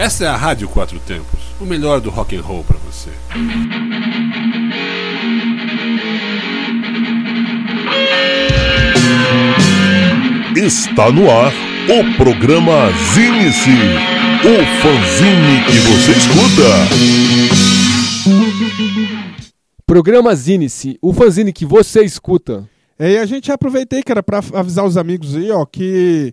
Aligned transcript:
Essa 0.00 0.24
é 0.24 0.28
a 0.28 0.34
Rádio 0.34 0.66
Quatro 0.66 0.98
Tempos, 1.00 1.38
o 1.60 1.66
melhor 1.66 2.00
do 2.00 2.08
rock 2.08 2.34
and 2.34 2.40
roll 2.40 2.64
para 2.64 2.78
você. 2.78 3.10
Está 10.56 11.12
no 11.12 11.30
ar 11.30 11.52
o 11.86 12.16
programa 12.16 12.90
Zine-se, 13.12 13.76
o 14.40 14.64
fanzine 14.80 15.64
que 15.66 15.78
você 15.80 16.12
escuta. 16.12 16.70
Programa 19.84 20.34
Zine-se, 20.34 20.98
o 21.02 21.12
fanzine 21.12 21.52
que 21.52 21.66
você 21.66 22.02
escuta. 22.02 22.66
É, 22.98 23.12
e 23.12 23.18
a 23.18 23.26
gente 23.26 23.52
aproveitei, 23.52 24.02
cara, 24.02 24.22
para 24.22 24.40
avisar 24.54 24.86
os 24.86 24.96
amigos 24.96 25.36
aí, 25.36 25.50
ó, 25.50 25.66
que 25.66 26.32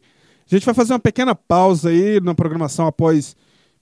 a 0.50 0.56
gente 0.56 0.66
vai 0.66 0.74
fazer 0.74 0.94
uma 0.94 1.00
pequena 1.00 1.36
pausa 1.36 1.90
aí 1.90 2.22
na 2.22 2.34
programação 2.34 2.88
após 2.88 3.36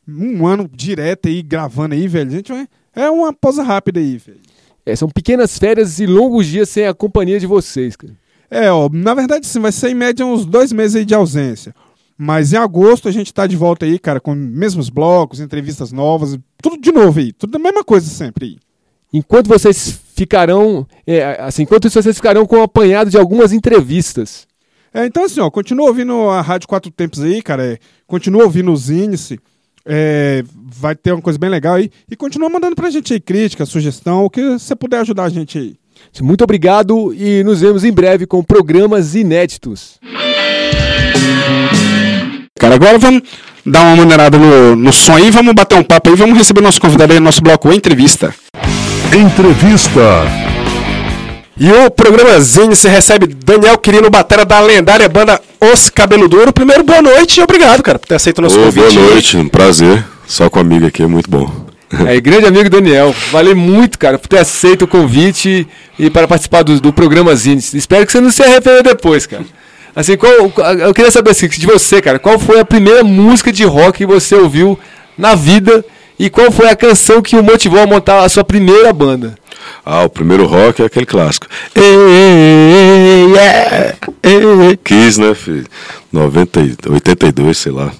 um 0.08 0.46
ano 0.46 0.70
direto 0.72 1.28
aí 1.28 1.42
gravando 1.42 1.96
aí, 1.96 2.08
velho. 2.08 2.32
Gente. 2.32 2.52
É 2.96 3.10
uma 3.10 3.34
pausa 3.34 3.64
rápida 3.64 4.00
aí, 4.00 4.18
velho. 4.18 4.40
É, 4.86 4.96
são 4.96 5.10
pequenas 5.10 5.58
férias 5.58 6.00
e 6.00 6.06
longos 6.06 6.46
dias 6.46 6.70
sem 6.70 6.86
a 6.86 6.94
companhia 6.94 7.40
de 7.40 7.48
vocês, 7.48 7.96
cara. 7.96 8.14
É, 8.50 8.72
ó, 8.72 8.88
na 8.92 9.14
verdade 9.14 9.48
sim, 9.48 9.60
vai 9.60 9.72
ser 9.72 9.90
em 9.90 9.96
média 9.96 10.26
uns 10.26 10.46
dois 10.46 10.72
meses 10.72 10.96
aí 10.96 11.06
de 11.06 11.16
ausência. 11.16 11.74
Mas 12.18 12.54
em 12.54 12.58
agosto 12.58 13.10
a 13.10 13.12
gente 13.12 13.34
tá 13.34 13.46
de 13.46 13.58
volta 13.58 13.86
aí, 13.86 14.00
cara, 14.00 14.20
com 14.20 14.34
mesmos 14.34 14.90
blocos, 14.90 15.40
entrevistas 15.40 15.92
novas, 15.92 16.38
tudo 16.62 16.80
de 16.80 16.92
novo 16.92 17.20
aí, 17.20 17.34
tudo 17.34 17.56
a 17.56 17.60
mesma 17.60 17.84
coisa 17.84 18.08
sempre 18.08 18.46
aí. 18.46 18.58
Enquanto 19.12 19.48
vocês 19.48 20.00
ficarão, 20.16 20.88
é, 21.06 21.42
assim, 21.42 21.64
enquanto 21.64 21.88
isso 21.88 22.02
vocês 22.02 22.16
ficarão 22.16 22.46
com 22.46 22.58
o 22.58 22.64
apanhado 22.64 23.10
de 23.10 23.18
algumas 23.18 23.52
entrevistas. 23.52 24.48
É, 24.94 25.06
então 25.06 25.26
assim, 25.26 25.42
ó, 25.42 25.50
continua 25.50 25.88
ouvindo 25.88 26.30
a 26.30 26.42
Rádio 26.42 26.68
Quatro 26.68 26.92
Tempos 26.92 27.22
aí, 27.22 27.42
cara, 27.42 27.66
é, 27.66 27.78
continua 28.08 28.44
ouvindo 28.44 28.72
os 28.72 28.90
índices, 28.90 29.38
é, 29.86 30.44
vai 30.54 30.96
ter 30.96 31.12
uma 31.12 31.22
coisa 31.22 31.38
bem 31.38 31.50
legal 31.50 31.76
aí. 31.76 31.92
E 32.10 32.16
continua 32.16 32.50
mandando 32.50 32.76
pra 32.76 32.90
gente 32.90 33.14
aí 33.14 33.20
crítica, 33.20 33.66
sugestão, 33.66 34.26
o 34.26 34.30
que 34.30 34.42
você 34.42 34.76
puder 34.76 35.00
ajudar 35.00 35.26
a 35.26 35.30
gente 35.30 35.58
aí. 35.58 35.76
Muito 36.22 36.44
obrigado 36.44 37.14
e 37.14 37.44
nos 37.44 37.62
vemos 37.62 37.84
em 37.84 37.92
breve 37.92 38.26
com 38.26 38.44
programas 38.44 39.16
inéditos. 39.16 40.00
Cara, 42.58 42.76
agora 42.76 42.98
vamos 42.98 43.24
dar 43.66 43.82
uma 43.82 43.98
maneirada 43.98 44.38
no, 44.38 44.76
no 44.76 44.94
som 44.94 45.16
aí, 45.16 45.30
vamos 45.30 45.54
bater 45.54 45.78
um 45.78 45.84
papo 45.84 46.10
aí, 46.10 46.16
vamos 46.16 46.38
receber 46.38 46.62
nosso 46.62 46.80
convidado 46.80 47.14
aí 47.14 47.20
no 47.20 47.26
nosso 47.26 47.42
bloco 47.42 47.72
Entrevista. 47.72 48.34
Entrevista. 49.14 50.02
E 51.58 51.72
o 51.72 51.90
programa 51.90 52.38
Zine 52.42 52.76
se 52.76 52.90
recebe 52.90 53.28
Daniel 53.28 53.78
Quirino, 53.78 54.10
batera 54.10 54.44
da 54.44 54.60
lendária 54.60 55.08
banda 55.08 55.40
Os 55.62 55.90
Cabelo 55.90 56.28
Duro. 56.28 56.52
Primeiro, 56.52 56.84
boa 56.84 57.02
noite 57.02 57.40
e 57.40 57.44
obrigado, 57.44 57.82
cara, 57.82 57.98
por 57.98 58.08
ter 58.08 58.16
aceito 58.16 58.40
o 58.40 58.42
nosso 58.42 58.60
Ô, 58.60 58.64
convite. 58.66 58.96
Boa 58.96 59.12
noite, 59.12 59.38
um 59.38 59.48
prazer. 59.48 60.04
Só 60.28 60.50
com 60.50 60.60
amigo 60.60 60.86
aqui, 60.86 61.02
é 61.02 61.08
muito 61.08 61.30
bom. 61.30 61.50
É, 62.06 62.20
grande 62.20 62.46
amigo 62.46 62.70
Daniel, 62.70 63.16
valeu 63.32 63.56
muito, 63.56 63.98
cara, 63.98 64.20
por 64.20 64.28
ter 64.28 64.40
aceito 64.40 64.82
o 64.82 64.88
convite 64.88 65.66
e 65.98 66.10
para 66.10 66.28
participar 66.28 66.62
do, 66.62 66.82
do 66.82 66.92
programa 66.92 67.34
Zine. 67.34 67.64
Espero 67.74 68.06
que 68.06 68.12
você 68.12 68.20
não 68.20 68.32
se 68.32 68.44
arrependa 68.44 68.84
depois, 68.84 69.26
cara. 69.26 69.46
Assim, 69.96 70.18
qual, 70.18 70.34
eu 70.34 70.94
queria 70.94 71.10
saber 71.10 71.32
assim, 71.32 71.48
de 71.48 71.66
você, 71.66 72.02
cara, 72.02 72.20
qual 72.20 72.38
foi 72.38 72.60
a 72.60 72.66
primeira 72.66 73.02
música 73.02 73.50
de 73.50 73.64
rock 73.64 74.00
que 74.00 74.06
você 74.06 74.36
ouviu 74.36 74.78
na 75.18 75.36
vida 75.36 75.86
e 76.20 76.30
qual 76.30 76.52
foi 76.52 76.68
a 76.70 76.76
canção 76.76 77.22
que 77.22 77.38
o 77.38 77.44
motivou 77.44 77.80
a 77.80 77.88
montar 77.88 78.26
a 78.26 78.28
sua 78.28 78.44
primeira 78.44 78.92
banda? 78.92 79.38
Ah, 79.86 80.04
o 80.04 80.10
primeiro 80.10 80.46
rock 80.46 80.82
é 80.82 80.86
aquele 80.86 81.06
clássico. 81.06 81.48
Ei, 81.76 83.32
yeah, 83.32 83.96
ei, 84.24 84.78
Kiss, 84.84 85.20
né, 85.20 85.34
filho? 85.36 85.66
90, 86.12 86.60
82, 86.90 87.58
sei 87.58 87.72
lá. 87.72 87.92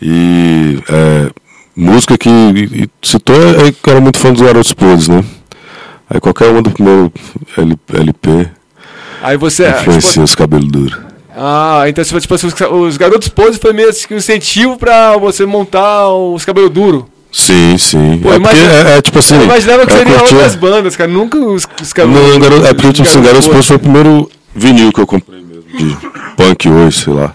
E 0.00 0.82
é, 0.88 1.30
música 1.76 2.16
que 2.16 2.28
e, 2.28 2.88
citou 3.02 3.36
é 3.36 3.72
que 3.72 3.90
era 3.90 4.00
muito 4.00 4.18
fã 4.18 4.32
dos 4.32 4.42
Garotos 4.42 4.72
Podres, 4.72 5.08
né? 5.08 5.24
Aí 6.08 6.20
qualquer 6.20 6.50
uma 6.50 6.62
do 6.62 6.70
primeiro 6.70 7.12
LP. 7.92 8.48
Aí 9.22 9.36
você. 9.36 9.68
Influencia 9.68 10.10
tipo, 10.10 10.22
os 10.22 10.34
cabelos 10.34 10.68
duros. 10.68 10.98
Ah, 11.36 11.84
então 11.86 12.02
tipo, 12.02 12.34
os, 12.34 12.42
os 12.42 12.96
Garotos 12.96 13.28
Podres 13.28 13.58
foi 13.58 13.72
meio 13.72 13.92
que 13.92 14.14
um 14.14 14.16
incentivo 14.16 14.76
pra 14.76 15.16
você 15.16 15.44
montar 15.44 16.08
os 16.08 16.44
cabelos 16.44 16.70
duros. 16.70 17.04
Sim, 17.30 17.76
sim. 17.78 18.20
Pô, 18.22 18.32
é, 18.32 18.40
porque, 18.40 18.56
é, 18.56 18.96
é, 18.96 19.02
tipo 19.02 19.18
assim. 19.18 19.36
Eu 19.36 19.44
imaginava 19.44 19.86
que 19.86 19.92
é, 19.92 19.98
seria 19.98 20.18
curtia... 20.18 20.36
outras 20.36 20.54
bandas, 20.56 20.96
cara. 20.96 21.10
Nunca 21.10 21.38
os, 21.38 21.66
os 21.80 21.92
cabelos. 21.92 22.32
Não, 22.32 22.38
garoto, 22.38 22.66
é 22.66 22.72
porque, 22.72 22.92
tipo 22.92 23.08
assim, 23.08 23.22
Garotos 23.22 23.66
foi 23.66 23.76
o 23.76 23.78
primeiro 23.78 24.30
vinil 24.54 24.92
que 24.92 25.00
eu 25.00 25.06
comprei 25.06 25.40
mesmo. 25.40 25.64
De 25.78 25.96
punk 26.36 26.68
hoje, 26.68 27.04
sei 27.04 27.12
lá. 27.12 27.34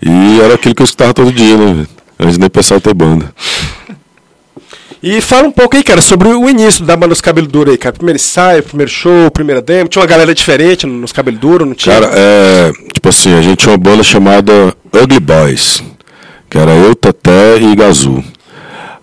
E 0.00 0.40
era 0.40 0.54
aquilo 0.54 0.74
que 0.74 0.82
eu 0.82 0.84
escutava 0.84 1.12
todo 1.12 1.32
dia, 1.32 1.56
né, 1.56 1.86
Antes 2.18 2.38
nem 2.38 2.48
pensar 2.48 2.76
em 2.76 2.80
ter 2.80 2.94
banda. 2.94 3.32
E 5.02 5.20
fala 5.20 5.46
um 5.48 5.50
pouco 5.52 5.76
aí, 5.76 5.82
cara, 5.82 6.00
sobre 6.00 6.28
o 6.28 6.48
início 6.48 6.82
da 6.82 6.96
banda 6.96 7.12
Os 7.12 7.20
Cabelo 7.20 7.46
Duro 7.46 7.70
aí, 7.70 7.76
cara. 7.76 7.92
Primeiro 7.92 8.16
ensaio, 8.16 8.62
primeiro 8.62 8.90
show, 8.90 9.30
primeira 9.30 9.60
demo. 9.60 9.88
Tinha 9.88 10.00
uma 10.00 10.08
galera 10.08 10.34
diferente 10.34 10.86
nos 10.86 11.12
Cabelo 11.12 11.36
Duro, 11.36 11.66
não 11.66 11.74
tinha? 11.74 12.00
Cara, 12.00 12.10
é. 12.16 12.72
Tipo 12.92 13.08
assim, 13.10 13.34
a 13.34 13.42
gente 13.42 13.58
tinha 13.58 13.72
uma 13.72 13.78
banda 13.78 14.02
chamada 14.02 14.74
Ugly 14.94 15.20
Boys. 15.20 15.82
Que 16.48 16.56
era 16.56 16.70
eu, 16.70 16.94
Teté 16.94 17.58
e 17.60 17.76
Gazu. 17.76 18.24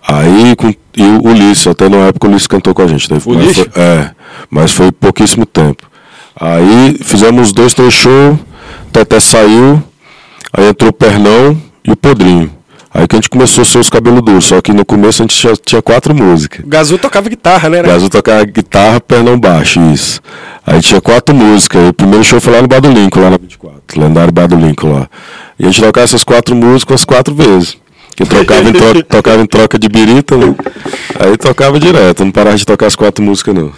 Aí, 0.07 0.55
com, 0.55 0.69
e 0.69 1.03
o 1.03 1.27
Ulisses, 1.27 1.67
até 1.67 1.87
na 1.87 1.97
época 2.07 2.27
o 2.27 2.29
Ulisses 2.29 2.47
cantou 2.47 2.73
com 2.73 2.81
a 2.81 2.87
gente. 2.87 3.11
Né? 3.11 3.19
Mas 3.25 3.55
foi, 3.55 3.69
é, 3.75 4.11
mas 4.49 4.71
foi 4.71 4.91
pouquíssimo 4.91 5.45
tempo. 5.45 5.89
Aí 6.39 6.97
fizemos 7.03 7.53
dois, 7.53 7.73
três 7.73 7.93
shows, 7.93 8.37
Teté 8.91 9.19
saiu, 9.19 9.81
aí 10.51 10.67
entrou 10.67 10.89
o 10.89 10.93
Pernão 10.93 11.59
e 11.83 11.91
o 11.91 11.95
Podrinho. 11.95 12.51
Aí 12.93 13.07
que 13.07 13.15
a 13.15 13.17
gente 13.17 13.29
começou 13.29 13.61
a 13.61 13.65
ser 13.65 13.77
os 13.77 13.89
cabelos 13.89 14.21
duros, 14.21 14.45
só 14.45 14.59
que 14.59 14.73
no 14.73 14.83
começo 14.83 15.21
a 15.21 15.23
gente 15.23 15.37
tinha, 15.37 15.53
tinha 15.55 15.81
quatro 15.81 16.13
músicas. 16.13 16.65
Gazu 16.67 16.97
tocava 16.97 17.29
guitarra, 17.29 17.69
né? 17.69 17.81
Gazu 17.81 18.09
tocava 18.09 18.43
guitarra, 18.43 18.99
pernão 18.99 19.39
baixo, 19.39 19.79
isso. 19.93 20.19
Aí 20.65 20.81
tinha 20.81 20.99
quatro 20.99 21.33
músicas. 21.33 21.89
o 21.89 21.93
primeiro 21.93 22.23
show 22.23 22.41
foi 22.41 22.53
lá 22.53 22.61
no 22.61 22.67
Bar 22.67 22.81
do 22.81 22.91
Lincoln, 22.91 23.21
lá 23.21 23.29
na 23.29 23.37
24, 23.37 24.01
lendário 24.01 24.33
Bar 24.33 24.47
do 24.47 24.57
Lincoln 24.57 24.91
lá. 24.91 25.09
E 25.57 25.63
a 25.63 25.67
gente 25.67 25.81
tocava 25.81 26.03
essas 26.03 26.25
quatro 26.25 26.53
músicas 26.53 26.95
as 26.95 27.05
quatro 27.05 27.33
vezes. 27.33 27.77
Que 28.15 28.25
trocava 28.25 28.69
em, 28.69 28.73
troca, 28.73 29.03
tocava 29.03 29.41
em 29.41 29.45
troca 29.45 29.79
de 29.79 29.87
birita, 29.87 30.37
né? 30.37 30.55
Aí 31.19 31.37
tocava 31.37 31.79
direto, 31.79 32.23
não 32.23 32.31
parava 32.31 32.57
de 32.57 32.65
tocar 32.65 32.87
as 32.87 32.95
quatro 32.95 33.23
músicas, 33.23 33.55
não. 33.55 33.71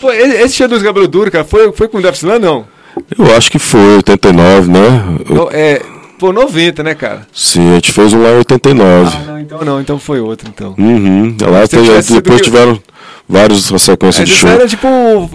Pô, 0.00 0.10
esse 0.12 0.56
show 0.56 0.68
dos 0.68 0.82
cabelos 0.82 1.08
duros, 1.08 1.30
cara, 1.30 1.44
foi, 1.44 1.72
foi 1.72 1.88
com 1.88 1.98
o 1.98 2.02
Defslan, 2.02 2.38
não? 2.38 2.66
Eu 3.18 3.34
acho 3.36 3.50
que 3.50 3.58
foi, 3.58 3.96
89, 3.96 4.70
né? 4.70 5.18
Não, 5.28 5.48
é, 5.50 5.80
Pô, 6.18 6.32
90, 6.32 6.82
né, 6.82 6.94
cara? 6.94 7.26
Sim, 7.32 7.72
a 7.72 7.74
gente 7.74 7.92
fez 7.92 8.12
um 8.12 8.22
lá 8.22 8.30
em 8.30 8.36
89. 8.36 9.14
Ah, 9.14 9.24
não, 9.26 9.38
então 9.40 9.64
não, 9.64 9.80
então 9.80 9.98
foi 9.98 10.20
outro, 10.20 10.48
então. 10.48 10.74
Uhum. 10.78 11.36
Lá 11.42 11.66
tem, 11.66 11.82
depois 12.14 12.40
tiveram 12.40 12.80
vários 13.28 13.66
sequências 13.78 14.28
de 14.28 14.34
show. 14.34 14.48
Era 14.48 14.66
tipo. 14.66 14.88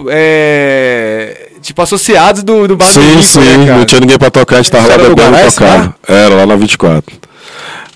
É, 0.08 1.50
tipo, 1.60 1.80
associados 1.82 2.42
do, 2.42 2.66
do 2.66 2.84
Sim, 2.84 3.00
Rico, 3.00 3.22
sim, 3.22 3.40
né, 3.40 3.76
não 3.76 3.84
tinha 3.84 4.00
ninguém 4.00 4.18
pra 4.18 4.30
tocar, 4.30 4.56
a 4.56 4.62
gente 4.62 4.70
tava 4.72 4.88
lá 4.88 4.96
bebendo 4.96 5.36
e 5.36 5.50
tocando. 5.52 5.94
Era 6.08 6.34
lá 6.34 6.46
na 6.46 6.56
24. 6.56 7.19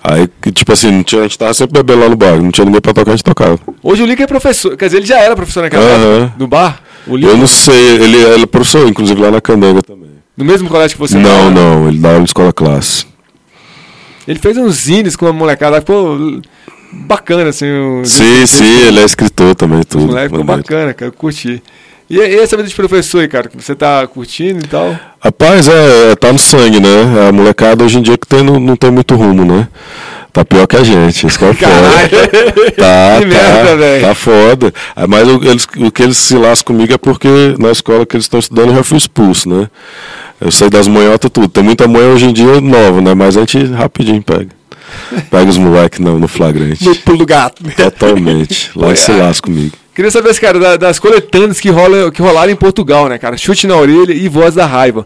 Aí, 0.07 0.29
tipo 0.53 0.71
assim, 0.71 0.91
não 0.91 1.03
tinha, 1.03 1.23
a 1.23 1.25
gente 1.25 1.39
tava 1.39 1.55
sempre 1.55 1.83
bebendo 1.83 2.03
lá 2.03 2.11
no 2.11 2.17
bar, 2.17 2.37
não 2.37 2.51
tinha 2.51 2.67
ninguém 2.67 2.81
pra 2.81 2.93
tocar, 2.93 3.13
a 3.13 3.17
gente 3.17 3.25
tocava. 3.25 3.59
Hoje 3.83 4.03
o 4.03 4.07
Lick 4.07 4.23
é 4.23 4.27
professor, 4.27 4.77
quer 4.77 4.85
dizer, 4.85 4.99
ele 4.99 5.07
já 5.07 5.19
era 5.19 5.35
professor 5.35 5.63
naquela 5.63 5.83
uhum. 5.83 6.25
época, 6.25 6.35
do 6.37 6.47
bar? 6.47 6.83
Eu 7.07 7.39
não 7.39 7.47
sei, 7.47 7.97
ele, 7.97 8.17
ele 8.19 8.43
é 8.43 8.47
professor, 8.47 8.87
inclusive 8.87 9.19
lá 9.19 9.31
na 9.31 9.41
Candanga 9.41 9.83
também. 9.83 10.11
No 10.37 10.45
mesmo 10.45 10.69
colégio 10.69 10.97
que 10.97 11.01
você 11.01 11.17
Não, 11.17 11.23
dava, 11.23 11.51
não, 11.51 11.89
ele 11.89 11.99
dá 11.99 12.09
aula 12.09 12.21
em 12.21 12.25
escola 12.25 12.53
classe. 12.53 13.07
Ele 14.29 14.39
fez 14.39 14.59
uns 14.59 14.75
zines 14.75 15.17
com 15.17 15.27
a 15.27 15.33
molecada, 15.33 15.81
pô, 15.81 16.41
bacana, 16.93 17.49
assim. 17.49 17.71
O, 17.71 18.05
sim, 18.05 18.45
sim, 18.45 18.87
ele 18.87 19.01
é 19.01 19.05
escritor 19.05 19.55
também, 19.55 19.83
tudo. 19.85 20.07
Moleque 20.07 20.29
ficou 20.29 20.45
bacana, 20.45 20.93
cara, 20.93 21.09
eu 21.09 21.13
curti. 21.13 21.63
E, 22.09 22.19
e 22.19 22.39
essa 22.39 22.57
vida 22.57 22.69
de 22.69 22.75
professor 22.75 23.21
aí, 23.21 23.29
cara, 23.29 23.49
que 23.49 23.57
você 23.57 23.75
tá 23.75 24.07
curtindo 24.07 24.65
e 24.65 24.69
tal? 24.69 24.99
Rapaz, 25.21 25.69
é, 25.69 26.13
é, 26.13 26.17
tá 26.17 26.33
no 26.33 26.39
sangue, 26.39 26.81
né? 26.81 27.29
A 27.29 27.33
molecada 27.33 27.83
hoje 27.83 27.99
em 27.99 28.03
dia 28.03 28.19
que 28.19 28.27
tem, 28.27 28.43
não, 28.43 28.61
não 28.61 28.77
tem 28.77 28.91
muito 28.91 29.15
rumo, 29.15 29.45
né? 29.45 29.69
Tá 30.33 30.45
pior 30.45 30.67
que 30.67 30.77
a 30.77 30.83
gente, 30.83 31.29
isso 31.29 31.39
que 31.39 31.45
é 31.45 31.55
foda. 31.55 31.71
Tá, 31.71 32.59
que 32.67 32.73
tá, 32.73 33.21
merda, 33.25 34.01
tá 34.01 34.15
foda. 34.15 34.75
Ah, 34.95 35.07
mas 35.07 35.29
o, 35.29 35.37
eles, 35.45 35.67
o 35.79 35.93
que 35.93 36.03
eles 36.03 36.17
se 36.17 36.37
lascam 36.37 36.75
comigo 36.75 36.93
é 36.93 36.99
porque 36.99 37.29
na 37.59 37.71
escola 37.71 38.05
que 38.05 38.17
eles 38.17 38.25
estão 38.25 38.41
estudando 38.41 38.71
eu 38.71 38.77
já 38.77 38.83
fui 38.83 38.99
expulso, 38.99 39.49
né? 39.49 39.69
Eu 40.41 40.51
sei 40.51 40.69
das 40.69 40.89
manhotas 40.89 41.31
tudo. 41.33 41.49
Tem 41.49 41.63
muita 41.63 41.87
manhã 41.87 42.09
hoje 42.09 42.27
em 42.27 42.33
dia 42.33 42.61
nova, 42.61 43.01
né? 43.01 43.15
Mas 43.15 43.37
a 43.37 43.41
gente 43.41 43.65
rapidinho 43.67 44.21
pega. 44.23 44.49
Pega 45.31 45.49
os 45.49 45.57
moleques 45.57 46.01
no, 46.01 46.19
no 46.19 46.27
flagrante. 46.27 46.85
No 46.85 46.97
pulo 46.97 47.19
do 47.19 47.27
gato. 47.27 47.63
Totalmente. 47.77 48.73
Lá 48.75 48.95
se 48.97 49.13
lasca 49.13 49.47
comigo. 49.47 49.84
Queria 49.95 50.11
saber, 50.11 50.35
cara, 50.41 50.77
das 50.77 50.99
coletâneas 50.99 51.61
que, 51.61 51.71
rola, 51.71 52.11
que 52.11 52.21
rolaram 52.21 52.51
em 52.51 52.57
Portugal, 52.57 53.09
né, 53.09 53.17
cara? 53.17 53.37
Chute 53.37 53.67
na 53.67 53.77
orelha 53.77 54.13
e 54.13 54.29
voz 54.29 54.55
da 54.55 54.67
raiva. 54.67 55.05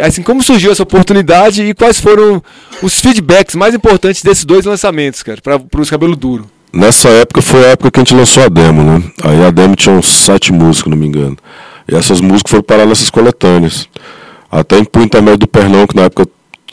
Assim, 0.00 0.22
como 0.22 0.42
surgiu 0.42 0.72
essa 0.72 0.82
oportunidade 0.82 1.62
e 1.62 1.74
quais 1.74 2.00
foram 2.00 2.42
os 2.82 2.98
feedbacks 3.00 3.54
mais 3.54 3.74
importantes 3.74 4.22
desses 4.22 4.46
dois 4.46 4.64
lançamentos, 4.64 5.22
cara, 5.22 5.40
para 5.42 5.80
os 5.80 5.90
cabelo 5.90 6.16
duro? 6.16 6.46
Nessa 6.72 7.08
época 7.10 7.42
foi 7.42 7.64
a 7.64 7.68
época 7.70 7.90
que 7.90 8.00
a 8.00 8.02
gente 8.02 8.14
lançou 8.14 8.44
a 8.44 8.48
demo, 8.48 8.82
né? 8.82 9.02
Aí 9.24 9.44
a 9.44 9.50
demo 9.50 9.76
tinha 9.76 9.94
uns 9.94 10.08
sete 10.08 10.52
músicas, 10.52 10.90
não 10.90 10.96
me 10.96 11.06
engano. 11.06 11.36
E 11.86 11.94
essas 11.94 12.20
músicas 12.20 12.50
foram 12.50 12.62
parar 12.62 12.86
nessas 12.86 13.10
coletâneas. 13.10 13.88
Até 14.50 14.78
em 14.78 14.84
Punta 14.84 15.20
Médio 15.20 15.40
do 15.40 15.48
Pernão, 15.48 15.86
que 15.86 15.96
na 15.96 16.02
época 16.02 16.26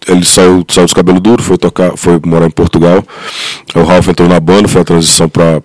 ele 0.07 0.23
saiu, 0.23 0.63
saiu 0.69 0.85
dos 0.85 0.93
cabelos 0.93 1.19
duros, 1.19 1.45
foi 1.45 1.57
tocar, 1.57 1.97
foi 1.97 2.19
morar 2.25 2.45
em 2.45 2.51
Portugal. 2.51 3.03
O 3.75 3.83
Ralph 3.83 4.07
entrou 4.07 4.29
na 4.29 4.39
banda, 4.39 4.69
foi 4.69 4.81
a 4.81 4.85
transição 4.85 5.27
para 5.27 5.61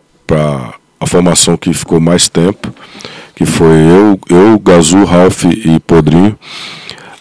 a 1.03 1.07
formação 1.07 1.57
que 1.57 1.73
ficou 1.73 2.01
mais 2.01 2.29
tempo, 2.29 2.73
que 3.35 3.45
foi 3.45 3.67
eu, 3.67 4.19
eu 4.29 4.59
Gazu, 4.61 5.05
Ralph 5.05 5.45
e 5.45 5.81
Podrinho. 5.81 6.39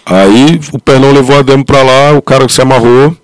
Aí 0.05 0.59
o 0.71 0.79
Pernão 0.79 1.11
levou 1.11 1.39
a 1.39 1.41
demo 1.41 1.65
para 1.65 1.81
lá, 1.81 2.13
o 2.13 2.21
cara 2.21 2.47
se 2.47 2.61
amarrou, 2.61 3.15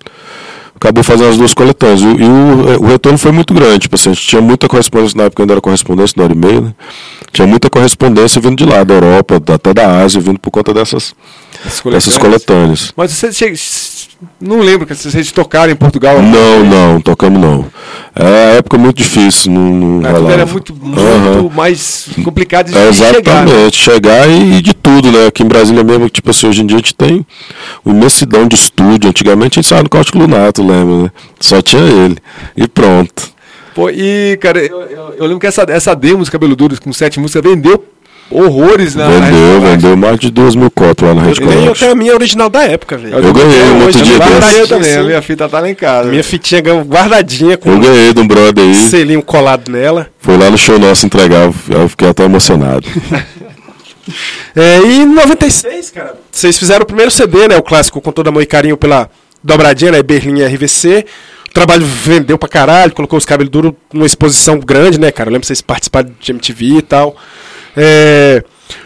acabou 0.74 1.04
fazendo 1.04 1.28
as 1.28 1.36
duas 1.36 1.54
coletâneas. 1.54 2.00
E, 2.00 2.06
e 2.06 2.24
o, 2.24 2.82
o, 2.82 2.86
retorno 2.86 3.16
foi 3.18 3.30
muito 3.30 3.54
grande. 3.54 3.80
Tipo 3.80 3.94
assim, 3.94 4.10
a 4.10 4.12
gente 4.12 4.26
tinha 4.26 4.42
muita 4.42 4.66
correspondência, 4.68 5.16
na 5.16 5.24
época 5.24 5.44
ainda 5.44 5.54
era 5.54 5.60
correspondência, 5.60 6.14
na 6.16 6.24
hora 6.24 6.32
e 6.32 6.36
meia, 6.36 6.60
né? 6.60 6.74
Tinha 7.32 7.46
muita 7.46 7.70
correspondência 7.70 8.40
vindo 8.40 8.56
de 8.56 8.64
lá, 8.64 8.82
da 8.82 8.94
Europa, 8.94 9.40
até 9.54 9.72
da 9.72 10.02
Ásia, 10.02 10.20
vindo 10.20 10.40
por 10.40 10.50
conta 10.50 10.74
dessas. 10.74 11.14
Dessas 11.90 12.16
coletâneas. 12.16 12.92
Mas 12.96 13.12
você 13.12 13.32
chega, 13.32 13.54
não 14.40 14.60
lembro 14.60 14.86
que 14.86 14.94
vocês 14.94 15.30
tocaram 15.30 15.72
em 15.72 15.76
Portugal? 15.76 16.20
Não, 16.20 16.64
não, 16.64 17.00
tocamos 17.00 17.40
não. 17.40 17.66
É 18.14 18.22
uma 18.22 18.56
época 18.56 18.76
muito 18.76 18.96
difícil. 18.96 19.52
Não, 19.52 20.00
não 20.00 20.30
era 20.30 20.44
muito, 20.44 20.74
muito 20.74 21.00
uhum. 21.00 21.48
mais 21.50 22.08
complicado 22.24 22.70
de 22.70 22.76
é, 22.76 22.88
Exatamente, 22.88 23.16
chegar. 23.16 23.46
Né? 23.46 23.70
chegar 23.72 24.28
e, 24.28 24.58
e, 24.58 24.62
de 24.62 24.74
tudo, 24.74 25.12
né? 25.12 25.26
Aqui 25.26 25.42
em 25.42 25.46
Brasília 25.46 25.84
mesmo, 25.84 26.08
tipo 26.08 26.30
assim, 26.30 26.48
hoje 26.48 26.62
em 26.62 26.66
dia 26.66 26.76
a 26.76 26.80
gente 26.80 26.94
tem 26.94 27.24
uma 27.84 27.94
imensidão 27.94 28.46
de 28.48 28.56
estúdio. 28.56 29.08
Antigamente 29.08 29.58
a 29.58 29.62
gente 29.62 29.68
saía 29.68 29.82
no 29.82 29.88
Cáutico 29.88 30.18
Lunato, 30.18 30.62
lembra, 30.62 31.04
né? 31.04 31.12
Só 31.38 31.62
tinha 31.62 31.82
ele. 31.82 32.18
E 32.56 32.66
pronto. 32.66 33.30
Pô, 33.72 33.88
e, 33.88 34.36
cara, 34.40 34.58
eu, 34.58 34.80
eu, 34.82 35.14
eu 35.16 35.24
lembro 35.24 35.38
que 35.38 35.46
essa, 35.46 35.64
essa 35.68 35.94
demo 35.94 36.18
dos 36.18 36.28
Cabelos 36.28 36.56
Duros 36.56 36.78
com 36.80 36.92
sete 36.92 37.20
músicas 37.20 37.42
vendeu 37.42 37.84
horrores 38.30 38.94
na 38.94 39.08
Vendeu, 39.08 39.60
na 39.60 39.70
vendeu 39.70 39.96
mais 39.96 40.18
de 40.18 40.30
2 40.30 40.54
mil 40.54 40.70
copos 40.70 41.06
lá 41.06 41.14
na 41.14 41.22
Rede 41.22 41.40
Eu 41.42 41.74
tenho 41.74 41.92
a 41.92 41.94
minha 41.94 42.14
original 42.14 42.48
da 42.48 42.62
época, 42.64 42.96
velho. 42.96 43.14
Eu, 43.14 43.22
eu 43.22 43.32
ganhei 43.32 43.62
um 43.62 43.84
outro 43.84 44.02
dia 44.02 44.18
desse. 44.18 44.68
também, 44.68 44.96
a 44.96 45.02
minha 45.02 45.22
fita 45.22 45.48
tá 45.48 45.60
lá 45.60 45.70
em 45.70 45.74
casa. 45.74 46.08
Minha 46.08 46.24
fitinha 46.24 46.60
guardadinha 46.60 47.56
com 47.56 47.70
Eu 47.70 47.78
ganhei 47.78 48.12
de 48.12 48.20
um 48.20 48.26
brother 48.26 48.64
aí. 48.64 48.74
Selinho 48.74 49.22
colado 49.22 49.70
nela. 49.70 50.08
Foi 50.18 50.36
lá 50.36 50.50
no 50.50 50.58
show 50.58 50.78
nosso 50.78 51.06
entregar, 51.06 51.50
eu 51.68 51.88
fiquei 51.88 52.08
até 52.08 52.24
emocionado. 52.24 52.86
é, 54.54 54.80
e 54.80 54.98
em 55.00 55.06
96, 55.06 55.90
cara, 55.90 56.14
vocês 56.30 56.58
fizeram 56.58 56.82
o 56.82 56.86
primeiro 56.86 57.10
CD, 57.10 57.48
né? 57.48 57.56
O 57.56 57.62
clássico 57.62 58.00
com 58.00 58.12
todo 58.12 58.28
amor 58.28 58.42
e 58.42 58.46
carinho 58.46 58.76
pela 58.76 59.08
dobradinha, 59.42 59.92
né? 59.92 60.02
Berlim 60.02 60.42
RVC. 60.42 61.06
O 61.48 61.52
trabalho 61.52 61.84
vendeu 61.84 62.36
pra 62.36 62.48
caralho, 62.48 62.92
colocou 62.92 63.16
os 63.16 63.24
cabelos 63.24 63.50
duros 63.50 63.72
numa 63.92 64.06
exposição 64.06 64.58
grande, 64.58 65.00
né, 65.00 65.10
cara? 65.10 65.28
Eu 65.28 65.32
lembro 65.32 65.46
vocês 65.46 65.62
participaram 65.62 66.10
de 66.20 66.30
MTV 66.30 66.66
e 66.78 66.82
tal. 66.82 67.16
É, 67.80 68.42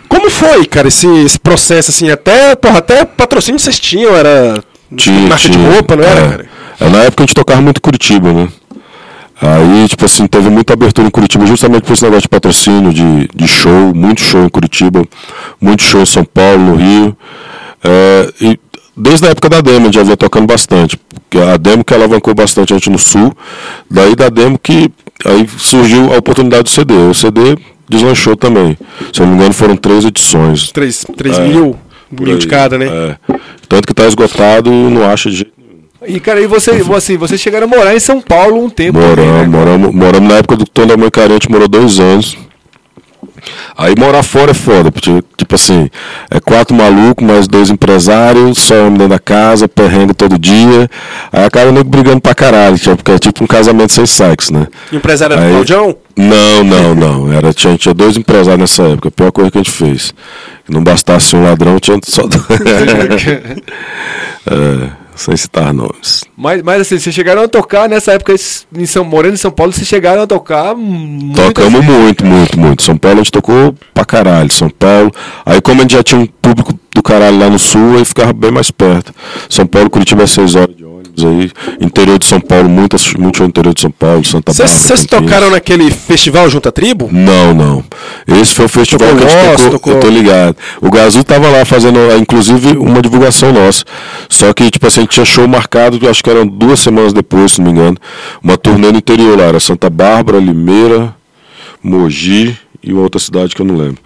como 0.07 0.29
foi, 0.29 0.67
cara, 0.67 0.89
esse, 0.89 1.07
esse, 1.25 1.39
processo, 1.39 1.91
assim, 1.91 2.11
até, 2.11 2.55
porra, 2.55 2.79
até 2.79 3.07
patrocínio 3.07 3.59
vocês 3.59 3.81
tinham, 3.81 4.15
era 4.15 4.63
tinha, 4.95 5.21
marca 5.21 5.49
tinha, 5.49 5.57
de 5.57 5.65
roupa, 5.65 5.97
não 5.97 6.05
era, 6.05 6.47
é? 6.79 6.85
É, 6.85 6.89
na 6.91 6.99
época 7.05 7.23
a 7.23 7.27
gente 7.27 7.35
tocava 7.35 7.63
muito 7.63 7.79
em 7.79 7.81
Curitiba, 7.81 8.31
né? 8.31 8.49
Aí, 9.41 9.89
tipo 9.89 10.05
assim, 10.05 10.27
teve 10.27 10.51
muita 10.51 10.75
abertura 10.75 11.09
em 11.09 11.11
Curitiba, 11.11 11.47
justamente 11.47 11.85
por 11.85 11.95
esse 11.95 12.05
negócio 12.05 12.23
de 12.23 12.29
patrocínio, 12.29 12.93
de, 12.93 13.29
de 13.35 13.49
show, 13.49 13.95
muito 13.95 14.21
show 14.21 14.45
em 14.45 14.49
Curitiba, 14.51 15.03
muito 15.59 15.83
show 15.83 16.03
em 16.03 16.07
São 16.07 16.25
Paulo, 16.25 16.59
no 16.59 16.77
Rio. 16.77 17.17
É, 17.83 18.33
e 18.41 18.61
desde 18.95 19.27
a 19.27 19.31
época 19.31 19.49
da 19.49 19.61
demo, 19.63 19.81
a 19.81 19.85
gente 19.85 19.95
já 19.95 20.03
vinha 20.03 20.17
tocando 20.17 20.47
bastante. 20.47 20.97
Porque 20.97 21.39
a 21.39 21.57
demo 21.57 21.83
que 21.83 21.95
alavancou 21.95 22.35
bastante 22.35 22.73
a 22.73 22.77
gente 22.77 22.91
no 22.91 22.99
sul, 22.99 23.35
daí 23.91 24.15
da 24.15 24.29
demo 24.29 24.59
que 24.59 24.91
aí 25.25 25.49
surgiu 25.57 26.13
a 26.13 26.19
oportunidade 26.19 26.65
do 26.65 26.71
CD. 26.71 26.95
O 26.95 27.15
CD 27.15 27.57
deslanchou 27.93 28.37
também. 28.37 28.77
Se 29.13 29.21
eu 29.21 29.27
não 29.27 29.33
me 29.33 29.39
engano, 29.39 29.55
foram 29.55 29.77
três 29.77 30.05
edições. 30.05 30.73
Três, 30.73 31.05
três 31.17 31.39
é, 31.39 31.47
mil, 31.47 31.77
mil 32.11 32.39
de 32.39 32.47
cada, 32.47 32.77
né? 32.79 32.87
É. 32.87 33.17
Tanto 33.69 33.87
que 33.87 33.93
está 33.93 34.07
esgotado, 34.07 34.71
não 34.71 35.09
acha 35.09 35.31
de 35.31 35.47
e, 36.05 36.19
cara, 36.19 36.41
e 36.41 36.49
você, 36.49 36.73
assim, 36.97 37.17
vocês 37.17 37.41
chegaram 37.41 37.67
a 37.67 37.71
morar 37.71 37.95
em 37.95 38.01
São 38.01 38.21
Paulo 38.21 38.65
um 38.65 38.69
tempo. 38.69 38.99
Moramos, 38.99 39.17
também, 39.17 39.33
né? 39.33 39.47
moramos, 39.47 39.95
moramos 39.95 40.29
na 40.29 40.39
época 40.39 40.57
do 40.57 40.65
Tom 40.67 40.85
da 40.85 40.97
Mãe 40.97 41.11
Carente, 41.11 41.49
morou 41.49 41.69
dois 41.69 42.01
anos. 42.01 42.37
Aí 43.77 43.95
morar 43.99 44.23
fora 44.23 44.51
é 44.53 44.55
foda, 44.55 44.93
porque, 44.93 45.23
tipo 45.37 45.55
assim, 45.55 45.91
é 46.31 46.39
quatro 46.41 46.75
malucos, 46.75 47.27
mais 47.27 47.49
dois 47.49 47.71
empresários, 47.71 48.59
só 48.59 48.75
homem 48.75 48.99
dentro 48.99 49.09
da 49.09 49.19
casa, 49.19 49.67
perrengue 49.69 50.15
todo 50.15 50.39
dia. 50.39 50.89
Aí 51.33 51.45
acaba 51.45 51.73
nem 51.73 51.83
brigando 51.83 52.21
pra 52.21 52.35
caralho, 52.35 52.79
porque 52.97 53.13
é 53.13 53.19
tipo 53.19 53.43
um 53.45 53.47
casamento 53.47 53.93
sem 53.93 54.07
sexo, 54.07 54.53
né? 54.53 54.67
E 54.91 54.97
o 54.97 54.99
empresário 54.99 55.35
era 55.35 55.45
do 55.45 55.51
Claudião? 55.51 55.97
Não, 56.17 56.65
não, 56.65 56.95
não. 56.95 57.33
Era, 57.33 57.53
tinha, 57.53 57.77
tinha 57.77 57.95
dois 57.95 58.17
empresários 58.17 58.61
nessa 58.61 58.83
época, 58.85 59.09
a 59.09 59.13
pior 59.13 59.33
coisa 59.33 59.51
que 59.51 59.59
a 59.59 59.63
gente 59.63 59.73
fez. 59.73 60.15
Não 60.69 60.85
bastasse 60.85 61.35
um 61.35 61.43
ladrão, 61.43 61.79
tinha 61.81 61.99
só. 62.05 62.23
é 64.47 65.02
sem 65.17 65.37
citar 65.37 65.73
nomes. 65.73 66.25
Mas, 66.37 66.63
mas 66.63 66.81
assim, 66.83 66.99
vocês 66.99 67.15
chegaram 67.15 67.43
a 67.43 67.49
tocar 67.49 67.89
nessa 67.89 68.13
época 68.13 68.35
em 68.77 68.87
São 68.87 69.05
Moreno, 69.05 69.35
em 69.35 69.39
São 69.39 69.51
Paulo, 69.51 69.73
vocês 69.73 69.87
chegaram 69.87 70.23
a 70.23 70.27
tocar 70.27 70.75
muito. 70.75 71.37
Tocamos 71.37 71.81
assim. 71.81 71.91
muito, 71.91 72.25
muito, 72.25 72.61
muito. 72.61 72.83
São 72.83 72.97
Paulo 72.97 73.21
a 73.21 73.23
gente 73.23 73.33
tocou 73.33 73.75
pra 73.95 74.05
caralho. 74.05 74.53
São 74.53 74.69
Paulo. 74.71 75.13
Aí 75.45 75.61
como 75.61 75.81
a 75.81 75.83
gente 75.83 75.95
já 75.95 76.03
tinha 76.03 76.21
um 76.21 76.27
público 76.27 76.73
do 76.95 77.03
caralho 77.03 77.39
lá 77.39 77.49
no 77.49 77.59
sul, 77.59 77.97
aí 77.97 78.05
ficava 78.05 78.33
bem 78.33 78.51
mais 78.51 78.71
perto. 78.71 79.15
São 79.49 79.67
Paulo, 79.67 79.91
Curitiba 79.91 80.23
é 80.25 80.27
6 80.27 80.55
horas 80.55 80.77
de 80.77 80.82
aí. 81.19 81.51
Interior 81.81 82.19
de 82.19 82.27
São 82.27 82.41
Paulo, 82.41 82.69
muitas, 82.69 83.13
muito 83.15 83.39
show 83.39 83.47
interior 83.47 83.75
de 83.75 83.81
São 83.81 83.91
Paulo, 83.91 84.25
Santa 84.25 84.53
Bárbara. 84.53 84.69
Vocês 84.69 85.07
tocaram 85.07 85.51
naquele 85.51 85.91
festival 85.91 86.49
Junta 86.49 86.73
Tribo? 86.73 87.09
Não, 87.13 87.55
não. 87.55 87.85
Esse 88.27 88.55
foi 88.55 88.67
o 88.67 88.69
festival 88.69 89.09
tocou 89.09 89.27
que 89.27 89.35
a 89.35 89.51
gente 89.51 89.57
tocou, 89.57 89.71
tocou, 89.71 89.93
eu 89.95 90.01
tô 90.01 90.09
ligado. 90.09 90.57
O 90.81 90.91
Gazu 90.91 91.25
tava 91.25 91.49
lá 91.49 91.65
fazendo, 91.65 91.99
inclusive, 92.19 92.77
uma 92.77 93.03
divulgação 93.03 93.53
nossa. 93.53 93.85
Só 94.29 94.53
que, 94.53 94.71
tipo 94.71 94.87
assim, 94.87 95.01
a 95.01 95.03
gente 95.03 95.13
tinha 95.13 95.27
show 95.27 95.47
marcado, 95.47 95.99
acho 96.09 96.23
que 96.23 96.31
eram 96.31 96.47
duas 96.47 96.81
semanas 96.81 97.13
depois, 97.13 97.53
se 97.53 97.61
não 97.61 97.73
me 97.73 97.79
engano. 97.79 97.97
Uma 98.43 98.57
turnê 98.57 98.91
no 98.91 98.99
interior 98.99 99.39
lá, 99.39 99.45
era 99.45 99.61
Santa 99.61 99.91
Bárbara, 99.91 100.39
Limeira, 100.39 101.15
Mogi 101.83 102.57
e 102.83 102.93
outra 102.93 103.21
cidade 103.21 103.55
que 103.55 103.63
eu 103.63 103.67
não 103.67 103.77
lembro. 103.77 103.99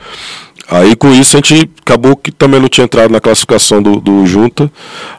Aí 0.68 0.96
com 0.96 1.12
isso 1.12 1.36
a 1.36 1.40
gente 1.40 1.70
acabou 1.80 2.16
que 2.16 2.32
também 2.32 2.60
não 2.60 2.68
tinha 2.68 2.84
entrado 2.84 3.10
na 3.10 3.20
classificação 3.20 3.80
do, 3.80 4.00
do 4.00 4.26
Junta. 4.26 4.70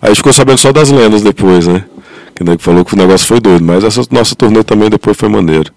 Aí 0.02 0.14
ficou 0.16 0.34
sabendo 0.34 0.58
só 0.58 0.72
das 0.72 0.90
lendas 0.90 1.22
depois, 1.22 1.68
né? 1.68 1.86
Que 2.36 2.44
nego 2.44 2.62
falou 2.62 2.86
que 2.86 2.94
o 2.94 2.98
negócio 2.98 3.26
foi 3.26 3.40
doido, 3.40 3.64
mas 3.64 3.84
essa 3.84 4.02
nossa 4.12 4.36
turnê 4.36 4.64
também 4.64 4.90
depois 4.90 5.18
foi 5.18 5.28
maneira. 5.30 5.72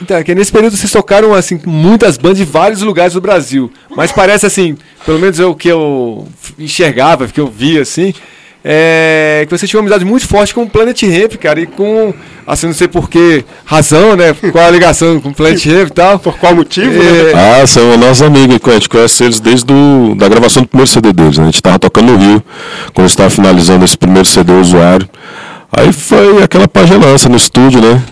Então, 0.00 0.16
é 0.16 0.22
que 0.22 0.34
nesse 0.34 0.52
período 0.52 0.76
vocês 0.76 0.92
tocaram 0.92 1.32
assim 1.34 1.60
muitas 1.64 2.16
bandas 2.16 2.38
de 2.38 2.44
vários 2.44 2.82
lugares 2.82 3.14
do 3.14 3.20
Brasil. 3.20 3.72
Mas 3.96 4.12
parece 4.12 4.46
assim, 4.46 4.76
pelo 5.04 5.18
menos 5.18 5.38
o 5.40 5.54
que 5.54 5.68
eu 5.68 6.28
enxergava, 6.58 7.26
que 7.26 7.40
eu 7.40 7.48
via 7.48 7.82
assim, 7.82 8.14
é, 8.66 9.44
que 9.46 9.56
você 9.56 9.66
tinha 9.66 9.78
uma 9.78 9.82
amizade 9.82 10.06
muito 10.06 10.26
forte 10.26 10.54
com 10.54 10.62
o 10.62 10.70
Planet 10.70 11.02
Ramp, 11.02 11.34
cara, 11.34 11.60
e 11.60 11.66
com, 11.66 12.14
assim, 12.46 12.66
não 12.66 12.72
sei 12.72 12.88
por 12.88 13.10
que 13.10 13.44
razão, 13.62 14.16
né, 14.16 14.34
qual 14.50 14.64
a 14.64 14.70
ligação 14.70 15.20
com 15.20 15.28
o 15.28 15.34
Planet 15.34 15.66
Ramp 15.66 15.88
e 15.88 15.92
tal. 15.92 16.18
Por 16.18 16.38
qual 16.38 16.54
motivo, 16.54 16.90
é... 16.90 17.34
né? 17.34 17.60
Ah, 17.60 17.66
são 17.66 17.94
nossos 17.98 18.22
amigos, 18.22 18.58
a 18.66 18.72
gente 18.72 18.88
conhece 18.88 19.22
eles 19.22 19.38
desde 19.38 19.66
do, 19.66 20.14
da 20.14 20.28
gravação 20.28 20.62
do 20.62 20.68
primeiro 20.68 20.90
CD 20.90 21.12
deles, 21.12 21.36
né? 21.36 21.42
a 21.42 21.46
gente 21.46 21.56
estava 21.56 21.78
tocando 21.78 22.12
no 22.12 22.18
Rio, 22.18 22.42
quando 22.94 23.06
estava 23.06 23.28
finalizando 23.28 23.84
esse 23.84 23.98
primeiro 23.98 24.26
CD 24.26 24.52
usuário, 24.52 25.06
aí 25.70 25.92
foi 25.92 26.42
aquela 26.42 26.66
pagelança 26.66 27.28
no 27.28 27.36
estúdio, 27.36 27.82
né? 27.82 28.02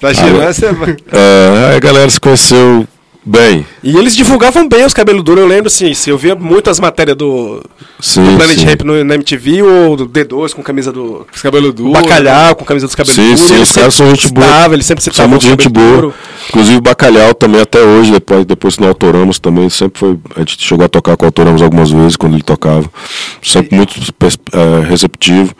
Pagelança 0.00 0.66
é... 0.66 1.16
é... 1.16 1.70
Aí 1.70 1.76
a 1.76 1.80
galera 1.80 2.10
se 2.10 2.20
conheceu 2.20 2.84
Bem. 3.28 3.66
E 3.82 3.94
eles 3.94 4.16
divulgavam 4.16 4.66
bem 4.66 4.86
os 4.86 4.94
cabelos 4.94 5.22
duros. 5.22 5.42
Eu 5.42 5.46
lembro, 5.46 5.66
assim, 5.66 5.92
se 5.92 6.08
eu 6.08 6.16
via 6.16 6.34
muitas 6.34 6.80
matérias 6.80 7.14
do, 7.14 7.62
sim, 8.00 8.24
do 8.24 8.38
Planet 8.38 8.64
Ramp 8.64 8.80
no, 8.84 9.04
na 9.04 9.16
MTV 9.16 9.62
ou 9.62 9.96
do 9.96 10.08
D2 10.08 10.54
com 10.54 10.62
camisa 10.62 10.90
do. 10.90 11.26
Os 11.30 11.42
cabelos 11.42 11.74
duros. 11.74 11.92
Bacalhau 11.92 12.56
com 12.56 12.64
camisa 12.64 12.86
dos 12.86 12.94
cabelos 12.94 13.14
sim, 13.14 13.34
duros. 13.34 13.40
Sim, 13.40 13.60
os 13.60 13.72
caras 13.72 13.92
são 13.92 14.08
gente 14.08 14.32
boa. 14.32 14.72
Ele 14.72 14.82
sempre 14.82 15.04
citava 15.04 15.28
muito 15.28 15.44
gente 15.44 15.68
boa. 15.68 16.14
Inclusive 16.48 16.78
o 16.78 16.80
Bacalhau 16.80 17.34
também 17.34 17.60
até 17.60 17.80
hoje, 17.80 18.10
depois, 18.10 18.44
depois 18.46 18.74
que 18.76 18.80
nós 18.80 18.88
autoramos 18.88 19.38
também, 19.38 19.68
sempre 19.68 19.98
foi. 19.98 20.18
A 20.34 20.40
gente 20.40 20.62
chegou 20.64 20.84
a 20.84 20.88
tocar 20.88 21.16
com 21.16 21.24
o 21.24 21.28
Autoramos 21.28 21.60
algumas 21.60 21.90
vezes 21.90 22.16
quando 22.16 22.34
ele 22.34 22.42
tocava. 22.42 22.88
Sempre 23.42 23.76
muito 23.76 23.94
é, 24.52 24.88
receptivo. 24.88 25.54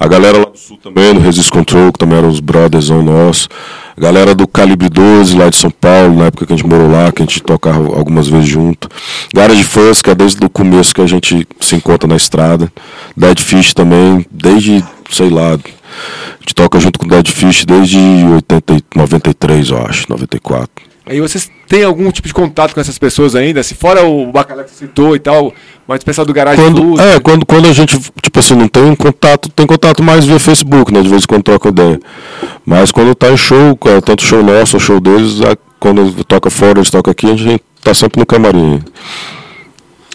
A 0.00 0.08
galera 0.08 0.38
lá 0.38 0.44
do 0.46 0.58
sul 0.58 0.78
também, 0.82 1.14
no 1.14 1.20
Resist 1.20 1.50
Control, 1.50 1.92
que 1.92 1.98
também 1.98 2.18
eram 2.18 2.28
os 2.28 2.40
brothers 2.40 2.90
nossos. 2.90 3.48
A 3.96 4.00
galera 4.00 4.34
do 4.34 4.48
Calibre 4.48 4.88
12 4.88 5.36
lá 5.36 5.48
de 5.48 5.56
São 5.56 5.70
Paulo, 5.70 6.16
na 6.16 6.24
época 6.26 6.46
que 6.46 6.52
a 6.52 6.56
gente 6.56 6.66
morou 6.66 6.90
lá, 6.90 7.12
que 7.12 7.22
a 7.22 7.24
gente 7.24 7.40
tocava 7.42 7.96
algumas 7.96 8.26
vezes 8.26 8.48
junto. 8.48 8.88
Garage 9.32 9.62
Fãs, 9.62 10.02
que 10.02 10.10
é 10.10 10.14
desde 10.14 10.44
o 10.44 10.50
começo 10.50 10.94
que 10.94 11.02
a 11.02 11.06
gente 11.06 11.46
se 11.60 11.76
encontra 11.76 12.08
na 12.08 12.16
estrada. 12.16 12.72
Dead 13.16 13.38
Fish 13.38 13.74
também, 13.74 14.26
desde, 14.30 14.82
sei 15.10 15.30
lá, 15.30 15.56
a 16.38 16.40
gente 16.40 16.54
toca 16.54 16.78
junto 16.80 16.98
com 16.98 17.06
Dead 17.06 17.28
Fish 17.28 17.64
desde 17.64 17.98
80, 17.98 18.84
93, 18.94 19.70
eu 19.70 19.78
acho, 19.86 20.06
94. 20.08 20.92
Aí 21.04 21.20
vocês 21.20 21.50
têm 21.66 21.82
algum 21.82 22.10
tipo 22.12 22.28
de 22.28 22.34
contato 22.34 22.74
com 22.74 22.80
essas 22.80 22.96
pessoas 22.96 23.34
ainda? 23.34 23.62
Se 23.62 23.74
fora 23.74 24.04
o 24.04 24.30
bacalhau 24.30 24.64
que 24.64 24.70
você 24.70 24.86
citou 24.86 25.16
e 25.16 25.18
tal, 25.18 25.52
mas 25.86 26.00
o 26.00 26.04
pessoal 26.04 26.24
do 26.24 26.32
garagem 26.32 26.64
quando, 26.64 27.00
É, 27.00 27.18
quando, 27.18 27.44
quando 27.44 27.68
a 27.68 27.72
gente, 27.72 27.98
tipo 28.22 28.38
assim, 28.38 28.54
não 28.54 28.68
tem 28.68 28.94
contato, 28.94 29.48
tem 29.48 29.66
contato 29.66 30.02
mais 30.02 30.24
via 30.24 30.38
Facebook, 30.38 30.92
né? 30.92 31.02
De 31.02 31.08
vez 31.08 31.24
em 31.24 31.26
quando 31.26 31.42
troca 31.42 31.68
ideia. 31.70 32.00
Mas 32.64 32.92
quando 32.92 33.14
tá 33.16 33.30
em 33.30 33.36
show, 33.36 33.76
tanto 34.04 34.22
show 34.22 34.44
nosso, 34.44 34.78
show 34.78 35.00
deles, 35.00 35.40
quando 35.80 36.22
toca 36.24 36.48
fora, 36.50 36.78
eles 36.78 36.90
tocam 36.90 37.10
aqui, 37.10 37.28
a 37.28 37.36
gente 37.36 37.60
tá 37.82 37.92
sempre 37.92 38.20
no 38.20 38.26
camarim. 38.26 38.80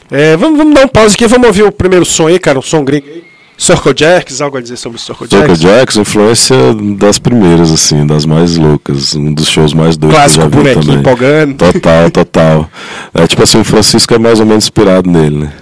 É, 0.10 0.38
vamos, 0.38 0.58
vamos 0.58 0.74
dar 0.74 0.86
um 0.86 0.88
pause 0.88 1.16
aqui, 1.16 1.28
vamos 1.28 1.48
ouvir 1.48 1.64
o 1.64 1.72
primeiro 1.72 2.06
som 2.06 2.28
aí, 2.28 2.40
cara, 2.40 2.60
um 2.60 2.62
som 2.62 2.84
gringo 2.86 3.08
aí. 3.08 3.27
Circle 3.58 3.94
Jacks, 3.96 4.40
algo 4.40 4.58
a 4.58 4.62
dizer 4.62 4.78
sobre 4.78 4.98
o 4.98 5.02
Circle 5.02 5.28
Circle 5.28 5.56
Jacks? 5.56 5.62
Jacks, 5.62 5.98
influência 5.98 6.56
das 6.98 7.18
primeiras, 7.18 7.72
assim, 7.72 8.06
das 8.06 8.26
mais 8.26 8.56
loucas. 8.56 9.16
Um 9.16 9.34
dos 9.34 9.48
shows 9.48 9.74
mais 9.74 9.98
doidos 9.98 10.18
Clássico 10.18 10.42
que 10.42 10.46
eu 10.46 10.52
já 10.52 10.58
vi 10.58 10.58
bonequinho 10.58 10.86
também. 10.86 11.00
empolgando. 11.00 11.56
Total, 11.56 12.12
total. 12.12 12.70
É 13.14 13.26
tipo 13.26 13.42
assim, 13.42 13.60
o 13.60 13.64
Francisco 13.64 14.14
é 14.14 14.20
mais 14.20 14.40
ou 14.40 14.46
menos 14.46 14.66
inspirado 14.66 15.10
nele, 15.10 15.38
né? 15.40 15.54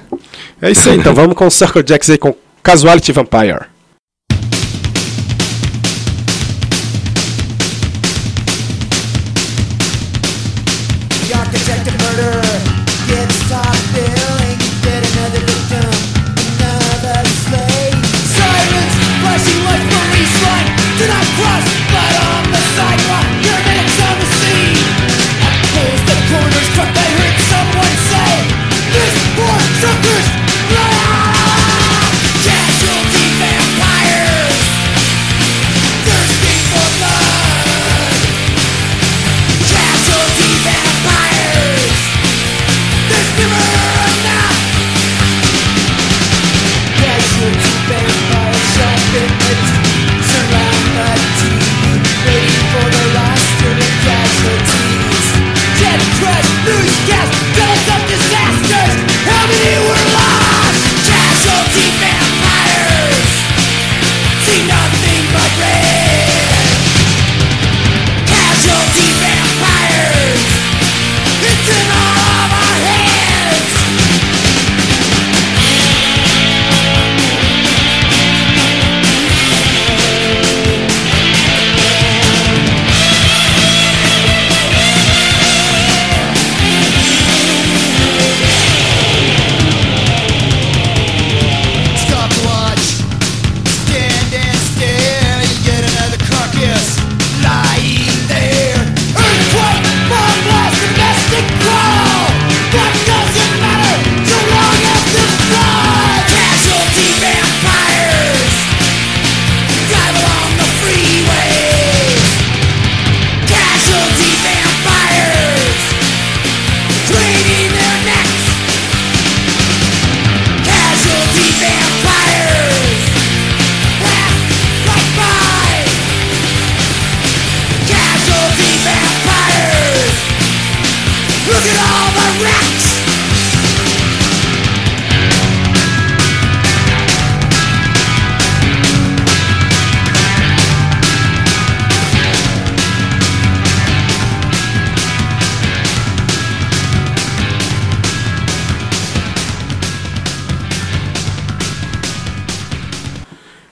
É 0.62 0.72
isso 0.72 0.90
aí, 0.90 0.98
então 0.98 1.14
vamos 1.14 1.36
com 1.36 1.48
o 1.48 1.52
Circle 1.52 1.84
Jacks 1.86 2.10
aí 2.10 2.18
com 2.18 2.36
Casuality 2.62 3.12
Vampire. 3.14 3.66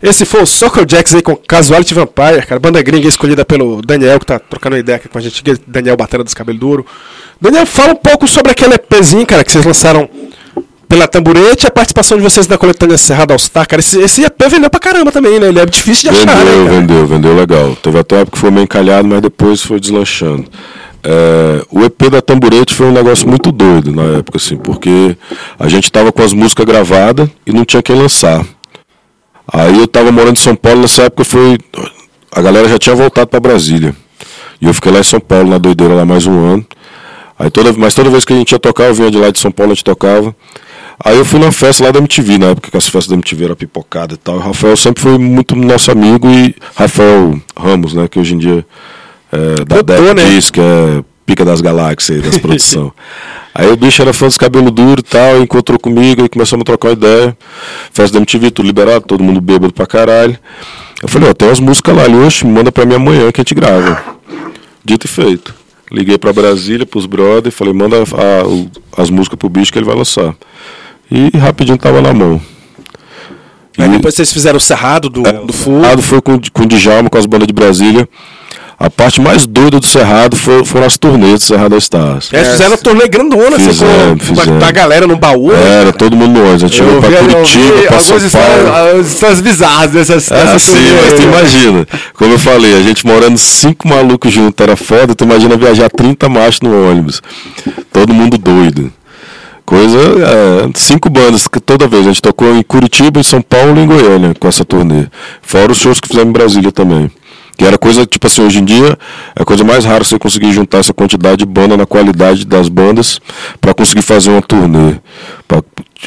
Esse 0.03 0.25
foi 0.25 0.43
o 0.43 0.45
Circle 0.45 0.83
Jacks 0.85 1.15
aí 1.15 1.21
com 1.21 1.33
Casualty 1.33 1.93
Vampire, 1.93 2.45
cara. 2.45 2.59
Banda 2.59 2.81
gringa 2.81 3.07
escolhida 3.07 3.45
pelo 3.45 3.81
Daniel, 3.81 4.19
que 4.19 4.25
tá 4.25 4.37
trocando 4.37 4.75
ideia 4.75 4.97
aqui 4.97 5.07
com 5.07 5.17
a 5.17 5.21
gente. 5.21 5.41
Daniel 5.65 5.95
Batera 5.95 6.25
dos 6.25 6.33
Cabelo 6.33 6.59
Duro. 6.59 6.85
Daniel, 7.39 7.65
fala 7.65 7.93
um 7.93 7.95
pouco 7.95 8.27
sobre 8.27 8.51
aquele 8.51 8.75
EPzinho, 8.75 9.25
cara, 9.25 9.45
que 9.45 9.51
vocês 9.51 9.63
lançaram 9.63 10.09
pela 10.89 11.07
Tamburete 11.07 11.65
e 11.65 11.67
a 11.67 11.71
participação 11.71 12.17
de 12.17 12.23
vocês 12.23 12.49
na 12.49 12.57
coletânea 12.57 12.97
Cerrado 12.97 13.31
All 13.31 13.39
Star, 13.39 13.65
cara. 13.65 13.79
Esse, 13.79 13.97
esse 14.01 14.25
EP 14.25 14.41
vendeu 14.49 14.69
pra 14.69 14.79
caramba 14.79 15.09
também, 15.09 15.39
né? 15.39 15.47
Ele 15.47 15.59
é 15.59 15.65
difícil 15.65 16.11
de 16.11 16.17
achar, 16.17 16.35
Vendeu, 16.35 16.57
né, 16.57 16.65
cara? 16.65 16.79
vendeu, 16.81 17.07
vendeu 17.07 17.35
legal. 17.35 17.75
Teve 17.81 17.97
até 17.99 18.15
uma 18.15 18.21
época 18.23 18.35
que 18.35 18.41
foi 18.41 18.51
meio 18.51 18.65
encalhado, 18.65 19.07
mas 19.07 19.21
depois 19.21 19.61
foi 19.61 19.79
deslanchando. 19.79 20.43
É, 21.01 21.65
o 21.71 21.81
EP 21.83 22.09
da 22.09 22.21
Tamburete 22.21 22.73
foi 22.73 22.87
um 22.87 22.91
negócio 22.91 23.27
muito 23.27 23.53
doido 23.53 23.91
na 23.93 24.19
época, 24.19 24.37
assim, 24.37 24.57
porque 24.57 25.15
a 25.57 25.69
gente 25.69 25.89
tava 25.89 26.11
com 26.11 26.21
as 26.21 26.33
músicas 26.33 26.65
gravadas 26.65 27.29
e 27.47 27.53
não 27.53 27.63
tinha 27.63 27.81
quem 27.81 27.95
lançar. 27.95 28.45
Aí 29.51 29.77
eu 29.77 29.87
tava 29.87 30.11
morando 30.11 30.37
em 30.37 30.41
São 30.41 30.55
Paulo 30.55 30.81
nessa 30.81 31.03
época, 31.03 31.23
foi. 31.23 31.57
A 32.31 32.41
galera 32.41 32.67
já 32.67 32.79
tinha 32.79 32.95
voltado 32.95 33.27
para 33.27 33.39
Brasília. 33.39 33.95
E 34.61 34.65
eu 34.65 34.73
fiquei 34.73 34.91
lá 34.91 34.99
em 34.99 35.03
São 35.03 35.19
Paulo, 35.19 35.49
na 35.49 35.57
doideira, 35.57 35.93
lá 35.93 36.05
mais 36.05 36.25
um 36.25 36.53
ano. 36.53 36.65
Aí 37.37 37.49
toda, 37.49 37.73
mas 37.73 37.93
toda 37.93 38.09
vez 38.09 38.23
que 38.23 38.33
a 38.33 38.35
gente 38.35 38.51
ia 38.51 38.59
tocar, 38.59 38.85
eu 38.85 38.93
vinha 38.93 39.11
de 39.11 39.17
lá 39.17 39.29
de 39.29 39.39
São 39.39 39.51
Paulo, 39.51 39.71
a 39.71 39.75
gente 39.75 39.83
tocava. 39.83 40.35
Aí 41.03 41.17
eu 41.17 41.25
fui 41.25 41.39
na 41.39 41.51
festa 41.51 41.83
lá 41.83 41.91
da 41.91 41.99
MTV, 41.99 42.37
na 42.37 42.47
época 42.47 42.71
que 42.71 42.77
as 42.77 42.87
festas 42.87 43.07
da 43.07 43.15
MTV 43.15 43.45
eram 43.45 43.55
pipocada 43.55 44.13
e 44.13 44.17
tal. 44.17 44.35
E 44.35 44.37
o 44.37 44.41
Rafael 44.41 44.77
sempre 44.77 45.01
foi 45.01 45.17
muito 45.17 45.55
nosso 45.55 45.91
amigo 45.91 46.29
e 46.29 46.55
Rafael 46.75 47.39
Ramos, 47.57 47.93
né? 47.93 48.07
Que 48.07 48.19
hoje 48.19 48.35
em 48.35 48.37
dia 48.37 48.65
é 49.31 49.65
da 49.65 49.81
Deck 49.81 50.13
né? 50.13 50.23
Disc, 50.29 50.57
é 50.57 51.03
pica 51.25 51.43
das 51.43 51.61
galáxias 51.61 52.21
das 52.23 52.37
produções. 52.37 52.91
Aí 53.55 53.71
o 53.71 53.75
bicho 53.77 54.01
era 54.01 54.13
fã 54.13 54.25
dos 54.27 54.37
cabelos 54.37 54.71
duros 54.71 54.99
e 54.99 55.03
tal, 55.03 55.41
encontrou 55.41 55.77
comigo 55.79 56.25
e 56.25 56.29
começamos 56.29 56.61
a 56.63 56.65
trocar 56.65 56.87
uma 56.89 56.93
ideia. 56.93 57.37
Festa 57.91 58.13
da 58.13 58.19
MTV, 58.19 58.49
tudo 58.51 58.65
liberado, 58.65 59.05
todo 59.05 59.23
mundo 59.23 59.39
bêbado 59.39 59.71
pra 59.73 59.85
caralho. 59.85 60.37
Eu 61.01 61.07
falei, 61.07 61.29
ó, 61.29 61.33
tem 61.33 61.47
umas 61.47 61.59
músicas 61.59 61.95
lá 61.95 62.03
ali, 62.03 62.15
oxe, 62.15 62.45
manda 62.47 62.71
pra 62.71 62.85
mim 62.85 62.95
amanhã 62.95 63.31
que 63.31 63.41
a 63.41 63.43
gente 63.43 63.53
grava. 63.53 64.01
Dito 64.83 65.05
e 65.05 65.07
feito. 65.09 65.53
Liguei 65.91 66.17
pra 66.17 66.33
Brasília, 66.33 66.85
pros 66.85 67.05
brothers, 67.05 67.53
falei, 67.53 67.73
manda 67.73 67.97
a- 68.01 69.01
as 69.01 69.09
músicas 69.11 69.37
pro 69.37 69.49
bicho 69.49 69.71
que 69.71 69.77
ele 69.77 69.85
vai 69.85 69.95
lançar. 69.95 70.33
E 71.11 71.37
rapidinho 71.37 71.77
tava 71.77 72.01
na 72.01 72.11
mão. 72.13 72.41
Aí 73.77 73.85
E- 73.87 73.89
depois 73.89 74.15
vocês 74.15 74.31
fizeram 74.33 74.57
o 74.57 74.61
Cerrado 74.61 75.09
do, 75.09 75.27
é, 75.27 75.31
do 75.33 75.51
o. 75.51 75.53
Cerrado 75.53 76.01
foi 76.01 76.21
com, 76.21 76.39
com 76.51 76.63
o 76.63 76.65
Djalma, 76.65 77.09
com 77.09 77.17
as 77.17 77.25
bandas 77.27 77.47
de 77.47 77.53
Brasília. 77.53 78.07
A 78.79 78.89
parte 78.89 79.21
mais 79.21 79.45
doida 79.45 79.79
do 79.79 79.85
Cerrado 79.85 80.35
foi, 80.35 80.65
foram 80.65 80.85
as 80.85 80.97
turnês 80.97 81.39
do 81.41 81.45
Cerrado 81.45 81.77
Stars. 81.77 82.29
É, 82.33 82.43
fizeram 82.43 82.73
um 82.73 82.77
torneio 82.77 83.09
grandona, 83.09 83.55
assim, 83.55 83.67
Fizeram, 83.67 84.17
com 84.17 84.25
fizeram. 84.25 84.59
da 84.59 84.71
galera 84.71 85.07
no 85.07 85.15
baú. 85.15 85.51
né? 85.53 85.81
Era, 85.81 85.93
todo 85.93 86.15
mundo 86.15 86.33
no 86.33 86.41
ônibus. 86.41 86.63
A 86.63 86.67
gente 86.67 86.75
chegou 86.77 86.99
pra 86.99 87.09
Curitiba, 87.09 87.81
pra 87.87 87.99
São 87.99 88.15
algumas 88.15 88.31
Paulo. 88.31 88.57
histórias, 88.57 89.07
histórias 89.07 89.41
bizarras 89.41 89.91
dessas. 89.91 90.27
Dessas 90.29 90.55
assim, 90.55 90.71
turnê 90.73 90.91
mas 91.01 91.13
tu 91.13 91.21
né? 91.21 91.27
imagina. 91.27 91.87
Como 92.15 92.33
eu 92.33 92.39
falei, 92.39 92.73
a 92.75 92.81
gente 92.81 93.05
morando 93.05 93.37
cinco 93.37 93.87
malucos 93.87 94.33
juntos 94.33 94.61
era 94.61 94.75
foda, 94.75 95.15
tu 95.15 95.23
imagina 95.23 95.55
viajar 95.55 95.89
30 95.89 96.27
machos 96.27 96.61
no 96.61 96.89
ônibus. 96.89 97.21
Todo 97.91 98.13
mundo 98.13 98.37
doido. 98.37 98.91
Coisa, 99.65 99.97
é, 99.97 100.69
cinco 100.75 101.09
bandas 101.09 101.47
que 101.47 101.59
toda 101.59 101.87
vez. 101.87 102.01
A 102.05 102.09
gente 102.09 102.21
tocou 102.21 102.53
em 102.53 102.61
Curitiba, 102.63 103.19
em 103.19 103.23
São 103.23 103.41
Paulo 103.41 103.79
e 103.79 103.83
em 103.83 103.87
Goiânia 103.87 104.33
com 104.37 104.47
essa 104.47 104.65
turnê. 104.65 105.05
Fora 105.41 105.71
os 105.71 105.77
shows 105.77 106.01
que 106.01 106.07
fizemos 106.09 106.29
em 106.29 106.33
Brasília 106.33 106.71
também. 106.71 107.09
Que 107.57 107.65
era 107.65 107.77
coisa, 107.77 108.05
tipo 108.05 108.25
assim, 108.27 108.41
hoje 108.41 108.59
em 108.59 108.65
dia 108.65 108.97
é 109.35 109.41
a 109.41 109.45
coisa 109.45 109.63
mais 109.63 109.85
rara 109.85 110.03
você 110.03 110.17
conseguir 110.17 110.51
juntar 110.51 110.79
essa 110.79 110.93
quantidade 110.93 111.37
de 111.37 111.45
banda 111.45 111.77
na 111.77 111.85
qualidade 111.85 112.45
das 112.45 112.67
bandas 112.67 113.19
para 113.61 113.73
conseguir 113.73 114.01
fazer 114.01 114.31
uma 114.31 114.41
turnê. 114.41 114.95
Pra- 115.47 115.63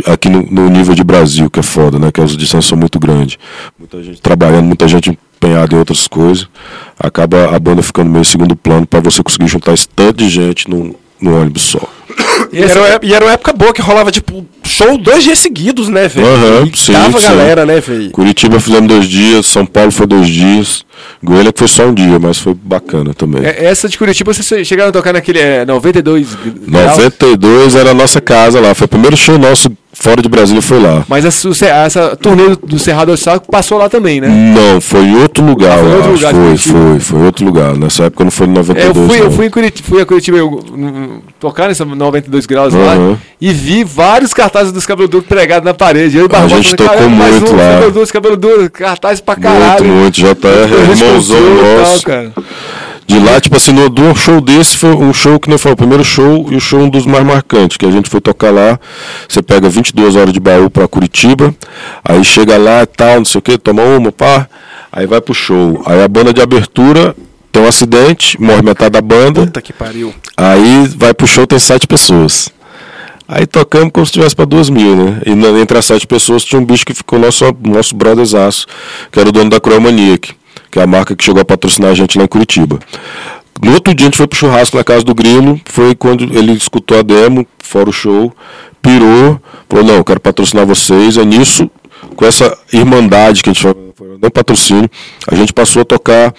aqui 0.06 0.28
no, 0.28 0.42
no 0.42 0.68
nível 0.68 0.94
de 0.94 1.02
Brasil, 1.02 1.48
que 1.48 1.60
é 1.60 1.62
foda, 1.62 1.98
né? 1.98 2.10
Que 2.12 2.20
as 2.20 2.36
distâncias 2.36 2.66
são 2.66 2.76
muito 2.76 2.98
grandes. 2.98 3.38
Muita 3.78 4.02
gente 4.02 4.20
trabalhando, 4.20 4.64
muita 4.66 4.86
gente 4.88 5.10
empenhada 5.10 5.74
em 5.74 5.78
outras 5.78 6.06
coisas. 6.08 6.48
Acaba 6.98 7.54
a 7.54 7.58
banda 7.58 7.82
ficando 7.82 8.10
meio 8.10 8.24
segundo 8.24 8.54
plano 8.56 8.86
para 8.86 9.00
você 9.00 9.22
conseguir 9.22 9.46
juntar 9.48 9.72
esse 9.72 9.88
tanto 9.88 10.18
de 10.18 10.28
gente 10.28 10.68
num, 10.68 10.94
no 11.20 11.40
ônibus 11.40 11.62
só. 11.62 11.80
E 12.52 12.62
era, 12.62 13.00
e 13.02 13.14
era 13.14 13.24
uma 13.24 13.32
época 13.32 13.52
boa 13.52 13.72
que 13.72 13.80
rolava, 13.82 14.10
tipo, 14.10 14.46
show 14.64 14.96
dois 14.98 15.24
dias 15.24 15.38
seguidos, 15.38 15.88
né, 15.88 16.08
velho? 16.08 16.26
Aham, 16.26 16.70
E 16.72 16.76
sim, 16.78 16.92
Dava 16.92 17.18
sim. 17.18 17.26
galera, 17.26 17.66
né, 17.66 17.80
velho? 17.80 18.10
Curitiba 18.10 18.60
fizemos 18.60 18.88
dois 18.88 19.06
dias, 19.06 19.46
São 19.46 19.66
Paulo 19.66 19.90
foi 19.90 20.06
dois 20.06 20.28
dias, 20.28 20.84
Goiânia 21.22 21.52
que 21.52 21.58
foi 21.58 21.68
só 21.68 21.86
um 21.86 21.94
dia, 21.94 22.18
mas 22.18 22.38
foi 22.38 22.54
bacana 22.54 23.12
também. 23.14 23.44
É, 23.44 23.64
Essa 23.64 23.88
de 23.88 23.98
Curitiba, 23.98 24.32
vocês 24.32 24.66
chegaram 24.66 24.90
a 24.90 24.92
tocar 24.92 25.12
naquele 25.12 25.38
é, 25.38 25.64
92 25.64 26.34
graus? 26.34 26.96
92 26.98 27.74
era 27.74 27.90
a 27.90 27.94
nossa 27.94 28.20
casa 28.20 28.60
lá, 28.60 28.74
foi 28.74 28.84
o 28.84 28.88
primeiro 28.88 29.16
show 29.16 29.38
nosso 29.38 29.68
fora 29.98 30.20
de 30.20 30.28
Brasília, 30.28 30.60
foi 30.60 30.78
lá. 30.78 31.04
Mas 31.08 31.24
essa, 31.24 31.48
essa 31.66 32.16
turnê 32.16 32.50
do, 32.50 32.56
do 32.56 32.78
Cerrado 32.78 33.10
ao 33.10 33.16
Saco 33.16 33.50
passou 33.50 33.78
lá 33.78 33.88
também, 33.88 34.20
né? 34.20 34.28
Não, 34.28 34.78
foi 34.80 35.00
em 35.04 35.16
outro 35.16 35.42
lugar, 35.44 35.78
Ah, 35.78 35.82
foi 35.82 35.94
outro 35.94 36.12
lugar 36.12 36.34
foi, 36.34 36.56
foi, 36.58 37.00
foi 37.00 37.22
outro 37.22 37.44
lugar. 37.46 37.74
Nessa 37.76 38.04
época 38.04 38.24
não 38.24 38.30
foi 38.30 38.46
em 38.46 38.50
É, 38.50 38.54
92. 38.54 38.96
eu 38.96 39.08
fui, 39.08 39.26
eu 39.26 39.30
fui, 39.30 39.46
em 39.46 39.50
Curitiba, 39.50 39.88
fui 39.88 40.02
a 40.02 40.06
Curitiba 40.06 40.36
eu, 40.36 40.62
tocar 41.40 41.68
nessa 41.68 41.84
92 41.96 42.46
graus 42.46 42.72
lá 42.74 42.92
Aham. 42.94 43.18
e 43.40 43.52
vi 43.52 43.82
vários 43.84 44.32
cartazes 44.34 44.72
dos 44.72 44.86
cabelos 44.86 45.10
duros 45.10 45.26
pregados 45.26 45.64
na 45.64 45.74
parede. 45.74 46.16
Eu 46.16 46.26
e 46.26 46.28
Barbosa 46.28 46.56
gente 46.56 46.70
falei, 46.70 46.76
tocou 46.76 46.94
"Caramba, 46.96 47.16
mais 47.16 47.34
muito 47.40 47.52
um, 47.52 47.56
lá." 47.56 47.72
Cabelo 47.74 47.90
duro, 47.92 48.06
cabelo 48.12 48.36
duro, 48.36 48.70
cartaz 48.70 49.20
pra 49.20 49.34
Muito, 49.36 49.48
caralho. 49.48 49.84
muito. 49.86 50.14
JR, 50.14 50.26
irmãozão 50.26 50.86
Responsável 50.86 51.54
e 51.54 51.58
tal, 51.60 51.78
nosso. 51.78 52.02
cara. 52.06 52.32
De 53.08 53.20
lá, 53.20 53.40
tipo 53.40 53.56
assim, 53.56 53.70
no, 53.72 53.88
do 53.88 54.14
show 54.16 54.40
desse 54.40 54.76
foi 54.76 54.90
um 54.90 55.12
show 55.12 55.38
que 55.38 55.48
não 55.48 55.56
foi 55.58 55.70
o 55.70 55.76
primeiro 55.76 56.02
show 56.02 56.48
e 56.50 56.56
o 56.56 56.60
show 56.60 56.80
um 56.80 56.88
dos 56.88 57.06
mais 57.06 57.24
marcantes, 57.24 57.76
que 57.76 57.86
a 57.86 57.90
gente 57.90 58.10
foi 58.10 58.20
tocar 58.20 58.50
lá. 58.52 58.80
Você 59.28 59.40
pega 59.40 59.68
22 59.68 60.16
horas 60.16 60.32
de 60.32 60.40
baú 60.40 60.68
pra 60.68 60.88
Curitiba, 60.88 61.54
aí 62.04 62.24
chega 62.24 62.58
lá 62.58 62.82
e 62.82 62.86
tal, 62.86 63.18
não 63.18 63.24
sei 63.24 63.38
o 63.38 63.42
que, 63.42 63.56
toma 63.58 63.80
uma, 63.82 64.10
pá, 64.10 64.48
aí 64.92 65.06
vai 65.06 65.20
pro 65.20 65.32
show. 65.32 65.80
Aí 65.86 66.02
a 66.02 66.08
banda 66.08 66.32
de 66.34 66.40
abertura 66.40 67.14
tem 67.56 67.64
um 67.64 67.68
acidente, 67.68 68.38
morre 68.40 68.60
metade 68.60 68.90
da 68.90 69.00
banda, 69.00 69.46
Puta 69.46 69.62
que 69.62 69.72
pariu. 69.72 70.12
aí 70.36 70.86
vai 70.94 71.14
pro 71.14 71.26
show, 71.26 71.46
tem 71.46 71.58
sete 71.58 71.86
pessoas. 71.86 72.50
Aí 73.26 73.46
tocamos 73.46 73.90
como 73.92 74.04
se 74.04 74.12
tivesse 74.12 74.36
pra 74.36 74.44
duas 74.44 74.68
mil, 74.68 74.94
né? 74.94 75.22
E 75.24 75.34
na- 75.34 75.58
entre 75.58 75.76
as 75.78 75.86
sete 75.86 76.06
pessoas 76.06 76.44
tinha 76.44 76.60
um 76.60 76.64
bicho 76.64 76.84
que 76.84 76.92
ficou 76.92 77.18
nosso, 77.18 77.44
nosso 77.64 77.96
brotherzaço, 77.96 78.66
que 79.10 79.18
era 79.18 79.28
o 79.30 79.32
dono 79.32 79.48
da 79.48 79.58
Croa 79.58 79.80
Maniac, 79.80 80.34
que 80.70 80.78
é 80.78 80.82
a 80.82 80.86
marca 80.86 81.16
que 81.16 81.24
chegou 81.24 81.40
a 81.40 81.44
patrocinar 81.46 81.90
a 81.90 81.94
gente 81.94 82.18
lá 82.18 82.24
em 82.24 82.28
Curitiba. 82.28 82.78
No 83.62 83.72
outro 83.72 83.94
dia 83.94 84.04
a 84.06 84.08
gente 84.10 84.18
foi 84.18 84.26
pro 84.26 84.38
churrasco 84.38 84.76
na 84.76 84.84
casa 84.84 85.02
do 85.02 85.14
Grilo, 85.14 85.58
foi 85.64 85.94
quando 85.94 86.24
ele 86.24 86.52
escutou 86.52 86.98
a 86.98 87.02
demo, 87.02 87.46
fora 87.58 87.88
o 87.88 87.92
show, 87.92 88.32
pirou, 88.82 89.40
falou, 89.68 89.84
não, 89.84 90.04
quero 90.04 90.20
patrocinar 90.20 90.66
vocês, 90.66 91.16
é 91.16 91.24
nisso, 91.24 91.70
com 92.14 92.24
essa 92.26 92.56
irmandade 92.70 93.42
que 93.42 93.48
a 93.48 93.52
gente 93.54 93.62
foi, 93.62 93.74
não 94.22 94.30
patrocínio, 94.30 94.90
a 95.26 95.34
gente 95.34 95.54
passou 95.54 95.80
a 95.82 95.84
tocar 95.86 96.32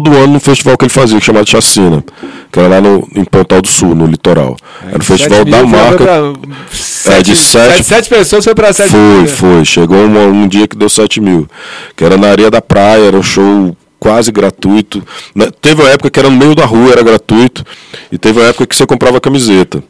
todo 0.00 0.16
ano 0.16 0.34
no 0.34 0.40
festival 0.40 0.76
que 0.76 0.84
ele 0.84 0.92
fazia, 0.92 1.18
que 1.18 1.24
chamado 1.24 1.48
Chacina, 1.48 2.02
que 2.50 2.58
era 2.58 2.68
lá 2.68 2.80
no, 2.80 3.06
em 3.14 3.24
Pontal 3.24 3.60
do 3.60 3.68
Sul, 3.68 3.94
no 3.94 4.06
litoral. 4.06 4.56
Era 4.88 4.98
o 4.98 5.04
festival 5.04 5.38
Sete 5.38 5.50
da 5.50 5.58
foi 5.58 5.66
marca. 5.66 6.04
pra 6.04 6.32
sete- 6.70 7.22
de 7.32 7.36
sete- 7.36 7.72
sete, 7.74 7.84
sete 7.84 8.08
pessoas 8.08 8.44
foi 8.44 8.54
pra 8.54 8.72
sete 8.72 8.90
Foi, 8.90 8.98
mil, 9.00 9.22
né? 9.22 9.26
foi. 9.28 9.64
Chegou 9.64 10.04
uma- 10.06 10.20
um 10.26 10.48
dia 10.48 10.66
que 10.66 10.76
deu 10.76 10.88
7 10.88 11.20
mil. 11.20 11.46
Que 11.96 12.04
era 12.04 12.16
na 12.16 12.28
areia 12.28 12.50
da 12.50 12.60
praia, 12.62 13.06
era 13.06 13.16
um 13.16 13.22
show 13.22 13.76
quase 14.02 14.32
gratuito. 14.32 15.00
Teve 15.60 15.80
uma 15.80 15.90
época 15.90 16.10
que 16.10 16.18
era 16.18 16.28
no 16.28 16.36
meio 16.36 16.56
da 16.56 16.64
rua, 16.64 16.90
era 16.90 17.04
gratuito. 17.04 17.64
E 18.10 18.18
teve 18.18 18.40
uma 18.40 18.48
época 18.48 18.66
que 18.66 18.74
você 18.74 18.84
comprava 18.84 19.20
camiseta. 19.20 19.80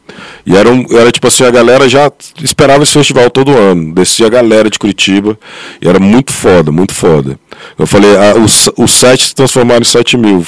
E 0.45 0.55
era, 0.55 0.71
um, 0.71 0.85
era 0.91 1.11
tipo 1.11 1.25
assim, 1.25 1.43
a 1.43 1.49
galera 1.49 1.89
já 1.89 2.11
esperava 2.39 2.83
esse 2.83 2.93
festival 2.93 3.27
todo 3.31 3.57
ano. 3.57 3.91
Descia 3.91 4.27
a 4.27 4.29
galera 4.29 4.69
de 4.69 4.77
Curitiba. 4.77 5.35
E 5.81 5.89
era 5.89 5.99
muito 5.99 6.31
foda, 6.31 6.71
muito 6.71 6.93
foda. 6.93 7.39
Eu 7.75 7.87
falei, 7.87 8.15
ah, 8.15 8.35
os, 8.37 8.91
sete 8.91 9.23
se 9.25 9.33
transformaram 9.33 9.81
em 9.81 9.83
7 9.83 10.15
mil. 10.15 10.45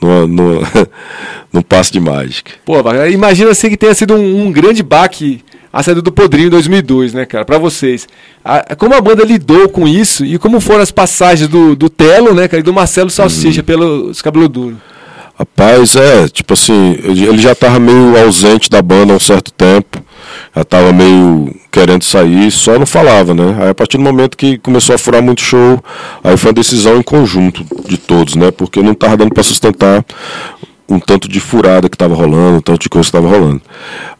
No, 0.00 0.26
no, 0.26 0.60
no 1.52 1.62
passe 1.62 1.92
de 1.92 2.00
mágica. 2.00 2.52
Pô, 2.64 2.76
imagina 3.12 3.50
assim 3.50 3.68
que 3.68 3.76
tenha 3.76 3.92
sido 3.92 4.14
um, 4.14 4.46
um 4.46 4.50
grande 4.50 4.82
baque 4.82 5.44
a 5.72 5.82
saída 5.82 6.02
do 6.02 6.10
Podrinho 6.12 6.48
em 6.48 6.50
2002, 6.50 7.12
né, 7.14 7.24
cara? 7.24 7.44
Pra 7.44 7.58
vocês. 7.58 8.08
A- 8.44 8.74
como 8.76 8.94
a 8.94 9.00
banda 9.00 9.24
lidou 9.24 9.68
com 9.68 9.86
isso 9.86 10.24
e 10.24 10.38
como 10.38 10.60
foram 10.60 10.80
as 10.82 10.90
passagens 10.90 11.48
do, 11.48 11.76
do 11.76 11.88
Telo, 11.88 12.34
né, 12.34 12.48
cara, 12.48 12.60
e 12.60 12.64
do 12.64 12.72
Marcelo 12.72 13.06
Uhum. 13.06 13.10
Salsicha 13.10 13.62
pelos 13.62 14.20
Cabelo 14.22 14.48
Duro. 14.48 14.76
Rapaz, 15.38 15.96
é, 15.96 16.28
tipo 16.28 16.52
assim, 16.52 16.98
ele 17.02 17.24
ele 17.24 17.38
já 17.38 17.54
tava 17.54 17.78
meio 17.78 18.14
ausente 18.22 18.68
da 18.68 18.82
banda 18.82 19.14
há 19.14 19.16
um 19.16 19.20
certo 19.20 19.50
tempo. 19.50 20.04
Já 20.54 20.64
tava 20.64 20.92
meio 20.92 21.54
querendo 21.70 22.04
sair, 22.04 22.50
só 22.50 22.78
não 22.78 22.84
falava, 22.84 23.32
né? 23.32 23.56
Aí 23.62 23.68
a 23.70 23.74
partir 23.74 23.96
do 23.96 24.02
momento 24.02 24.36
que 24.36 24.58
começou 24.58 24.94
a 24.94 24.98
furar 24.98 25.22
muito 25.22 25.40
show, 25.40 25.82
aí 26.22 26.36
foi 26.36 26.50
uma 26.50 26.54
decisão 26.54 26.98
em 26.98 27.02
conjunto 27.02 27.64
de 27.88 27.96
todos, 27.96 28.34
né? 28.34 28.50
Porque 28.50 28.82
não 28.82 28.92
tava 28.92 29.16
dando 29.16 29.32
para 29.32 29.42
sustentar 29.42 30.04
um 30.88 30.98
tanto 31.00 31.26
de 31.28 31.40
furada 31.40 31.88
que 31.88 31.96
tava 31.96 32.14
rolando, 32.14 32.58
um 32.58 32.60
tanto 32.60 32.82
de 32.82 32.88
coisa 32.90 33.06
que 33.06 33.12
tava 33.12 33.28
rolando. 33.28 33.62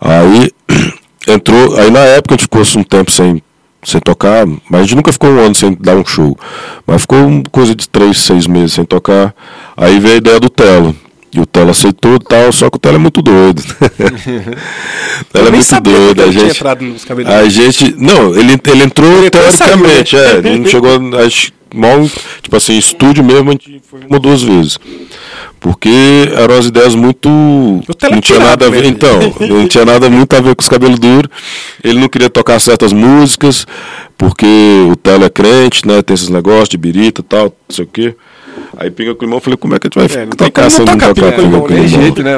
Aí 0.00 0.50
entrou, 1.26 1.76
aí 1.78 1.90
na 1.90 2.00
época 2.00 2.34
a 2.34 2.36
gente 2.36 2.42
ficou 2.44 2.62
um 2.80 2.82
tempo 2.84 3.10
sem 3.10 3.42
sem 3.82 3.98
tocar, 3.98 4.46
mas 4.68 4.80
a 4.80 4.82
gente 4.82 4.94
nunca 4.94 5.10
ficou 5.10 5.30
um 5.30 5.38
ano 5.38 5.54
sem 5.54 5.74
dar 5.80 5.96
um 5.96 6.04
show. 6.04 6.38
Mas 6.86 7.00
ficou 7.02 7.18
um- 7.18 7.42
coisa 7.42 7.74
de 7.74 7.88
três, 7.88 8.18
seis 8.18 8.46
meses 8.46 8.74
sem 8.74 8.84
tocar. 8.84 9.34
Aí 9.76 9.98
veio 9.98 10.14
a 10.14 10.18
ideia 10.18 10.38
do 10.38 10.50
Telo. 10.50 10.94
E 11.32 11.40
o 11.40 11.46
Telo 11.46 11.70
aceitou 11.70 12.16
e 12.16 12.18
tal, 12.18 12.52
só 12.52 12.68
que 12.68 12.76
o 12.76 12.78
Telo 12.80 12.96
é 12.96 12.98
muito 12.98 13.22
doido. 13.22 13.60
o 13.60 13.64
Telo 15.32 15.48
é 15.48 15.50
muito 15.50 15.80
doido. 15.80 16.22
A 16.22 16.26
ele 16.26 16.32
gente, 16.32 16.62
a 17.26 17.48
gente. 17.48 17.94
Não, 17.96 18.34
ele, 18.34 18.60
ele 18.66 18.82
entrou 18.82 19.24
entrou 19.24 19.48
e 19.48 19.52
saiu, 19.52 19.78
teoricamente, 19.78 20.16
né? 20.16 20.22
é. 20.22 20.36
Ele 20.38 20.58
não 20.58 20.66
chegou. 20.66 20.90
Acho, 21.24 21.52
mal, 21.74 22.10
tipo 22.42 22.56
assim, 22.56 22.76
estúdio 22.76 23.24
mesmo, 23.24 23.48
a 23.50 23.52
gente 23.52 23.80
foi 23.88 24.00
uma 24.00 24.16
ou 24.16 24.20
duas 24.20 24.42
vezes. 24.42 24.78
Porque 25.60 25.90
eram 26.34 26.56
as 26.56 26.66
ideias 26.66 26.94
muito. 26.94 27.28
É 27.28 28.08
Não 28.10 28.20
tinha 28.20 28.38
nada 28.38 28.66
a 28.66 28.70
ver. 28.70 28.80
mesmo. 28.82 28.96
Então, 28.96 29.18
não 29.48 29.68
tinha 29.68 29.84
nada 29.84 30.08
muito 30.08 30.34
a 30.34 30.40
ver 30.40 30.54
com 30.56 30.62
os 30.62 30.68
cabelos 30.68 30.98
duros. 30.98 31.30
Ele 31.84 31.98
não 32.00 32.08
queria 32.08 32.30
tocar 32.30 32.58
certas 32.58 32.92
músicas, 32.94 33.66
porque 34.16 34.46
o 34.90 34.96
Telo 34.96 35.24
é 35.24 35.30
crente, 35.30 35.86
né? 35.86 36.00
Tem 36.02 36.14
esses 36.14 36.30
negócios 36.30 36.68
de 36.70 36.78
birita 36.78 37.20
e 37.20 37.24
tal, 37.24 37.44
não 37.44 37.52
sei 37.76 37.84
o 37.84 37.88
quê. 37.88 38.14
Aí 38.76 38.90
pinga 38.90 39.14
com 39.14 39.22
o 39.22 39.26
irmão, 39.26 39.36
eu 39.36 39.42
falei, 39.42 39.56
como 39.58 39.74
é 39.74 39.78
que 39.78 39.86
a 39.86 39.90
gente 40.00 40.08
vai 40.14 40.22
É, 40.22 40.26
não 40.26 40.32
tocar 40.32 40.62
não 40.70 40.70
tocar 40.84 41.14
tocar 41.14 41.14
pinga 41.14 41.32
com 41.32 41.42
limão, 41.42 41.66
limão? 41.66 41.88
jeito, 41.88 42.22
né? 42.22 42.32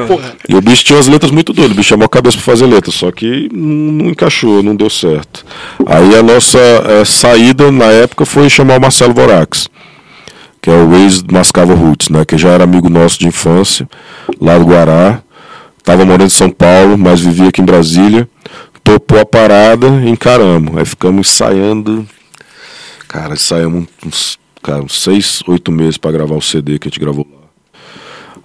E 0.49 0.55
o 0.57 0.61
bicho 0.61 0.85
tinha 0.85 0.99
as 0.99 1.07
letras 1.07 1.31
muito 1.31 1.53
doidas, 1.53 1.73
o 1.73 1.77
bicho 1.77 1.89
chamou 1.91 2.07
a 2.07 2.09
cabeça 2.09 2.37
pra 2.37 2.45
fazer 2.45 2.67
letra, 2.67 2.91
só 2.91 3.11
que 3.13 3.49
não 3.53 4.07
encaixou, 4.11 4.63
não 4.63 4.75
deu 4.75 4.91
certo. 4.91 5.45
Aí 5.87 6.15
a 6.17 6.23
nossa 6.23 6.59
eh, 6.59 7.05
saída 7.05 7.71
na 7.71 7.87
época 7.87 8.25
foi 8.27 8.49
chamar 8.51 8.79
o 8.79 8.81
Marcelo 8.81 9.15
Vorax, 9.15 9.69
que 10.63 10.71
é 10.71 10.75
o 10.75 10.95
ex-Mascavo 10.95 11.75
Roots, 11.75 12.09
né? 12.09 12.25
Que 12.25 12.39
já 12.39 12.51
era 12.51 12.63
amigo 12.63 12.89
nosso 12.89 13.19
de 13.19 13.27
infância, 13.27 13.89
lá 14.41 14.57
do 14.57 14.65
Guará. 14.65 15.21
Tava 15.83 16.05
morando 16.05 16.27
em 16.27 16.31
São 16.31 16.49
Paulo, 16.49 16.97
mas 16.97 17.21
vivia 17.21 17.49
aqui 17.49 17.61
em 17.61 17.65
Brasília. 17.65 18.29
Topou 18.85 19.19
a 19.19 19.27
parada 19.27 19.89
encaramos. 20.07 20.79
Aí 20.79 20.85
ficamos 20.85 21.29
ensaiando. 21.29 22.07
Cara, 23.09 23.35
ensaiamos 23.35 23.87
uns, 24.07 24.39
cara, 24.63 24.85
uns 24.85 25.03
seis, 25.03 25.43
oito 25.49 25.73
meses 25.73 25.99
pra 25.99 26.13
gravar 26.13 26.37
o 26.37 26.41
CD 26.41 26.79
que 26.79 26.87
a 26.87 26.91
gente 26.91 27.01
gravou 27.01 27.27
lá. 27.29 27.43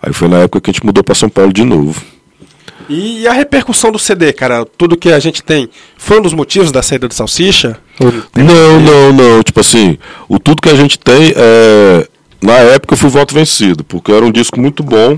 Aí 0.01 0.11
foi 0.11 0.27
na 0.27 0.39
época 0.39 0.61
que 0.61 0.71
a 0.71 0.73
gente 0.73 0.85
mudou 0.85 1.03
pra 1.03 1.13
São 1.13 1.29
Paulo 1.29 1.53
de 1.53 1.63
novo. 1.63 2.01
E 2.89 3.27
a 3.27 3.33
repercussão 3.33 3.91
do 3.91 3.99
CD, 3.99 4.31
cara? 4.31 4.65
Tudo 4.77 4.95
que 4.97 5.11
a 5.11 5.19
gente 5.19 5.43
tem 5.43 5.69
foi 5.97 6.19
um 6.19 6.21
dos 6.21 6.33
motivos 6.33 6.71
da 6.71 6.81
saída 6.81 7.07
do 7.07 7.13
Salsicha? 7.13 7.77
Não, 8.35 8.79
não, 8.79 9.13
não. 9.13 9.43
Tipo 9.43 9.59
assim, 9.59 9.97
o 10.29 10.39
tudo 10.39 10.61
que 10.61 10.69
a 10.69 10.75
gente 10.75 10.97
tem 10.97 11.33
é. 11.35 12.07
Na 12.39 12.53
época 12.53 12.93
eu 12.93 12.97
fui 12.97 13.09
voto 13.09 13.33
vencido, 13.33 13.83
porque 13.83 14.11
era 14.11 14.23
um 14.23 14.31
disco 14.31 14.59
muito 14.61 14.83
bom, 14.83 15.17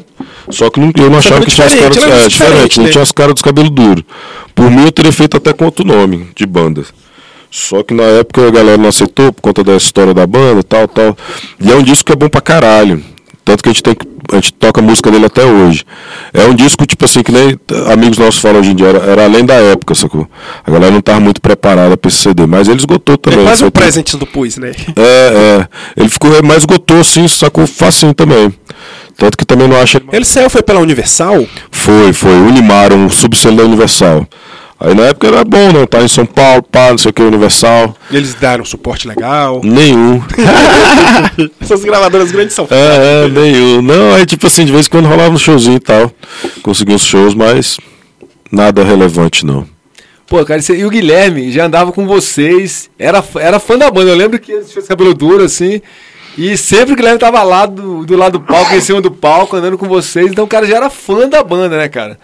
só 0.49 0.69
que 0.69 0.79
não, 0.79 0.89
eu 0.97 1.10
não 1.10 1.17
achava 1.19 1.43
que 1.43 1.51
tinha 1.51 1.67
as 1.67 1.75
caras. 1.75 1.97
né? 1.97 2.01
É, 2.03 2.27
Diferente, 2.29 2.29
diferente, 2.29 2.79
não 2.79 2.89
tinha 2.89 3.01
as 3.03 3.12
caras 3.12 3.34
dos 3.34 3.41
cabelos 3.43 3.69
duros. 3.71 4.05
Por 4.55 4.71
mim 4.71 4.86
eu 4.86 4.91
teria 4.91 5.12
feito 5.12 5.36
até 5.36 5.51
com 5.51 5.65
outro 5.65 5.86
nome 5.86 6.29
de 6.34 6.45
banda. 6.45 6.86
Só 7.51 7.84
que 7.84 7.93
na 7.93 8.03
época 8.03 8.47
a 8.47 8.51
galera 8.51 8.77
não 8.77 8.88
aceitou 8.88 9.34
por 9.34 9.41
conta 9.41 9.63
da 9.65 9.75
história 9.75 10.13
da 10.13 10.25
banda 10.25 10.63
tal, 10.63 10.88
tal. 10.88 11.17
E 11.60 11.69
é 11.69 11.75
um 11.75 11.84
disco 11.84 12.05
que 12.05 12.13
é 12.13 12.15
bom 12.15 12.29
pra 12.29 12.39
caralho. 12.39 13.03
Tanto 13.49 13.63
que 13.63 13.69
a 13.69 13.71
gente 13.73 13.81
tem. 13.81 13.95
A 14.31 14.35
gente 14.35 14.53
toca 14.53 14.79
a 14.79 14.83
música 14.83 15.09
dele 15.09 15.25
até 15.25 15.43
hoje. 15.43 15.83
É 16.31 16.45
um 16.45 16.53
disco, 16.53 16.85
tipo 16.85 17.03
assim, 17.03 17.23
que 17.23 17.31
nem 17.31 17.59
amigos 17.91 18.19
nossos 18.19 18.39
falam 18.39 18.59
hoje 18.59 18.69
em 18.71 18.75
dia, 18.75 18.85
era, 18.89 18.99
era 18.99 19.23
além 19.23 19.43
da 19.43 19.55
época, 19.55 19.95
sacou? 19.95 20.27
A 20.63 20.69
galera 20.69 20.91
não 20.91 21.01
tava 21.01 21.19
muito 21.19 21.41
preparada 21.41 21.97
pra 21.97 22.09
esse 22.09 22.17
CD, 22.17 22.45
mas 22.45 22.67
ele 22.67 22.77
esgotou 22.77 23.15
É 23.15 23.17
também. 23.17 23.43
quase 23.43 23.65
um 23.65 23.71
presente 23.71 24.15
do 24.17 24.27
Pus, 24.27 24.57
né? 24.57 24.71
é, 24.95 25.01
é. 25.01 25.67
Ele 25.97 26.09
ficou, 26.09 26.29
mas 26.43 26.57
esgotou 26.57 26.99
assim, 26.99 27.27
sacou 27.27 27.65
facinho 27.65 28.13
também. 28.13 28.53
Tanto 29.17 29.35
que 29.35 29.43
também 29.45 29.67
não 29.67 29.81
acha. 29.81 29.99
ele- 30.13 30.23
saiu, 30.25 30.47
foi 30.49 30.62
pela 30.62 30.79
Universal? 30.79 31.43
Foi, 31.71 32.13
foi. 32.13 32.31
Unimar, 32.31 32.93
um 32.93 33.09
subselo 33.09 33.57
da 33.57 33.63
Universal. 33.63 34.27
Aí 34.79 34.95
na 34.95 35.07
época 35.07 35.27
era 35.27 35.43
bom, 35.43 35.73
né? 35.73 35.85
Tá 35.85 36.01
em 36.01 36.07
São 36.07 36.25
Paulo, 36.25 36.63
pá, 36.63 36.91
não 36.91 36.97
sei 36.97 37.09
o 37.09 37.13
que, 37.13 37.21
Universal. 37.21 37.93
E 38.09 38.15
eles 38.15 38.33
deram 38.33 38.63
suporte 38.63 39.07
legal. 39.07 39.59
Nenhum. 39.61 40.23
Essas 41.59 41.83
gravadoras 41.83 42.31
grandes 42.31 42.53
são 42.55 42.65
É, 42.71 43.25
é, 43.25 43.27
nenhum. 43.27 43.81
Não, 43.81 44.13
aí 44.13 44.25
tipo 44.25 44.47
assim, 44.47 44.63
de 44.63 44.71
vez 44.71 44.85
em 44.85 44.89
quando 44.89 45.07
rolava 45.09 45.31
um 45.31 45.37
showzinho 45.37 45.75
e 45.75 45.81
tal. 45.81 46.09
Consegui 46.63 46.93
uns 46.93 47.03
shows, 47.03 47.33
mas 47.33 47.77
nada 48.49 48.81
relevante 48.81 49.45
não. 49.45 49.67
Pô, 50.25 50.45
cara, 50.45 50.61
e 50.73 50.85
o 50.85 50.89
Guilherme 50.89 51.51
já 51.51 51.65
andava 51.65 51.91
com 51.91 52.05
vocês, 52.05 52.89
era, 52.97 53.21
era 53.35 53.59
fã 53.59 53.77
da 53.77 53.91
banda. 53.91 54.11
Eu 54.11 54.15
lembro 54.15 54.39
que 54.39 54.51
ele 54.51 54.63
tinha 54.63 54.79
esse 54.79 54.87
cabelo 54.87 55.13
duro 55.13 55.43
assim. 55.43 55.81
E 56.37 56.55
sempre 56.55 56.93
o 56.93 56.95
Guilherme 56.95 57.19
tava 57.19 57.43
lá 57.43 57.65
do, 57.65 58.05
do 58.05 58.15
lado 58.15 58.39
do 58.39 58.45
palco, 58.45 58.73
em 58.73 58.79
cima 58.79 59.01
do 59.01 59.11
palco, 59.11 59.57
andando 59.57 59.77
com 59.77 59.87
vocês. 59.87 60.31
Então 60.31 60.45
o 60.45 60.47
cara 60.47 60.65
já 60.65 60.77
era 60.77 60.89
fã 60.89 61.27
da 61.27 61.43
banda, 61.43 61.77
né, 61.77 61.89
cara? 61.89 62.17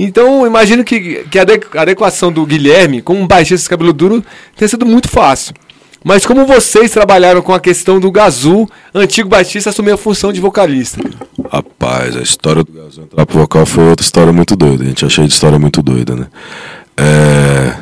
Então, 0.00 0.46
imagino 0.46 0.84
que, 0.84 1.24
que 1.28 1.38
a 1.38 1.42
ade- 1.42 1.60
a 1.74 1.82
adequação 1.82 2.30
do 2.30 2.46
Guilherme, 2.46 3.02
como 3.02 3.20
um 3.20 3.26
baixista 3.26 3.64
de 3.64 3.68
cabelo 3.70 3.92
duro, 3.92 4.24
tenha 4.56 4.68
sido 4.68 4.86
muito 4.86 5.08
fácil. 5.08 5.52
Mas 6.04 6.24
como 6.24 6.46
vocês 6.46 6.92
trabalharam 6.92 7.42
com 7.42 7.52
a 7.52 7.58
questão 7.58 7.98
do 7.98 8.08
Gazu, 8.12 8.68
antigo 8.94 9.28
baixista 9.28 9.70
assumiu 9.70 9.94
a 9.94 9.98
função 9.98 10.32
de 10.32 10.40
vocalista? 10.40 11.00
Rapaz, 11.50 12.16
a 12.16 12.20
história 12.20 12.62
do 12.62 12.70
Gazão 12.72 13.04
entrar 13.04 13.26
pro 13.26 13.40
vocal 13.40 13.66
foi 13.66 13.88
outra 13.88 14.04
história 14.06 14.32
muito 14.32 14.54
doida. 14.54 14.84
A 14.84 14.86
gente 14.86 15.04
achei 15.04 15.26
de 15.26 15.32
história 15.32 15.58
muito 15.58 15.82
doida, 15.82 16.14
né? 16.14 16.26
É... 16.96 17.74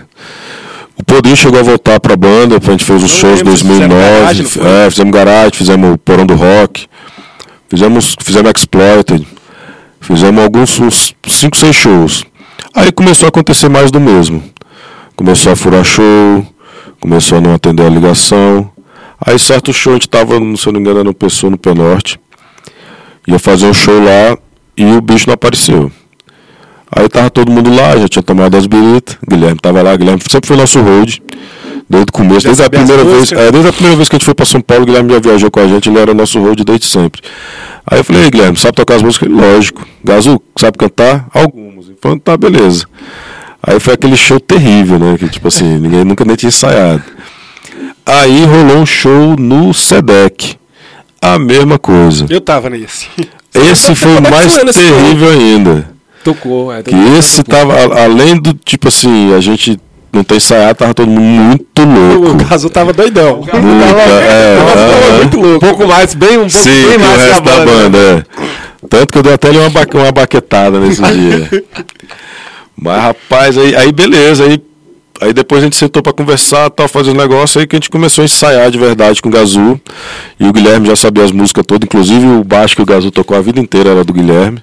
O 0.98 1.04
Podrinho 1.04 1.36
chegou 1.36 1.60
a 1.60 1.62
voltar 1.62 2.00
pra 2.00 2.16
banda, 2.16 2.56
a 2.56 2.70
gente 2.70 2.82
fez 2.84 3.02
os 3.02 3.10
shows 3.10 3.40
em 3.40 3.44
lembro, 3.44 3.52
vocês 3.52 3.60
fizeram 3.70 3.88
2009. 3.90 4.18
garagem, 4.20 4.46
é, 4.86 4.90
fizemos 4.90 5.12
garagem, 5.12 5.52
fizemos 5.52 5.94
o 5.94 5.98
Porão 5.98 6.24
do 6.24 6.34
Rock, 6.34 6.86
fizemos, 7.68 8.16
fizemos 8.22 8.50
Exploited, 8.56 9.26
fizemos 10.06 10.42
alguns, 10.42 10.78
uns 10.80 11.14
5, 11.26 11.56
6 11.56 11.76
shows. 11.76 12.24
Aí 12.74 12.92
começou 12.92 13.26
a 13.26 13.28
acontecer 13.28 13.68
mais 13.68 13.90
do 13.90 14.00
mesmo. 14.00 14.42
Começou 15.14 15.52
a 15.52 15.56
furar 15.56 15.84
show, 15.84 16.46
começou 17.00 17.38
a 17.38 17.40
não 17.40 17.54
atender 17.54 17.84
a 17.84 17.88
ligação. 17.88 18.70
Aí 19.24 19.38
certo 19.38 19.72
show 19.72 19.92
a 19.92 19.96
gente 19.96 20.08
tava, 20.08 20.34
se 20.56 20.66
eu 20.66 20.72
não 20.72 20.80
me 20.80 20.80
engano, 20.80 21.00
era 21.00 21.04
no 21.04 21.14
Pessoa, 21.14 21.50
no 21.50 21.58
Pé 21.58 21.74
Norte 21.74 22.20
ia 23.26 23.38
fazer 23.38 23.66
um 23.66 23.74
show 23.74 23.98
lá 24.02 24.38
e 24.76 24.84
o 24.84 25.00
bicho 25.00 25.26
não 25.26 25.34
apareceu. 25.34 25.90
Aí 26.94 27.08
tava 27.08 27.30
todo 27.30 27.50
mundo 27.50 27.74
lá, 27.74 27.96
já 27.96 28.08
tinha 28.08 28.22
tomado 28.22 28.56
as 28.56 28.66
biritas, 28.66 29.16
Guilherme 29.28 29.58
tava 29.60 29.82
lá, 29.82 29.96
Guilherme 29.96 30.22
sempre 30.30 30.46
foi 30.46 30.56
nosso 30.56 30.80
road, 30.80 31.22
desde 31.90 32.08
o 32.08 32.12
começo, 32.12 32.40
Já 32.40 32.48
desde 32.48 32.62
a 32.64 32.70
primeira 32.70 33.04
vez, 33.04 33.32
é, 33.32 33.50
desde 33.50 33.68
a 33.68 33.72
primeira 33.72 33.96
vez 33.96 34.08
que 34.08 34.14
a 34.14 34.18
gente 34.18 34.24
foi 34.24 34.34
pra 34.34 34.46
São 34.46 34.60
Paulo, 34.60 34.84
o 34.84 34.86
Guilherme 34.86 35.12
já 35.12 35.18
viajou 35.18 35.50
com 35.50 35.60
a 35.60 35.66
gente, 35.66 35.88
ele 35.88 35.98
era 35.98 36.14
nosso 36.14 36.40
road 36.40 36.64
desde 36.64 36.86
sempre. 36.86 37.20
Aí 37.88 37.98
eu 37.98 38.04
falei, 38.04 38.24
"Ei, 38.24 38.30
Guilherme, 38.30 38.56
sabe 38.56 38.74
tocar 38.74 38.96
as 38.96 39.02
músicas? 39.02 39.28
Lógico. 39.28 39.86
Gazu, 40.02 40.40
sabe 40.56 40.76
cantar? 40.78 41.26
Algumas. 41.32 41.86
Ele 41.86 41.96
falou, 42.00 42.18
tá, 42.18 42.36
beleza. 42.36 42.86
Aí 43.62 43.78
foi 43.80 43.94
aquele 43.94 44.16
show 44.16 44.38
terrível, 44.40 44.98
né? 44.98 45.16
Que 45.18 45.28
tipo 45.28 45.48
assim, 45.48 45.78
ninguém 45.78 46.04
nunca 46.04 46.24
nem 46.24 46.36
tinha 46.36 46.48
ensaiado. 46.48 47.02
Aí 48.04 48.44
rolou 48.44 48.78
um 48.78 48.86
show 48.86 49.36
no 49.36 49.74
SEDEC. 49.74 50.56
A 51.20 51.38
mesma 51.38 51.78
coisa. 51.78 52.26
Eu 52.28 52.40
tava 52.40 52.70
nesse. 52.70 53.08
Esse 53.52 53.94
foi 53.94 54.16
o 54.16 54.22
mais 54.22 54.52
Bacana 54.52 54.70
esse 54.70 54.80
terrível 54.80 55.30
ainda. 55.30 55.95
Tocou, 56.34 56.72
é. 56.72 56.82
Que 56.82 56.94
esse 57.18 57.42
tava, 57.42 57.72
a- 57.74 58.04
além 58.04 58.36
do 58.36 58.52
tipo 58.52 58.88
assim, 58.88 59.32
a 59.34 59.40
gente 59.40 59.78
não 60.12 60.24
ter 60.24 60.36
ensaiado, 60.36 60.74
tava 60.78 60.94
todo 60.94 61.08
mundo 61.08 61.20
muito 61.20 61.82
O 61.82 62.20
louco. 62.22 62.44
Gazu 62.44 62.68
tava 62.70 62.92
doidão. 62.92 63.36
Muita, 63.36 63.54
é, 63.54 64.58
aham. 64.58 65.16
muito 65.18 65.40
louco. 65.40 65.56
Um 65.66 65.68
pouco 65.68 65.86
mais, 65.86 66.14
bem, 66.14 66.38
um 66.38 66.48
pouco 66.48 66.50
Sim, 66.50 66.86
bem 66.88 66.96
o 66.96 67.00
mais 67.00 67.20
a 67.20 67.24
resto 67.24 67.42
da 67.42 67.50
banda. 67.56 67.66
banda, 67.72 67.98
é. 67.98 68.46
Tanto 68.88 69.12
que 69.12 69.18
eu 69.18 69.22
dei 69.22 69.32
até 69.34 69.48
ali 69.48 69.58
uma, 69.58 69.70
baque- 69.70 69.96
uma 69.96 70.12
baquetada 70.12 70.78
nesse 70.80 71.02
dia. 71.12 71.64
Mas, 72.76 73.02
rapaz, 73.02 73.56
aí, 73.58 73.74
aí 73.74 73.92
beleza, 73.92 74.44
aí, 74.44 74.62
aí 75.20 75.32
depois 75.32 75.60
a 75.62 75.64
gente 75.64 75.76
sentou 75.76 76.02
pra 76.02 76.12
conversar, 76.12 76.68
tal, 76.70 76.86
fazer 76.88 77.10
os 77.10 77.16
negócios, 77.16 77.56
aí 77.56 77.66
que 77.66 77.74
a 77.74 77.78
gente 77.78 77.90
começou 77.90 78.22
a 78.22 78.24
ensaiar 78.26 78.70
de 78.70 78.78
verdade 78.78 79.20
com 79.22 79.28
o 79.28 79.32
Gazu. 79.32 79.80
E 80.38 80.46
o 80.46 80.52
Guilherme 80.52 80.86
já 80.86 80.96
sabia 80.96 81.24
as 81.24 81.32
músicas 81.32 81.64
todas, 81.66 81.86
inclusive 81.86 82.26
o 82.26 82.44
baixo 82.44 82.76
que 82.76 82.82
o 82.82 82.86
Gazu 82.86 83.10
tocou 83.10 83.36
a 83.36 83.40
vida 83.40 83.60
inteira 83.60 83.90
era 83.90 84.04
do 84.04 84.12
Guilherme. 84.12 84.62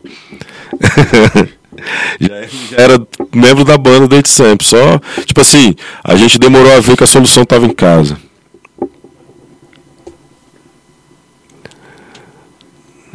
já, 2.19 2.41
já 2.41 2.77
era 2.77 3.07
membro 3.33 3.63
da 3.63 3.77
banda 3.77 4.07
desde 4.07 4.29
sempre. 4.29 4.65
Só, 4.65 4.99
tipo 5.25 5.41
assim, 5.41 5.75
a 6.03 6.15
gente 6.15 6.39
demorou 6.39 6.71
a 6.75 6.79
ver 6.79 6.95
que 6.97 7.03
a 7.03 7.07
solução 7.07 7.45
tava 7.45 7.65
em 7.65 7.73
casa. 7.73 8.17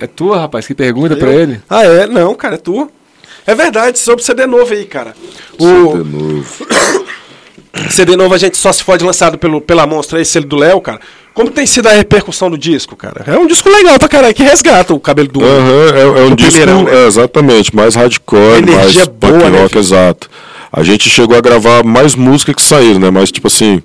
É 0.01 0.07
tua, 0.07 0.38
rapaz, 0.38 0.66
que 0.66 0.75
pergunta 0.75 1.16
pra 1.16 1.33
Eu? 1.33 1.40
ele. 1.40 1.61
Ah, 1.68 1.83
é? 1.85 2.07
Não, 2.07 2.35
cara, 2.35 2.55
é 2.55 2.59
tua. 2.59 2.88
É 3.44 3.55
verdade, 3.55 3.99
sobre 3.99 4.25
CD 4.25 4.47
novo 4.47 4.73
aí, 4.73 4.85
cara. 4.85 5.14
De 5.59 5.64
O 5.64 6.05
novo. 6.05 6.66
CD 7.91 8.17
novo 8.17 8.35
a 8.35 8.38
gente 8.38 8.57
só 8.57 8.73
se 8.73 8.85
pode 8.85 9.05
lançado 9.05 9.38
pelo, 9.38 9.61
pela 9.61 9.87
Monstra, 9.87 10.21
esse 10.21 10.38
ele 10.38 10.47
do 10.47 10.57
Léo, 10.57 10.81
cara. 10.81 11.01
Como 11.35 11.51
tem 11.51 11.67
sido 11.67 11.87
a 11.87 11.93
repercussão 11.93 12.51
do 12.51 12.59
disco, 12.59 12.97
cara? 12.97 13.25
É 13.27 13.38
um 13.38 13.47
disco 13.47 13.69
legal 13.69 13.99
pra 13.99 14.09
caralho, 14.09 14.35
que 14.35 14.43
resgata 14.43 14.93
o 14.93 14.99
cabelo 14.99 15.29
duro. 15.29 15.47
Aham, 15.47 15.95
é, 15.95 16.01
é 16.01 16.25
um 16.25 16.31
Do 16.31 16.37
disco, 16.37 16.53
primeirão, 16.53 16.83
né? 16.83 17.05
é, 17.05 17.07
exatamente, 17.07 17.75
mais 17.77 17.95
hardcore, 17.95 18.67
mais 18.67 18.95
boa, 18.95 19.33
punk 19.33 19.45
né, 19.45 19.59
rock, 19.61 19.69
filho? 19.69 19.81
exato. 19.81 20.29
A 20.73 20.83
gente 20.83 21.09
chegou 21.09 21.37
a 21.37 21.41
gravar 21.41 21.83
mais 21.85 22.14
música 22.14 22.53
que 22.53 22.61
saíram, 22.62 23.01
né? 23.01 23.11
Mas, 23.11 23.31
tipo 23.31 23.47
assim, 23.47 23.83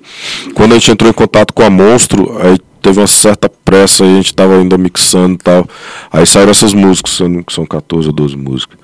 quando 0.54 0.72
a 0.72 0.78
gente 0.78 0.90
entrou 0.90 1.08
em 1.08 1.14
contato 1.14 1.54
com 1.54 1.62
a 1.62 1.70
Monstro, 1.70 2.36
aí 2.42 2.58
teve 2.82 3.00
uma 3.00 3.06
certa 3.06 3.48
pressa, 3.64 4.04
a 4.04 4.06
gente 4.06 4.34
tava 4.34 4.58
ainda 4.58 4.76
mixando 4.76 5.34
e 5.34 5.38
tal. 5.38 5.66
Aí 6.12 6.26
saíram 6.26 6.50
essas 6.50 6.74
músicas, 6.74 7.18
que 7.46 7.52
são 7.52 7.64
14 7.64 8.08
ou 8.08 8.12
12 8.12 8.36
músicas. 8.36 8.76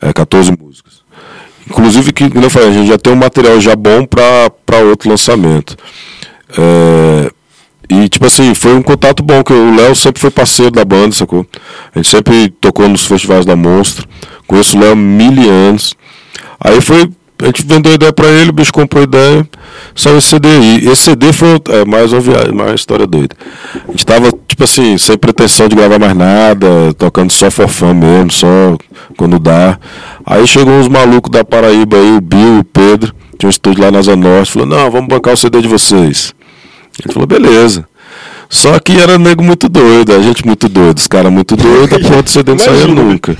É, 0.00 0.12
14 0.12 0.52
músicas. 0.58 0.99
Inclusive, 1.68 2.12
que, 2.12 2.24
eu 2.24 2.50
falei, 2.50 2.68
a 2.68 2.72
gente 2.72 2.88
já 2.88 2.98
tem 2.98 3.12
um 3.12 3.16
material 3.16 3.60
já 3.60 3.76
bom 3.76 4.04
para 4.04 4.78
outro 4.84 5.08
lançamento. 5.08 5.76
É, 6.56 7.30
e, 7.90 8.08
tipo 8.08 8.26
assim, 8.26 8.54
foi 8.54 8.74
um 8.74 8.82
contato 8.82 9.22
bom, 9.22 9.42
que 9.42 9.52
o 9.52 9.74
Léo 9.74 9.94
sempre 9.96 10.20
foi 10.20 10.30
parceiro 10.30 10.70
da 10.70 10.84
banda, 10.84 11.12
sacou? 11.12 11.46
A 11.94 11.98
gente 11.98 12.08
sempre 12.08 12.48
tocou 12.60 12.88
nos 12.88 13.04
festivais 13.04 13.44
da 13.44 13.56
Monstro. 13.56 14.06
Conheço 14.46 14.76
o 14.76 14.80
Léo 14.80 14.96
mil 14.96 15.50
anos. 15.50 15.94
Aí 16.60 16.80
foi, 16.80 17.10
a 17.40 17.46
gente 17.46 17.64
vendeu 17.66 17.94
ideia 17.94 18.12
pra 18.12 18.28
ele, 18.28 18.50
o 18.50 18.52
bicho 18.52 18.72
comprou 18.72 19.02
ideia, 19.02 19.46
saiu 19.94 20.18
esse 20.18 20.28
CD 20.28 20.48
aí. 20.48 20.88
Esse 20.88 21.04
CD 21.04 21.32
foi 21.32 21.60
é, 21.68 21.84
mais 21.84 22.12
uma 22.12 22.20
viagem, 22.20 22.52
mais 22.52 22.70
uma 22.70 22.74
história 22.74 23.06
doida. 23.06 23.34
A 23.88 23.90
gente 23.90 24.06
tava, 24.06 24.30
tipo 24.46 24.64
assim, 24.64 24.98
sem 24.98 25.16
pretensão 25.16 25.68
de 25.68 25.74
gravar 25.74 25.98
mais 25.98 26.14
nada, 26.14 26.66
tocando 26.98 27.32
só 27.32 27.50
for 27.50 27.68
fun 27.68 27.94
mesmo, 27.94 28.30
só 28.30 28.76
quando 29.16 29.38
dá. 29.38 29.78
Aí 30.24 30.46
chegou 30.46 30.74
uns 30.74 30.88
malucos 30.88 31.30
da 31.30 31.44
Paraíba 31.44 31.96
aí, 31.96 32.12
o 32.12 32.20
Bill 32.20 32.56
e 32.56 32.60
o 32.60 32.64
Pedro, 32.64 33.14
tinha 33.38 33.48
um 33.48 33.50
estúdio 33.50 33.82
lá 33.82 33.90
na 33.90 33.98
Asa 33.98 34.14
Norte, 34.14 34.52
falou, 34.52 34.68
não, 34.68 34.90
vamos 34.90 35.08
bancar 35.08 35.34
o 35.34 35.36
CD 35.36 35.62
de 35.62 35.68
vocês. 35.68 36.34
Ele 37.02 37.12
falou, 37.12 37.26
beleza. 37.26 37.89
Só 38.52 38.80
que 38.80 39.00
era 39.00 39.16
nego 39.16 39.44
muito 39.44 39.68
doido, 39.68 40.12
a 40.12 40.20
gente 40.20 40.44
muito 40.44 40.68
doido, 40.68 40.98
os 40.98 41.06
caras 41.06 41.32
muito 41.32 41.54
doidos, 41.54 41.92
a 41.92 42.00
ponto 42.10 42.24
de 42.24 42.30
CD 42.32 42.50
não 42.50 42.58
saía 42.58 42.88
nunca. 42.88 43.36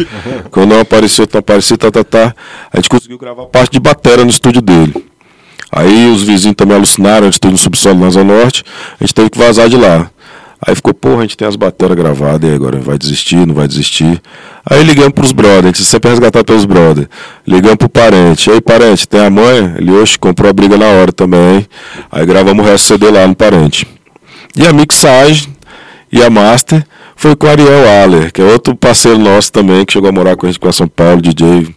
Quando 0.53 0.71
não 0.71 0.81
apareceu, 0.81 1.29
não 1.31 1.41
apareceu, 1.41 1.77
tá, 1.77 1.91
tá, 1.91 2.05
tá. 2.05 2.35
A 2.73 2.77
gente 2.77 2.89
conseguiu 2.89 3.19
gravar 3.19 3.47
parte 3.47 3.73
de 3.73 3.81
batera 3.81 4.23
no 4.23 4.31
estúdio 4.31 4.63
dele. 4.63 5.05
Aí 5.73 6.09
os 6.11 6.23
vizinhos 6.23 6.55
também 6.57 6.77
alucinaram, 6.77 7.27
a 7.27 7.31
gente 7.31 7.45
no 7.45 7.59
subsolo 7.59 7.99
na 7.99 8.07
Asa 8.07 8.23
Norte, 8.23 8.63
a 9.01 9.05
gente 9.05 9.13
teve 9.13 9.31
que 9.31 9.39
vazar 9.39 9.69
de 9.69 9.77
lá. 9.77 10.09
Aí 10.65 10.77
ficou, 10.77 10.95
porra, 10.95 11.19
a 11.19 11.23
gente 11.23 11.37
tem 11.37 11.49
as 11.49 11.57
bateras 11.57 11.97
gravadas, 11.97 12.49
e 12.49 12.55
agora 12.55 12.79
vai 12.79 12.97
desistir, 12.97 13.45
não 13.45 13.55
vai 13.55 13.67
desistir. 13.67 14.23
Aí 14.65 14.85
ligamos 14.85 15.13
pros 15.13 15.33
brothers, 15.33 15.65
a 15.65 15.67
gente 15.69 15.85
sempre 15.85 16.11
resgatar 16.11 16.45
pelos 16.45 16.65
brothers. 16.65 17.09
Ligamos 17.45 17.79
pro 17.79 17.89
parente, 17.89 18.49
aí 18.49 18.61
parente, 18.61 19.09
tem 19.09 19.25
a 19.25 19.31
mãe? 19.31 19.75
Ele, 19.77 19.91
oxe, 19.91 20.17
comprou 20.17 20.51
a 20.51 20.53
briga 20.53 20.77
na 20.77 20.87
hora 20.87 21.11
também. 21.11 21.67
Aí 22.13 22.25
gravamos 22.25 22.65
o 22.65 22.69
resto 22.69 22.85
do 22.85 23.05
CD 23.05 23.11
lá 23.11 23.27
no 23.27 23.35
parente. 23.35 24.00
E 24.57 24.67
a 24.67 24.73
mixagem 24.73 25.55
e 26.13 26.23
a 26.23 26.29
master 26.31 26.85
foi 27.17 27.37
com 27.37 27.47
o 27.47 27.51
Ariel 27.51 27.89
Aller, 28.03 28.33
que 28.33 28.41
é 28.41 28.45
outro 28.45 28.75
parceiro 28.75 29.19
nosso 29.19 29.53
também, 29.53 29.85
que 29.85 29.93
chegou 29.93 30.09
a 30.09 30.13
morar 30.13 30.37
com 30.37 30.47
a 30.47 30.49
gente 30.49 30.59
com 30.59 30.71
São 30.73 30.89
Paulo, 30.89 31.21
DJ 31.23 31.75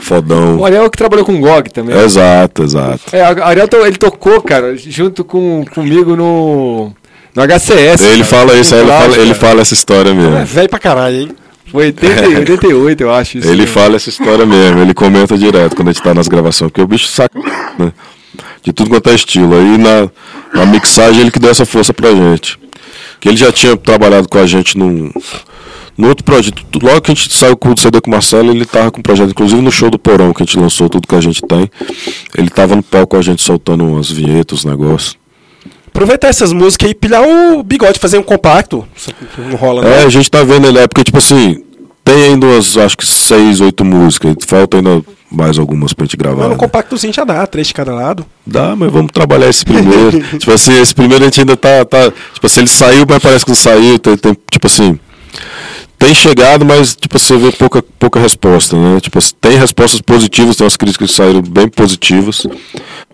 fodão. 0.00 0.58
O 0.58 0.64
Ariel 0.64 0.88
que 0.90 0.98
trabalhou 0.98 1.24
com 1.24 1.34
o 1.34 1.40
GOG 1.40 1.70
também. 1.70 1.96
Exato, 1.98 2.62
exato. 2.62 3.00
É, 3.14 3.22
o 3.32 3.44
Ariel 3.44 3.68
to- 3.68 3.76
ele 3.86 3.96
tocou, 3.96 4.40
cara, 4.42 4.76
junto 4.76 5.24
com, 5.24 5.64
comigo 5.74 6.14
no, 6.16 6.92
no 7.34 7.42
HCS. 7.42 8.00
Ele 8.02 8.12
cara, 8.12 8.24
fala 8.24 8.54
isso, 8.58 8.74
aí 8.74 8.80
ele 8.82 8.90
fala, 8.90 9.16
ele 9.18 9.34
fala 9.34 9.60
essa 9.62 9.74
história 9.74 10.10
É 10.10 10.14
mesmo. 10.14 10.44
velho 10.46 10.68
pra 10.68 10.78
caralho, 10.78 11.16
hein? 11.22 11.28
Foi 11.70 11.86
80, 11.86 12.28
88, 12.40 13.00
eu 13.04 13.14
acho. 13.14 13.38
Isso 13.38 13.46
Ele 13.48 13.58
mesmo. 13.62 13.74
fala 13.74 13.94
essa 13.96 14.08
história 14.08 14.44
mesmo, 14.44 14.80
ele 14.80 14.92
comenta 14.92 15.38
direto 15.38 15.76
quando 15.76 15.88
a 15.88 15.92
gente 15.92 16.02
tá 16.02 16.12
nas 16.12 16.26
gravações, 16.26 16.70
porque 16.72 16.82
o 16.82 16.86
bicho 16.86 17.06
saca 17.06 17.38
né? 17.78 17.92
de 18.62 18.72
tudo 18.72 18.90
quanto 18.90 19.08
é 19.08 19.14
estilo. 19.14 19.54
Aí 19.54 19.78
na, 19.78 20.10
na 20.54 20.66
mixagem 20.66 21.20
ele 21.22 21.30
que 21.30 21.38
deu 21.38 21.50
essa 21.50 21.64
força 21.64 21.92
pra 21.92 22.14
gente. 22.14 22.58
Que 23.20 23.28
ele 23.28 23.36
já 23.36 23.52
tinha 23.52 23.76
trabalhado 23.76 24.28
com 24.28 24.38
a 24.38 24.46
gente 24.46 24.78
num, 24.78 25.10
num 25.96 26.08
outro 26.08 26.24
projeto. 26.24 26.62
Logo 26.82 27.00
que 27.02 27.12
a 27.12 27.14
gente 27.14 27.32
saiu 27.32 27.56
com 27.56 27.72
o 27.72 27.78
CD 27.78 28.00
com 28.00 28.08
o 28.10 28.12
Marcelo, 28.12 28.50
ele 28.50 28.64
tava 28.64 28.90
com 28.90 29.00
um 29.00 29.02
projeto, 29.02 29.30
inclusive 29.30 29.60
no 29.60 29.70
show 29.70 29.90
do 29.90 29.98
Porão, 29.98 30.32
que 30.32 30.42
a 30.42 30.46
gente 30.46 30.58
lançou 30.58 30.88
tudo 30.88 31.06
que 31.06 31.14
a 31.14 31.20
gente 31.20 31.42
tem. 31.42 31.70
Ele 32.36 32.48
tava 32.48 32.74
no 32.74 32.82
palco 32.82 33.08
com 33.08 33.16
a 33.16 33.22
gente 33.22 33.42
soltando 33.42 33.86
umas 33.86 34.10
vinhetas, 34.10 34.60
os 34.60 34.64
negócios. 34.64 35.18
Aproveitar 35.88 36.28
essas 36.28 36.52
músicas 36.52 36.90
e 36.90 36.94
pilhar 36.94 37.22
o 37.22 37.62
bigode, 37.62 37.98
fazer 37.98 38.16
um 38.16 38.22
compacto. 38.22 38.86
Não 39.36 39.56
rola, 39.56 39.84
É, 39.84 39.98
né? 40.00 40.04
a 40.04 40.08
gente 40.08 40.30
tá 40.30 40.42
vendo 40.44 40.66
ele, 40.68 40.78
é 40.78 40.86
porque, 40.86 41.02
tipo 41.04 41.18
assim, 41.18 41.62
tem 42.10 42.24
ainda 42.24 42.44
umas, 42.44 42.76
acho 42.76 42.96
que 42.96 43.06
seis, 43.06 43.60
oito 43.60 43.84
músicas. 43.84 44.34
Falta 44.44 44.78
ainda 44.78 45.00
mais 45.30 45.58
algumas 45.58 45.92
pra 45.92 46.04
gente 46.04 46.16
gravar. 46.16 46.38
Mas 46.38 46.46
no 46.46 46.52
né? 46.54 46.58
compactozinho 46.58 47.12
já 47.12 47.22
dá, 47.22 47.46
três 47.46 47.68
de 47.68 47.74
cada 47.74 47.94
lado. 47.94 48.26
Dá, 48.44 48.74
mas 48.74 48.90
vamos 48.90 49.12
trabalhar 49.12 49.48
esse 49.48 49.64
primeiro. 49.64 50.20
tipo 50.36 50.50
assim, 50.50 50.80
esse 50.80 50.92
primeiro 50.92 51.22
a 51.22 51.26
gente 51.26 51.40
ainda 51.40 51.56
tá, 51.56 51.84
tá. 51.84 52.10
Tipo 52.34 52.46
assim, 52.46 52.60
ele 52.60 52.68
saiu, 52.68 53.06
mas 53.08 53.22
parece 53.22 53.44
que 53.44 53.50
não 53.52 53.56
saiu. 53.56 53.96
Tem, 54.00 54.16
tem, 54.16 54.36
tipo 54.50 54.66
assim. 54.66 54.98
Tem 55.96 56.14
chegado, 56.14 56.64
mas 56.64 56.96
tipo, 56.96 57.16
você 57.16 57.36
vê 57.36 57.52
pouca, 57.52 57.84
pouca 57.98 58.18
resposta, 58.18 58.74
né? 58.74 58.98
Tipo, 59.00 59.18
assim, 59.18 59.34
tem 59.40 59.56
respostas 59.56 60.00
positivas, 60.00 60.56
tem 60.56 60.64
umas 60.64 60.76
críticas 60.76 61.10
que 61.10 61.14
saíram 61.14 61.42
bem 61.42 61.68
positivas. 61.68 62.44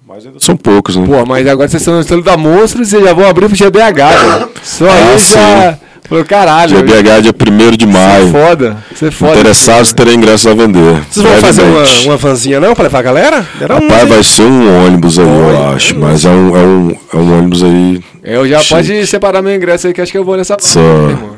Mas 0.09 0.24
ainda 0.24 0.38
são 0.40 0.56
poucos, 0.56 0.96
né? 0.96 1.04
Pô, 1.04 1.26
mas 1.26 1.46
agora 1.46 1.68
vocês 1.68 1.82
estão 1.82 1.94
no 1.94 2.00
estilo 2.00 2.22
da 2.22 2.37
Monstros 2.37 2.92
e 2.92 3.02
já 3.02 3.12
vão 3.12 3.28
abrir 3.28 3.48
pro 3.48 3.56
GBH, 3.56 3.94
cara. 3.94 4.48
Só 4.62 4.87
Ah, 4.87 5.12
aí 5.12 5.18
sim. 5.18 5.87
Falou, 6.08 6.24
caralho. 6.24 6.76
GBH 6.78 7.20
dia 7.22 7.34
1 7.34 7.76
de 7.76 7.84
Isso 7.84 7.96
é 7.96 8.00
maio. 8.00 8.30
foda. 8.30 8.76
Isso 8.92 9.06
é 9.06 9.10
foda. 9.10 9.32
Interessados 9.40 9.92
terem 9.92 10.14
ingressos 10.14 10.46
a 10.46 10.54
vender. 10.54 11.02
Vocês 11.10 11.26
vão 11.26 11.36
fazer 11.38 11.62
uma, 11.62 11.82
uma 12.04 12.16
vanzinha 12.16 12.60
não 12.60 12.74
pra 12.74 12.84
levar 12.84 12.98
a 12.98 13.02
galera? 13.02 13.46
Era 13.60 13.76
um, 13.76 13.88
Rapaz, 13.88 14.08
vai 14.08 14.22
ser 14.22 14.42
um 14.42 14.86
ônibus 14.86 15.18
aí, 15.18 15.26
eu 15.26 15.32
Olha, 15.46 15.74
acho. 15.74 15.98
Mas 15.98 16.24
é 16.24 16.28
um, 16.30 16.56
é 16.56 16.60
um, 16.60 16.96
é 17.12 17.16
um 17.16 17.38
ônibus 17.38 17.62
aí. 17.64 18.02
Eu 18.22 18.48
já 18.48 18.58
Chique. 18.60 18.74
pode 18.74 19.06
separar 19.06 19.42
meu 19.42 19.54
ingresso 19.54 19.86
aí, 19.86 19.92
que 19.94 20.00
acho 20.00 20.12
que 20.12 20.18
eu 20.18 20.24
vou 20.24 20.36
nessa 20.36 20.54
parte, 20.56 20.68
Só. 20.70 20.80
irmão? 20.80 21.36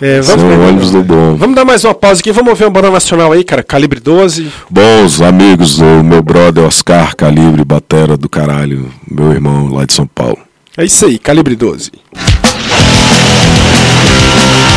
É, 0.00 0.20
vamos, 0.20 0.44
um 0.44 0.68
ônibus 0.68 0.90
do 0.92 1.02
bom. 1.02 1.34
vamos 1.34 1.56
dar 1.56 1.64
mais 1.64 1.82
uma 1.84 1.92
pausa 1.92 2.20
aqui. 2.20 2.30
Vamos 2.30 2.50
ouvir 2.50 2.64
uma 2.64 2.70
banda 2.70 2.88
nacional 2.90 3.32
aí, 3.32 3.42
cara. 3.42 3.64
Calibre 3.64 3.98
12. 3.98 4.46
Bons 4.70 5.20
amigos 5.20 5.78
do 5.78 6.04
meu 6.04 6.22
brother 6.22 6.64
Oscar 6.64 7.16
Calibre, 7.16 7.64
batera 7.64 8.16
do 8.16 8.28
caralho, 8.28 8.92
meu 9.10 9.32
irmão 9.32 9.66
lá 9.74 9.84
de 9.84 9.92
São 9.92 10.06
Paulo. 10.06 10.38
É 10.76 10.84
isso 10.84 11.04
aí, 11.04 11.18
Calibre 11.18 11.56
12. 11.56 11.90
Thank 14.28 14.62
you. 14.62 14.67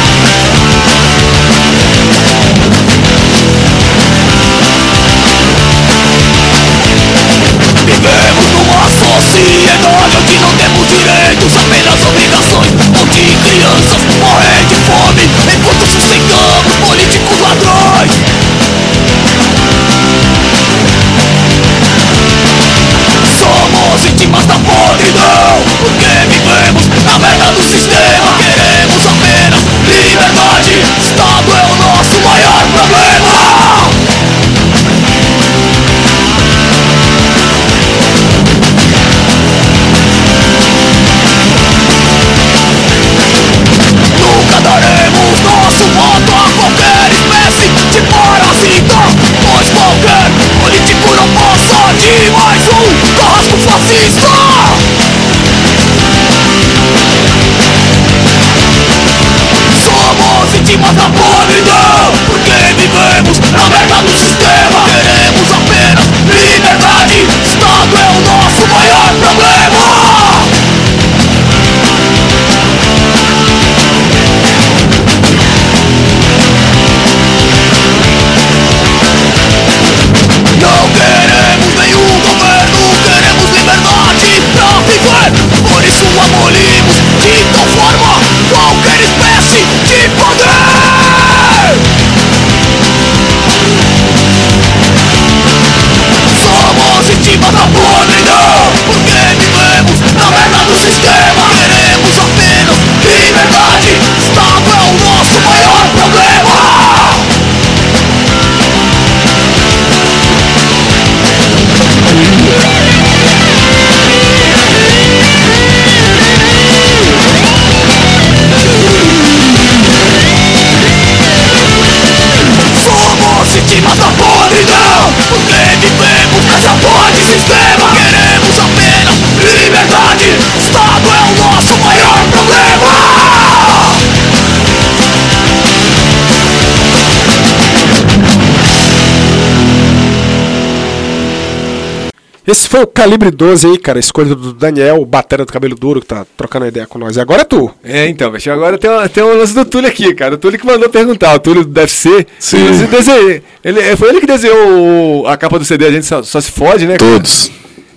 Esse 142.51 142.67
foi 142.67 142.81
o 142.83 142.87
Calibre 142.87 143.31
12 143.31 143.65
aí, 143.67 143.77
cara. 143.77 143.97
Escolha 143.99 144.35
do 144.35 144.53
Daniel, 144.53 145.01
o 145.01 145.05
batera 145.05 145.45
do 145.45 145.51
cabelo 145.53 145.73
duro, 145.75 146.01
que 146.01 146.07
tá 146.07 146.25
trocando 146.37 146.67
ideia 146.67 146.85
com 146.85 146.99
nós. 146.99 147.15
E 147.15 147.19
agora 147.21 147.41
é 147.41 147.45
tu. 147.45 147.71
É, 147.83 148.07
então, 148.07 148.29
bicho, 148.31 148.51
agora 148.51 148.77
tem, 148.77 148.89
uma- 148.89 149.07
tem 149.09 149.23
um 149.23 149.37
lance 149.37 149.53
do 149.53 149.63
Túlio 149.65 149.87
aqui, 149.89 150.13
cara. 150.13 150.35
O 150.35 150.37
Túlio 150.37 150.59
que 150.59 150.65
mandou 150.65 150.89
perguntar, 150.89 151.33
o 151.35 151.39
Túlio 151.39 151.63
do 151.63 151.79
UFC. 151.79 152.25
Sim. 152.37 152.57
Ele, 152.57 152.87
desenhou- 152.87 153.41
ele- 153.63 153.95
foi 153.95 154.09
ele 154.09 154.19
que 154.19 154.27
desenhou 154.27 155.21
o- 155.23 155.27
a 155.27 155.37
capa 155.37 155.57
do 155.57 155.65
CD, 155.65 155.85
a 155.85 155.91
gente 155.91 156.05
só, 156.05 156.21
só 156.23 156.41
se 156.41 156.51
fode, 156.51 156.85
né? 156.85 156.97
cara? 156.97 157.11
Todos. 157.13 157.51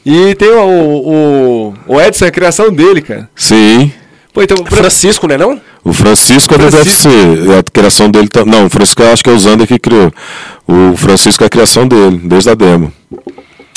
E 0.07 0.35
tem 0.35 0.51
o, 0.51 0.69
o, 0.69 1.75
o 1.88 2.01
Edson, 2.01 2.27
é 2.27 2.29
a 2.29 2.31
criação 2.31 2.71
dele, 2.73 3.01
cara. 3.03 3.29
Sim. 3.35 3.90
Pô, 4.33 4.43
então, 4.43 4.57
pra- 4.59 4.77
Francisco, 4.79 5.27
né 5.27 5.37
não? 5.37 5.61
O 5.85 5.93
Francisco 5.93 6.55
é 6.55 6.59
do 6.59 6.71
Francisco. 6.71 7.09
UFC. 7.09 7.59
A 7.59 7.62
criação 7.62 8.11
dele. 8.11 8.29
tá- 8.29 8.45
Não, 8.45 8.67
o 8.67 8.71
Francisco 8.71 9.03
eu 9.03 9.12
acho 9.12 9.23
que 9.23 9.31
é 9.31 9.33
o 9.33 9.38
Zander 9.38 9.67
que 9.67 9.79
criou. 9.79 10.12
O 10.67 10.97
Francisco 10.97 11.43
é 11.45 11.47
a 11.47 11.51
criação 11.51 11.87
dele, 11.87 12.21
desde 12.25 12.51
a 12.51 12.55
demo. 12.55 12.93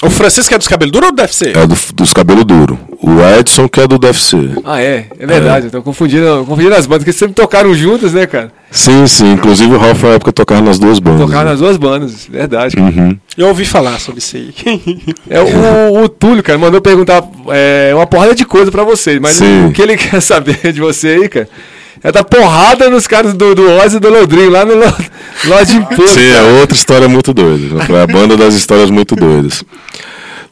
O 0.04 0.12
Francisco 0.12 0.54
é 0.54 0.58
dos 0.58 0.68
cabelos 0.68 0.92
duros 0.92 1.10
ou 1.10 1.16
do 1.16 1.22
UFC? 1.22 1.54
É 1.56 1.66
do, 1.66 1.76
dos 1.96 2.14
cabelos 2.14 2.46
duros. 2.46 2.78
O 3.02 3.20
Edson 3.40 3.68
que 3.68 3.80
é 3.80 3.88
do 3.88 3.96
UFC. 3.96 4.38
Ah, 4.64 4.80
é, 4.80 5.08
é 5.18 5.26
verdade. 5.26 5.66
Eu 5.68 5.72
tô 5.72 5.82
confundindo, 5.82 6.46
confundindo 6.48 6.76
as 6.76 6.86
bandas, 6.86 7.04
porque 7.04 7.18
sempre 7.18 7.34
tocaram 7.34 7.74
juntas, 7.74 8.14
né, 8.14 8.28
cara? 8.28 8.52
Sim, 8.70 9.08
sim. 9.08 9.32
Inclusive 9.34 9.74
o 9.74 9.78
Ralph 9.78 10.04
na 10.04 10.10
época 10.10 10.32
tocava 10.32 10.62
nas 10.62 10.78
duas 10.78 11.00
bandas. 11.00 11.22
Tocaram 11.22 11.46
né? 11.46 11.52
nas 11.52 11.60
duas 11.60 11.78
bandas, 11.78 12.28
verdade. 12.30 12.76
cara. 12.76 12.88
Uhum. 12.88 13.18
Eu 13.36 13.48
ouvi 13.48 13.66
falar 13.66 14.00
sobre 14.00 14.20
isso 14.20 14.38
aí. 14.38 14.54
É, 15.30 15.42
o, 15.42 16.04
o 16.04 16.10
Túlio, 16.10 16.44
cara, 16.44 16.58
mandou 16.58 16.80
perguntar 16.80 17.24
é, 17.50 17.92
uma 17.94 18.08
porrada 18.08 18.34
de 18.34 18.46
coisa 18.46 18.72
pra 18.72 18.84
vocês, 18.84 19.20
mas 19.20 19.34
Sim. 19.34 19.68
o 19.68 19.72
que 19.72 19.82
ele 19.82 19.98
quer 19.98 20.22
saber 20.22 20.72
de 20.72 20.80
você 20.80 21.08
aí, 21.10 21.30
cara, 21.30 21.50
é 22.04 22.12
dar 22.12 22.24
porrada 22.24 22.90
nos 22.90 23.08
caras 23.08 23.34
do, 23.34 23.54
do 23.56 23.70
Ozzy 23.78 23.98
e 23.98 24.00
do 24.00 24.10
Lodrinho, 24.10 24.50
lá 24.52 24.64
no 24.66 24.76
Lo- 24.76 24.94
Loja 25.46 25.66
de 25.66 25.78
Imposto. 25.78 26.10
Sim, 26.20 26.30
é 26.32 26.60
outra 26.62 26.76
história 26.78 27.08
muito 27.08 27.34
doida. 27.34 27.84
Foi 27.86 28.02
a 28.02 28.08
banda 28.08 28.36
das 28.38 28.54
histórias 28.54 28.90
muito 28.90 29.16
doidas. 29.16 29.64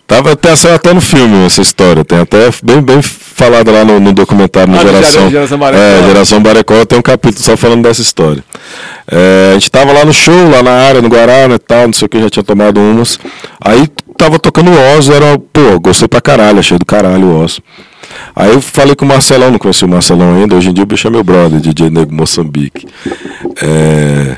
Tava 0.07 0.33
até, 0.33 0.55
saiu 0.55 0.75
até 0.75 0.93
no 0.93 1.01
filme 1.01 1.45
essa 1.47 1.61
história. 1.61 2.05
Tem 2.05 2.19
até 2.19 2.49
bem, 2.63 2.79
bem 2.79 3.01
falado 3.01 3.71
lá 3.71 3.83
no, 3.83 3.99
no 3.99 4.13
documentário 4.13 4.71
no 4.71 4.77
Ah, 4.79 4.83
Geração. 4.83 5.13
Gera- 5.21 5.29
Geração 5.31 5.57
Baracó. 5.57 5.81
É, 5.83 6.07
Geração 6.07 6.43
Baracó 6.43 6.85
tem 6.85 6.99
um 6.99 7.01
capítulo 7.01 7.43
só 7.43 7.57
falando 7.57 7.81
dessa 7.81 8.01
história. 8.03 8.43
É, 9.11 9.49
a 9.51 9.53
gente 9.55 9.71
tava 9.71 9.91
lá 9.91 10.05
no 10.05 10.13
show, 10.13 10.49
lá 10.49 10.61
na 10.61 10.71
área, 10.71 11.01
no 11.01 11.07
Guará, 11.09 11.47
né, 11.47 11.57
tal, 11.57 11.87
não 11.87 11.93
sei 11.93 12.05
o 12.05 12.09
que, 12.09 12.21
já 12.21 12.29
tinha 12.29 12.43
tomado 12.43 12.79
umas. 12.79 13.19
Aí 13.59 13.87
tava 14.15 14.37
tocando 14.37 14.69
o 14.69 14.97
Oz, 14.97 15.09
era, 15.09 15.39
pô, 15.51 15.79
gostei 15.79 16.07
pra 16.07 16.21
caralho, 16.21 16.59
achei 16.59 16.77
do 16.77 16.85
caralho 16.85 17.25
o 17.25 17.43
Oz. 17.43 17.59
Aí 18.35 18.51
eu 18.51 18.61
falei 18.61 18.95
com 18.95 19.05
o 19.05 19.07
Marcelão, 19.07 19.51
não 19.51 19.59
conheci 19.59 19.83
o 19.83 19.89
Marcelão 19.89 20.35
ainda, 20.35 20.55
hoje 20.55 20.69
em 20.69 20.73
dia 20.73 20.83
o 20.83 20.87
bicho 20.87 21.07
é 21.07 21.11
meu 21.11 21.23
brother, 21.23 21.59
DJ 21.59 21.89
Nego 21.89 22.13
Moçambique. 22.13 22.87
É, 23.61 24.37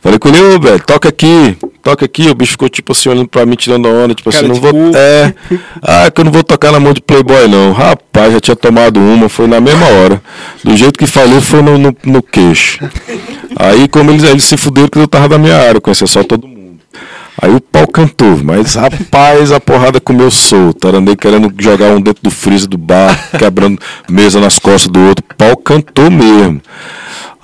falei 0.00 0.18
com 0.18 0.28
ele, 0.28 0.40
ô, 0.42 0.60
velho, 0.60 0.80
toca 0.80 1.08
aqui, 1.08 1.56
toca 1.82 2.04
aqui, 2.04 2.28
o 2.28 2.34
bicho 2.34 2.52
ficou 2.52 2.68
tipo 2.68 2.92
assim, 2.92 3.08
olhando 3.08 3.28
pra 3.28 3.46
mim, 3.46 3.54
tirando 3.54 3.86
a 3.86 3.90
onda, 3.90 4.14
tipo 4.14 4.30
Cara 4.30 4.44
assim, 4.44 4.52
não 4.52 4.60
vou. 4.60 4.72
cu. 4.72 4.96
É, 4.96 5.34
ah, 5.82 6.10
que 6.10 6.20
eu 6.20 6.24
não 6.24 6.32
vou 6.32 6.42
tocar 6.42 6.72
na 6.72 6.80
mão 6.80 6.92
de 6.92 7.00
Playboy, 7.00 7.46
não. 7.48 7.72
Rapaz, 7.72 8.32
já 8.32 8.40
tinha 8.40 8.56
tomado 8.56 8.98
uma, 8.98 9.28
foi 9.28 9.46
na 9.46 9.60
mesma 9.60 9.86
hora. 9.86 10.20
Do 10.64 10.76
jeito 10.76 10.98
que 10.98 11.06
falou, 11.06 11.40
foi 11.40 11.62
no, 11.62 11.78
no, 11.78 11.96
no 12.04 12.22
queixo. 12.22 12.80
Aí, 13.54 13.86
como 13.88 14.10
eles, 14.10 14.24
eles 14.24 14.44
se 14.44 14.56
fuderam 14.56 14.88
que 14.88 14.98
eu 14.98 15.06
tava 15.06 15.28
da 15.28 15.38
minha 15.38 15.56
área, 15.56 15.76
eu 15.78 15.80
conhecia 15.80 16.06
só 16.06 16.24
todo 16.24 16.46
mundo. 16.46 16.55
Aí 17.40 17.54
o 17.54 17.60
pau 17.60 17.86
cantou, 17.86 18.38
mas 18.42 18.74
rapaz, 18.74 19.52
a 19.52 19.60
porrada 19.60 20.00
comeu 20.00 20.30
solto. 20.30 20.88
Era 20.88 21.00
nem 21.00 21.14
querendo 21.14 21.52
jogar 21.58 21.90
um 21.90 22.00
dentro 22.00 22.22
do 22.22 22.30
freezer 22.30 22.68
do 22.68 22.78
bar, 22.78 23.30
quebrando 23.38 23.78
mesa 24.08 24.40
nas 24.40 24.58
costas 24.58 24.88
do 24.90 25.00
outro. 25.00 25.24
Pau 25.36 25.56
cantou 25.56 26.10
mesmo. 26.10 26.60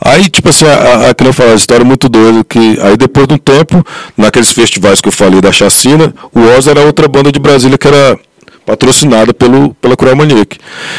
Aí, 0.05 0.29
tipo 0.29 0.49
assim, 0.49 0.65
a, 0.65 1.11
a, 1.11 1.15
que 1.15 1.25
eu 1.25 1.33
falei, 1.33 1.53
a 1.53 1.57
história 1.57 1.83
é 1.83 1.87
muito 1.87 2.09
doida, 2.09 2.43
que 2.43 2.77
aí 2.81 2.97
depois 2.97 3.29
de 3.29 3.35
um 3.35 3.39
tempo, 3.39 3.85
naqueles 4.17 4.51
festivais 4.51 5.01
que 5.01 5.09
eu 5.09 5.13
falei 5.13 5.41
da 5.41 5.53
chacina, 5.53 6.13
o 6.35 6.41
Oz 6.41 6.67
era 6.67 6.81
outra 6.81 7.07
banda 7.07 7.31
de 7.31 7.39
Brasília 7.39 7.79
que 7.79 7.87
era 7.87 8.19
patrocinada 8.67 9.33
pelo, 9.33 9.75
pela 9.75 9.97
Cruel 9.97 10.17
Maniac. 10.17 10.59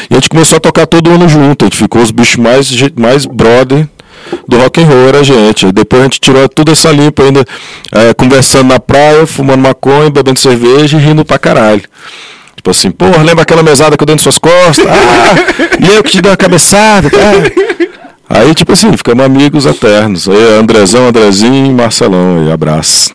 E 0.10 0.14
a 0.14 0.16
gente 0.16 0.30
começou 0.30 0.58
a 0.58 0.62
tocar 0.62 0.86
todo 0.86 1.10
ano 1.10 1.28
junto, 1.28 1.66
a 1.66 1.68
gente 1.68 1.78
ficou 1.78 2.02
os 2.02 2.12
bichos 2.12 2.38
mais, 2.38 2.72
mais 2.96 3.26
brother 3.26 3.88
do 4.48 4.58
rock 4.58 4.82
and 4.82 4.86
roll 4.86 5.08
era 5.08 5.20
a 5.20 5.24
gente. 5.24 5.72
Depois 5.72 6.02
a 6.02 6.06
gente 6.06 6.20
tirou 6.20 6.48
tudo 6.50 6.72
essa 6.72 6.92
limpa 6.92 7.24
ainda, 7.24 7.46
é, 7.92 8.14
conversando 8.14 8.68
na 8.70 8.80
praia, 8.80 9.26
fumando 9.26 9.62
maconha, 9.62 10.10
bebendo 10.10 10.40
cerveja 10.40 10.98
e 10.98 11.02
rindo 11.02 11.26
pra 11.26 11.40
caralho. 11.40 11.82
Tipo 12.56 12.72
assim, 12.72 12.92
porra, 12.92 13.22
lembra 13.24 13.44
aquela 13.44 13.64
mesada 13.64 13.98
que 13.98 14.04
eu 14.04 14.06
dei 14.06 14.16
nas 14.16 14.24
suas 14.24 14.38
costas? 14.38 14.86
Ah, 14.88 15.36
e 15.80 15.96
eu 15.96 16.04
que 16.04 16.12
te 16.12 16.22
dei 16.22 16.32
uma 16.32 16.38
cabeçada, 16.38 17.10
cara. 17.10 17.52
Aí, 18.30 18.56
tipo 18.56 18.72
assim, 18.72 18.96
ficamos 18.96 19.26
amigos 19.26 19.66
eternos. 19.66 20.30
Aí, 20.30 20.60
Andrezão, 20.60 21.08
Andrezinho 21.08 21.66
e 21.66 21.74
Marcelão, 21.74 22.42
aí, 22.42 22.52
abraço. 22.52 23.14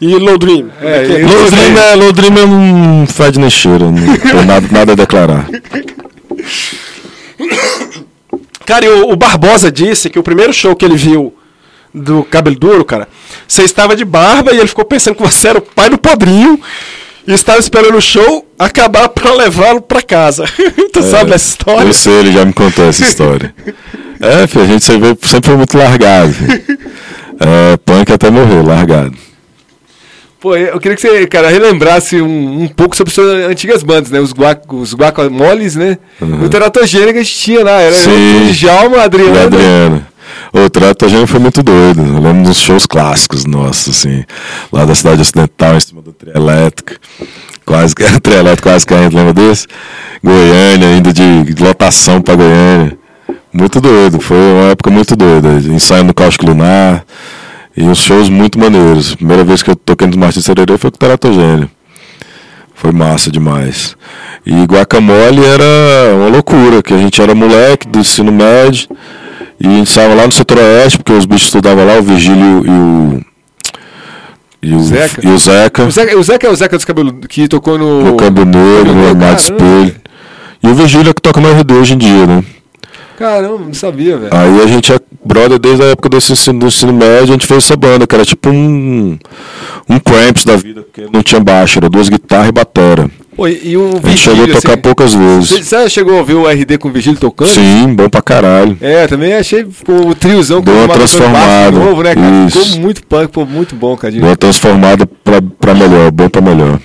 E 0.00 0.16
Low 0.16 0.36
Dream? 0.36 0.68
É, 0.80 1.04
e- 1.04 1.08
Dream 1.08 1.78
é, 1.78 2.12
Dream 2.12 2.38
é 2.38 2.44
um 2.44 3.06
fede 3.06 3.38
nem 3.38 3.48
cheira, 3.48 3.88
não 3.90 4.16
tem 4.16 4.44
nada, 4.44 4.66
nada 4.70 4.92
a 4.92 4.96
declarar. 4.96 5.46
Cara, 8.64 8.84
e 8.84 8.88
o, 8.88 9.10
o 9.10 9.16
Barbosa 9.16 9.70
disse 9.70 10.08
que 10.10 10.18
o 10.18 10.22
primeiro 10.22 10.52
show 10.52 10.74
que 10.74 10.84
ele 10.84 10.96
viu 10.96 11.34
do 11.94 12.24
Cabelo 12.24 12.56
Duro, 12.56 12.84
cara, 12.84 13.08
você 13.46 13.62
estava 13.62 13.94
de 13.94 14.04
barba 14.04 14.52
e 14.52 14.58
ele 14.58 14.68
ficou 14.68 14.84
pensando 14.84 15.14
que 15.14 15.22
você 15.22 15.48
era 15.48 15.58
o 15.58 15.62
pai 15.62 15.90
do 15.90 15.98
podrinho 15.98 16.58
e 17.26 17.32
estava 17.32 17.58
esperando 17.58 17.96
o 17.96 18.00
show 18.00 18.46
acabar 18.58 19.08
pra 19.08 19.32
levá-lo 19.32 19.80
pra 19.82 20.02
casa. 20.02 20.44
tu 20.92 21.02
sabe 21.02 21.30
dessa 21.30 21.50
história? 21.50 21.86
Eu 21.86 21.92
sei, 21.92 22.14
ele 22.14 22.32
já 22.32 22.44
me 22.44 22.52
contou 22.52 22.88
essa 22.88 23.02
história. 23.02 23.54
É, 24.20 24.46
filho, 24.46 24.64
a 24.64 24.68
gente 24.68 24.84
sempre, 24.84 25.16
sempre 25.22 25.48
foi 25.48 25.56
muito 25.56 25.76
largado. 25.76 26.34
É, 27.40 27.76
punk 27.84 28.12
até 28.12 28.30
morrer, 28.30 28.62
largado. 28.62 29.16
Pô, 30.42 30.56
eu 30.56 30.80
queria 30.80 30.96
que 30.96 31.00
você, 31.00 31.24
cara, 31.28 31.48
relembrasse 31.48 32.20
um, 32.20 32.64
um 32.64 32.66
pouco 32.66 32.96
sobre 32.96 33.14
suas 33.14 33.48
antigas 33.48 33.84
bandas, 33.84 34.10
né? 34.10 34.18
Os, 34.18 34.32
guac, 34.32 34.62
os 34.74 34.92
guacamoles, 34.92 35.76
né? 35.76 35.98
O 36.20 36.48
teratogênico 36.48 37.12
que 37.12 37.18
a 37.20 37.22
gente 37.22 37.38
tinha 37.38 37.62
lá. 37.62 37.80
Era 37.80 37.92
Sim. 37.94 38.50
o 38.50 38.52
Djalma, 38.52 39.02
Adriano. 39.02 39.38
a 39.38 39.42
Adriana. 39.44 40.08
O 40.52 40.68
Tratogênio 40.68 41.28
foi 41.28 41.38
muito 41.38 41.62
doido. 41.62 42.02
Eu 42.02 42.20
lembro 42.20 42.42
dos 42.42 42.56
shows 42.56 42.86
clássicos 42.86 43.44
nossos, 43.44 43.96
assim. 43.96 44.24
Lá 44.72 44.84
da 44.84 44.96
cidade 44.96 45.20
ocidental, 45.20 45.76
em 45.76 45.80
cima 45.80 46.02
do 46.02 46.12
trio 46.12 46.36
elétrico. 46.36 47.00
Quase 47.64 47.94
que 47.94 48.02
trio 48.20 48.38
elétrico, 48.38 48.68
quase 48.68 48.84
que 48.84 48.94
a 48.94 49.02
gente 49.04 49.14
lembra 49.14 49.32
desse. 49.32 49.68
Goiânia, 50.24 50.96
indo 50.96 51.12
de 51.12 51.54
lotação 51.62 52.20
pra 52.20 52.34
Goiânia. 52.34 52.98
Muito 53.52 53.80
doido, 53.80 54.20
foi 54.20 54.36
uma 54.36 54.70
época 54.72 54.90
muito 54.90 55.14
doida. 55.14 55.50
Ensaio 55.72 56.02
no 56.02 56.12
Cáustico 56.12 56.46
Lunar. 56.46 57.04
E 57.76 57.82
uns 57.84 57.98
shows 57.98 58.28
muito 58.28 58.58
maneiros. 58.58 59.14
Primeira 59.14 59.44
vez 59.44 59.62
que 59.62 59.70
eu 59.70 59.76
toquei 59.76 60.06
no 60.06 60.18
Martins 60.18 60.44
Sererê 60.44 60.76
foi 60.76 60.90
com 60.90 60.96
o 60.96 60.98
Teratogênio. 60.98 61.70
Foi 62.74 62.92
massa 62.92 63.30
demais. 63.30 63.96
E 64.44 64.64
Guacamole 64.64 65.44
era 65.44 66.16
uma 66.16 66.28
loucura, 66.28 66.82
que 66.82 66.92
a 66.92 66.98
gente 66.98 67.20
era 67.22 67.34
moleque 67.34 67.86
do 67.86 67.98
ensino 68.00 68.32
médio 68.32 68.88
e 69.62 69.66
a 69.66 69.70
gente 69.70 69.88
estava 69.88 70.12
lá 70.12 70.26
no 70.26 70.32
setor 70.32 70.58
oeste, 70.58 70.98
porque 70.98 71.12
os 71.12 71.24
bichos 71.24 71.46
estudavam 71.46 71.86
lá, 71.86 71.96
o 71.96 72.02
Vigílio 72.02 72.66
e 72.66 72.70
o. 72.70 73.20
E 74.60 74.74
o 74.74 74.80
Zeca. 74.80 75.20
E 75.24 75.28
o 75.28 75.38
Zeca. 75.38 75.84
O 75.84 75.90
Zeca, 75.90 76.18
o 76.18 76.22
Zeca 76.22 76.46
é 76.48 76.50
o 76.50 76.56
Zeca 76.56 76.76
dos 76.76 76.84
cabelos 76.84 77.14
que 77.28 77.46
tocou 77.46 77.78
no. 77.78 78.02
No 78.02 78.16
Campo 78.16 78.44
Negro, 78.44 78.92
no 78.92 79.08
Armado. 79.08 79.40
Espelho. 79.40 79.94
E 80.64 80.68
o 80.68 80.74
Vigílio 80.74 81.10
é 81.10 81.14
que 81.14 81.22
toca 81.22 81.40
no 81.40 81.48
RD 81.48 81.74
hoje 81.74 81.94
em 81.94 81.98
dia, 81.98 82.26
né? 82.26 82.44
Caramba, 83.16 83.66
não 83.66 83.74
sabia, 83.74 84.18
velho. 84.18 84.34
Aí 84.34 84.60
a 84.62 84.66
gente 84.66 84.92
brother 85.24 85.58
desde 85.58 85.82
a 85.82 85.86
época 85.88 86.08
desse 86.08 86.32
ensino, 86.32 86.58
do 86.58 86.66
ensino 86.66 86.92
médio, 86.92 87.24
a 87.24 87.26
gente 87.26 87.46
fez 87.46 87.64
essa 87.64 87.76
banda, 87.76 88.06
que 88.06 88.14
era 88.14 88.24
tipo 88.24 88.50
um. 88.50 89.18
Um 89.88 89.98
Cramps 89.98 90.44
da 90.44 90.56
vida, 90.56 90.82
porque 90.82 91.08
não 91.12 91.22
tinha 91.22 91.40
baixo, 91.40 91.78
era 91.78 91.88
duas 91.88 92.08
guitarras 92.08 92.48
e 92.48 92.52
batera. 92.52 93.10
Pô, 93.34 93.48
e, 93.48 93.76
o 93.76 94.00
A 94.02 94.08
gente 94.08 94.20
chegou 94.20 94.42
a 94.42 94.46
Vigílio, 94.46 94.60
tocar 94.60 94.72
assim, 94.72 94.82
poucas 94.82 95.14
vezes. 95.14 95.66
Você 95.66 95.88
chegou 95.88 96.14
a 96.14 96.18
ouvir 96.18 96.34
o 96.34 96.46
RD 96.46 96.76
com 96.78 96.88
o 96.88 96.92
Vigílio 96.92 97.18
tocando? 97.18 97.48
Sim, 97.48 97.94
bom 97.94 98.08
pra 98.08 98.20
caralho. 98.20 98.76
É, 98.80 99.06
também 99.06 99.32
achei 99.32 99.64
pô, 99.64 100.08
o 100.08 100.14
triozão 100.14 100.60
Deu 100.60 100.74
uma 100.74 100.88
transformada. 100.88 101.70
novo, 101.70 102.02
né, 102.02 102.14
cara? 102.14 102.46
Isso. 102.46 102.60
Ficou 102.60 102.80
muito 102.80 103.06
punk, 103.06 103.28
pô, 103.32 103.46
muito 103.46 103.74
bom, 103.74 103.96
cara. 103.96 104.12
Deu 104.12 104.22
uma 104.22 104.36
transformada 104.36 105.06
pra, 105.06 105.40
pra 105.58 105.74
melhor, 105.74 106.10
bom 106.10 106.28
pra 106.28 106.42
melhor. 106.42 106.78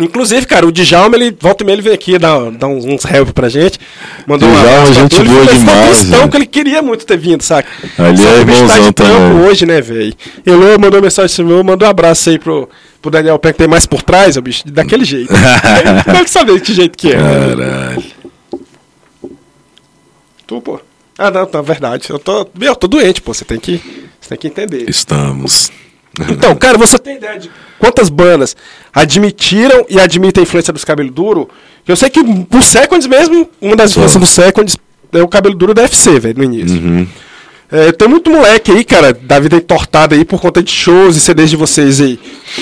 Inclusive, 0.00 0.46
cara, 0.46 0.66
o 0.66 0.72
Djalma, 0.72 1.16
ele 1.16 1.36
volta 1.38 1.62
e 1.62 1.66
meia, 1.66 1.74
ele 1.74 1.82
vem 1.82 1.92
aqui 1.92 2.18
dar, 2.18 2.50
dar 2.52 2.66
uns, 2.68 2.84
uns 2.84 3.04
help 3.04 3.30
pra 3.30 3.48
gente. 3.48 3.78
Mandou 4.26 4.48
um 4.48 4.52
Djalma, 4.52 4.70
abraço 4.70 4.92
pra 4.92 5.02
gente 5.02 5.22
boa 5.22 5.40
ele 5.42 5.58
demais, 5.58 6.04
né? 6.04 6.28
que 6.28 6.36
ele 6.36 6.46
queria 6.46 6.82
muito 6.82 7.04
ter 7.04 7.18
vindo, 7.18 7.42
saca? 7.42 7.68
Ali 7.98 8.22
é 8.22 8.26
tá 8.26 8.36
irmãozão 8.38 8.82
de 8.82 8.92
trampo 8.92 9.12
também. 9.12 9.46
hoje, 9.46 9.66
né, 9.66 9.80
velho? 9.80 10.14
Ele 10.46 10.78
mandou 10.78 11.02
mensagem 11.02 11.26
assim, 11.26 11.44
meu, 11.44 11.62
mandou 11.62 11.86
um 11.86 11.90
abraço 11.90 12.30
aí 12.30 12.38
pro, 12.38 12.68
pro 13.02 13.10
Daniel 13.10 13.38
Pé, 13.38 13.52
que 13.52 13.58
tem 13.58 13.68
mais 13.68 13.86
por 13.86 14.02
trás, 14.02 14.36
o 14.36 14.42
bicho, 14.42 14.62
daquele 14.66 15.04
jeito. 15.04 15.32
Deve 16.06 16.28
saber 16.28 16.54
de 16.54 16.60
que 16.60 16.74
jeito 16.74 16.96
que 16.96 17.12
é. 17.12 17.16
Caralho. 17.16 18.04
Tu, 20.46 20.60
pô. 20.60 20.80
Ah, 21.18 21.30
não, 21.30 21.44
tá, 21.44 21.60
verdade. 21.60 22.08
Eu 22.08 22.18
tô, 22.18 22.48
meu, 22.54 22.72
eu 22.72 22.76
tô 22.76 22.88
doente, 22.88 23.20
pô, 23.20 23.34
você 23.34 23.44
tem 23.44 23.60
que, 23.60 23.80
você 24.20 24.30
tem 24.30 24.38
que 24.38 24.46
entender. 24.48 24.88
Estamos. 24.88 25.70
Então, 26.28 26.56
cara, 26.56 26.78
você 26.78 26.98
tem 26.98 27.16
ideia 27.16 27.38
de 27.38 27.50
quantas 27.80 28.08
bandas 28.08 28.54
admitiram 28.94 29.84
e 29.88 29.98
admitem 29.98 30.42
a 30.42 30.44
influência 30.44 30.72
dos 30.72 30.84
cabelo 30.84 31.10
duro? 31.10 31.48
Eu 31.88 31.96
sei 31.96 32.08
que 32.08 32.20
o 32.20 32.62
Seconds 32.62 33.06
mesmo, 33.08 33.48
uma 33.60 33.74
das 33.74 33.90
influências 33.90 34.20
do 34.20 34.26
Seconds 34.26 34.76
é 35.12 35.22
o 35.22 35.28
cabelo 35.28 35.56
duro 35.56 35.74
da 35.74 35.82
FC, 35.82 36.20
velho, 36.20 36.38
no 36.38 36.44
início. 36.44 36.78
Uhum. 36.78 37.06
É, 37.72 37.92
tem 37.92 38.08
muito 38.08 38.28
moleque 38.28 38.72
aí, 38.72 38.82
cara, 38.82 39.12
da 39.12 39.38
vida 39.38 39.56
entortada 39.56 40.16
aí 40.16 40.24
por 40.24 40.40
conta 40.40 40.60
de 40.60 40.72
shows 40.72 41.16
e 41.16 41.20
CDs 41.20 41.50
de 41.50 41.56
vocês 41.56 42.00
aí. 42.00 42.18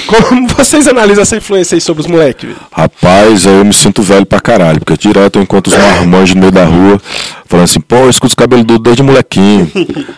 Como 0.06 0.46
vocês 0.54 0.86
analisam 0.86 1.22
essa 1.22 1.36
influência 1.36 1.74
aí 1.74 1.80
sobre 1.80 2.02
os 2.02 2.06
moleques? 2.06 2.50
Rapaz, 2.70 3.46
aí 3.46 3.56
eu 3.56 3.64
me 3.64 3.72
sinto 3.72 4.02
velho 4.02 4.26
pra 4.26 4.38
caralho, 4.38 4.80
porque 4.80 4.98
direto 4.98 5.38
eu 5.38 5.42
encontro 5.42 5.72
os 5.72 5.78
marmanjos 5.80 6.34
no 6.34 6.40
meio 6.42 6.52
da 6.52 6.66
rua, 6.66 7.00
falando 7.46 7.64
assim, 7.64 7.80
pô, 7.80 7.96
eu 7.96 8.10
escuto 8.10 8.28
os 8.28 8.34
cabelos 8.34 8.66
duros 8.66 8.82
desde 8.82 9.02
molequinho. 9.02 9.70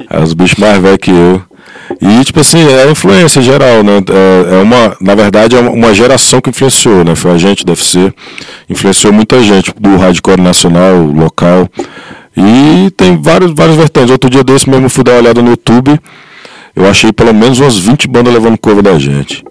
Aí 0.09 0.23
os 0.25 0.35
bichos 0.35 0.59
mais 0.59 0.83
velhos 0.83 0.99
que 1.01 1.11
eu. 1.11 1.41
E, 2.01 2.25
tipo 2.25 2.41
assim, 2.41 2.63
é 2.69 2.85
a 2.85 2.91
influência 2.91 3.43
geral, 3.43 3.83
né? 3.83 3.99
É, 4.09 4.55
é 4.55 4.63
uma, 4.63 4.97
na 5.01 5.15
verdade, 5.15 5.57
é 5.57 5.61
uma, 5.61 5.93
geração 5.93 6.41
que 6.41 6.51
influenciou, 6.51 7.05
né? 7.05 7.15
Foi 7.15 7.31
a 7.33 7.39
gente 7.39 7.65
da 7.65 7.73
FC, 7.73 8.13
influenciou 8.69 9.13
muita 9.13 9.43
gente 9.43 9.73
do 9.79 9.97
hardcore 9.97 10.41
nacional, 10.41 10.97
local. 11.03 11.69
E 12.37 12.91
tem 12.97 13.21
vários, 13.21 13.53
vários 13.53 13.77
vertentes. 13.77 14.11
Outro 14.11 14.31
dia 14.31 14.45
desse 14.45 14.69
mesmo 14.71 14.89
fui 14.89 15.03
dar 15.03 15.13
uma 15.13 15.19
olhada 15.19 15.43
no 15.43 15.51
YouTube, 15.51 15.99
eu 16.77 16.87
achei 16.87 17.13
pelo 17.13 17.35
menos 17.35 17.59
umas 17.59 17.77
20 17.77 18.07
bandas 18.07 18.33
levando 18.33 18.59
cover 18.59 18.83
da 18.83 18.99
gente. 18.99 19.45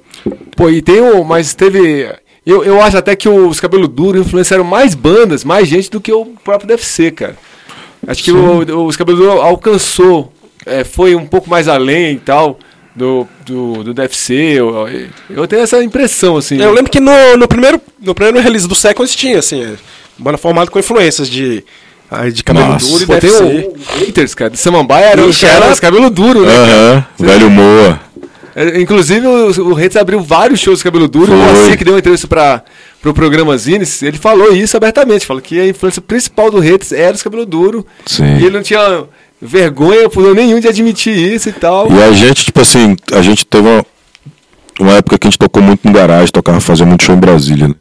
Pô, 0.55 0.69
e 0.69 0.81
tem 0.81 1.01
o. 1.01 1.23
Mas 1.23 1.53
teve. 1.53 2.09
Eu, 2.45 2.63
eu 2.63 2.81
acho 2.81 2.97
até 2.97 3.15
que 3.15 3.27
os 3.27 3.59
cabelos 3.59 3.89
duros 3.89 4.25
influenciaram 4.25 4.63
mais 4.63 4.95
bandas, 4.95 5.43
mais 5.43 5.67
gente 5.67 5.91
do 5.91 6.01
que 6.01 6.11
o 6.11 6.25
próprio 6.43 6.67
DFC, 6.67 7.11
cara. 7.11 7.37
Acho 8.07 8.23
que 8.23 8.31
o, 8.31 8.85
os 8.85 8.95
cabelos 8.95 9.19
duros 9.19 9.41
alcançou, 9.41 10.33
é, 10.65 10.83
foi 10.83 11.15
um 11.15 11.25
pouco 11.25 11.49
mais 11.49 11.67
além 11.67 12.13
e 12.15 12.19
tal 12.19 12.59
do, 12.95 13.27
do, 13.45 13.83
do 13.83 13.93
DFC. 13.93 14.33
Eu, 14.33 14.87
eu 15.29 15.47
tenho 15.47 15.61
essa 15.61 15.83
impressão, 15.83 16.37
assim. 16.37 16.61
Eu 16.61 16.71
lembro 16.73 16.91
que 16.91 16.99
no, 16.99 17.37
no, 17.37 17.47
primeiro, 17.47 17.81
no 18.01 18.13
primeiro 18.13 18.39
release 18.39 18.67
do 18.67 18.75
Seconds 18.75 19.15
tinha, 19.15 19.39
assim, 19.39 19.63
é, 19.63 19.73
banda 20.17 20.37
formada 20.37 20.69
com 20.69 20.79
influências 20.79 21.29
de, 21.29 21.63
ah, 22.11 22.29
de 22.29 22.43
cabelo 22.43 22.67
Nossa. 22.67 22.87
duro 22.87 23.03
e 23.03 23.29
o, 23.29 23.69
o 23.69 24.05
Haters, 24.05 24.35
cara, 24.35 24.49
de 24.51 24.57
Samambaia 24.57 25.05
era, 25.05 25.21
Ixi, 25.21 25.45
era 25.45 25.65
era- 25.65 25.73
os 25.73 25.79
cabelos 25.79 26.11
duros, 26.11 26.45
né? 26.45 26.53
Aham, 26.53 27.05
velho 27.19 27.49
Moa. 27.49 27.99
É, 28.55 28.81
Inclusive, 28.81 29.25
o, 29.25 29.69
o 29.69 29.73
Haters 29.73 29.95
abriu 29.95 30.19
vários 30.19 30.59
shows 30.59 30.79
de 30.79 30.83
cabelo 30.83 31.07
duro. 31.07 31.31
O. 31.31 31.37
Moacir, 31.37 31.77
que 31.77 31.85
deu 31.85 31.93
uma 31.93 31.99
entrevista 31.99 32.27
para 32.27 32.63
o 33.05 33.13
programa 33.13 33.57
Zines, 33.57 34.01
ele 34.01 34.17
falou 34.17 34.51
isso 34.51 34.75
abertamente. 34.75 35.25
Falou 35.25 35.41
que 35.41 35.59
a 35.59 35.67
influência 35.67 36.01
principal 36.01 36.51
do 36.51 36.59
Haters 36.59 36.91
era 36.91 37.15
os 37.15 37.23
cabelo 37.23 37.45
duro. 37.45 37.85
Sim. 38.05 38.25
E 38.25 38.45
ele 38.45 38.49
não 38.49 38.63
tinha 38.63 39.05
vergonha 39.41 40.09
por 40.09 40.35
nenhum 40.35 40.59
de 40.59 40.67
admitir 40.67 41.15
isso 41.15 41.49
e 41.49 41.53
tal. 41.53 41.91
E 41.91 42.03
a 42.03 42.11
gente, 42.11 42.45
tipo 42.45 42.61
assim, 42.61 42.95
a 43.13 43.21
gente 43.21 43.45
teve 43.45 43.67
uma, 43.67 43.85
uma 44.79 44.93
época 44.93 45.17
que 45.17 45.27
a 45.27 45.29
gente 45.29 45.39
tocou 45.39 45.61
muito 45.61 45.87
no 45.87 45.93
garagem, 45.93 46.31
tocava, 46.31 46.59
fazia 46.59 46.85
muito 46.85 47.03
show 47.03 47.15
em 47.15 47.19
Brasília, 47.19 47.67
né? 47.67 47.75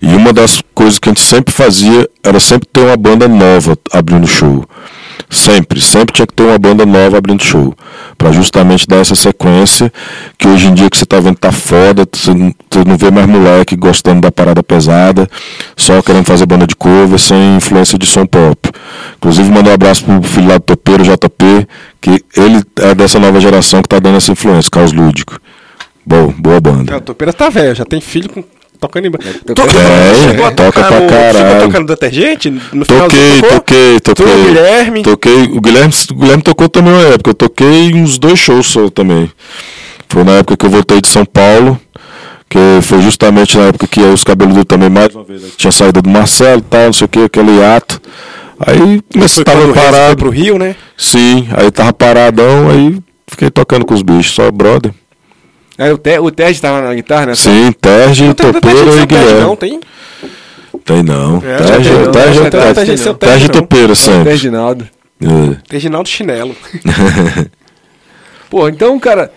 E 0.00 0.14
uma 0.16 0.32
das 0.32 0.60
coisas 0.74 0.98
que 0.98 1.08
a 1.08 1.12
gente 1.12 1.22
sempre 1.22 1.54
fazia 1.54 2.08
era 2.24 2.40
sempre 2.40 2.68
ter 2.72 2.80
uma 2.80 2.96
banda 2.96 3.28
nova 3.28 3.78
abrindo 3.92 4.26
show. 4.26 4.64
Sempre, 5.28 5.80
sempre 5.80 6.14
tinha 6.14 6.26
que 6.26 6.34
ter 6.34 6.42
uma 6.42 6.58
banda 6.58 6.84
nova 6.84 7.18
abrindo 7.18 7.42
show. 7.42 7.74
Pra 8.16 8.32
justamente 8.32 8.86
dar 8.86 8.98
essa 8.98 9.14
sequência 9.14 9.92
que 10.38 10.46
hoje 10.46 10.66
em 10.66 10.74
dia 10.74 10.90
que 10.90 10.96
você 10.96 11.06
tá 11.06 11.20
vendo 11.20 11.36
tá 11.36 11.50
foda, 11.50 12.06
você 12.12 12.32
não, 12.32 12.96
vê 12.96 13.10
mais 13.10 13.26
moleque 13.26 13.76
gostando 13.76 14.20
da 14.20 14.30
parada 14.30 14.62
pesada, 14.62 15.28
só 15.76 16.00
querendo 16.02 16.24
fazer 16.24 16.46
banda 16.46 16.66
de 16.66 16.76
cover 16.76 17.18
sem 17.18 17.56
influência 17.56 17.98
de 17.98 18.06
som 18.06 18.26
pop. 18.26 18.70
Inclusive 19.16 19.50
mandar 19.50 19.70
um 19.70 19.74
abraço 19.74 20.04
pro 20.04 20.22
filho 20.22 20.48
lá 20.48 20.58
do 20.58 20.64
topeiro, 20.64 21.04
JP, 21.04 21.68
que 22.00 22.24
ele 22.36 22.62
é 22.80 22.94
dessa 22.94 23.18
nova 23.18 23.40
geração 23.40 23.82
que 23.82 23.88
tá 23.88 23.98
dando 23.98 24.16
essa 24.16 24.32
influência, 24.32 24.70
Caos 24.70 24.92
Lúdico. 24.92 25.40
Boa, 26.04 26.34
boa 26.36 26.60
banda. 26.60 26.94
Ah, 26.94 26.98
o 26.98 27.00
Topeira 27.00 27.32
tá 27.32 27.48
velho, 27.48 27.74
já 27.74 27.84
tem 27.84 28.00
filho 28.00 28.28
com, 28.28 28.42
tocando 28.82 29.06
em 29.06 29.10
banda. 29.10 29.24
To- 29.24 29.62
É, 29.62 30.28
chegou 30.28 30.46
a 30.46 30.50
toca 30.50 30.72
tocar 30.72 30.88
pra 30.88 31.00
no- 31.00 31.08
caralho. 31.08 31.38
Chegou 31.38 31.56
a 31.56 31.60
tocar 31.60 31.80
no 31.80 31.86
detergente? 31.86 32.50
No 32.50 32.84
Toquei, 32.84 33.40
tocou? 33.40 33.50
toquei, 33.58 34.00
toquei. 34.00 34.26
Tu, 34.26 34.30
o 34.32 34.44
Guilherme. 34.44 35.02
Toquei. 35.02 35.42
O 35.44 35.60
Guilherme, 35.60 35.94
o 36.10 36.14
Guilherme 36.14 36.42
tocou 36.42 36.68
também 36.68 36.92
uma 36.92 37.02
época. 37.14 37.30
Eu 37.30 37.34
toquei 37.34 37.94
uns 37.94 38.18
dois 38.18 38.38
shows 38.38 38.66
só 38.66 38.90
também. 38.90 39.30
Foi 40.08 40.24
na 40.24 40.32
época 40.32 40.56
que 40.56 40.66
eu 40.66 40.70
voltei 40.70 41.00
de 41.00 41.08
São 41.08 41.24
Paulo, 41.24 41.80
Que 42.50 42.58
foi 42.82 43.00
justamente 43.00 43.56
na 43.56 43.68
época 43.68 43.86
que 43.86 44.00
os 44.00 44.22
cabeludos 44.22 44.64
também, 44.68 44.90
mais 44.90 45.14
uma 45.14 45.24
vez, 45.24 45.40
tinha 45.56 45.72
saído 45.72 46.02
do 46.02 46.10
Marcelo 46.10 46.58
e 46.58 46.62
tal, 46.62 46.84
não 46.84 46.92
sei 46.92 47.06
o 47.06 47.08
que, 47.08 47.20
aquele 47.20 47.64
ato. 47.64 47.98
Aí 48.60 49.00
comecei, 49.10 49.42
tava 49.42 49.60
o 49.60 49.72
Reis 49.72 49.78
foi 49.80 49.90
parado. 49.90 50.16
pro 50.18 50.28
Rio, 50.28 50.58
né? 50.58 50.76
Sim, 50.98 51.48
aí 51.56 51.70
tava 51.70 51.94
paradão, 51.94 52.68
aí 52.68 52.98
fiquei 53.26 53.48
tocando 53.50 53.86
com 53.86 53.94
os 53.94 54.02
bichos, 54.02 54.34
só 54.34 54.50
brother. 54.50 54.92
Aí 55.78 55.90
o, 55.92 55.98
Te, 55.98 56.18
o 56.18 56.30
Ted 56.30 56.60
tava 56.60 56.82
na 56.82 56.94
guitarra, 56.94 57.26
né? 57.26 57.34
Sim, 57.34 57.72
Terge, 57.72 58.24
sem 58.24 59.02
e 59.02 59.06
Guilherme. 59.06 59.40
Não, 59.40 59.56
tem? 59.56 59.80
Tem 60.84 61.02
não. 61.02 61.36
É, 61.38 61.56
Terge, 61.56 61.72
Terge, 61.72 61.90
não, 61.90 62.10
Terge, 62.10 62.74
Terge, 62.74 62.86
tem 62.86 62.96
seu 62.96 63.14
Terge 63.14 63.34
Terge, 63.34 63.46
e 63.46 63.48
Topeira 63.48 63.92
O 63.92 63.96
sempre. 63.96 64.30
Reginaldo. 64.30 64.88
É. 65.20 65.56
Reginaldo 65.70 66.08
Chinelo. 66.08 66.54
Pô, 68.50 68.68
então, 68.68 68.98
cara. 68.98 69.32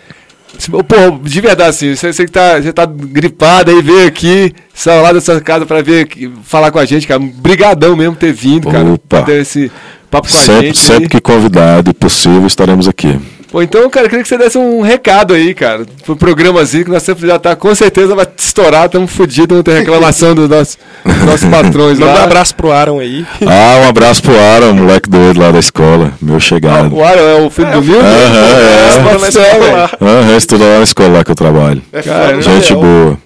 Pô, 0.70 1.18
de 1.22 1.40
verdade, 1.40 1.70
assim, 1.70 1.94
você, 1.94 2.12
você 2.12 2.24
que 2.24 2.30
tá, 2.32 2.60
você 2.60 2.72
tá 2.72 2.86
gripado 2.86 3.70
aí, 3.70 3.82
veio 3.82 4.06
aqui, 4.06 4.54
saiu 4.72 5.02
lá 5.02 5.12
da 5.12 5.20
sua 5.20 5.40
casa 5.40 5.66
pra 5.66 5.80
aqui, 5.80 6.32
falar 6.44 6.70
com 6.70 6.78
a 6.78 6.84
gente, 6.84 7.06
cara. 7.06 7.20
Brigadão 7.20 7.94
mesmo 7.94 8.16
ter 8.16 8.32
vindo, 8.32 8.70
cara. 8.70 8.84
Opa. 8.84 9.18
pra 9.18 9.22
ter 9.22 9.42
esse 9.42 9.70
papo 10.10 10.28
com 10.28 10.34
a 10.34 10.40
Sempre, 10.40 10.66
gente. 10.68 10.78
sempre 10.78 11.02
aí. 11.04 11.08
que 11.08 11.20
convidado 11.20 11.90
e 11.90 11.94
possível, 11.94 12.46
estaremos 12.46 12.88
aqui. 12.88 13.18
Pô, 13.50 13.62
então, 13.62 13.88
cara, 13.88 14.06
eu 14.06 14.10
queria 14.10 14.22
que 14.24 14.28
você 14.28 14.36
desse 14.36 14.58
um 14.58 14.80
recado 14.82 15.32
aí, 15.32 15.54
cara, 15.54 15.86
pro 16.04 16.16
programazinho, 16.16 16.84
que 16.84 16.90
nós 16.90 17.02
sempre 17.02 17.26
já 17.28 17.38
tá, 17.38 17.54
com 17.54 17.72
certeza 17.76 18.12
vai 18.14 18.26
estourar, 18.36 18.86
estamos 18.86 19.12
fodidos, 19.12 19.48
vamos 19.50 19.62
ter 19.64 19.78
reclamação 19.78 20.34
dos 20.34 20.48
nossos, 20.48 20.76
dos 21.04 21.22
nossos 21.24 21.48
patrões 21.48 21.98
Manda 21.98 22.12
um 22.12 22.16
lá. 22.16 22.24
abraço 22.24 22.54
pro 22.56 22.72
Aaron 22.72 22.98
aí. 22.98 23.24
Ah, 23.46 23.82
um 23.84 23.88
abraço 23.88 24.20
pro 24.22 24.36
Aaron, 24.36 24.72
moleque 24.74 25.08
doido 25.08 25.40
lá 25.40 25.52
da 25.52 25.60
escola, 25.60 26.12
meu 26.20 26.36
Ah, 26.36 26.40
chegado. 26.40 26.92
o 26.94 27.04
Aaron 27.04 27.20
é 27.22 27.40
o 27.42 27.48
filho 27.50 27.70
do 27.70 27.80
Nildo? 27.82 28.04
Aham, 28.04 30.32
é. 30.32 30.36
Estuda 30.36 30.64
lá 30.64 30.78
na 30.78 30.84
escola 30.84 31.18
lá 31.18 31.24
que 31.24 31.30
eu 31.30 31.34
trabalho. 31.36 31.82
É 31.92 32.02
Cara, 32.02 32.28
foda, 32.28 32.42
Gente 32.42 32.74
boa. 32.74 33.18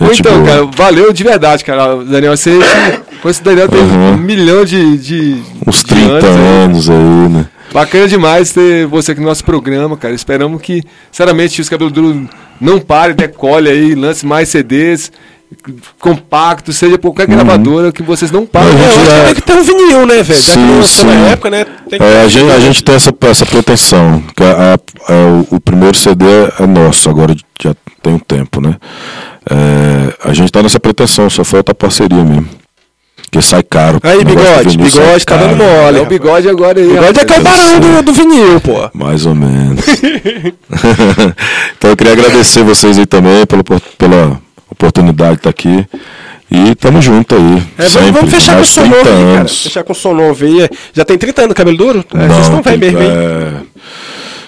Gente 0.00 0.20
então, 0.20 0.34
boa. 0.42 0.46
cara, 0.46 0.66
valeu 0.76 1.12
de 1.12 1.24
verdade, 1.24 1.64
cara. 1.64 1.96
Daniel, 2.04 2.36
você 2.36 2.58
com 3.22 3.28
esse 3.28 3.42
Daniel 3.42 3.68
tem 3.68 3.80
Uhum. 3.80 4.12
um 4.12 4.16
milhão 4.16 4.64
de, 4.64 4.96
de 4.98 5.42
Uns 5.66 5.78
de 5.78 5.84
30 5.86 6.26
anos 6.26 6.28
aí. 6.28 6.64
anos 6.64 6.90
aí, 6.90 6.96
né? 7.30 7.46
Bacana 7.72 8.08
demais 8.08 8.50
ter 8.52 8.86
você 8.86 9.12
aqui 9.12 9.20
no 9.20 9.28
nosso 9.28 9.44
programa, 9.44 9.96
cara. 9.96 10.12
Esperamos 10.14 10.60
que, 10.60 10.82
sinceramente, 11.10 11.60
os 11.60 11.68
cabelos 11.68 11.92
duros 11.92 12.26
não 12.60 12.80
parem, 12.80 13.14
decole 13.14 13.68
aí, 13.70 13.94
lance 13.94 14.26
mais 14.26 14.48
CDs, 14.48 15.12
compactos, 15.98 16.76
seja 16.76 16.98
por 16.98 17.12
qualquer 17.12 17.26
gravadora, 17.28 17.92
que 17.92 18.02
vocês 18.02 18.30
não 18.30 18.44
parem. 18.44 18.70
Uhum. 18.70 18.76
A 18.80 18.84
É, 18.84 18.88
que 18.88 19.04
já- 19.06 19.24
tem 19.26 19.34
que 19.34 19.42
ter 19.42 19.52
um 19.54 19.62
vinil, 19.62 20.06
né, 20.06 20.22
velho? 20.22 20.40
Já 20.40 20.52
que 20.52 20.58
não 20.58 20.76
lançou 20.76 21.04
na 21.04 21.28
época, 21.28 21.50
né? 21.50 21.64
Tem 21.88 21.98
que 21.98 22.04
É, 22.04 22.22
a, 22.22 22.28
gente, 22.28 22.50
a 22.50 22.60
gente 22.60 22.84
tem 22.84 22.94
essa, 22.94 23.12
essa 23.22 23.46
pretensão. 23.46 24.22
Que 24.36 24.42
a- 24.42 24.74
a- 24.74 25.12
é, 25.12 25.46
o, 25.50 25.56
o 25.56 25.60
primeiro 25.60 25.96
CD 25.96 26.24
é 26.58 26.66
nosso, 26.66 27.08
agora 27.08 27.34
já 27.62 27.74
tem 28.02 28.14
um 28.14 28.18
tempo, 28.18 28.60
né? 28.60 28.76
É, 29.48 30.28
a 30.28 30.32
gente 30.34 30.50
tá 30.52 30.62
nessa 30.62 30.78
pretensão, 30.80 31.30
só 31.30 31.44
falta 31.44 31.72
a 31.72 31.74
parceria 31.74 32.22
mesmo. 32.24 32.48
Porque 33.30 33.46
sai 33.46 33.62
caro. 33.62 34.00
Aí, 34.02 34.24
bigode, 34.24 34.76
bigode 34.76 35.24
tá 35.24 35.36
dando 35.36 35.56
mole. 35.56 35.98
É 35.98 36.00
o 36.00 36.06
bigode 36.06 36.48
agora 36.48 36.80
aí. 36.80 36.88
Bigode 36.88 37.20
é 37.20 37.24
que 37.24 37.32
é 37.32 37.38
o 37.38 37.42
barão 37.42 37.78
do, 37.78 38.02
do 38.02 38.12
vinil, 38.12 38.60
pô. 38.60 38.90
Mais 38.92 39.24
ou 39.24 39.36
menos. 39.36 39.84
então 41.78 41.90
eu 41.90 41.96
queria 41.96 42.12
agradecer 42.12 42.64
vocês 42.64 42.98
aí 42.98 43.06
também 43.06 43.46
pela, 43.46 43.62
pela 43.96 44.40
oportunidade 44.68 45.32
de 45.32 45.38
estar 45.38 45.50
aqui. 45.50 45.86
E 46.50 46.74
tamo 46.74 47.00
junto 47.00 47.36
aí. 47.36 47.62
É, 47.78 47.88
vamos, 47.88 47.92
sempre, 47.92 48.10
vamos 48.10 48.34
fechar 48.34 48.46
com 48.46 48.54
o 48.54 48.56
mais 48.56 48.68
som 48.68 48.80
novo 48.82 49.02
30 49.04 49.10
aí, 49.16 49.34
cara. 49.36 49.48
Fechar 49.48 49.84
com 49.84 49.92
o 49.92 49.96
som 49.96 50.14
novo 50.14 50.44
aí. 50.44 50.68
Já 50.92 51.04
tem 51.04 51.16
30 51.16 51.42
anos 51.42 51.54
cabelo 51.54 51.76
duro? 51.76 52.04
É, 52.12 52.18
Não, 52.18 52.28
vocês 52.28 52.46
estão 52.46 52.62
velho 52.62 52.78
mesmo, 52.80 53.00
hein? 53.00 53.08
é, 53.08 53.52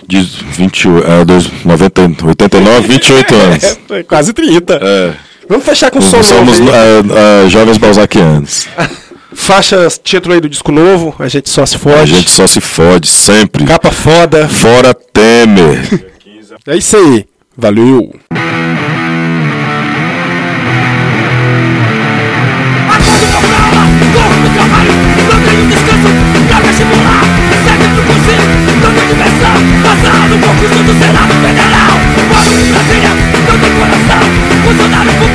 de 0.08 0.20
28, 0.20 1.06
é, 1.06 1.24
dois, 1.24 1.48
90, 1.64 2.26
89, 2.26 2.88
28 2.88 3.34
anos. 3.34 3.78
É, 3.92 4.02
quase 4.02 4.32
30. 4.32 4.80
É. 4.82 5.12
Vamos 5.48 5.64
fechar 5.64 5.90
com 5.90 5.98
o 5.98 6.02
som 6.02 6.22
Somos 6.22 6.58
novo 6.60 6.72
aí. 6.72 6.78
é, 7.42 7.44
é, 7.46 7.48
jovens 7.48 7.78
balzaquianos. 7.78 8.66
Faixa 9.34 9.88
título 10.02 10.34
aí 10.34 10.40
do 10.40 10.48
disco 10.48 10.70
novo. 10.70 11.14
A 11.18 11.26
gente 11.28 11.48
só 11.48 11.64
se 11.64 11.76
A 11.76 11.78
fode. 11.78 12.14
gente 12.14 12.30
só 12.30 12.46
se 12.46 12.60
fode 12.60 13.08
sempre. 13.08 13.64
Capa 13.64 13.90
foda. 13.90 14.48
Fora 14.48 14.94
Temer. 14.94 16.12
É 16.64 16.76
isso 16.76 16.96
aí. 16.96 17.26
Valeu. 17.58 18.14
Acordo 22.92 23.26
pra 23.32 23.40
prova, 23.40 23.82
corro 24.14 24.34
pro 24.42 24.50
trabalho, 24.54 24.92
não 25.28 25.38
tenho 25.42 25.64
descanso, 25.68 26.08
carga 26.48 26.70
estimular, 26.70 27.24
segue 27.64 27.86
pro 27.94 28.02
conselho, 28.06 28.46
dando 28.80 29.00
diversão, 29.08 29.56
passando 29.82 30.24
por 30.28 30.38
concurso 30.48 30.80
do 30.84 30.92
Senado 31.02 31.34
Federal. 31.42 31.94
Moro 32.30 32.50
em 32.62 32.70
Brasília, 32.72 33.12
não 33.48 33.56
tem 33.58 33.72
coração, 33.74 34.22
funcionário 34.64 35.12
público, 35.18 35.31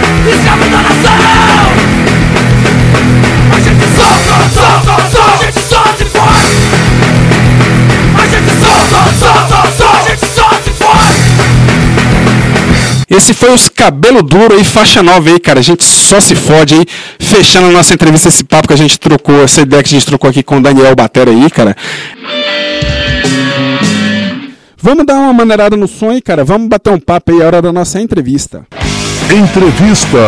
Esse 13.17 13.33
foi 13.33 13.51
os 13.51 13.67
cabelo 13.67 14.21
duro 14.21 14.53
aí, 14.53 14.63
faixa 14.63 15.01
nova 15.01 15.27
aí, 15.27 15.39
cara. 15.39 15.59
A 15.59 15.63
gente 15.63 15.83
só 15.83 16.21
se 16.21 16.35
fode 16.35 16.75
aí. 16.75 16.85
Fechando 17.19 17.65
a 17.65 17.71
nossa 17.71 17.91
entrevista, 17.95 18.27
esse 18.27 18.43
papo 18.43 18.67
que 18.67 18.75
a 18.75 18.77
gente 18.77 18.99
trocou, 18.99 19.41
essa 19.41 19.61
ideia 19.61 19.81
que 19.81 19.89
a 19.89 19.97
gente 19.97 20.05
trocou 20.05 20.29
aqui 20.29 20.43
com 20.43 20.57
o 20.57 20.61
Daniel 20.61 20.95
Batera 20.95 21.31
aí, 21.31 21.49
cara. 21.49 21.75
Vamos 24.79 25.03
dar 25.03 25.15
uma 25.15 25.33
maneirada 25.33 25.75
no 25.75 25.87
som 25.87 26.11
aí, 26.11 26.21
cara. 26.21 26.45
Vamos 26.45 26.67
bater 26.67 26.91
um 26.91 26.99
papo 26.99 27.31
aí, 27.31 27.41
a 27.41 27.47
hora 27.47 27.59
da 27.59 27.73
nossa 27.73 27.99
entrevista. 27.99 28.67
Entrevista. 29.35 30.19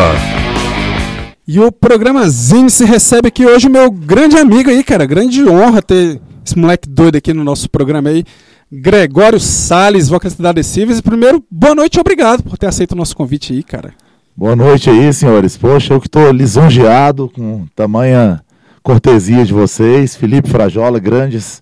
E 1.48 1.60
o 1.60 1.72
programa 1.72 2.28
Zine 2.28 2.72
se 2.72 2.86
recebe 2.86 3.28
aqui 3.28 3.46
hoje 3.46 3.68
o 3.68 3.72
meu 3.72 3.92
grande 3.92 4.36
amigo 4.36 4.72
aí, 4.72 4.84
cara. 4.84 5.06
Grande 5.06 5.48
honra 5.48 5.84
ter 5.84 6.20
esse 6.44 6.58
moleque 6.58 6.90
doido 6.90 7.18
aqui 7.18 7.34
no 7.34 7.44
nosso 7.44 7.70
programa 7.70 8.10
aí. 8.10 8.26
Gregório 8.72 9.40
Salles, 9.40 10.10
vocalista 10.10 10.44
da 10.44 10.52
Decíveis. 10.52 11.00
E 11.00 11.02
primeiro, 11.02 11.44
boa 11.50 11.74
noite 11.74 12.00
obrigado 12.00 12.44
por 12.44 12.56
ter 12.56 12.68
aceito 12.68 12.92
o 12.92 12.96
nosso 12.96 13.16
convite 13.16 13.52
aí, 13.52 13.64
cara. 13.64 13.94
Boa 14.38 14.56
noite 14.56 14.92
aí, 14.92 15.12
senhores. 15.12 15.58
Poxa, 15.58 15.96
eu 15.96 16.00
que 16.00 16.06
estou 16.06 16.32
lisonjeado 16.32 17.30
com 17.30 17.66
tamanha 17.76 18.42
cortesia 18.84 19.44
de 19.44 19.52
vocês. 19.52 20.16
Felipe 20.16 20.50
Frajola, 20.50 21.00
grandes 21.00 21.60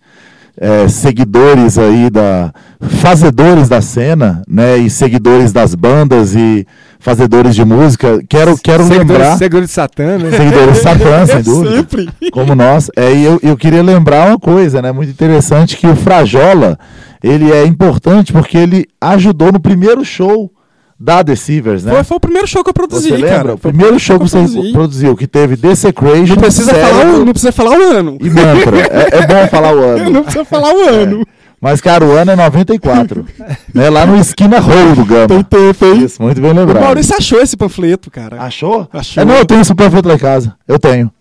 eh, 0.60 0.88
seguidores 0.88 1.78
aí 1.78 2.10
da. 2.10 2.52
fazedores 2.80 3.70
da 3.70 3.82
cena, 3.82 4.42
né? 4.48 4.78
E 4.78 4.90
seguidores 4.90 5.52
das 5.52 5.76
bandas 5.76 6.36
e 6.36 6.66
fazedores 7.00 7.54
de 7.56 7.64
música. 7.64 8.20
Quero, 8.28 8.58
quero 8.58 8.88
lembrar. 8.88 9.38
Seguidores 9.38 9.70
de 9.70 9.74
Satã, 9.74 10.18
né? 10.18 10.32
Seguidores 10.32 10.74
de 10.74 10.82
Satã, 10.82 11.26
sem 11.28 11.42
dúvida. 11.42 11.78
Sempre. 11.78 12.10
Como 12.32 12.56
nós. 12.56 12.90
É, 12.96 13.14
e 13.14 13.24
eu, 13.24 13.40
eu 13.44 13.56
queria 13.56 13.84
lembrar 13.84 14.30
uma 14.30 14.40
coisa, 14.40 14.82
né? 14.82 14.92
Muito 14.92 15.12
interessante 15.12 15.78
que 15.78 15.86
o 15.86 15.96
Frajola, 15.96 16.78
ele 17.24 17.52
é 17.52 17.66
importante 17.66 18.34
porque 18.34 18.58
ele 18.58 18.88
ajudou 19.00 19.52
no 19.52 19.60
primeiro 19.60 20.04
show 20.04 20.52
da 21.00 21.22
Deceivers, 21.22 21.84
né? 21.84 21.94
Foi, 21.94 22.04
foi 22.04 22.18
o 22.18 22.20
primeiro 22.20 22.48
show 22.48 22.64
que 22.64 22.70
eu 22.70 22.74
produzi, 22.74 23.10
Você 23.10 23.22
cara. 23.22 23.54
O 23.54 23.58
primeiro 23.58 24.00
show 24.00 24.18
que 24.18 24.24
eu 24.24 24.28
você 24.28 24.38
produzi. 24.40 24.72
produziu, 24.72 25.16
que 25.16 25.28
teve 25.28 25.56
Desecration, 25.56 26.34
Não 26.34 26.42
precisa, 26.42 26.74
falar 26.74 27.06
o, 27.06 27.26
não 27.26 27.32
precisa 27.34 27.52
falar 27.52 27.78
o 27.78 27.84
ano. 27.84 28.18
e 28.20 28.30
Mantra. 28.30 28.78
É, 28.80 29.18
é 29.20 29.28
bom 29.28 29.48
falar 29.48 29.76
o 29.76 29.80
ano. 29.84 30.10
Não 30.12 30.24
precisa 30.24 30.46
falar 30.46 30.74
o 30.74 30.90
ano. 30.90 31.28
Mas, 31.62 31.82
cara, 31.82 32.06
o 32.06 32.12
ano 32.12 32.32
é 32.32 32.36
94. 32.36 33.26
né? 33.74 33.90
Lá 33.90 34.06
no 34.06 34.16
Esquina 34.18 34.60
Roll 34.60 34.96
do 34.96 35.06
Gama. 35.06 35.28
Tem 35.28 35.44
tempo, 35.44 35.86
hein? 35.86 36.04
Isso, 36.04 36.22
muito 36.22 36.40
bem 36.40 36.52
O 36.52 36.54
lembrado. 36.54 36.84
Maurício 36.84 37.16
achou 37.16 37.42
esse 37.42 37.58
panfleto, 37.58 38.12
cara. 38.12 38.42
Achou? 38.42 38.88
Achou. 38.94 39.22
É, 39.22 39.26
não, 39.26 39.36
eu 39.36 39.46
tenho 39.46 39.62
esse 39.62 39.74
panfleto 39.74 40.08
lá 40.08 40.14
em 40.16 40.20
casa. 40.20 40.56
Eu 40.68 40.78
tenho. 40.78 41.12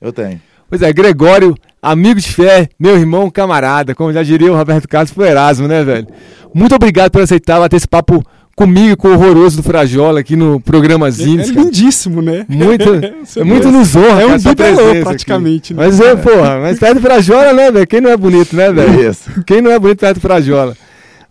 Eu 0.00 0.12
tenho. 0.12 0.40
Pois 0.68 0.82
é, 0.82 0.92
Gregório, 0.92 1.54
amigo 1.82 2.20
de 2.20 2.28
fé, 2.28 2.68
meu 2.78 2.96
irmão, 2.96 3.28
camarada, 3.30 3.94
como 3.94 4.12
já 4.12 4.22
diria 4.22 4.52
o 4.52 4.56
Roberto 4.56 4.88
Carlos 4.88 5.12
pro 5.12 5.24
Erasmo, 5.24 5.66
né, 5.68 5.82
velho? 5.84 6.06
Muito 6.54 6.74
obrigado 6.74 7.10
por 7.10 7.20
aceitar 7.20 7.58
bater 7.60 7.76
esse 7.76 7.88
papo 7.88 8.22
comigo, 8.56 8.96
com 8.96 9.08
o 9.08 9.12
horroroso 9.12 9.56
do 9.56 9.62
Frajola 9.62 10.20
aqui 10.20 10.36
no 10.36 10.60
programa 10.60 11.08
É, 11.08 11.10
Zines, 11.10 11.50
é 11.50 11.52
cara. 11.52 11.64
lindíssimo, 11.64 12.22
né? 12.22 12.44
Muito, 12.48 12.84
Você 13.24 13.40
é 13.40 13.44
muito 13.44 13.70
nos 13.70 13.94
honra, 13.96 14.22
É 14.22 14.26
um 14.26 14.38
bibelô, 14.38 15.02
praticamente, 15.02 15.74
né? 15.74 15.84
Mas 15.84 16.00
é, 16.00 16.14
porra, 16.16 16.58
mas 16.60 16.78
perto 16.78 16.94
do 16.94 17.00
Frajola, 17.00 17.52
né, 17.52 17.70
velho? 17.70 17.86
Quem 17.86 18.00
não 18.00 18.10
é 18.10 18.16
bonito, 18.16 18.54
né, 18.54 18.72
velho? 18.72 19.10
Isso. 19.10 19.30
Quem 19.46 19.60
não 19.60 19.70
é 19.70 19.78
bonito 19.78 19.98
perto 20.00 20.16
do 20.16 20.20
Frajola? 20.20 20.76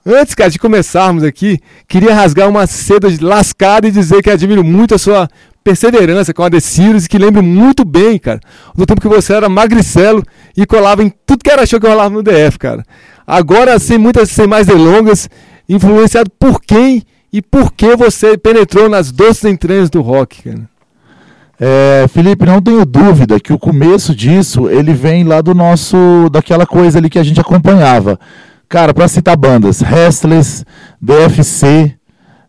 Antes, 0.05 0.33
cara, 0.33 0.49
de 0.49 0.57
começarmos 0.57 1.23
aqui, 1.23 1.59
queria 1.87 2.13
rasgar 2.15 2.49
uma 2.49 2.65
seda 2.65 3.07
lascada 3.21 3.87
e 3.87 3.91
dizer 3.91 4.23
que 4.23 4.31
admiro 4.31 4.63
muito 4.63 4.95
a 4.95 4.97
sua 4.97 5.29
perseverança 5.63 6.33
com 6.33 6.41
a 6.41 6.49
Decirus 6.49 7.05
e 7.05 7.09
que 7.09 7.19
lembro 7.19 7.43
muito 7.43 7.85
bem, 7.85 8.17
cara, 8.17 8.39
do 8.75 8.83
tempo 8.83 8.99
que 8.99 9.07
você 9.07 9.31
era 9.33 9.47
magricelo 9.47 10.23
e 10.57 10.65
colava 10.65 11.03
em 11.03 11.13
tudo 11.23 11.43
que 11.43 11.51
era 11.51 11.67
show 11.67 11.79
que 11.79 11.87
rolava 11.87 12.09
no 12.09 12.23
DF, 12.23 12.57
cara. 12.57 12.83
Agora, 13.27 13.77
sem 13.77 13.99
muitas, 13.99 14.31
sem 14.31 14.47
mais 14.47 14.65
delongas, 14.65 15.29
influenciado 15.69 16.31
por 16.39 16.59
quem 16.59 17.03
e 17.31 17.41
por 17.41 17.71
que 17.71 17.95
você 17.95 18.37
penetrou 18.37 18.89
nas 18.89 19.11
doces 19.11 19.45
entranhas 19.45 19.89
do 19.89 20.01
rock, 20.01 20.43
cara. 20.43 20.69
É, 21.63 22.07
Felipe, 22.07 22.43
não 22.45 22.59
tenho 22.59 22.83
dúvida 22.85 23.39
que 23.39 23.53
o 23.53 23.59
começo 23.59 24.15
disso 24.15 24.67
ele 24.67 24.93
vem 24.93 25.23
lá 25.23 25.41
do 25.41 25.53
nosso 25.53 26.27
daquela 26.31 26.65
coisa 26.65 26.97
ali 26.97 27.07
que 27.07 27.19
a 27.19 27.23
gente 27.23 27.39
acompanhava. 27.39 28.19
Cara, 28.67 28.93
para 28.93 29.07
citar 29.07 29.37
bandas, 29.37 29.81
Restless, 29.81 30.65
DFC, 30.99 31.95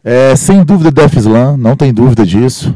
É, 0.05 0.35
sem 0.35 0.64
dúvida 0.64 0.91
Def 0.91 1.16
Slam, 1.16 1.57
não 1.57 1.76
tem 1.76 1.93
dúvida 1.93 2.26
disso. 2.26 2.74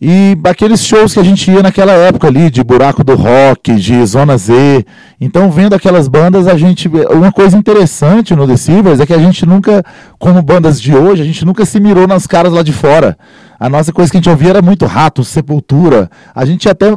E 0.00 0.36
aqueles 0.44 0.84
shows 0.84 1.14
que 1.14 1.20
a 1.20 1.22
gente 1.22 1.50
ia 1.50 1.62
naquela 1.62 1.92
época 1.92 2.26
ali, 2.26 2.50
de 2.50 2.62
Buraco 2.62 3.02
do 3.02 3.14
Rock, 3.14 3.74
de 3.76 4.04
Zona 4.04 4.36
Z. 4.36 4.84
Então, 5.18 5.50
vendo 5.50 5.74
aquelas 5.74 6.06
bandas, 6.06 6.46
a 6.46 6.56
gente. 6.56 6.86
Uma 7.10 7.32
coisa 7.32 7.56
interessante 7.56 8.34
no 8.34 8.46
The 8.46 8.58
Silvers 8.58 9.00
é 9.00 9.06
que 9.06 9.14
a 9.14 9.18
gente 9.18 9.46
nunca, 9.46 9.82
como 10.18 10.42
bandas 10.42 10.80
de 10.80 10.94
hoje, 10.94 11.22
a 11.22 11.24
gente 11.24 11.46
nunca 11.46 11.64
se 11.64 11.80
mirou 11.80 12.06
nas 12.06 12.26
caras 12.26 12.52
lá 12.52 12.62
de 12.62 12.72
fora. 12.72 13.16
A 13.58 13.70
nossa 13.70 13.90
coisa 13.90 14.10
que 14.10 14.18
a 14.18 14.20
gente 14.20 14.28
ouvia 14.28 14.50
era 14.50 14.62
muito 14.62 14.84
rato, 14.84 15.24
sepultura. 15.24 16.10
A 16.34 16.44
gente 16.44 16.68
até. 16.68 16.94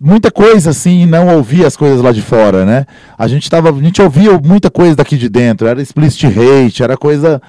Muita 0.00 0.32
coisa 0.32 0.70
assim, 0.70 1.06
não 1.06 1.28
ouvia 1.36 1.66
as 1.66 1.76
coisas 1.76 2.00
lá 2.00 2.10
de 2.10 2.22
fora, 2.22 2.64
né? 2.64 2.86
A 3.16 3.28
gente, 3.28 3.48
tava, 3.48 3.70
a 3.70 3.82
gente 3.82 4.02
ouvia 4.02 4.36
muita 4.42 4.68
coisa 4.68 4.96
daqui 4.96 5.16
de 5.16 5.28
dentro, 5.28 5.68
era 5.68 5.80
explicit 5.80 6.26
hate, 6.26 6.82
era 6.82 6.96
coisa 6.96 7.40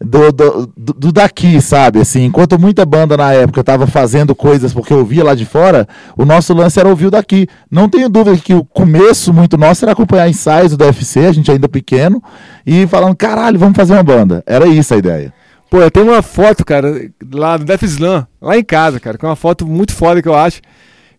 do, 0.00 0.32
do, 0.32 0.72
do- 0.76 1.12
daqui, 1.12 1.60
sabe? 1.60 2.00
Assim, 2.00 2.24
enquanto 2.24 2.58
muita 2.58 2.86
banda 2.86 3.16
na 3.16 3.32
época 3.32 3.60
estava 3.60 3.86
fazendo 3.86 4.34
coisas 4.34 4.72
porque 4.72 4.94
ouvia 4.94 5.22
lá 5.22 5.34
de 5.34 5.44
fora, 5.44 5.86
o 6.16 6.24
nosso 6.24 6.54
lance 6.54 6.80
era 6.80 6.88
ouvir 6.88 7.06
o 7.06 7.10
daqui. 7.10 7.46
Não 7.70 7.88
tenho 7.88 8.08
dúvida 8.08 8.36
que 8.38 8.54
o 8.54 8.64
começo 8.64 9.32
muito 9.32 9.58
nosso 9.58 9.84
era 9.84 9.92
acompanhar 9.92 10.28
ensaios 10.28 10.74
do 10.74 10.78
DFC, 10.78 11.26
a 11.26 11.32
gente 11.32 11.50
ainda 11.50 11.68
pequeno, 11.68 12.22
e 12.66 12.86
falando, 12.86 13.14
caralho, 13.14 13.58
vamos 13.58 13.76
fazer 13.76 13.92
uma 13.92 14.02
banda. 14.02 14.42
Era 14.46 14.66
isso 14.66 14.94
a 14.94 14.96
ideia. 14.96 15.32
Pô, 15.68 15.80
eu 15.80 15.90
tenho 15.90 16.06
uma 16.06 16.22
foto, 16.22 16.64
cara, 16.64 17.10
lá 17.32 17.56
do 17.56 17.64
Def 17.64 17.82
Slam, 17.84 18.26
lá 18.40 18.56
em 18.58 18.64
casa, 18.64 18.98
cara, 18.98 19.16
que 19.18 19.24
é 19.24 19.28
uma 19.28 19.36
foto 19.36 19.66
muito 19.66 19.92
foda 19.92 20.20
que 20.22 20.28
eu 20.28 20.34
acho. 20.34 20.60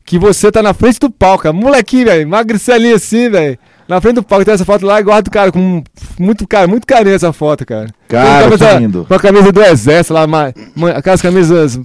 Que 0.04 0.18
você 0.18 0.52
tá 0.52 0.64
na 0.64 0.74
frente 0.74 1.00
do 1.00 1.10
palco, 1.12 1.44
cara, 1.44 1.54
molequinho, 1.54 2.06
velho, 2.08 2.28
magricelinho 2.28 2.96
assim, 2.96 3.30
velho. 3.30 3.58
Na 3.92 4.00
frente 4.00 4.16
do 4.16 4.24
palco, 4.24 4.46
tem 4.46 4.54
essa 4.54 4.64
foto 4.64 4.86
lá 4.86 5.02
e 5.02 5.04
guardo, 5.04 5.30
cara, 5.30 5.52
com 5.52 5.84
muito, 6.18 6.48
cara, 6.48 6.66
muito 6.66 6.88
carinho 6.88 7.14
essa 7.14 7.34
foto, 7.34 7.66
cara. 7.66 7.88
Cara, 8.08 8.26
Com 8.26 8.38
a 8.38 8.44
camisa- 8.58 8.70
que 8.74 8.80
lindo. 8.80 9.06
Com 9.06 9.14
a 9.14 9.20
camisa 9.20 9.52
do 9.52 9.62
exército 9.62 10.14
lá, 10.14 10.26
aquelas 10.96 11.22
camisas, 11.22 11.78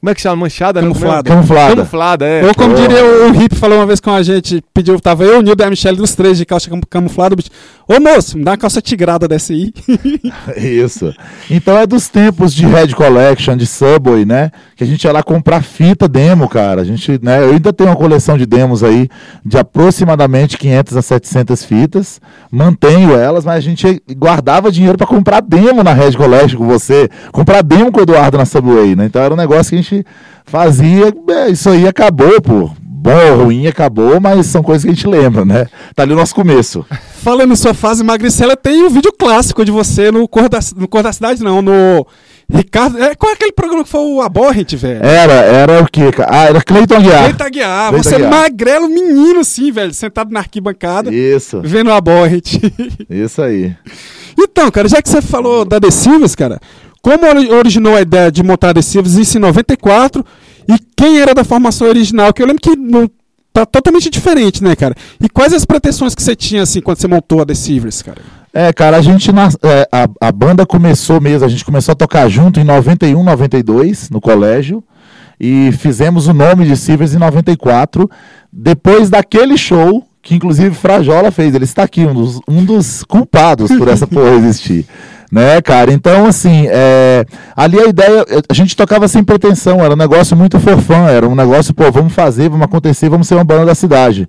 como 0.00 0.10
é 0.10 0.14
que 0.14 0.20
chama? 0.20 0.36
Manchada? 0.36 0.80
não? 0.80 0.92
Como 0.92 1.04
é? 1.04 1.08
Camuflada. 1.08 1.30
Camuflada. 1.30 1.76
Camuflada, 1.76 2.26
é. 2.26 2.44
Ou 2.46 2.54
como 2.54 2.74
diria 2.74 3.04
o, 3.04 3.30
o 3.32 3.42
Hip 3.42 3.54
falou 3.54 3.78
uma 3.78 3.86
vez 3.86 4.00
com 4.00 4.10
a 4.10 4.22
gente, 4.22 4.62
pediu, 4.72 4.98
tava 4.98 5.24
eu, 5.24 5.38
o 5.38 5.42
Nildo 5.42 5.62
e 5.62 5.66
a 5.66 5.70
Michelle 5.70 5.96
dos 5.96 6.14
três 6.14 6.38
de 6.38 6.46
calça 6.46 6.70
cam- 6.70 6.80
camuflada. 6.88 7.34
o 7.34 7.36
bicho, 7.36 7.50
Ô 7.86 8.00
moço, 8.00 8.38
me 8.38 8.44
dá 8.44 8.52
uma 8.52 8.56
calça 8.56 8.80
tigrada 8.80 9.26
dessa 9.28 9.52
aí. 9.52 9.72
Isso. 10.56 11.12
Então 11.50 11.76
é 11.76 11.86
dos 11.86 12.08
tempos 12.08 12.54
de 12.54 12.64
Red 12.66 12.88
Collection, 12.94 13.56
de 13.56 13.66
Subway, 13.66 14.24
né? 14.24 14.50
Que 14.76 14.84
a 14.84 14.86
gente 14.86 15.02
ia 15.04 15.12
lá 15.12 15.22
comprar 15.22 15.62
fita 15.62 16.08
demo, 16.08 16.48
cara. 16.48 16.82
A 16.82 16.84
gente, 16.84 17.18
né? 17.22 17.42
Eu 17.42 17.50
ainda 17.50 17.72
tenho 17.72 17.90
uma 17.90 17.96
coleção 17.96 18.38
de 18.38 18.46
demos 18.46 18.82
aí 18.84 19.08
de 19.44 19.58
aproximadamente 19.58 20.56
500 20.56 20.96
a 20.96 21.02
700 21.02 21.64
fitas. 21.64 22.20
Mantenho 22.50 23.12
elas, 23.16 23.44
mas 23.44 23.56
a 23.56 23.60
gente 23.60 24.00
guardava 24.16 24.70
dinheiro 24.70 24.96
pra 24.96 25.06
comprar 25.06 25.40
demo 25.42 25.82
na 25.82 25.92
Red 25.92 26.12
Collection 26.12 26.58
com 26.58 26.66
você, 26.66 27.08
comprar 27.32 27.62
demo 27.62 27.90
com 27.90 27.98
o 27.98 28.02
Eduardo 28.02 28.38
na 28.38 28.44
Subway, 28.44 28.94
né? 28.94 29.06
Então 29.06 29.20
era 29.22 29.34
um 29.34 29.36
negócio 29.36 29.70
que 29.70 29.74
a 29.76 29.78
gente 29.82 29.89
fazia. 30.44 31.12
é, 31.30 31.50
isso 31.50 31.68
aí 31.70 31.86
acabou, 31.86 32.40
pô. 32.40 32.70
Bom 33.02 33.44
ruim 33.44 33.66
acabou, 33.66 34.20
mas 34.20 34.44
são 34.46 34.62
coisas 34.62 34.84
que 34.84 34.90
a 34.90 34.94
gente 34.94 35.06
lembra, 35.06 35.42
né? 35.42 35.66
Tá 35.94 36.02
ali 36.02 36.12
o 36.12 36.16
nosso 36.16 36.34
começo. 36.34 36.84
Falando 37.22 37.54
em 37.54 37.56
sua 37.56 37.72
fase 37.72 38.04
magricela, 38.04 38.54
tem 38.54 38.84
um 38.84 38.90
vídeo 38.90 39.10
clássico 39.18 39.64
de 39.64 39.70
você 39.70 40.10
no 40.10 40.28
Cor 40.28 40.50
da, 40.50 40.58
no 40.76 40.86
Cor 40.86 41.02
da 41.02 41.10
Cidade, 41.10 41.42
não, 41.42 41.62
no 41.62 42.06
Ricardo. 42.52 43.02
É, 43.02 43.14
qual 43.14 43.32
é 43.32 43.34
aquele 43.36 43.52
programa 43.52 43.84
que 43.84 43.88
foi 43.88 44.00
o 44.02 44.20
Aborrent, 44.20 44.74
velho? 44.74 45.02
Era, 45.02 45.32
era 45.32 45.82
o 45.82 45.86
quê? 45.90 46.10
Ah, 46.28 46.44
era 46.44 46.60
Cleiton 46.60 46.96
Aguiar. 46.96 47.50
Guiar, 47.50 47.88
Cleiton 47.88 48.02
você 48.10 48.14
Aguiar. 48.16 48.30
magrelo 48.30 48.86
menino, 48.86 49.42
sim, 49.44 49.72
velho, 49.72 49.94
sentado 49.94 50.30
na 50.30 50.40
arquibancada, 50.40 51.10
Isso, 51.10 51.62
vendo 51.64 51.88
o 51.88 51.94
Aborrent. 51.94 52.58
isso 53.08 53.40
aí. 53.40 53.74
Então, 54.42 54.70
cara, 54.70 54.88
já 54.88 55.02
que 55.02 55.08
você 55.08 55.20
falou 55.20 55.66
da 55.66 55.78
The 55.78 55.90
Silvers, 55.90 56.34
cara, 56.34 56.60
como 57.02 57.26
ori- 57.26 57.50
originou 57.50 57.96
a 57.96 58.00
ideia 58.02 58.30
de 58.30 58.42
montar 58.42 58.70
a 58.70 58.74
The 58.74 58.82
Silvers 58.82 59.14
isso 59.16 59.36
em 59.38 59.40
94 59.40 60.24
e 60.68 60.74
quem 60.96 61.20
era 61.20 61.34
da 61.34 61.44
formação 61.44 61.86
original? 61.88 62.32
Que 62.32 62.42
eu 62.42 62.46
lembro 62.46 62.62
que 62.62 62.76
não, 62.76 63.08
tá 63.52 63.64
totalmente 63.66 64.08
diferente, 64.10 64.62
né, 64.62 64.76
cara? 64.76 64.94
E 65.20 65.28
quais 65.28 65.52
as 65.52 65.64
pretensões 65.64 66.14
que 66.14 66.22
você 66.22 66.36
tinha, 66.36 66.62
assim, 66.62 66.80
quando 66.80 66.98
você 66.98 67.08
montou 67.08 67.40
a 67.40 67.46
The 67.46 67.54
Silvers, 67.54 68.02
cara? 68.02 68.20
É, 68.52 68.72
cara, 68.72 68.96
a 68.96 69.00
gente 69.02 69.30
nas- 69.32 69.56
é, 69.62 69.88
a, 69.92 70.08
a 70.28 70.32
banda 70.32 70.66
começou 70.66 71.20
mesmo, 71.20 71.46
a 71.46 71.48
gente 71.48 71.64
começou 71.64 71.92
a 71.92 71.96
tocar 71.96 72.28
junto 72.28 72.58
em 72.60 72.64
91, 72.64 73.22
92, 73.22 74.10
no 74.10 74.20
colégio. 74.20 74.82
E 75.42 75.72
fizemos 75.72 76.26
o 76.26 76.34
nome 76.34 76.66
de 76.66 76.76
Silvers 76.76 77.14
em 77.14 77.18
94. 77.18 78.10
Depois 78.52 79.08
daquele 79.08 79.56
show, 79.56 80.04
que 80.22 80.34
inclusive 80.34 80.74
Frajola 80.74 81.30
fez, 81.30 81.54
ele 81.54 81.64
está 81.64 81.84
aqui, 81.84 82.04
um 82.04 82.12
dos, 82.12 82.40
um 82.46 82.62
dos 82.64 83.02
culpados 83.04 83.70
por 83.74 83.88
essa 83.88 84.06
porra 84.06 84.32
existir. 84.34 84.84
Né, 85.30 85.62
cara? 85.62 85.92
Então, 85.92 86.26
assim, 86.26 86.66
é, 86.68 87.24
ali 87.56 87.78
a 87.78 87.86
ideia, 87.86 88.26
a 88.48 88.52
gente 88.52 88.74
tocava 88.76 89.06
sem 89.06 89.22
pretensão, 89.22 89.78
era 89.84 89.94
um 89.94 89.96
negócio 89.96 90.36
muito 90.36 90.58
forfã, 90.58 91.06
era 91.08 91.28
um 91.28 91.36
negócio, 91.36 91.72
pô, 91.72 91.88
vamos 91.92 92.12
fazer, 92.12 92.48
vamos 92.48 92.64
acontecer, 92.64 93.08
vamos 93.08 93.28
ser 93.28 93.36
uma 93.36 93.44
banda 93.44 93.66
da 93.66 93.74
cidade. 93.76 94.28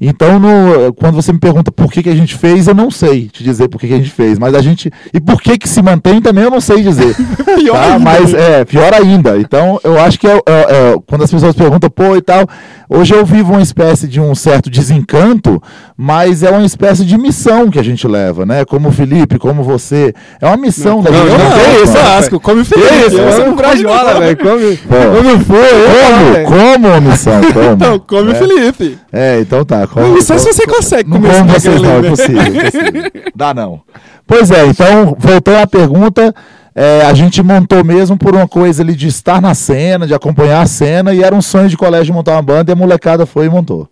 Então, 0.00 0.38
no- 0.38 0.92
quando 0.94 1.16
você 1.16 1.32
me 1.32 1.38
pergunta 1.40 1.70
por 1.72 1.90
que, 1.92 2.02
que 2.02 2.08
a 2.08 2.14
gente 2.14 2.34
fez, 2.34 2.66
eu 2.66 2.74
não 2.74 2.90
sei 2.90 3.28
te 3.28 3.42
dizer 3.44 3.68
por 3.68 3.78
que, 3.80 3.88
que 3.88 3.94
a 3.94 3.98
gente 3.98 4.10
fez, 4.10 4.38
mas 4.38 4.54
a 4.54 4.62
gente. 4.62 4.90
E 5.12 5.20
por 5.20 5.42
que, 5.42 5.58
que 5.58 5.68
se 5.68 5.82
mantém 5.82 6.22
também 6.22 6.44
eu 6.44 6.50
não 6.50 6.60
sei 6.60 6.82
dizer. 6.82 7.14
Pior 7.58 7.74
tá? 7.74 7.82
ainda, 7.94 7.98
Mas 7.98 8.32
é, 8.32 8.64
pior 8.64 8.94
ainda. 8.94 9.36
Então, 9.38 9.78
eu 9.82 9.98
acho 10.00 10.18
que 10.18 10.26
é, 10.28 10.36
é- 10.36 10.40
é, 10.46 10.96
quando 11.06 11.24
as 11.24 11.30
pessoas 11.30 11.54
perguntam, 11.54 11.90
pô, 11.90 12.16
e 12.16 12.22
tal, 12.22 12.46
hoje 12.88 13.12
eu 13.12 13.26
vivo 13.26 13.52
uma 13.54 13.60
espécie 13.62 14.06
de 14.06 14.20
um 14.20 14.34
certo 14.36 14.70
desencanto, 14.70 15.60
mas 16.00 16.44
é 16.44 16.50
uma 16.50 16.64
espécie 16.64 17.04
de 17.04 17.18
missão 17.18 17.72
que 17.72 17.78
a 17.78 17.82
gente 17.82 18.06
leva, 18.06 18.46
né? 18.46 18.64
Como 18.64 18.88
o 18.88 18.92
Felipe, 18.92 19.36
como 19.36 19.64
você. 19.64 20.14
É 20.40 20.46
uma 20.46 20.56
missão 20.56 21.02
da 21.02 21.10
não, 21.10 21.26
gente. 21.26 21.30
não, 21.36 21.48
né? 21.48 21.64
que 21.64 21.82
isso, 21.82 21.92
clássico, 21.92 22.38
come 22.40 22.62
Que 22.64 22.68
feliz. 22.68 23.06
isso, 23.08 23.20
você 23.20 23.38
não 23.40 23.48
não 23.48 23.56
frajola, 23.58 24.20
velho. 24.20 24.36
Come, 24.36 24.76
come 24.76 25.44
foi, 25.44 25.58
eu, 25.58 26.44
Como? 26.46 26.56
Como 26.56 26.88
uma 26.88 27.00
missão? 27.00 27.40
Como? 27.52 27.72
Então, 27.72 27.98
come 27.98 28.30
é. 28.30 28.34
Felipe. 28.36 28.98
É, 29.12 29.40
então 29.40 29.64
tá. 29.64 29.88
Não 29.96 30.20
sei 30.20 30.38
se 30.38 30.52
você 30.52 30.66
consegue 30.68 31.10
não 31.10 31.16
comer 31.16 31.34
como 31.34 31.50
vocês 31.50 31.82
não, 31.82 31.98
é 31.98 32.08
possível, 32.10 32.42
é 32.42 32.70
possível. 32.70 33.12
Dá 33.34 33.52
não. 33.52 33.80
Pois 34.24 34.52
é, 34.52 34.66
então, 34.66 35.16
voltando 35.18 35.62
à 35.62 35.66
pergunta, 35.66 36.32
é, 36.76 37.02
a 37.06 37.12
gente 37.12 37.42
montou 37.42 37.82
mesmo 37.82 38.16
por 38.16 38.36
uma 38.36 38.46
coisa 38.46 38.84
ali 38.84 38.94
de 38.94 39.08
estar 39.08 39.42
na 39.42 39.52
cena, 39.52 40.06
de 40.06 40.14
acompanhar 40.14 40.62
a 40.62 40.66
cena, 40.66 41.12
e 41.12 41.24
era 41.24 41.34
um 41.34 41.42
sonho 41.42 41.68
de 41.68 41.76
colégio 41.76 42.14
montar 42.14 42.34
uma 42.34 42.42
banda, 42.42 42.70
e 42.70 42.72
a 42.72 42.76
molecada 42.76 43.26
foi 43.26 43.46
e 43.46 43.48
montou. 43.48 43.88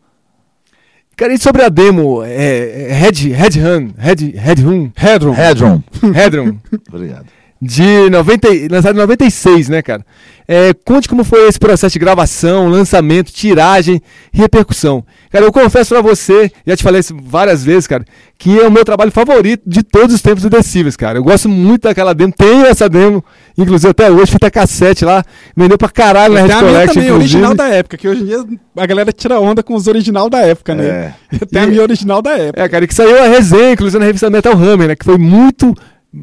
Cara, 1.17 1.33
e 1.33 1.39
sobre 1.39 1.63
a 1.63 1.69
demo, 1.71 2.23
é, 2.23 2.89
é, 2.91 2.93
Red, 2.93 3.33
Red 3.33 3.59
Hun, 3.61 3.91
Red, 3.97 4.33
Red 4.37 4.63
Hun, 4.67 4.93
Hedron. 4.95 5.35
Hedron. 5.35 5.83
Hedron, 6.15 6.57
Obrigado. 6.93 7.27
de 7.61 8.11
90, 8.11 8.49
e- 8.51 8.69
lançado 8.69 8.95
em 8.97 8.99
96, 8.99 9.69
né, 9.71 9.81
cara? 9.81 10.05
É, 10.47 10.75
conte 10.85 11.09
como 11.09 11.25
foi 11.25 11.49
esse 11.49 11.59
processo 11.59 11.95
de 11.95 11.99
gravação, 11.99 12.69
lançamento, 12.69 13.33
tiragem 13.33 14.01
e 14.33 14.39
repercussão. 14.39 15.03
Cara, 15.37 15.45
eu 15.45 15.53
confesso 15.53 15.95
pra 15.95 16.01
você, 16.01 16.51
já 16.67 16.75
te 16.75 16.83
falei 16.83 17.01
isso 17.01 17.15
várias 17.23 17.63
vezes, 17.63 17.87
cara, 17.87 18.07
que 18.39 18.59
é 18.59 18.67
o 18.67 18.71
meu 18.71 18.87
trabalho 18.87 19.13
favorito 19.13 19.63
de 19.67 19.83
todos 19.83 20.15
os 20.15 20.23
tempos 20.23 20.43
do 20.43 20.49
Decibels, 20.49 20.97
cara. 20.97 21.19
Eu 21.19 21.23
gosto 21.23 21.47
muito 21.47 21.83
daquela 21.83 22.15
demo, 22.15 22.33
tenho 22.33 22.65
essa 22.65 22.89
demo, 22.89 23.23
inclusive 23.59 23.91
até 23.91 24.11
hoje, 24.11 24.33
fita 24.33 24.51
cassete 24.51 25.05
lá, 25.05 25.23
vendeu 25.55 25.77
pra 25.77 25.91
caralho 25.91 26.33
na 26.33 26.41
Tem 26.41 26.49
Red 26.49 26.55
a 26.55 26.61
minha 26.63 26.73
Collection, 26.73 26.95
também, 26.95 27.09
inclusive. 27.11 27.37
original 27.37 27.55
da 27.55 27.69
época, 27.69 27.99
que 27.99 28.09
hoje 28.09 28.23
em 28.23 28.25
dia 28.25 28.47
a 28.79 28.87
galera 28.87 29.13
tira 29.13 29.39
onda 29.39 29.63
com 29.63 29.75
os 29.75 29.87
original 29.87 30.31
da 30.31 30.39
época, 30.39 30.75
né? 30.75 31.13
Tem 31.53 31.65
a 31.65 31.67
minha 31.67 31.83
original 31.83 32.23
da 32.23 32.31
época. 32.31 32.63
É, 32.63 32.67
cara, 32.67 32.87
e 32.87 32.89
que 32.89 32.95
saiu 32.95 33.23
a 33.23 33.27
resenha, 33.27 33.73
inclusive 33.73 33.99
na 33.99 34.07
revista 34.07 34.31
Metal 34.31 34.55
Hammer, 34.55 34.89
né? 34.89 34.97
Que 34.97 35.05
foi 35.05 35.19
muito 35.19 35.75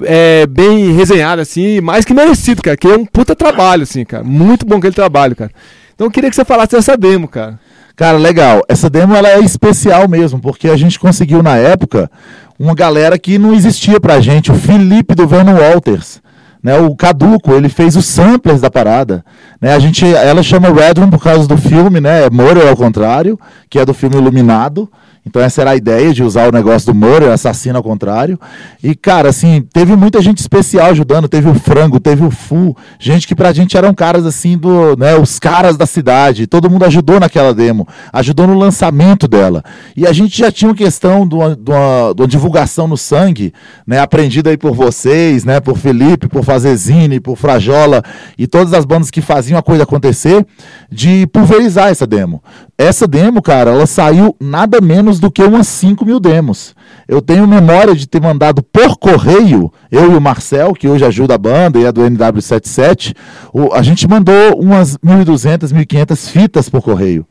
é, 0.06 0.48
bem 0.48 0.92
resenhada, 0.94 1.44
assim, 1.44 1.82
mais 1.82 2.04
que 2.04 2.16
merecido, 2.16 2.64
cara. 2.64 2.76
Que 2.76 2.88
é 2.88 2.98
um 2.98 3.06
puta 3.06 3.36
trabalho, 3.36 3.84
assim, 3.84 4.04
cara. 4.04 4.24
Muito 4.24 4.66
bom 4.66 4.78
aquele 4.78 4.96
trabalho, 4.96 5.36
cara. 5.36 5.52
Então 5.94 6.08
eu 6.08 6.12
queria 6.12 6.32
que 6.32 6.36
você 6.36 6.44
falasse 6.44 6.72
dessa 6.72 6.98
demo, 6.98 7.28
cara. 7.28 7.60
Cara, 7.96 8.18
legal. 8.18 8.62
Essa 8.68 8.90
demo 8.90 9.16
ela 9.16 9.30
é 9.30 9.40
especial 9.40 10.08
mesmo, 10.08 10.40
porque 10.40 10.68
a 10.68 10.76
gente 10.76 11.00
conseguiu 11.00 11.44
na 11.44 11.56
época 11.58 12.10
uma 12.58 12.74
galera 12.74 13.18
que 13.20 13.38
não 13.38 13.54
existia 13.54 14.00
pra 14.00 14.20
gente, 14.20 14.52
o 14.52 14.56
Felipe 14.56 15.14
do 15.14 15.28
Vernon 15.28 15.56
Walters. 15.56 16.22
Né, 16.62 16.80
o 16.80 16.96
Caduco, 16.96 17.52
ele 17.52 17.68
fez 17.68 17.98
os 17.98 18.06
samplers 18.06 18.62
da 18.62 18.72
parada. 18.72 19.24
Né, 19.60 19.76
a 19.76 19.80
gente, 19.80 20.06
ela 20.06 20.42
chama 20.42 20.70
Red 20.70 20.94
Room 20.98 21.10
por 21.10 21.22
causa 21.22 21.46
do 21.46 21.58
filme, 21.58 22.00
né? 22.00 22.30
Murder 22.32 22.70
ao 22.70 22.78
contrário, 22.78 23.38
que 23.70 23.78
é 23.78 23.86
do 23.86 23.94
filme 23.94 24.16
Iluminado. 24.16 24.90
Então 25.26 25.42
essa 25.42 25.62
era 25.62 25.72
a 25.72 25.76
ideia 25.76 26.14
de 26.14 26.22
usar 26.22 26.50
o 26.50 26.52
negócio 26.52 26.92
do 26.92 26.98
Murder, 26.98 27.32
assassino 27.32 27.78
ao 27.78 27.84
contrário. 27.84 28.38
E, 28.84 28.94
cara, 28.94 29.30
assim, 29.30 29.66
teve 29.72 29.96
muita 29.96 30.22
gente 30.22 30.40
especial 30.40 30.88
ajudando. 30.88 31.30
Teve 31.30 31.50
o 31.50 31.54
Frango, 31.56 32.00
teve 32.00 32.26
o 32.26 32.30
Fu. 32.30 32.76
Gente 33.00 33.26
que 33.26 33.34
pra 33.34 33.54
gente 33.54 33.78
eram 33.78 33.94
caras, 33.94 34.26
assim, 34.26 34.58
do, 34.58 34.98
né, 34.98 35.16
os 35.16 35.40
caras 35.40 35.78
da 35.78 35.86
cidade. 35.86 36.46
Todo 36.46 36.70
mundo 36.70 36.84
ajudou 36.86 37.20
naquela 37.22 37.54
demo. 37.54 37.88
Ajudou 38.12 38.48
no 38.48 38.58
lançamento 38.58 39.28
dela. 39.28 39.64
E 39.96 40.06
a 40.06 40.12
gente 40.12 40.38
já 40.38 40.52
tinha 40.52 40.70
uma 40.70 40.76
questão 40.76 41.26
de 41.28 41.36
uma, 41.36 41.56
de 41.56 41.72
uma- 41.72 42.14
de 42.14 42.22
uma 42.22 42.28
divulgação 42.28 42.88
no 42.88 42.98
sangue, 42.98 43.54
né? 43.88 44.00
Aprendida 44.00 44.50
aí 44.50 44.58
por 44.58 44.74
vocês, 44.76 45.46
né? 45.46 45.60
Por 45.62 45.78
Felipe, 45.78 46.28
por 46.28 46.44
Fazezine, 46.44 47.20
por 47.22 47.38
Frajola 47.38 48.04
e 48.38 48.46
todas 48.46 48.74
as 48.74 48.84
bandas 48.84 49.10
que 49.10 49.22
faziam 49.22 49.58
a 49.58 49.64
coisa 49.64 49.84
acontecer, 49.84 50.46
de 50.92 51.26
pulverizar 51.28 51.88
essa 51.90 52.06
demo. 52.06 52.44
Essa 52.78 53.08
demo, 53.08 53.42
cara, 53.42 53.72
ela 53.72 53.86
saiu 53.86 54.36
nada 54.42 54.82
menos 54.82 55.13
demos 55.14 55.20
do 55.20 55.32
que 55.32 55.44
umas 55.44 55.68
5 55.68 56.06
mil 56.06 56.20
demos. 56.20 56.74
Eu 57.08 57.22
tenho 57.22 57.48
memória 57.48 57.96
de 57.96 58.08
ter 58.08 58.22
mandado 58.22 58.64
por 58.64 58.98
correio, 58.98 59.72
eu 59.92 60.12
e 60.12 60.16
o 60.16 60.22
Marcel, 60.22 60.74
que 60.74 60.88
hoje 60.88 61.06
ajuda 61.06 61.36
a 61.36 61.38
banda 61.38 61.80
e 61.80 61.86
é 61.86 61.92
do 61.92 62.02
NW77, 62.02 63.14
o- 63.54 63.74
a 63.74 63.82
gente 63.82 64.08
mandou 64.08 64.60
umas 64.60 64.98
1.200, 64.98 65.72
1.500 65.72 66.28
fitas 66.30 66.70
por 66.70 66.82
correio. 66.82 67.26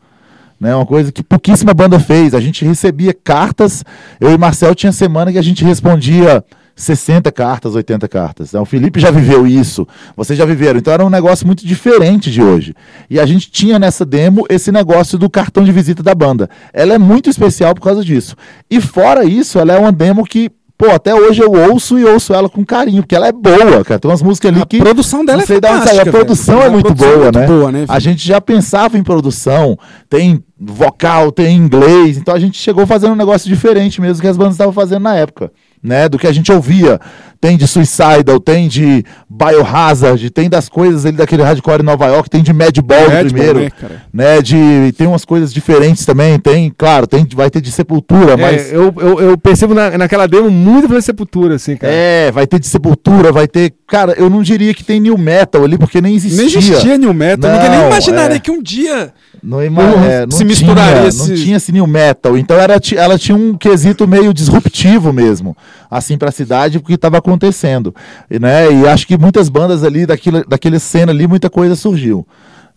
Né, 0.61 0.73
uma 0.77 0.87
coisa 0.87 1.11
que 1.11 1.25
pouquíssima 1.25 1.75
banda 1.75 1.99
fez. 1.99 2.35
A 2.35 2.41
gente 2.41 2.65
recebia 2.65 3.13
cartas, 3.13 3.83
eu 4.21 4.31
e 4.33 4.39
Marcel 4.39 4.75
tinha 4.77 4.93
semana 4.93 5.33
que 5.33 5.39
a 5.39 5.43
gente 5.43 5.65
respondia 5.65 6.45
60 6.75 7.31
cartas, 7.33 7.75
80 7.75 8.09
cartas. 8.09 8.53
né? 8.53 8.61
O 8.61 8.65
Felipe 8.65 8.99
já 9.01 9.11
viveu 9.11 9.47
isso, 9.47 9.87
vocês 10.17 10.39
já 10.39 10.45
viveram. 10.45 10.79
Então 10.79 10.93
era 10.93 11.05
um 11.05 11.11
negócio 11.11 11.47
muito 11.47 11.67
diferente 11.67 12.31
de 12.31 12.43
hoje. 12.43 12.75
E 13.11 13.21
a 13.21 13.27
gente 13.27 13.51
tinha 13.51 13.79
nessa 13.79 14.05
demo 14.05 14.45
esse 14.49 14.73
negócio 14.73 15.19
do 15.19 15.29
cartão 15.31 15.65
de 15.65 15.73
visita 15.73 16.03
da 16.03 16.15
banda. 16.15 16.49
Ela 16.73 16.95
é 16.95 16.99
muito 16.99 17.29
especial 17.31 17.75
por 17.75 17.83
causa 17.83 18.05
disso. 18.05 18.35
E 18.71 18.81
fora 18.81 19.25
isso, 19.25 19.59
ela 19.59 19.73
é 19.75 19.79
uma 19.79 19.93
demo 19.93 20.25
que, 20.25 20.51
pô, 20.79 20.91
até 20.91 21.15
hoje 21.15 21.43
eu 21.43 21.53
ouço 21.53 21.99
e 21.99 22.05
ouço 22.05 22.33
ela 22.35 22.49
com 22.49 22.65
carinho, 22.65 23.03
porque 23.03 23.15
ela 23.15 23.29
é 23.29 23.33
boa, 23.33 23.85
cara. 23.85 24.01
Tem 24.01 24.11
umas 24.11 24.23
músicas 24.23 24.51
ali 24.53 24.63
A 24.63 24.67
que. 24.67 24.79
produção 24.79 25.25
dela 25.25 25.43
é 25.43 25.47
fantástica, 25.47 26.03
A 26.03 26.13
produção 26.13 26.57
velho. 26.57 26.65
é 26.65 26.69
A 26.69 26.71
muito 26.73 26.87
produção 26.87 27.09
é 27.11 27.15
boa, 27.15 27.25
muito 27.25 27.39
né? 27.39 27.47
boa, 27.47 27.73
né, 27.73 27.85
A 27.89 27.99
gente 28.01 28.27
já 28.27 28.41
pensava 28.41 28.97
em 28.99 29.03
produção, 29.03 29.79
tem 30.09 30.43
vocal, 30.59 31.31
tem 31.33 31.57
inglês, 31.57 32.17
então 32.17 32.35
a 32.35 32.39
gente 32.39 32.57
chegou 32.59 32.87
fazendo 32.87 33.13
um 33.13 33.17
negócio 33.17 33.49
diferente 33.49 34.01
mesmo 34.01 34.21
que 34.23 34.29
as 34.29 34.37
bandas 34.37 34.55
estavam 34.55 34.73
fazendo 34.73 35.03
na 35.03 35.15
época, 35.17 35.51
né? 35.83 36.09
Do 36.09 36.19
que 36.19 36.27
a 36.27 36.33
gente 36.33 36.53
ouvia. 36.53 37.01
Tem 37.43 37.57
de 37.57 37.67
Suicidal, 37.67 38.39
tem 38.39 38.69
de 38.69 39.05
Biohazard, 39.29 40.31
tem 40.31 40.49
das 40.49 40.69
coisas 40.69 41.05
ali 41.05 41.17
daquele 41.17 41.43
hardcore 41.43 41.81
em 41.81 41.85
Nova 41.85 42.07
York, 42.07 42.31
tem 42.31 42.41
de 42.41 42.53
Madball 42.53 43.01
Madball, 43.01 43.25
primeiro, 43.25 43.59
né, 43.59 43.71
cara? 43.71 44.03
né? 44.13 44.41
De 44.41 44.95
tem 44.97 45.09
umas 45.09 45.25
coisas 45.25 45.53
diferentes 45.53 46.07
também, 46.07 46.39
tem, 46.39 46.73
claro, 46.77 47.05
tem 47.07 47.27
vai 47.35 47.51
ter 47.51 47.61
de 47.61 47.73
Sepultura, 47.73 48.37
mas 48.37 48.71
É, 48.73 48.77
eu, 48.77 48.95
eu, 48.97 49.21
eu 49.21 49.37
percebo 49.39 49.75
na, 49.75 49.99
naquela 49.99 50.29
demo 50.29 50.51
muito 50.51 50.89
pra 50.89 51.01
sepultura, 51.03 51.57
assim, 51.57 51.77
cara. 51.77 51.93
é, 51.93 52.31
vai 52.31 52.47
ter 52.47 52.61
de 52.61 52.67
Sepultura, 52.69 53.33
vai 53.33 53.49
ter, 53.49 53.75
cara, 53.89 54.13
eu 54.13 54.31
não 54.31 54.41
diria 54.43 54.73
que 54.73 54.85
tem 54.85 55.01
new 55.01 55.19
metal 55.19 55.65
ali 55.65 55.77
porque 55.77 56.01
nem 56.01 56.15
existia. 56.15 56.45
Nem 56.45 56.47
existia 56.57 56.97
New 56.97 57.13
Metal. 57.13 57.51
Ninguém 57.51 57.71
nem 57.71 57.79
Não, 57.81 57.87
imaginaria 57.89 58.37
é. 58.37 58.41
que 58.41 58.51
um 58.53 58.63
dia. 58.63 59.13
Não, 59.43 59.65
ima- 59.65 59.83
Não 59.83 60.05
é, 60.05 60.21
não 60.27 60.31
se 60.31 60.45
misturaria 60.45 60.95
tinha, 60.99 61.09
esses- 61.09 61.29
Não 61.29 61.37
tinha 61.37 61.57
esse 61.57 61.73
new 61.73 61.87
metal. 61.87 62.39
Então 62.39 62.57
era, 62.57 62.79
ela 62.97 63.19
tinha 63.19 63.37
um 63.37 63.57
quesito 63.57 64.07
meio 64.07 64.33
disruptivo 64.33 65.13
mesmo, 65.13 65.57
assim, 65.91 66.17
pra 66.17 66.31
cidade, 66.31 66.79
porque 66.79 66.95
estava 66.95 67.21
acontecendo. 67.33 67.95
E, 68.31 68.39
né, 68.39 68.73
e 68.73 68.87
acho 68.89 69.07
que 69.07 69.17
muitas 69.19 69.49
bandas 69.49 69.83
ali, 69.85 70.07
daquela, 70.07 70.45
daquele 70.47 70.79
cena 70.79 71.13
ali, 71.13 71.27
muita 71.27 71.49
coisa 71.51 71.75
surgiu. 71.77 72.27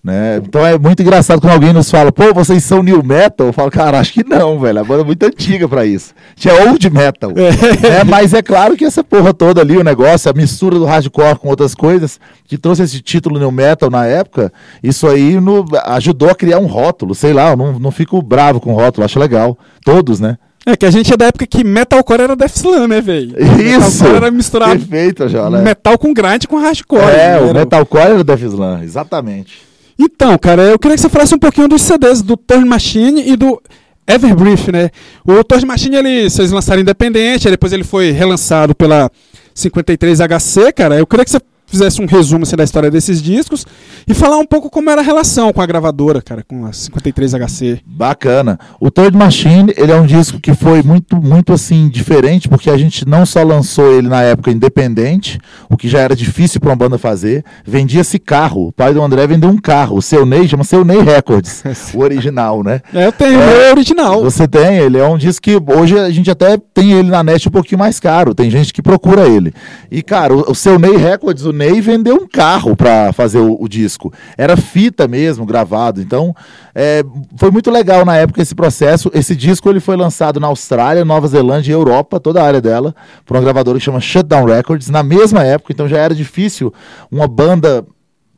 Né? 0.03 0.37
Então 0.37 0.63
é 0.63 0.77
muito 0.77 1.01
engraçado 1.01 1.41
quando 1.41 1.53
alguém 1.53 1.73
nos 1.73 1.89
fala, 1.89 2.11
pô, 2.11 2.31
vocês 2.31 2.63
são 2.63 2.83
new 2.83 3.01
metal? 3.01 3.47
Eu 3.47 3.53
falo, 3.53 3.71
cara, 3.71 3.99
acho 3.99 4.13
que 4.13 4.23
não, 4.23 4.59
velho. 4.59 4.79
A 4.79 4.83
banda 4.83 5.01
é 5.01 5.03
muito 5.03 5.23
antiga 5.25 5.67
pra 5.67 5.83
isso. 5.83 6.13
Tinha 6.35 6.53
old 6.67 6.89
metal. 6.91 7.31
né? 7.31 8.03
Mas 8.05 8.31
é 8.31 8.43
claro 8.43 8.77
que 8.77 8.85
essa 8.85 9.03
porra 9.03 9.33
toda 9.33 9.61
ali, 9.61 9.75
o 9.75 9.83
negócio, 9.83 10.29
a 10.29 10.33
mistura 10.35 10.77
do 10.77 10.85
hardcore 10.85 11.39
com 11.39 11.49
outras 11.49 11.73
coisas, 11.73 12.19
que 12.47 12.55
trouxe 12.55 12.83
esse 12.83 13.01
título 13.01 13.39
new 13.39 13.51
metal 13.51 13.89
na 13.89 14.05
época, 14.05 14.53
isso 14.83 15.07
aí 15.07 15.39
no- 15.41 15.65
ajudou 15.85 16.29
a 16.29 16.35
criar 16.35 16.59
um 16.59 16.67
rótulo, 16.67 17.15
sei 17.15 17.33
lá, 17.33 17.49
eu 17.49 17.57
não, 17.57 17.79
não 17.79 17.89
fico 17.89 18.21
bravo 18.21 18.59
com 18.59 18.73
o 18.73 18.75
rótulo, 18.75 19.05
acho 19.05 19.17
legal. 19.17 19.57
Todos, 19.83 20.19
né? 20.19 20.37
É 20.65 20.75
que 20.75 20.85
a 20.85 20.91
gente 20.91 21.13
é 21.13 21.17
da 21.17 21.25
época 21.25 21.45
que 21.45 21.63
metalcore 21.63 22.23
era 22.23 22.35
Death 22.35 22.55
Slam, 22.55 22.87
né, 22.87 22.99
velho? 22.99 23.35
Isso! 23.39 24.03
Metalcore 24.03 24.15
era 24.15 24.31
misturar 24.31 24.69
Perfeito, 24.71 25.29
Jola. 25.29 25.61
metal 25.61 25.97
com 25.97 26.11
grind 26.11 26.45
com 26.47 26.57
hardcore. 26.57 27.03
É, 27.03 27.39
né? 27.39 27.39
o 27.39 27.53
metalcore 27.53 28.01
era 28.03 28.23
Death 28.23 28.41
Slam, 28.41 28.83
exatamente. 28.83 29.61
Então, 29.97 30.37
cara, 30.37 30.63
eu 30.63 30.79
queria 30.79 30.95
que 30.95 31.01
você 31.01 31.09
falasse 31.09 31.35
um 31.35 31.39
pouquinho 31.39 31.67
dos 31.67 31.83
CDs 31.83 32.21
do 32.21 32.35
Turn 32.35 32.67
Machine 32.67 33.29
e 33.29 33.35
do 33.35 33.61
Everbrief, 34.07 34.71
né? 34.71 34.89
O 35.25 35.43
Turn 35.43 35.65
Machine, 35.65 35.97
ele, 35.97 36.29
vocês 36.29 36.51
lançaram 36.51 36.81
independente, 36.81 37.47
aí 37.47 37.51
depois 37.51 37.71
ele 37.71 37.83
foi 37.83 38.11
relançado 38.11 38.73
pela 38.73 39.09
53HC, 39.55 40.73
cara. 40.73 40.95
Eu 40.97 41.07
queria 41.07 41.23
que 41.23 41.31
você 41.31 41.39
fizesse 41.75 42.01
um 42.01 42.05
resumo 42.05 42.43
assim, 42.43 42.55
da 42.55 42.63
história 42.63 42.89
desses 42.89 43.21
discos 43.21 43.65
e 44.07 44.13
falar 44.13 44.37
um 44.37 44.45
pouco 44.45 44.69
como 44.69 44.89
era 44.89 45.01
a 45.01 45.03
relação 45.03 45.51
com 45.51 45.61
a 45.61 45.65
gravadora, 45.65 46.21
cara, 46.21 46.43
com 46.47 46.65
a 46.65 46.69
53HC. 46.69 47.81
Bacana. 47.85 48.57
O 48.79 48.89
Third 48.89 49.15
Machine, 49.17 49.73
ele 49.77 49.91
é 49.91 49.95
um 49.95 50.05
disco 50.05 50.39
que 50.39 50.53
foi 50.53 50.81
muito, 50.81 51.17
muito 51.17 51.51
assim, 51.53 51.89
diferente, 51.89 52.47
porque 52.47 52.69
a 52.69 52.77
gente 52.77 53.07
não 53.07 53.25
só 53.25 53.43
lançou 53.43 53.91
ele 53.91 54.07
na 54.07 54.21
época 54.21 54.51
independente, 54.51 55.39
o 55.69 55.75
que 55.75 55.87
já 55.89 55.99
era 55.99 56.15
difícil 56.15 56.59
para 56.61 56.69
uma 56.69 56.75
banda 56.75 56.97
fazer, 56.97 57.43
vendia-se 57.65 58.17
carro. 58.19 58.67
O 58.67 58.71
pai 58.71 58.93
do 58.93 59.01
André 59.01 59.27
vendeu 59.27 59.49
um 59.49 59.57
carro, 59.57 59.97
o 59.97 60.01
Seu 60.01 60.25
Ney, 60.25 60.47
chama 60.47 60.63
Seu 60.63 60.85
Ney 60.85 61.01
Records, 61.01 61.63
o 61.93 61.99
original, 61.99 62.63
né? 62.63 62.81
É, 62.93 63.05
eu 63.07 63.11
tenho 63.11 63.39
É, 63.39 63.71
original. 63.71 64.23
Você 64.23 64.47
tem, 64.47 64.77
ele 64.77 64.97
é 64.97 65.07
um 65.07 65.17
disco 65.17 65.41
que 65.41 65.55
hoje 65.57 65.97
a 65.99 66.09
gente 66.09 66.29
até 66.31 66.57
tem 66.73 66.93
ele 66.93 67.09
na 67.09 67.23
net 67.23 67.47
um 67.47 67.51
pouquinho 67.51 67.79
mais 67.79 67.99
caro, 67.99 68.33
tem 68.33 68.49
gente 68.49 68.73
que 68.73 68.81
procura 68.81 69.27
ele. 69.27 69.53
E, 69.91 70.01
cara, 70.01 70.33
o, 70.33 70.51
o 70.51 70.55
seu 70.55 70.77
Ney 70.79 70.95
Records, 70.95 71.43
o 71.45 71.51
Ney 71.51 71.64
vendeu 71.81 72.15
um 72.15 72.27
carro 72.27 72.75
pra 72.75 73.11
fazer 73.13 73.39
o, 73.39 73.57
o 73.59 73.67
disco. 73.67 74.13
Era 74.37 74.55
fita 74.57 75.07
mesmo, 75.07 75.45
gravado. 75.45 76.01
Então, 76.01 76.35
é, 76.73 77.03
foi 77.37 77.51
muito 77.51 77.69
legal 77.71 78.05
na 78.05 78.15
época 78.15 78.41
esse 78.41 78.55
processo. 78.55 79.11
Esse 79.13 79.35
disco 79.35 79.69
ele 79.69 79.79
foi 79.79 79.95
lançado 79.95 80.39
na 80.39 80.47
Austrália, 80.47 81.05
Nova 81.05 81.27
Zelândia 81.27 81.71
e 81.71 81.73
Europa, 81.73 82.19
toda 82.19 82.41
a 82.41 82.45
área 82.45 82.61
dela, 82.61 82.95
por 83.25 83.35
uma 83.35 83.43
gravadora 83.43 83.77
que 83.77 83.85
chama 83.85 83.99
Shutdown 83.99 84.45
Records, 84.45 84.89
na 84.89 85.03
mesma 85.03 85.43
época, 85.43 85.73
então 85.73 85.87
já 85.87 85.97
era 85.97 86.13
difícil 86.13 86.73
uma 87.11 87.27
banda 87.27 87.85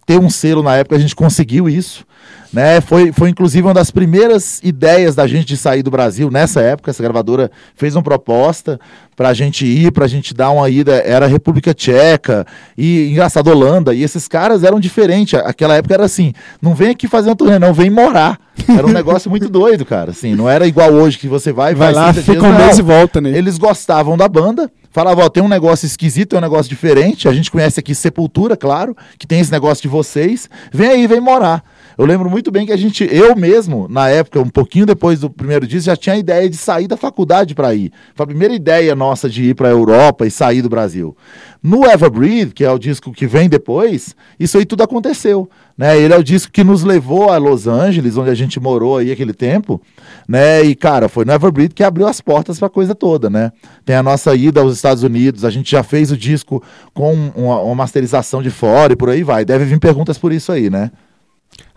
ter 0.06 0.18
um 0.18 0.30
selo 0.30 0.64
na 0.64 0.76
época, 0.76 0.96
a 0.96 1.00
gente 1.00 1.16
conseguiu 1.16 1.68
isso. 1.68 2.06
Né? 2.52 2.80
Foi, 2.82 3.12
foi 3.12 3.30
inclusive 3.30 3.68
uma 3.68 3.74
das 3.74 3.92
primeiras 3.92 4.60
ideias 4.64 5.16
da 5.16 5.28
gente 5.28 5.46
de 5.46 5.58
sair 5.58 5.84
do 5.84 5.92
Brasil 5.92 6.32
nessa 6.32 6.62
época. 6.62 6.92
Essa 6.92 7.04
gravadora 7.04 7.52
fez 7.76 7.96
uma 7.96 8.02
proposta 8.02 8.80
para 9.16 9.30
a 9.30 9.34
gente 9.34 9.66
ir, 9.66 9.92
para 9.92 10.06
a 10.06 10.08
gente 10.08 10.34
dar 10.34 10.52
uma 10.52 10.70
ida. 10.70 10.96
Era 11.06 11.28
República 11.28 11.74
Tcheca 11.74 12.46
e, 12.78 13.10
engraçado, 13.10 13.50
Holanda. 13.50 13.94
E 13.94 14.04
esses 14.04 14.28
caras 14.28 14.64
eram 14.64 14.80
diferentes. 14.80 15.40
Aquela 15.40 15.76
época 15.76 15.94
era 15.94 16.06
assim: 16.06 16.34
não 16.62 16.74
vem 16.74 16.90
aqui 16.90 17.08
fazer 17.08 17.30
uma 17.30 17.36
turnê, 17.36 17.60
não, 17.60 17.74
vem 17.74 17.90
morar. 17.90 18.40
Era 18.68 18.88
um 18.88 18.92
negócio 18.92 19.30
muito 19.30 19.50
doido, 19.50 19.86
cara. 19.86 20.12
Assim, 20.12 20.36
não 20.36 20.50
era 20.50 20.66
igual 20.66 20.92
hoje 20.92 21.18
que 21.18 21.28
você 21.28 21.52
vai, 21.52 21.76
Vai 21.76 21.94
faz 21.94 21.96
lá, 21.96 22.14
30 22.14 22.26
fica 22.26 22.40
dias, 22.40 22.54
um 22.54 22.66
mês 22.66 22.80
e 22.80 22.82
volta, 22.82 23.22
né? 23.22 23.38
Eles 23.38 23.58
gostavam 23.58 24.18
da 24.18 24.28
banda, 24.28 24.72
falavam, 24.92 25.26
ó, 25.26 25.30
tem 25.30 25.44
um 25.44 25.48
negócio 25.48 25.86
esquisito, 25.86 26.30
tem 26.30 26.40
um 26.40 26.42
negócio 26.42 26.70
diferente. 26.70 27.28
A 27.28 27.34
gente 27.34 27.52
conhece 27.52 27.80
aqui 27.80 27.94
Sepultura, 27.94 28.58
claro, 28.58 28.96
que 29.18 29.28
tem 29.28 29.40
esse 29.40 29.52
negócio 29.52 29.82
de 29.82 29.88
vocês. 29.88 30.50
Vem 30.72 30.90
aí, 30.90 31.08
vem 31.08 31.20
morar. 31.20 31.64
Eu 31.98 32.06
lembro 32.06 32.30
muito 32.30 32.52
bem 32.52 32.64
que 32.64 32.72
a 32.72 32.78
gente, 32.78 33.08
eu 33.12 33.36
mesmo, 33.36 33.88
na 33.90 34.08
época, 34.08 34.40
um 34.40 34.50
pouquinho 34.50 34.86
depois 34.86 35.22
do 35.22 35.32
primeiro 35.32 35.66
disco, 35.66 35.88
já 35.88 35.96
tinha 35.96 36.14
a 36.14 36.20
ideia 36.20 36.48
de 36.48 36.56
sair 36.56 36.88
da 36.88 36.96
faculdade 36.96 37.56
para 37.56 37.74
ir. 37.74 37.92
Foi 38.14 38.24
a 38.24 38.28
primeira 38.28 38.54
ideia 38.54 38.96
nossa 38.96 39.28
de 39.28 39.46
ir 39.46 39.56
para 39.56 39.68
a 39.68 39.72
Europa 39.72 40.28
e 40.28 40.30
sair 40.30 40.62
do 40.62 40.70
Brasil. 40.70 41.18
No 41.62 41.86
Everbreathe, 41.86 42.54
que 42.54 42.64
é 42.64 42.72
o 42.72 42.78
disco 42.78 43.12
que 43.12 43.26
vem 43.26 43.50
depois, 43.50 44.16
isso 44.40 44.60
aí 44.60 44.66
tudo 44.66 44.84
aconteceu. 44.84 45.50
Né? 45.76 46.00
Ele 46.00 46.14
é 46.14 46.18
o 46.18 46.24
disco 46.24 46.52
que 46.52 46.64
nos 46.64 46.84
levou 46.84 47.32
a 47.32 47.38
Los 47.38 47.66
Angeles, 47.66 48.16
onde 48.16 48.30
a 48.30 48.36
gente 48.36 48.60
morou 48.60 48.98
aí 48.98 49.12
aquele 49.12 49.34
tempo, 49.34 49.82
né? 50.28 50.64
E 50.64 50.76
cara, 50.76 51.10
foi 51.10 51.26
no 51.26 51.34
Everbreathe 51.34 51.74
que 51.74 51.84
abriu 51.84 52.08
as 52.08 52.22
portas 52.22 52.60
para 52.60 52.68
a 52.68 52.72
coisa 52.72 52.94
toda, 52.94 53.28
né? 53.28 53.52
Tem 53.84 53.96
a 53.96 54.04
nossa 54.04 54.36
ida 54.36 54.62
aos 54.62 54.76
Estados 54.76 55.02
Unidos, 55.02 55.44
a 55.44 55.50
gente 55.50 55.72
já 55.72 55.82
fez 55.82 56.12
o 56.12 56.18
disco 56.18 56.64
com 56.94 57.32
uma, 57.36 57.60
uma 57.62 57.76
masterização 57.76 58.42
de 58.42 58.52
fora 58.52 58.94
e 58.94 58.96
por 58.96 59.10
aí 59.10 59.24
vai. 59.24 59.44
Deve 59.44 59.66
vir 59.66 59.80
perguntas 59.80 60.18
por 60.18 60.32
isso 60.32 60.52
aí, 60.52 60.70
né? 60.70 60.92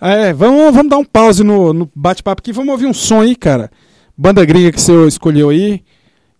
É, 0.01 0.33
vamos, 0.33 0.75
vamos 0.75 0.91
dar 0.91 0.99
um 0.99 1.05
pause 1.05 1.43
no, 1.45 1.73
no 1.73 1.91
bate-papo 1.95 2.41
aqui. 2.41 2.53
Vamos 2.53 2.73
ouvir 2.73 2.87
um 2.87 2.95
som 2.95 3.21
aí, 3.21 3.35
cara. 3.37 3.71
Banda 4.17 4.45
gringa 4.45 4.73
que 4.73 4.81
você 4.81 5.07
escolheu 5.07 5.49
aí. 5.51 5.83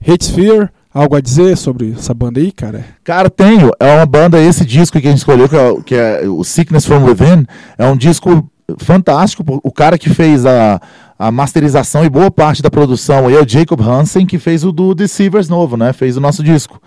Hate 0.07 0.25
Sphere. 0.25 0.69
Algo 0.93 1.15
a 1.15 1.21
dizer 1.21 1.57
sobre 1.57 1.93
essa 1.97 2.13
banda 2.13 2.41
aí, 2.41 2.51
cara? 2.51 2.85
Cara, 3.05 3.31
tenho. 3.31 3.71
É 3.79 3.95
uma 3.97 4.07
banda, 4.07 4.41
esse 4.43 4.65
disco 4.65 5.01
que 5.01 5.07
a 5.07 5.11
gente 5.11 5.19
escolheu, 5.19 5.49
que 5.49 5.55
é, 5.57 5.69
o- 5.71 5.83
que 5.83 5.95
é 5.95 6.23
o 6.29 6.43
Sickness 6.43 6.85
From 6.85 7.05
Within, 7.05 7.47
é 7.79 7.87
um 7.87 7.97
disco 7.97 8.51
fantástico. 8.79 9.45
O 9.63 9.71
cara 9.71 9.97
que 9.97 10.11
fez 10.11 10.45
a, 10.45 10.81
a 11.17 11.31
masterização 11.31 12.05
e 12.05 12.09
boa 12.09 12.29
parte 12.31 12.61
da 12.61 12.71
produção 12.71 13.31
é 13.31 13.41
o 13.41 13.49
Jacob 13.49 13.81
Hansen, 13.81 14.27
que 14.27 14.37
fez 14.39 14.65
o 14.65 14.73
do 14.73 14.93
Deceivers 14.95 15.49
novo, 15.49 15.77
né? 15.77 15.93
Fez 15.93 16.17
o 16.17 16.21
nosso 16.21 16.43
disco. 16.43 16.81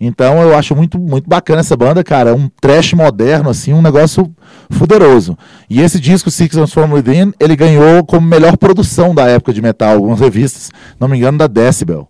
Então 0.00 0.40
eu 0.42 0.56
acho 0.56 0.74
muito, 0.74 0.98
muito 0.98 1.28
bacana 1.28 1.60
essa 1.60 1.76
banda, 1.76 2.02
cara. 2.02 2.30
É 2.30 2.34
um 2.34 2.48
trash 2.60 2.92
moderno, 2.94 3.50
assim, 3.50 3.72
um 3.72 3.82
negócio 3.82 4.30
fuderoso. 4.70 5.36
E 5.68 5.80
esse 5.80 6.00
disco, 6.00 6.30
Sickness 6.30 6.72
From 6.72 6.92
Within, 6.92 7.32
ele 7.40 7.56
ganhou 7.56 8.04
como 8.04 8.26
melhor 8.26 8.56
produção 8.56 9.14
da 9.14 9.26
época 9.28 9.52
de 9.52 9.62
metal, 9.62 9.94
algumas 9.94 10.20
revistas, 10.20 10.70
não 10.98 11.08
me 11.08 11.16
engano, 11.16 11.38
da 11.38 11.46
Decibel. 11.46 12.08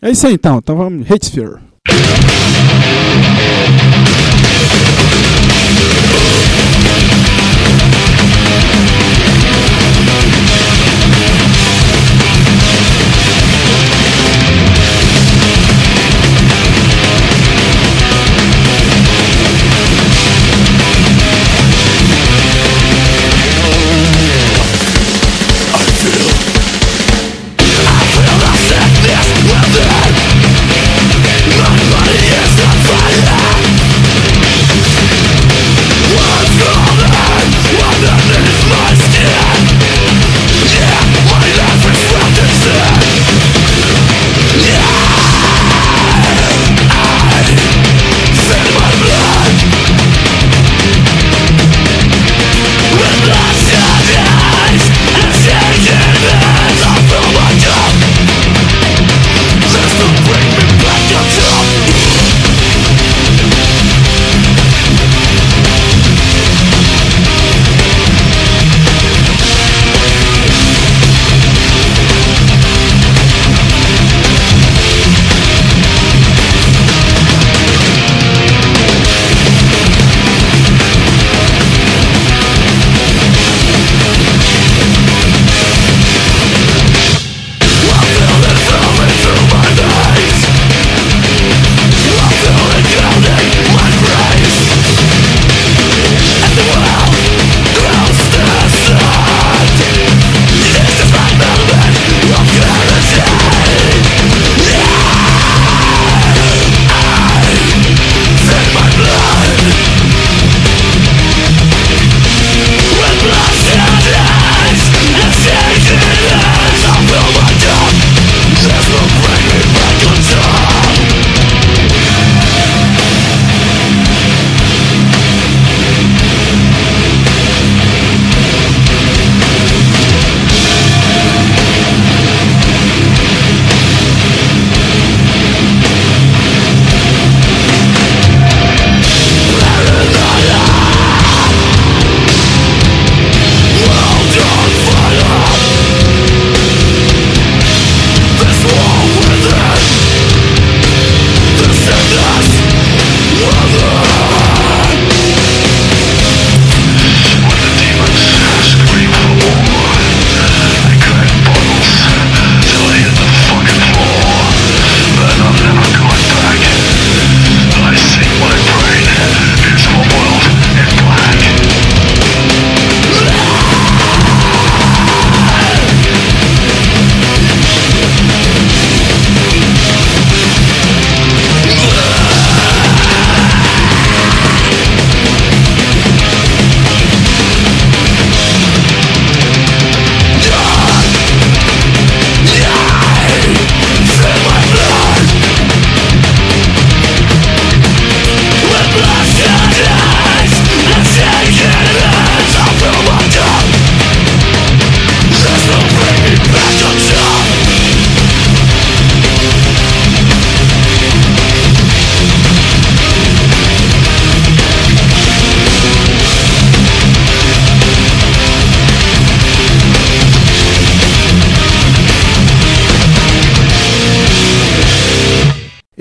É 0.00 0.10
isso 0.10 0.26
aí 0.26 0.34
então. 0.34 0.58
Então 0.58 0.76
vamos. 0.76 1.10
Hate 1.10 1.26
Sphere. 1.26 1.58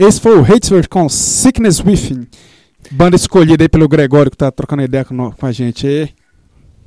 Esse 0.07 0.19
foi 0.19 0.37
o 0.37 0.43
Hatesworth 0.43 0.89
com 0.89 1.07
Sickness 1.07 1.79
Within. 1.79 2.27
Banda 2.91 3.15
escolhida 3.15 3.63
aí 3.63 3.69
pelo 3.69 3.87
Gregório, 3.87 4.29
que 4.29 4.35
tá 4.35 4.51
trocando 4.51 4.81
ideia 4.81 5.05
com, 5.05 5.31
com 5.31 5.45
a 5.45 5.51
gente 5.51 5.87
aí. 5.87 6.09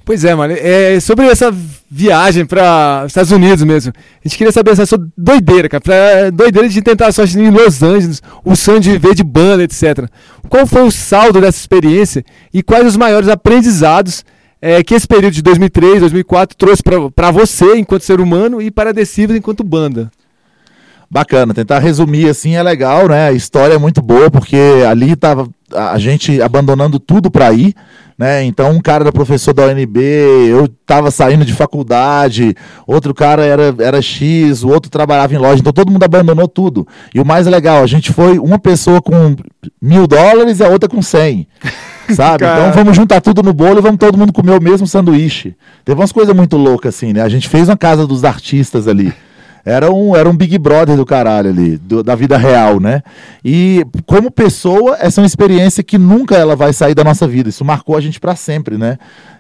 Pois 0.05 0.23
é, 0.23 0.35
mano. 0.35 0.55
É 0.57 1.01
sobre 1.01 1.27
essa 1.27 1.53
viagem 1.91 2.45
para 2.45 3.05
Estados 3.07 3.33
Unidos 3.33 3.64
mesmo. 3.64 3.93
A 4.23 4.29
gente 4.29 4.37
queria 4.37 4.53
saber 4.53 4.73
essa 4.73 4.99
doideira, 5.17 5.69
cara. 5.69 5.81
Pra, 5.81 6.31
doideira 6.31 6.69
de 6.69 6.83
tentar 6.83 7.07
a 7.07 7.12
sorte 7.12 7.39
em 7.39 7.51
Los 7.51 7.83
Angeles, 7.83 8.23
o 8.45 8.55
sonho 8.55 8.81
de 8.81 8.91
viver 8.91 9.14
de 9.14 9.25
banda, 9.25 9.64
etc. 9.64 10.09
Qual 10.49 10.67
foi 10.67 10.83
o 10.83 10.91
saldo 10.91 11.41
dessa 11.41 11.59
experiência 11.59 12.23
e 12.53 12.62
quais 12.62 12.87
os 12.87 12.97
maiores 12.97 13.29
aprendizados 13.29 14.25
é, 14.61 14.83
que 14.85 14.95
esse 14.95 15.09
período 15.09 15.33
de 15.33 15.43
2003, 15.43 16.01
2004 16.01 16.57
trouxe 16.57 16.83
para 17.14 17.31
você 17.31 17.77
enquanto 17.77 18.03
ser 18.03 18.21
humano 18.21 18.61
e 18.61 18.71
para 18.71 18.91
a 18.91 18.93
Decibel 18.93 19.37
enquanto 19.37 19.64
banda? 19.64 20.11
Bacana, 21.11 21.55
tentar 21.55 21.79
resumir 21.79 22.29
assim 22.29 22.57
é 22.57 22.63
legal, 22.63 23.09
né? 23.09 23.29
A 23.29 23.33
história 23.33 23.75
é 23.75 23.79
muito 23.79 24.03
boa 24.03 24.29
porque 24.31 24.57
ali 24.89 25.15
tava 25.15 25.49
a 25.73 25.99
gente 25.99 26.43
abandonando 26.43 26.99
tudo 26.99 27.31
para 27.31 27.53
ir, 27.53 27.75
né? 28.19 28.45
Então 28.45 28.73
um 28.73 28.81
cara 28.81 29.05
era 29.05 29.13
professor 29.13 29.53
da 29.53 29.67
UNB, 29.67 30.01
eu 30.49 30.69
tava 30.85 31.11
saindo 31.13 31.45
de 31.45 31.53
faculdade, 31.53 32.57
outro 32.87 33.15
cara 33.15 33.45
era, 33.45 33.75
era 33.79 34.03
X, 34.03 34.65
o 34.65 34.69
outro 34.69 34.91
trabalhava 34.91 35.33
em 35.33 35.39
loja, 35.39 35.61
então 35.61 35.73
todo 35.73 35.93
mundo 35.93 36.03
abandonou 36.03 36.49
tudo. 36.49 36.87
E 37.15 37.21
o 37.21 37.25
mais 37.25 37.47
legal, 37.47 37.83
a 37.83 37.87
gente 37.87 38.13
foi 38.13 38.39
uma 38.39 38.59
pessoa 38.59 39.01
com 39.01 39.37
mil 39.81 40.09
dólares 40.09 40.59
e 40.59 40.65
a 40.65 40.69
outra 40.69 40.89
com 40.89 41.01
cem. 41.03 41.47
Sabe? 42.15 42.45
Então 42.45 42.73
vamos 42.73 42.97
juntar 42.97 43.21
tudo 43.21 43.43
no 43.43 43.53
bolo 43.53 43.79
e 43.79 43.83
vamos 43.83 43.99
todo 43.99 44.17
mundo 44.17 44.33
comer 44.33 44.57
o 44.57 44.63
mesmo 44.63 44.87
sanduíche. 44.87 45.57
Teve 45.85 46.01
umas 46.01 46.13
coisas 46.13 46.35
muito 46.35 46.57
loucas 46.57 46.95
assim, 46.95 47.13
né? 47.13 47.23
A 47.23 47.29
gente 47.29 47.49
fez 47.49 47.69
uma 47.69 47.77
casa 47.77 48.07
dos 48.07 48.25
artistas 48.25 48.87
ali. 48.87 49.13
Era 49.69 49.91
um, 49.93 50.14
era 50.14 50.29
um 50.31 50.37
Big 50.37 50.57
Brother 50.59 50.97
do 50.97 51.05
caralho 51.05 51.51
ali, 51.51 51.77
do- 51.77 52.01
da 52.01 52.14
vida 52.14 52.39
real, 52.39 52.79
né? 52.79 53.03
E 53.45 53.85
como 54.07 54.31
pessoa, 54.31 54.97
essa 55.01 55.21
é 55.21 55.23
uma 55.23 55.27
experiência 55.27 55.83
que 55.83 55.99
nunca 55.99 56.37
ela 56.37 56.55
vai 56.55 56.73
sair 56.73 56.95
da 56.95 57.03
nossa 57.03 57.27
vida. 57.27 57.49
Isso 57.49 57.64
marcou 57.64 57.97
a 57.97 58.01
gente 58.01 58.21
pra 58.21 58.37
sempre, 58.37 58.79
né? 58.79 58.97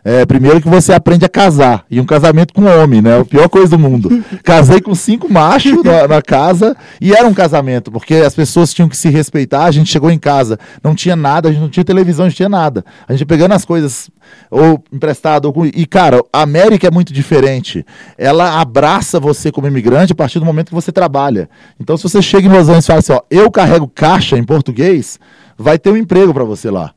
É, 0.08 0.24
primeiro 0.24 0.60
que 0.60 0.68
você 0.68 0.92
aprende 0.92 1.24
a 1.24 1.28
casar, 1.28 1.84
e 1.90 2.00
um 2.00 2.04
casamento 2.04 2.54
com 2.54 2.64
homem, 2.64 3.02
né? 3.02 3.18
A 3.18 3.24
pior 3.24 3.48
coisa 3.48 3.70
do 3.70 3.76
mundo. 3.76 4.24
Casei 4.44 4.80
com 4.80 4.94
cinco 4.94 5.28
machos 5.28 5.82
na, 5.82 6.06
na 6.06 6.22
casa, 6.22 6.76
e 7.00 7.12
era 7.12 7.26
um 7.26 7.34
casamento, 7.34 7.90
porque 7.90 8.14
as 8.14 8.32
pessoas 8.32 8.72
tinham 8.72 8.88
que 8.88 8.96
se 8.96 9.08
respeitar. 9.08 9.64
A 9.64 9.72
gente 9.72 9.90
chegou 9.90 10.08
em 10.08 10.18
casa, 10.18 10.60
não 10.80 10.94
tinha 10.94 11.16
nada, 11.16 11.48
a 11.48 11.52
gente 11.52 11.60
não 11.60 11.68
tinha 11.68 11.82
televisão, 11.82 12.26
não 12.26 12.32
tinha 12.32 12.48
nada. 12.48 12.84
A 13.08 13.14
gente 13.14 13.26
pegando 13.26 13.50
as 13.50 13.64
coisas 13.64 14.08
ou 14.48 14.80
emprestado. 14.92 15.52
Ou. 15.52 15.66
E, 15.66 15.84
cara, 15.84 16.22
a 16.32 16.42
América 16.42 16.86
é 16.86 16.90
muito 16.92 17.12
diferente. 17.12 17.84
Ela 18.16 18.60
abraça 18.60 19.18
você 19.18 19.50
como 19.50 19.66
imigrante 19.66 20.12
a 20.12 20.16
partir 20.16 20.38
do 20.38 20.44
momento 20.44 20.68
que 20.68 20.74
você 20.74 20.92
trabalha. 20.92 21.50
Então, 21.80 21.96
se 21.96 22.04
você 22.04 22.22
chega 22.22 22.46
em 22.46 22.52
Los 22.52 22.68
Angeles 22.68 22.84
e 22.84 22.86
fala 22.86 22.98
assim, 23.00 23.12
ó, 23.12 23.22
eu 23.28 23.50
carrego 23.50 23.90
caixa 23.92 24.38
em 24.38 24.44
português, 24.44 25.18
vai 25.58 25.80
ter 25.80 25.90
um 25.90 25.96
emprego 25.96 26.32
para 26.32 26.44
você 26.44 26.70
lá. 26.70 26.92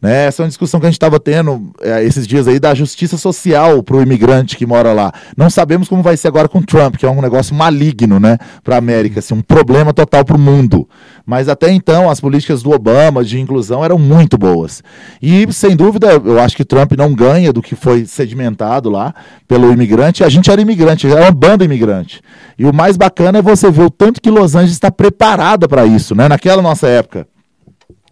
Né? 0.00 0.26
Essa 0.26 0.42
é 0.42 0.44
uma 0.44 0.48
discussão 0.48 0.80
que 0.80 0.86
a 0.86 0.88
gente 0.88 0.96
estava 0.96 1.20
tendo 1.20 1.72
eh, 1.82 2.04
esses 2.04 2.26
dias 2.26 2.48
aí 2.48 2.58
da 2.58 2.74
justiça 2.74 3.18
social 3.18 3.82
para 3.82 3.96
o 3.96 4.02
imigrante 4.02 4.56
que 4.56 4.64
mora 4.64 4.94
lá. 4.94 5.12
Não 5.36 5.50
sabemos 5.50 5.88
como 5.88 6.02
vai 6.02 6.16
ser 6.16 6.28
agora 6.28 6.48
com 6.48 6.62
Trump, 6.62 6.96
que 6.96 7.04
é 7.04 7.10
um 7.10 7.20
negócio 7.20 7.54
maligno 7.54 8.18
né, 8.18 8.38
para 8.64 8.76
a 8.76 8.78
América, 8.78 9.18
assim, 9.18 9.34
um 9.34 9.42
problema 9.42 9.92
total 9.92 10.24
para 10.24 10.36
o 10.36 10.40
mundo. 10.40 10.88
Mas 11.26 11.48
até 11.48 11.70
então 11.70 12.08
as 12.08 12.18
políticas 12.18 12.62
do 12.62 12.70
Obama 12.70 13.22
de 13.22 13.38
inclusão 13.38 13.84
eram 13.84 13.98
muito 13.98 14.38
boas. 14.38 14.82
E 15.20 15.46
sem 15.52 15.76
dúvida, 15.76 16.12
eu 16.12 16.40
acho 16.40 16.56
que 16.56 16.64
Trump 16.64 16.92
não 16.92 17.12
ganha 17.12 17.52
do 17.52 17.60
que 17.60 17.74
foi 17.74 18.06
sedimentado 18.06 18.88
lá 18.88 19.14
pelo 19.46 19.70
imigrante. 19.70 20.24
A 20.24 20.30
gente 20.30 20.50
era 20.50 20.62
imigrante, 20.62 21.06
era 21.06 21.22
uma 21.22 21.30
banda 21.30 21.62
imigrante. 21.62 22.22
E 22.58 22.64
o 22.64 22.72
mais 22.72 22.96
bacana 22.96 23.38
é 23.38 23.42
você 23.42 23.70
ver 23.70 23.82
o 23.82 23.90
tanto 23.90 24.20
que 24.20 24.30
Los 24.30 24.54
Angeles 24.54 24.72
está 24.72 24.90
preparada 24.90 25.68
para 25.68 25.84
isso, 25.84 26.14
né? 26.14 26.26
Naquela 26.26 26.62
nossa 26.62 26.88
época. 26.88 27.26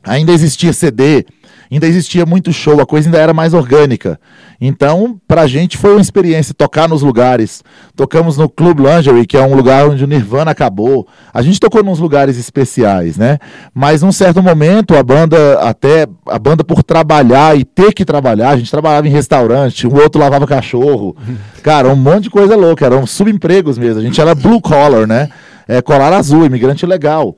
Ainda 0.05 0.33
existia 0.33 0.73
CD, 0.73 1.27
ainda 1.75 1.87
existia 1.87 2.25
muito 2.25 2.53
show, 2.53 2.81
a 2.81 2.87
coisa 2.87 3.09
ainda 3.09 3.19
era 3.19 3.35
mais 3.35 3.55
orgânica. 3.55 4.19
Então, 4.61 5.21
pra 5.29 5.47
gente 5.47 5.77
foi 5.77 5.93
uma 5.93 6.01
experiência 6.01 6.53
tocar 6.53 6.89
nos 6.89 7.03
lugares. 7.03 7.63
Tocamos 7.95 8.37
no 8.37 8.49
Club 8.49 8.81
Lingerie, 8.81 9.27
que 9.27 9.37
é 9.37 9.43
um 9.43 9.55
lugar 9.55 9.89
onde 9.89 10.03
o 10.03 10.07
Nirvana 10.07 10.51
acabou. 10.51 11.07
A 11.33 11.43
gente 11.43 11.61
tocou 11.61 11.83
nos 11.85 11.99
lugares 11.99 12.39
especiais, 12.39 13.17
né? 13.17 13.39
Mas 13.73 14.03
num 14.03 14.11
certo 14.11 14.43
momento, 14.43 14.97
a 14.97 15.03
banda, 15.03 15.61
até 15.61 16.07
a 16.27 16.39
banda 16.39 16.65
por 16.65 16.83
trabalhar 16.83 17.57
e 17.57 17.65
ter 17.65 17.93
que 17.93 18.05
trabalhar, 18.05 18.51
a 18.51 18.57
gente 18.57 18.71
trabalhava 18.71 19.07
em 19.07 19.11
restaurante, 19.11 19.87
o 19.87 19.95
outro 19.95 20.21
lavava 20.21 20.47
cachorro. 20.47 21.17
Cara, 21.63 21.89
um 21.89 21.97
monte 21.97 22.25
de 22.25 22.31
coisa 22.31 22.57
louca, 22.57 22.87
eram 22.87 23.07
subempregos 23.07 23.79
mesmo. 23.79 24.01
A 24.01 24.05
gente 24.05 24.21
era 24.21 24.35
blue 24.35 24.61
collar, 24.61 25.07
né? 25.07 25.29
É, 25.69 25.83
colar 25.83 26.13
azul, 26.13 26.47
imigrante 26.47 26.87
legal. 26.87 27.37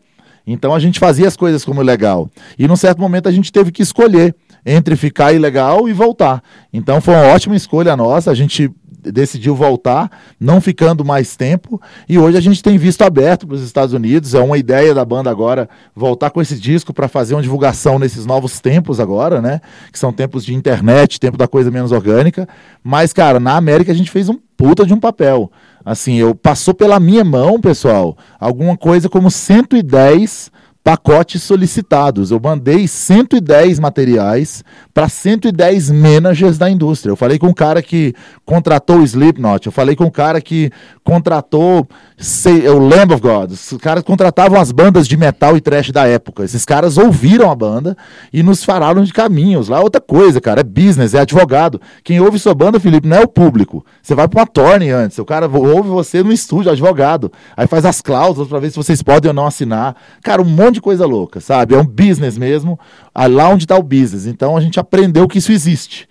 Então 0.52 0.74
a 0.74 0.80
gente 0.80 0.98
fazia 0.98 1.28
as 1.28 1.36
coisas 1.36 1.64
como 1.64 1.80
legal. 1.80 2.28
E 2.58 2.66
num 2.66 2.76
certo 2.76 3.00
momento 3.00 3.28
a 3.28 3.32
gente 3.32 3.52
teve 3.52 3.70
que 3.70 3.82
escolher 3.82 4.34
entre 4.66 4.96
ficar 4.96 5.32
ilegal 5.32 5.88
e 5.88 5.92
voltar. 5.92 6.42
Então 6.72 7.00
foi 7.00 7.14
uma 7.14 7.28
ótima 7.28 7.54
escolha 7.54 7.96
nossa. 7.96 8.30
A 8.30 8.34
gente 8.34 8.70
decidiu 9.00 9.54
voltar, 9.54 10.10
não 10.38 10.60
ficando 10.60 11.04
mais 11.04 11.36
tempo. 11.36 11.80
E 12.08 12.18
hoje 12.18 12.36
a 12.36 12.40
gente 12.40 12.62
tem 12.62 12.76
visto 12.76 13.02
aberto 13.02 13.46
para 13.46 13.56
os 13.56 13.62
Estados 13.62 13.94
Unidos. 13.94 14.34
É 14.34 14.40
uma 14.40 14.58
ideia 14.58 14.92
da 14.92 15.04
banda 15.04 15.30
agora 15.30 15.68
voltar 15.94 16.30
com 16.30 16.42
esse 16.42 16.56
disco 16.58 16.92
para 16.92 17.08
fazer 17.08 17.34
uma 17.34 17.42
divulgação 17.42 17.98
nesses 17.98 18.26
novos 18.26 18.60
tempos 18.60 19.00
agora, 19.00 19.40
né? 19.40 19.60
Que 19.90 19.98
são 19.98 20.12
tempos 20.12 20.44
de 20.44 20.54
internet, 20.54 21.20
tempo 21.20 21.38
da 21.38 21.48
coisa 21.48 21.70
menos 21.70 21.92
orgânica. 21.92 22.48
Mas, 22.82 23.12
cara, 23.12 23.40
na 23.40 23.56
América 23.56 23.92
a 23.92 23.94
gente 23.94 24.10
fez 24.10 24.28
um 24.28 24.38
puta 24.56 24.84
de 24.84 24.92
um 24.92 25.00
papel. 25.00 25.50
Assim, 25.84 26.16
eu 26.16 26.34
passou 26.34 26.74
pela 26.74 27.00
minha 27.00 27.24
mão, 27.24 27.60
pessoal, 27.60 28.16
alguma 28.38 28.76
coisa 28.76 29.08
como 29.08 29.30
110 29.30 30.50
pacotes 30.82 31.42
solicitados. 31.42 32.30
Eu 32.30 32.40
mandei 32.40 32.88
110 32.88 33.78
materiais 33.78 34.64
para 34.92 35.08
110 35.08 35.90
managers 35.90 36.58
da 36.58 36.70
indústria. 36.70 37.12
Eu 37.12 37.16
falei 37.16 37.38
com 37.38 37.48
um 37.48 37.54
cara 37.54 37.82
que 37.82 38.14
contratou 38.44 38.98
o 38.98 39.04
Slipknot, 39.04 39.66
eu 39.66 39.72
falei 39.72 39.94
com 39.94 40.04
um 40.04 40.10
cara 40.10 40.40
que 40.40 40.70
contratou 41.04 41.86
sei, 42.16 42.68
o 42.68 42.78
Lamb 42.78 43.14
of 43.14 43.22
God. 43.22 43.50
Os 43.52 43.76
caras 43.80 44.04
contratavam 44.04 44.60
as 44.60 44.70
bandas 44.70 45.08
de 45.08 45.16
metal 45.16 45.56
e 45.56 45.60
trash 45.60 45.90
da 45.90 46.06
época. 46.06 46.44
Esses 46.44 46.64
caras 46.64 46.98
ouviram 46.98 47.50
a 47.50 47.54
banda 47.54 47.96
e 48.32 48.42
nos 48.42 48.62
falaram 48.62 49.02
de 49.02 49.12
caminhos. 49.12 49.68
Lá 49.68 49.78
é 49.78 49.80
outra 49.80 50.00
coisa, 50.00 50.40
cara, 50.40 50.60
é 50.60 50.64
business, 50.64 51.14
é 51.14 51.20
advogado. 51.20 51.80
Quem 52.04 52.20
ouve 52.20 52.38
sua 52.38 52.54
banda, 52.54 52.78
Felipe, 52.78 53.08
não 53.08 53.16
é 53.16 53.20
o 53.20 53.28
público. 53.28 53.84
Você 54.02 54.14
vai 54.14 54.28
para 54.28 54.40
uma 54.40 54.46
torne 54.46 54.90
antes. 54.90 55.18
O 55.18 55.24
cara 55.24 55.48
ouve 55.48 55.88
você 55.88 56.22
no 56.22 56.32
estúdio, 56.32 56.70
advogado. 56.70 57.32
Aí 57.56 57.66
faz 57.66 57.84
as 57.84 58.00
cláusulas 58.00 58.48
para 58.48 58.58
ver 58.58 58.70
se 58.70 58.76
vocês 58.76 59.02
podem 59.02 59.28
ou 59.30 59.34
não 59.34 59.46
assinar. 59.46 59.96
Cara, 60.22 60.42
um 60.42 60.44
monte 60.44 60.69
de 60.70 60.80
coisa 60.80 61.06
louca, 61.06 61.40
sabe? 61.40 61.74
É 61.74 61.78
um 61.78 61.86
business 61.86 62.36
mesmo, 62.36 62.78
lá 63.14 63.48
onde 63.48 63.64
está 63.64 63.76
o 63.76 63.82
business. 63.82 64.26
Então 64.26 64.56
a 64.56 64.60
gente 64.60 64.78
aprendeu 64.80 65.28
que 65.28 65.38
isso 65.38 65.52
existe. 65.52 66.08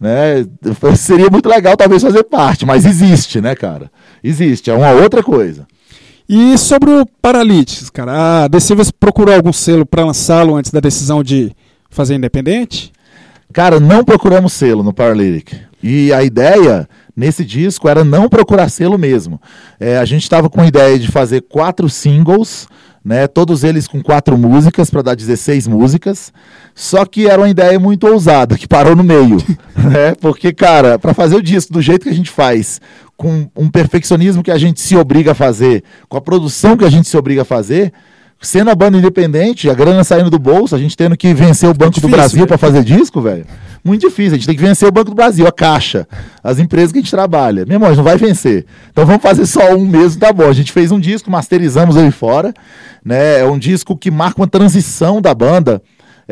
Né? 0.00 0.46
Seria 0.96 1.30
muito 1.30 1.48
legal 1.48 1.76
talvez 1.76 2.02
fazer 2.02 2.24
parte, 2.24 2.66
mas 2.66 2.84
existe, 2.84 3.40
né, 3.40 3.54
cara? 3.54 3.90
Existe, 4.22 4.70
é 4.70 4.74
uma 4.74 4.90
outra 4.90 5.22
coisa. 5.22 5.66
E 6.28 6.56
sobre 6.56 6.90
o 6.90 7.06
Paralytics, 7.20 7.90
cara, 7.90 8.44
a 8.44 8.48
Decibels 8.48 8.90
procurou 8.90 9.34
algum 9.34 9.52
selo 9.52 9.84
para 9.84 10.04
lançá-lo 10.04 10.56
antes 10.56 10.70
da 10.70 10.80
decisão 10.80 11.22
de 11.22 11.54
fazer 11.90 12.14
independente? 12.14 12.92
Cara, 13.52 13.78
não 13.78 14.02
procuramos 14.02 14.52
selo 14.52 14.82
no 14.82 14.94
Paralytic. 14.94 15.52
E 15.82 16.12
a 16.12 16.22
ideia 16.22 16.88
nesse 17.14 17.44
disco 17.44 17.88
era 17.88 18.02
não 18.02 18.28
procurar 18.28 18.70
selo 18.70 18.96
mesmo. 18.96 19.40
É, 19.78 19.98
a 19.98 20.04
gente 20.04 20.22
estava 20.22 20.48
com 20.48 20.60
a 20.60 20.66
ideia 20.66 20.98
de 20.98 21.08
fazer 21.08 21.42
quatro 21.42 21.88
singles, 21.88 22.66
né, 23.04 23.26
todos 23.26 23.64
eles 23.64 23.88
com 23.88 24.02
quatro 24.02 24.38
músicas, 24.38 24.90
para 24.90 25.02
dar 25.02 25.16
16 25.16 25.66
músicas. 25.66 26.32
Só 26.74 27.04
que 27.04 27.26
era 27.26 27.40
uma 27.40 27.48
ideia 27.48 27.78
muito 27.78 28.06
ousada, 28.06 28.56
que 28.56 28.68
parou 28.68 28.94
no 28.94 29.02
meio. 29.02 29.38
né? 29.76 30.14
Porque, 30.20 30.52
cara, 30.52 30.98
para 30.98 31.12
fazer 31.12 31.36
o 31.36 31.42
disco 31.42 31.72
do 31.72 31.82
jeito 31.82 32.04
que 32.04 32.10
a 32.10 32.14
gente 32.14 32.30
faz, 32.30 32.80
com 33.16 33.48
um 33.56 33.70
perfeccionismo 33.70 34.42
que 34.42 34.50
a 34.50 34.58
gente 34.58 34.80
se 34.80 34.96
obriga 34.96 35.32
a 35.32 35.34
fazer, 35.34 35.82
com 36.08 36.16
a 36.16 36.20
produção 36.20 36.76
que 36.76 36.84
a 36.84 36.90
gente 36.90 37.08
se 37.08 37.16
obriga 37.16 37.42
a 37.42 37.44
fazer, 37.44 37.92
sendo 38.42 38.70
a 38.70 38.74
banda 38.74 38.98
independente, 38.98 39.70
a 39.70 39.74
grana 39.74 40.02
saindo 40.02 40.28
do 40.28 40.38
bolso, 40.38 40.74
a 40.74 40.78
gente 40.78 40.96
tendo 40.96 41.16
que 41.16 41.32
vencer 41.32 41.68
o 41.68 41.72
Banco 41.72 41.92
do 41.92 41.94
difícil, 41.94 42.10
Brasil 42.10 42.40
né? 42.40 42.46
para 42.46 42.58
fazer 42.58 42.82
disco, 42.82 43.22
velho. 43.22 43.46
Muito 43.84 44.02
difícil. 44.02 44.32
A 44.32 44.36
gente 44.36 44.46
tem 44.46 44.56
que 44.56 44.62
vencer 44.62 44.86
o 44.86 44.92
Banco 44.92 45.10
do 45.10 45.14
Brasil, 45.14 45.46
a 45.46 45.52
Caixa, 45.52 46.06
as 46.42 46.58
empresas 46.58 46.92
que 46.92 46.98
a 46.98 47.02
gente 47.02 47.10
trabalha. 47.10 47.64
Meu 47.64 47.76
irmão, 47.76 47.88
a 47.88 47.92
gente 47.92 47.98
não 47.98 48.04
vai 48.04 48.16
vencer. 48.16 48.66
Então 48.90 49.06
vamos 49.06 49.22
fazer 49.22 49.46
só 49.46 49.74
um 49.74 49.86
mesmo, 49.86 50.20
tá 50.20 50.32
bom. 50.32 50.48
A 50.48 50.52
gente 50.52 50.72
fez 50.72 50.90
um 50.90 50.98
disco, 50.98 51.30
masterizamos 51.30 51.96
ele 51.96 52.10
fora. 52.10 52.52
Né? 53.04 53.40
É 53.40 53.44
um 53.44 53.58
disco 53.58 53.96
que 53.96 54.10
marca 54.10 54.40
uma 54.40 54.48
transição 54.48 55.20
da 55.20 55.32
banda. 55.34 55.80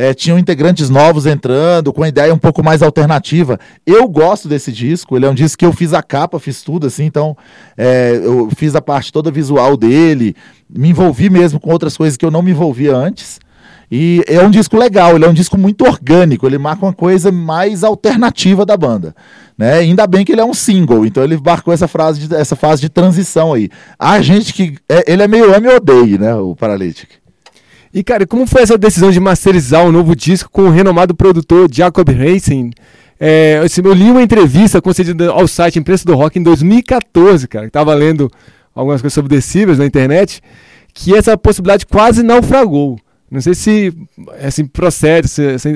É, 0.00 0.14
tinham 0.14 0.38
integrantes 0.38 0.88
novos 0.88 1.26
entrando, 1.26 1.92
com 1.92 2.02
a 2.02 2.08
ideia 2.08 2.32
um 2.32 2.38
pouco 2.38 2.64
mais 2.64 2.80
alternativa. 2.82 3.60
Eu 3.84 4.08
gosto 4.08 4.48
desse 4.48 4.72
disco, 4.72 5.14
ele 5.14 5.26
é 5.26 5.28
um 5.28 5.34
disco 5.34 5.58
que 5.58 5.66
eu 5.66 5.74
fiz 5.74 5.92
a 5.92 6.02
capa, 6.02 6.40
fiz 6.40 6.62
tudo 6.62 6.86
assim, 6.86 7.04
então 7.04 7.36
é, 7.76 8.18
eu 8.24 8.48
fiz 8.56 8.74
a 8.74 8.80
parte 8.80 9.12
toda 9.12 9.30
visual 9.30 9.76
dele, 9.76 10.34
me 10.74 10.88
envolvi 10.88 11.28
mesmo 11.28 11.60
com 11.60 11.70
outras 11.70 11.98
coisas 11.98 12.16
que 12.16 12.24
eu 12.24 12.30
não 12.30 12.40
me 12.40 12.50
envolvia 12.52 12.96
antes. 12.96 13.38
E 13.92 14.22
é 14.28 14.40
um 14.40 14.50
disco 14.50 14.76
legal, 14.78 15.16
ele 15.16 15.24
é 15.24 15.28
um 15.28 15.34
disco 15.34 15.58
muito 15.58 15.84
orgânico, 15.84 16.46
ele 16.46 16.56
marca 16.56 16.86
uma 16.86 16.92
coisa 16.94 17.30
mais 17.32 17.82
alternativa 17.84 18.64
da 18.64 18.76
banda. 18.76 19.14
Né? 19.58 19.74
Ainda 19.80 20.06
bem 20.06 20.24
que 20.24 20.32
ele 20.32 20.40
é 20.40 20.44
um 20.44 20.54
single, 20.54 21.04
então 21.04 21.22
ele 21.22 21.36
marcou 21.36 21.74
essa, 21.74 21.88
frase 21.88 22.26
de- 22.26 22.34
essa 22.34 22.56
fase 22.56 22.80
de 22.80 22.88
transição 22.88 23.52
aí. 23.52 23.68
A 23.98 24.22
gente 24.22 24.54
que. 24.54 24.76
é- 24.88 25.12
ele 25.12 25.22
é 25.24 25.28
meio 25.28 25.54
ame 25.54 25.68
ou 25.68 25.76
odeie, 25.76 26.16
né? 26.16 26.34
O 26.36 26.54
Paralytic. 26.56 27.19
E, 27.92 28.04
cara, 28.04 28.26
como 28.26 28.46
foi 28.46 28.62
essa 28.62 28.78
decisão 28.78 29.10
de 29.10 29.18
masterizar 29.18 29.84
um 29.84 29.90
novo 29.90 30.14
disco 30.14 30.48
com 30.50 30.62
o 30.62 30.70
renomado 30.70 31.14
produtor 31.14 31.68
Jacob 31.72 32.08
Racing? 32.08 32.70
É, 33.18 33.60
eu 33.84 33.92
li 33.92 34.10
uma 34.10 34.22
entrevista 34.22 34.80
concedida 34.80 35.30
ao 35.30 35.46
site 35.48 35.78
Imprensa 35.78 36.04
do 36.04 36.14
Rock 36.14 36.38
em 36.38 36.42
2014, 36.42 37.48
cara, 37.48 37.66
que 37.66 37.72
tava 37.72 37.92
lendo 37.92 38.30
algumas 38.74 39.00
coisas 39.00 39.12
sobre 39.12 39.34
Decibels 39.34 39.78
na 39.78 39.84
internet, 39.84 40.40
que 40.94 41.14
essa 41.14 41.36
possibilidade 41.36 41.84
quase 41.84 42.22
naufragou. 42.22 42.98
Não 43.30 43.40
sei 43.40 43.54
se 43.54 43.92
assim, 44.42 44.66
procede 44.66 45.26
essa 45.26 45.70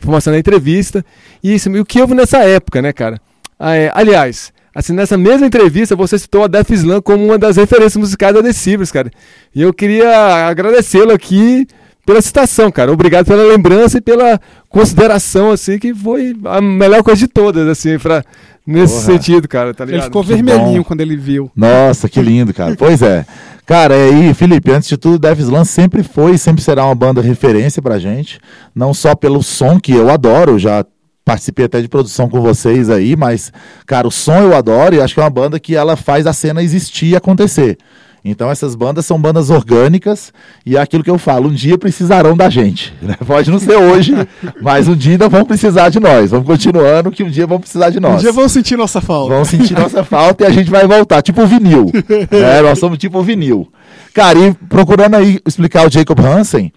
informação 0.00 0.32
na 0.32 0.38
entrevista. 0.38 1.04
E, 1.42 1.54
isso, 1.54 1.70
e 1.70 1.80
o 1.80 1.84
que 1.84 2.00
houve 2.00 2.14
nessa 2.14 2.38
época, 2.38 2.82
né, 2.82 2.92
cara? 2.92 3.20
Ah, 3.58 3.74
é, 3.74 3.90
aliás, 3.94 4.52
assim, 4.78 4.92
nessa 4.92 5.16
mesma 5.16 5.46
entrevista, 5.46 5.96
você 5.96 6.18
citou 6.18 6.44
a 6.44 6.46
Def 6.46 6.70
Slam 6.70 7.02
como 7.02 7.24
uma 7.24 7.36
das 7.36 7.56
referências 7.56 7.96
musicais 7.96 8.34
da 8.34 8.40
Decibels, 8.40 8.92
cara. 8.92 9.10
E 9.54 9.60
eu 9.60 9.72
queria 9.74 10.46
agradecê-lo 10.48 11.12
aqui 11.12 11.66
pela 12.06 12.22
citação, 12.22 12.70
cara. 12.70 12.92
Obrigado 12.92 13.26
pela 13.26 13.42
lembrança 13.42 13.98
e 13.98 14.00
pela 14.00 14.40
consideração, 14.68 15.50
assim, 15.50 15.78
que 15.78 15.92
foi 15.94 16.34
a 16.44 16.60
melhor 16.60 17.02
coisa 17.02 17.18
de 17.18 17.28
todas, 17.28 17.66
assim, 17.68 17.98
pra, 17.98 18.24
nesse 18.66 18.94
Porra. 18.94 19.06
sentido, 19.06 19.48
cara, 19.48 19.74
tá 19.74 19.84
Ele 19.84 19.92
ligado? 19.92 20.06
ficou 20.06 20.22
Que 20.22 20.28
vermelhinho 20.28 20.84
quando 20.84 21.00
ele 21.00 21.16
viu. 21.16 21.50
Nossa, 21.56 22.08
que 22.08 22.22
lindo, 22.22 22.54
cara. 22.54 22.74
Pois 22.76 23.02
é. 23.02 23.26
Cara, 23.66 23.94
e 23.94 24.28
aí, 24.28 24.34
Felipe, 24.34 24.70
antes 24.70 24.88
de 24.88 24.96
tudo, 24.96 25.18
Dev 25.18 25.40
Slam 25.40 25.64
sempre 25.64 26.02
foi 26.02 26.34
e 26.34 26.38
sempre 26.38 26.62
será 26.62 26.86
uma 26.86 26.94
banda 26.94 27.20
referência 27.20 27.82
pra 27.82 27.98
gente. 27.98 28.40
Não 28.74 28.94
só 28.94 29.14
pelo 29.14 29.42
som, 29.42 29.78
que 29.78 29.92
eu 29.92 30.08
adoro, 30.08 30.58
já 30.58 30.82
participei 31.28 31.66
até 31.66 31.82
de 31.82 31.88
produção 31.88 32.26
com 32.26 32.40
vocês 32.40 32.88
aí, 32.88 33.14
mas, 33.14 33.52
cara, 33.86 34.08
o 34.08 34.10
som 34.10 34.40
eu 34.40 34.56
adoro 34.56 34.94
e 34.94 35.00
acho 35.02 35.12
que 35.12 35.20
é 35.20 35.22
uma 35.22 35.28
banda 35.28 35.60
que 35.60 35.76
ela 35.76 35.94
faz 35.94 36.26
a 36.26 36.32
cena 36.32 36.62
existir 36.62 37.08
e 37.08 37.16
acontecer. 37.16 37.76
Então 38.24 38.50
essas 38.50 38.74
bandas 38.74 39.04
são 39.04 39.20
bandas 39.20 39.50
orgânicas 39.50 40.32
e 40.64 40.78
é 40.78 40.80
aquilo 40.80 41.04
que 41.04 41.10
eu 41.10 41.18
falo, 41.18 41.50
um 41.50 41.52
dia 41.52 41.76
precisarão 41.76 42.34
da 42.34 42.48
gente. 42.48 42.94
né? 43.02 43.14
Pode 43.26 43.50
não 43.50 43.58
ser 43.58 43.76
hoje, 43.76 44.14
mas 44.62 44.88
um 44.88 44.96
dia 44.96 45.12
ainda 45.12 45.28
vão 45.28 45.44
precisar 45.44 45.90
de 45.90 46.00
nós. 46.00 46.30
Vamos 46.30 46.46
continuando 46.46 47.10
que 47.10 47.22
um 47.22 47.28
dia 47.28 47.46
vão 47.46 47.60
precisar 47.60 47.90
de 47.90 48.00
nós. 48.00 48.14
Um 48.14 48.18
dia 48.18 48.32
vão 48.32 48.48
sentir 48.48 48.78
nossa 48.78 49.02
falta. 49.02 49.34
Vão 49.34 49.44
sentir 49.44 49.74
nossa 49.78 50.02
falta 50.02 50.44
e 50.44 50.46
a 50.46 50.50
gente 50.50 50.70
vai 50.70 50.86
voltar, 50.86 51.20
tipo 51.20 51.42
o 51.42 51.46
vinil. 51.46 51.92
É, 52.30 52.62
nós 52.62 52.78
somos 52.78 52.96
tipo 52.96 53.18
o 53.18 53.22
vinil. 53.22 53.70
Cara, 54.14 54.38
e 54.38 54.54
procurando 54.66 55.14
aí 55.14 55.40
explicar 55.46 55.86
o 55.86 55.90
Jacob 55.90 56.18
Hansen, 56.20 56.72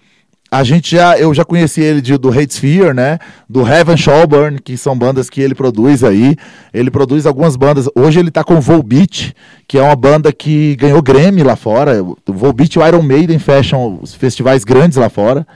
a 0.52 0.62
gente 0.62 0.94
já, 0.94 1.18
eu 1.18 1.32
já 1.32 1.46
conheci 1.46 1.80
ele 1.80 2.02
de, 2.02 2.18
do 2.18 2.28
Hate 2.28 2.52
Sphere, 2.52 2.92
né? 2.92 3.18
Do 3.48 3.66
Heaven 3.66 3.96
Showburn, 3.96 4.60
que 4.60 4.76
são 4.76 4.94
bandas 4.96 5.30
que 5.30 5.40
ele 5.40 5.54
produz 5.54 6.04
aí. 6.04 6.36
Ele 6.74 6.90
produz 6.90 7.24
algumas 7.24 7.56
bandas. 7.56 7.88
Hoje 7.96 8.20
ele 8.20 8.30
tá 8.30 8.44
com 8.44 8.60
Volbeat, 8.60 9.34
que 9.66 9.78
é 9.78 9.82
uma 9.82 9.96
banda 9.96 10.30
que 10.30 10.76
ganhou 10.76 11.00
Grammy 11.00 11.42
lá 11.42 11.56
fora. 11.56 12.04
Volbeat 12.26 12.74
e 12.74 12.78
o 12.78 12.86
Iron 12.86 13.00
Maiden 13.00 13.38
fecham 13.38 13.98
os 14.02 14.12
festivais 14.14 14.62
grandes 14.62 14.98
lá 14.98 15.08
fora. 15.08 15.46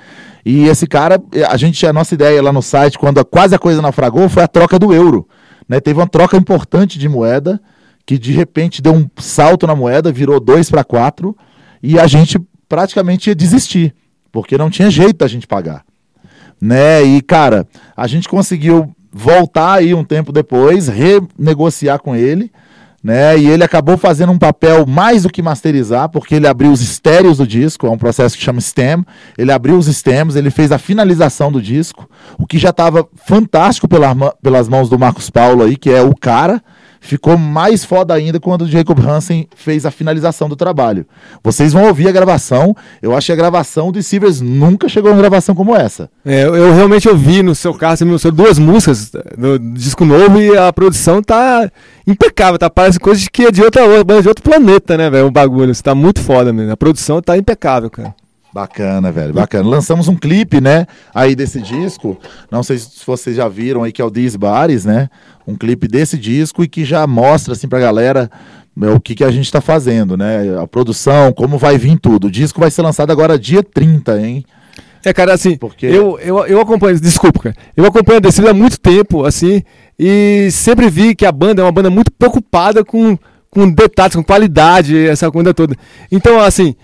E 0.46 0.64
esse 0.66 0.86
cara, 0.86 1.22
a 1.46 1.56
gente, 1.58 1.86
a 1.86 1.92
nossa 1.92 2.14
ideia 2.14 2.42
lá 2.42 2.50
no 2.50 2.62
site, 2.62 2.98
quando 2.98 3.18
a- 3.20 3.24
quase 3.24 3.54
a 3.54 3.58
coisa 3.58 3.82
naufragou, 3.82 4.30
foi 4.30 4.44
a 4.44 4.48
troca 4.48 4.78
do 4.78 4.94
euro. 4.94 5.28
Né? 5.68 5.78
Teve 5.78 6.00
uma 6.00 6.08
troca 6.08 6.38
importante 6.38 6.98
de 6.98 7.06
moeda, 7.06 7.60
que 8.06 8.16
de 8.16 8.32
repente 8.32 8.80
deu 8.80 8.94
um 8.94 9.06
salto 9.18 9.66
na 9.66 9.74
moeda, 9.76 10.10
virou 10.10 10.40
2 10.40 10.70
para 10.70 10.82
4, 10.82 11.36
e 11.82 11.98
a 11.98 12.06
gente 12.06 12.38
praticamente 12.66 13.28
ia 13.28 13.34
desistir, 13.34 13.94
porque 14.36 14.58
não 14.58 14.68
tinha 14.68 14.90
jeito 14.90 15.16
da 15.16 15.26
gente 15.26 15.46
pagar. 15.46 15.82
Né? 16.60 17.02
E, 17.02 17.22
cara, 17.22 17.66
a 17.96 18.06
gente 18.06 18.28
conseguiu 18.28 18.94
voltar 19.10 19.78
aí 19.78 19.94
um 19.94 20.04
tempo 20.04 20.30
depois, 20.30 20.88
renegociar 20.88 21.98
com 22.00 22.14
ele, 22.14 22.52
né? 23.02 23.38
E 23.38 23.48
ele 23.48 23.64
acabou 23.64 23.96
fazendo 23.96 24.32
um 24.32 24.38
papel 24.38 24.84
mais 24.84 25.22
do 25.22 25.30
que 25.30 25.40
masterizar, 25.40 26.10
porque 26.10 26.34
ele 26.34 26.46
abriu 26.46 26.70
os 26.70 26.82
estéreos 26.82 27.38
do 27.38 27.46
disco, 27.46 27.86
é 27.86 27.90
um 27.90 27.96
processo 27.96 28.36
que 28.36 28.44
chama 28.44 28.60
stem. 28.60 29.06
Ele 29.38 29.52
abriu 29.52 29.78
os 29.78 29.86
stems, 29.86 30.36
ele 30.36 30.50
fez 30.50 30.70
a 30.70 30.76
finalização 30.76 31.50
do 31.50 31.62
disco, 31.62 32.06
o 32.38 32.46
que 32.46 32.58
já 32.58 32.70
estava 32.70 33.08
fantástico 33.14 33.88
pela 33.88 34.14
pelas 34.42 34.68
mãos 34.68 34.90
do 34.90 34.98
Marcos 34.98 35.30
Paulo 35.30 35.62
aí, 35.62 35.78
que 35.78 35.88
é 35.88 36.02
o 36.02 36.14
cara. 36.14 36.62
Ficou 37.00 37.36
mais 37.36 37.84
foda 37.84 38.14
ainda 38.14 38.40
quando 38.40 38.62
o 38.62 38.68
Jacob 38.68 38.98
Hansen 38.98 39.48
fez 39.54 39.86
a 39.86 39.90
finalização 39.90 40.48
do 40.48 40.56
trabalho. 40.56 41.06
Vocês 41.42 41.72
vão 41.72 41.86
ouvir 41.86 42.08
a 42.08 42.12
gravação. 42.12 42.74
Eu 43.00 43.16
acho 43.16 43.26
que 43.26 43.32
a 43.32 43.36
gravação 43.36 43.92
de 43.92 44.02
Silvers 44.02 44.40
nunca 44.40 44.88
chegou 44.88 45.10
a 45.10 45.14
uma 45.14 45.20
gravação 45.20 45.54
como 45.54 45.74
essa. 45.74 46.10
É, 46.24 46.44
eu, 46.44 46.74
realmente 46.74 47.08
ouvi 47.08 47.42
no 47.42 47.54
seu 47.54 47.74
caso, 47.74 48.04
me 48.04 48.12
mostrou 48.12 48.32
duas 48.32 48.58
músicas 48.58 49.12
do 49.36 49.58
disco 49.58 50.04
novo 50.04 50.40
e 50.40 50.56
a 50.56 50.72
produção 50.72 51.22
tá 51.22 51.70
impecável, 52.06 52.58
tá? 52.58 52.68
Parece 52.68 52.98
coisa 52.98 53.20
de 53.20 53.30
que 53.30 53.44
é 53.44 53.50
de 53.50 53.62
outra 53.62 53.82
de 54.22 54.28
outro 54.28 54.42
planeta, 54.42 54.96
né, 54.96 55.08
velho? 55.10 55.26
O 55.26 55.30
bagulho. 55.30 55.70
Isso 55.70 55.82
tá 55.82 55.94
muito 55.94 56.20
foda 56.20 56.52
mesmo. 56.52 56.72
A 56.72 56.76
produção 56.76 57.20
tá 57.22 57.36
impecável, 57.36 57.90
cara. 57.90 58.14
Bacana, 58.56 59.12
velho, 59.12 59.34
bacana. 59.34 59.68
Lançamos 59.68 60.08
um 60.08 60.16
clipe, 60.16 60.62
né, 60.62 60.86
aí 61.14 61.36
desse 61.36 61.60
disco. 61.60 62.18
Não 62.50 62.62
sei 62.62 62.78
se 62.78 63.04
vocês 63.06 63.36
já 63.36 63.46
viram 63.48 63.82
aí 63.82 63.92
que 63.92 64.00
é 64.00 64.04
o 64.04 64.10
These 64.10 64.38
Bares, 64.38 64.86
né? 64.86 65.10
Um 65.46 65.54
clipe 65.54 65.86
desse 65.86 66.16
disco 66.16 66.64
e 66.64 66.68
que 66.68 66.82
já 66.82 67.06
mostra 67.06 67.52
assim 67.52 67.68
pra 67.68 67.78
galera 67.78 68.30
é, 68.80 68.88
o 68.88 68.98
que, 68.98 69.14
que 69.14 69.24
a 69.24 69.30
gente 69.30 69.52
tá 69.52 69.60
fazendo, 69.60 70.16
né? 70.16 70.58
A 70.58 70.66
produção, 70.66 71.34
como 71.34 71.58
vai 71.58 71.76
vir 71.76 71.98
tudo. 71.98 72.28
O 72.28 72.30
disco 72.30 72.58
vai 72.58 72.70
ser 72.70 72.80
lançado 72.80 73.10
agora 73.10 73.38
dia 73.38 73.62
30, 73.62 74.18
hein? 74.22 74.42
É, 75.04 75.12
cara, 75.12 75.34
assim, 75.34 75.58
Porque- 75.58 75.84
eu, 75.84 76.18
eu, 76.18 76.46
eu 76.46 76.58
acompanho, 76.58 76.98
desculpa, 76.98 77.38
cara. 77.40 77.56
Eu 77.76 77.84
acompanho 77.84 78.16
a 78.16 78.20
Decibel 78.20 78.52
há 78.52 78.54
muito 78.54 78.80
tempo, 78.80 79.26
assim, 79.26 79.62
e 79.98 80.48
sempre 80.50 80.88
vi 80.88 81.14
que 81.14 81.26
a 81.26 81.30
banda 81.30 81.60
é 81.60 81.64
uma 81.64 81.70
banda 81.72 81.90
muito 81.90 82.10
preocupada 82.10 82.82
com, 82.82 83.18
com 83.50 83.70
detalhes, 83.70 84.16
com 84.16 84.24
qualidade, 84.24 85.06
essa 85.06 85.30
coisa 85.30 85.52
toda. 85.52 85.76
Então, 86.10 86.40
assim, 86.40 86.74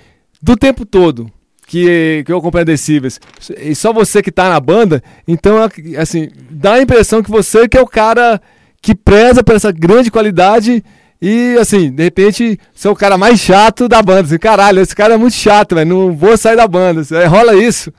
do 0.42 0.54
tempo 0.54 0.84
todo 0.84 1.32
que, 1.72 2.22
que 2.26 2.30
eu 2.30 2.36
acompanho 2.36 2.60
a 2.60 2.66
Decibels, 2.66 3.18
e 3.56 3.74
só 3.74 3.94
você 3.94 4.22
que 4.22 4.30
tá 4.30 4.50
na 4.50 4.60
banda, 4.60 5.02
então, 5.26 5.56
assim, 5.98 6.28
dá 6.50 6.74
a 6.74 6.82
impressão 6.82 7.22
que 7.22 7.30
você 7.30 7.66
que 7.66 7.78
é 7.78 7.80
o 7.80 7.86
cara 7.86 8.38
que 8.82 8.94
preza 8.94 9.42
por 9.42 9.54
essa 9.54 9.72
grande 9.72 10.10
qualidade 10.10 10.84
e, 11.18 11.56
assim, 11.58 11.90
de 11.90 12.02
repente, 12.02 12.60
você 12.74 12.88
é 12.88 12.90
o 12.90 12.96
cara 12.96 13.16
mais 13.16 13.40
chato 13.40 13.88
da 13.88 14.02
banda. 14.02 14.22
Assim, 14.22 14.38
Caralho, 14.38 14.82
esse 14.82 14.94
cara 14.94 15.14
é 15.14 15.16
muito 15.16 15.34
chato, 15.34 15.74
velho. 15.76 15.88
Não 15.88 16.12
vou 16.12 16.36
sair 16.36 16.56
da 16.56 16.66
banda. 16.66 17.00
Assim, 17.00 17.14
rola 17.24 17.54
isso. 17.54 17.90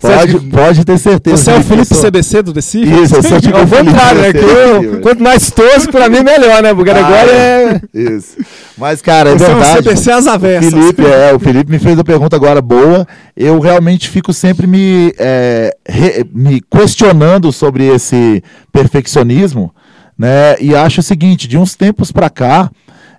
Você 0.00 0.12
Pode, 0.14 0.40
pode 0.48 0.84
ter 0.86 0.98
certeza. 0.98 1.36
Você 1.36 1.50
é 1.50 1.58
o 1.58 1.62
Felipe 1.62 1.84
sou- 1.94 1.98
CBC 2.00 2.42
do 2.42 2.54
Decif? 2.54 2.90
Isso, 3.02 3.16
eu 3.16 3.22
sou 3.22 3.38
tipo 3.38 3.58
o 3.58 3.68
contrário, 3.68 4.20
né? 4.22 4.28
Eu- 4.34 5.00
quanto 5.02 5.22
mais 5.22 5.50
tosco, 5.50 5.92
pra 5.92 6.08
mim, 6.08 6.22
melhor, 6.22 6.62
né? 6.62 6.72
Porque 6.72 6.90
agora 6.90 7.30
é. 7.30 7.80
Isso. 7.92 8.38
Mas, 8.78 9.02
cara, 9.02 9.28
é 9.28 9.32
Você 9.36 9.44
é 9.44 9.48
um 9.50 9.54
verdade. 9.60 9.82
CBC 9.82 10.10
às 10.10 10.24
O 10.24 10.30
avessas. 10.30 10.72
Felipe, 10.72 11.04
é, 11.04 11.34
o 11.34 11.38
Felipe 11.38 11.70
me 11.70 11.78
fez 11.78 11.98
uma 11.98 12.04
pergunta 12.04 12.34
agora 12.34 12.62
boa. 12.62 13.06
Eu 13.36 13.60
realmente 13.60 14.08
fico 14.08 14.32
sempre 14.32 14.66
me, 14.66 15.12
é, 15.18 15.76
re- 15.86 16.24
me 16.34 16.62
questionando 16.62 17.52
sobre 17.52 17.86
esse 17.86 18.42
perfeccionismo, 18.72 19.70
né? 20.18 20.56
E 20.60 20.74
acho 20.74 21.00
o 21.00 21.04
seguinte, 21.04 21.46
de 21.46 21.58
uns 21.58 21.74
tempos 21.74 22.10
pra 22.10 22.30
cá, 22.30 22.70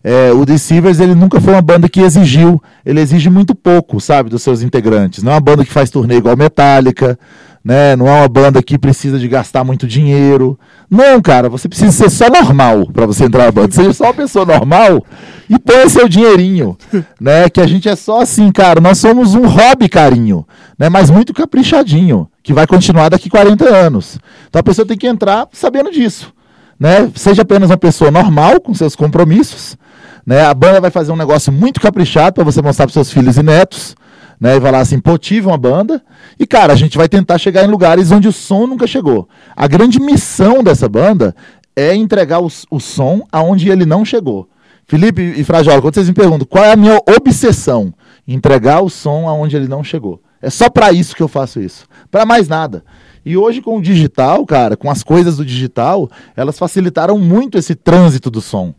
é, 0.04 0.32
o 0.32 0.46
Deceivers 0.46 1.00
ele 1.00 1.14
nunca 1.14 1.40
foi 1.40 1.54
uma 1.54 1.62
banda 1.62 1.88
que 1.88 2.02
exigiu, 2.02 2.62
ele 2.86 3.00
exige 3.00 3.30
muito 3.30 3.54
pouco, 3.54 4.00
sabe, 4.00 4.30
dos 4.30 4.42
seus 4.42 4.62
integrantes. 4.62 5.22
Não 5.22 5.32
é 5.32 5.36
uma 5.36 5.42
banda 5.42 5.64
que 5.64 5.72
faz 5.72 5.90
turnê 5.90 6.18
igual 6.18 6.36
Metallica, 6.36 7.18
né? 7.64 7.96
Não 7.96 8.08
é 8.08 8.20
uma 8.20 8.28
banda 8.28 8.62
que 8.64 8.78
precisa 8.78 9.20
de 9.20 9.28
gastar 9.28 9.64
muito 9.64 9.88
dinheiro. 9.88 10.60
Não, 10.90 11.22
cara, 11.22 11.48
você 11.48 11.70
precisa 11.70 11.92
ser 11.92 12.10
só 12.10 12.30
normal 12.30 12.88
pra 12.92 13.06
você 13.06 13.26
entrar 13.26 13.46
na 13.46 13.52
banda. 13.52 13.74
Seja 13.74 13.94
só 13.94 14.06
uma 14.06 14.14
pessoa 14.14 14.46
normal 14.46 15.06
e 15.48 15.60
põe 15.60 15.88
seu 15.88 16.10
dinheirinho, 16.10 16.76
né? 17.22 17.50
Que 17.50 17.62
a 17.62 17.68
gente 17.68 17.88
é 17.88 17.96
só 17.96 18.22
assim, 18.22 18.52
cara, 18.52 18.82
nós 18.82 18.98
somos 18.98 19.36
um 19.36 19.46
hobby 19.46 19.88
carinho, 19.88 20.46
né? 20.78 20.90
Mas 20.90 21.12
muito 21.12 21.34
caprichadinho, 21.34 22.28
que 22.42 22.54
vai 22.54 22.66
continuar 22.66 23.10
daqui 23.10 23.30
40 23.30 23.66
anos. 23.66 24.18
Então 24.50 24.60
a 24.60 24.64
pessoa 24.64 24.86
tem 24.86 24.98
que 24.98 25.08
entrar 25.08 25.48
sabendo 25.54 25.92
disso, 25.92 26.34
né? 26.80 27.12
Seja 27.14 27.44
apenas 27.44 27.70
uma 27.70 27.78
pessoa 27.78 28.10
normal 28.10 28.60
com 28.60 28.74
seus 28.74 28.96
compromissos, 28.96 29.78
né? 30.26 30.46
A 30.46 30.54
banda 30.54 30.82
vai 30.82 30.92
fazer 30.92 31.12
um 31.12 31.16
negócio 31.16 31.52
muito 31.52 31.80
caprichado 31.80 32.36
para 32.36 32.44
você 32.44 32.62
mostrar 32.62 32.86
para 32.86 32.94
seus 32.94 33.12
filhos 33.12 33.38
e 33.38 33.44
netos, 33.44 33.96
né? 34.40 34.58
E 34.58 34.62
falar 34.62 34.80
assim, 34.80 35.00
pô, 35.00 35.18
tive 35.18 35.48
uma 35.48 35.58
banda. 35.58 36.02
E, 36.40 36.48
cara, 36.48 36.74
a 36.74 36.76
gente 36.76 36.98
vai 36.98 37.08
tentar 37.08 37.38
chegar 37.38 37.64
em 37.64 37.68
lugares 37.68 38.12
onde 38.12 38.28
o 38.28 38.32
som 38.32 38.66
nunca 38.68 38.88
chegou. 38.88 39.28
A 39.56 39.68
grande 39.68 40.00
missão 40.00 40.64
dessa 40.64 40.88
banda 40.90 41.36
é 41.76 41.96
entregar 41.96 42.42
o, 42.42 42.48
o 42.70 42.80
som 42.80 43.26
aonde 43.32 43.70
ele 43.70 43.86
não 43.86 44.04
chegou. 44.04 44.50
Felipe 44.86 45.22
e 45.22 45.44
Frajola, 45.44 45.82
quando 45.82 45.94
vocês 45.94 46.10
me 46.10 46.14
perguntam 46.14 46.46
qual 46.46 46.66
é 46.66 46.74
a 46.74 46.76
minha 46.76 47.00
obsessão, 47.08 47.94
entregar 48.28 48.82
o 48.82 48.90
som 48.90 49.28
aonde 49.28 49.56
ele 49.56 49.68
não 49.68 49.84
chegou. 49.84 50.22
É 50.42 50.50
só 50.50 50.70
para 50.70 50.92
isso 50.92 51.16
que 51.16 51.22
eu 51.22 51.28
faço 51.28 51.62
isso. 51.62 51.86
Para 52.10 52.26
mais 52.26 52.48
nada. 52.48 52.84
E 53.24 53.38
hoje 53.38 53.62
com 53.62 53.78
o 53.78 53.82
digital, 53.82 54.46
cara, 54.46 54.76
com 54.76 54.90
as 54.90 55.04
coisas 55.04 55.38
do 55.38 55.46
digital, 55.46 56.10
elas 56.36 56.58
facilitaram 56.58 57.18
muito 57.20 57.58
esse 57.58 57.76
trânsito 57.76 58.32
do 58.32 58.42
som. 58.42 58.74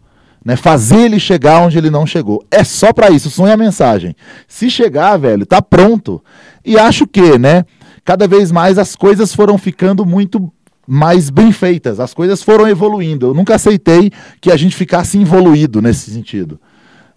Né, 0.45 0.57
fazer 0.57 0.99
ele 1.03 1.21
chegar 1.21 1.61
onde 1.61 1.79
ele 1.79 1.91
não 1.91 2.05
chegou. 2.05 2.45
É 2.51 2.65
só 2.65 2.93
pra 2.93 3.11
isso, 3.11 3.29
o 3.29 3.31
som 3.31 3.47
é 3.47 3.53
a 3.53 3.57
mensagem. 3.57 4.17
Se 4.49 4.69
chegar, 4.69 5.17
velho, 5.17 5.47
tá 5.47 5.63
pronto. 5.63 6.23
E 6.65 6.77
acho 6.77 7.07
que, 7.07 7.39
né, 7.39 7.65
cada 8.05 8.27
vez 8.27 8.51
mais 8.51 8.77
as 8.77 8.97
coisas 8.97 9.35
foram 9.35 9.57
ficando 9.57 10.05
muito 10.05 10.53
mais 10.87 11.31
bem 11.31 11.53
feitas, 11.53 12.01
as 12.01 12.13
coisas 12.13 12.43
foram 12.43 12.69
evoluindo. 12.69 13.27
Eu 13.27 13.35
nunca 13.35 13.55
aceitei 13.55 14.11
que 14.41 14.51
a 14.51 14.57
gente 14.57 14.75
ficasse 14.75 15.17
involuído 15.17 15.81
nesse 15.81 16.11
sentido. 16.11 16.61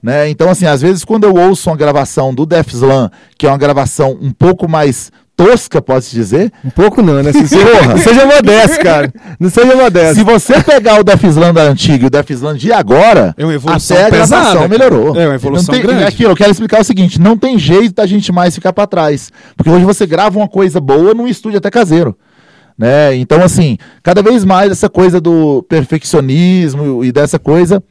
Né? 0.01 0.29
Então, 0.29 0.49
assim, 0.49 0.67
às 0.67 0.81
vezes 0.81 1.03
quando 1.03 1.23
eu 1.23 1.33
ouço 1.33 1.69
uma 1.69 1.75
gravação 1.75 2.33
do 2.33 2.45
Def 2.45 2.71
Slam, 2.73 3.09
que 3.37 3.47
é 3.47 3.49
uma 3.49 3.57
gravação 3.57 4.15
um 4.21 4.31
pouco 4.31 4.69
mais 4.69 5.11
tosca, 5.35 5.81
pode-se 5.81 6.15
dizer, 6.15 6.51
Um 6.63 6.69
pouco 6.69 7.01
não, 7.01 7.21
né? 7.21 7.31
Se- 7.33 7.39
Não 7.87 7.97
seja 7.97 8.25
modesto, 8.25 8.79
cara. 8.81 9.13
Não 9.39 9.49
seja 9.49 9.75
modesto. 9.75 10.15
se 10.15 10.23
você 10.23 10.61
pegar 10.63 10.99
o 10.99 11.03
da 11.53 11.63
antiga 11.63 12.05
e 12.05 12.07
o 12.07 12.09
Slam 12.33 12.55
de 12.55 12.71
agora, 12.71 13.33
É 13.37 13.43
uma 13.43 13.53
evolução 13.53 13.97
até 13.97 14.05
a 14.05 14.09
gravação 14.09 14.67
melhorou. 14.69 15.15
É 15.19 15.25
uma 15.27 15.35
evolução 15.35 15.73
tem- 15.73 15.83
grande. 15.83 16.03
Aquilo, 16.05 16.31
eu 16.31 16.35
quero 16.35 16.51
explicar 16.51 16.81
o 16.81 16.83
seguinte, 16.83 17.19
não 17.19 17.37
tem 17.37 17.57
jeito 17.59 17.95
da 17.95 18.05
gente 18.05 18.31
mais 18.31 18.55
ficar 18.55 18.71
pra 18.73 18.87
trás. 18.87 19.31
Porque 19.57 19.69
hoje 19.69 19.83
você 19.85 20.05
grava 20.05 20.37
uma 20.37 20.47
coisa 20.47 20.79
boa 20.79 21.13
num 21.13 21.27
estúdio 21.27 21.57
até 21.57 21.69
caseiro. 21.69 22.15
Né? 22.77 23.15
Então, 23.15 23.41
assim, 23.41 23.77
cada 24.03 24.21
vez 24.21 24.43
mais 24.43 24.71
essa 24.71 24.89
coisa 24.89 25.21
do 25.21 25.63
perfeccionismo 25.63 27.03
e 27.03 27.11
dessa 27.11 27.39
coisa. 27.39 27.81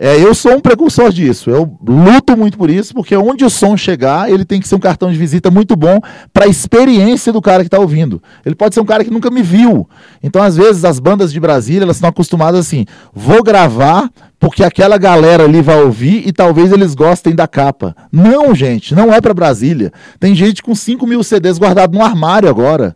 É, 0.00 0.16
eu 0.16 0.32
sou 0.32 0.52
um 0.52 0.60
precursor 0.60 1.10
disso. 1.12 1.50
Eu 1.50 1.76
luto 1.84 2.36
muito 2.36 2.56
por 2.56 2.70
isso, 2.70 2.94
porque 2.94 3.16
onde 3.16 3.44
o 3.44 3.50
som 3.50 3.76
chegar, 3.76 4.30
ele 4.30 4.44
tem 4.44 4.60
que 4.60 4.68
ser 4.68 4.76
um 4.76 4.80
cartão 4.80 5.10
de 5.10 5.18
visita 5.18 5.50
muito 5.50 5.74
bom 5.74 5.98
para 6.32 6.44
a 6.44 6.48
experiência 6.48 7.32
do 7.32 7.42
cara 7.42 7.64
que 7.64 7.66
está 7.66 7.80
ouvindo. 7.80 8.22
Ele 8.46 8.54
pode 8.54 8.76
ser 8.76 8.80
um 8.80 8.84
cara 8.84 9.02
que 9.02 9.10
nunca 9.10 9.28
me 9.28 9.42
viu. 9.42 9.88
Então, 10.22 10.40
às 10.40 10.56
vezes, 10.56 10.84
as 10.84 11.00
bandas 11.00 11.32
de 11.32 11.40
Brasília, 11.40 11.82
elas 11.82 11.96
estão 11.96 12.10
acostumadas 12.10 12.60
assim: 12.60 12.86
vou 13.12 13.42
gravar 13.42 14.08
porque 14.38 14.62
aquela 14.62 14.96
galera 14.98 15.42
ali 15.42 15.60
vai 15.60 15.82
ouvir 15.82 16.22
e 16.24 16.32
talvez 16.32 16.70
eles 16.70 16.94
gostem 16.94 17.34
da 17.34 17.48
capa. 17.48 17.96
Não, 18.12 18.54
gente, 18.54 18.94
não 18.94 19.12
é 19.12 19.20
para 19.20 19.34
Brasília. 19.34 19.92
Tem 20.20 20.32
gente 20.32 20.62
com 20.62 20.76
5 20.76 21.04
mil 21.08 21.24
CDs 21.24 21.58
guardados 21.58 21.98
no 21.98 22.04
armário 22.04 22.48
agora. 22.48 22.94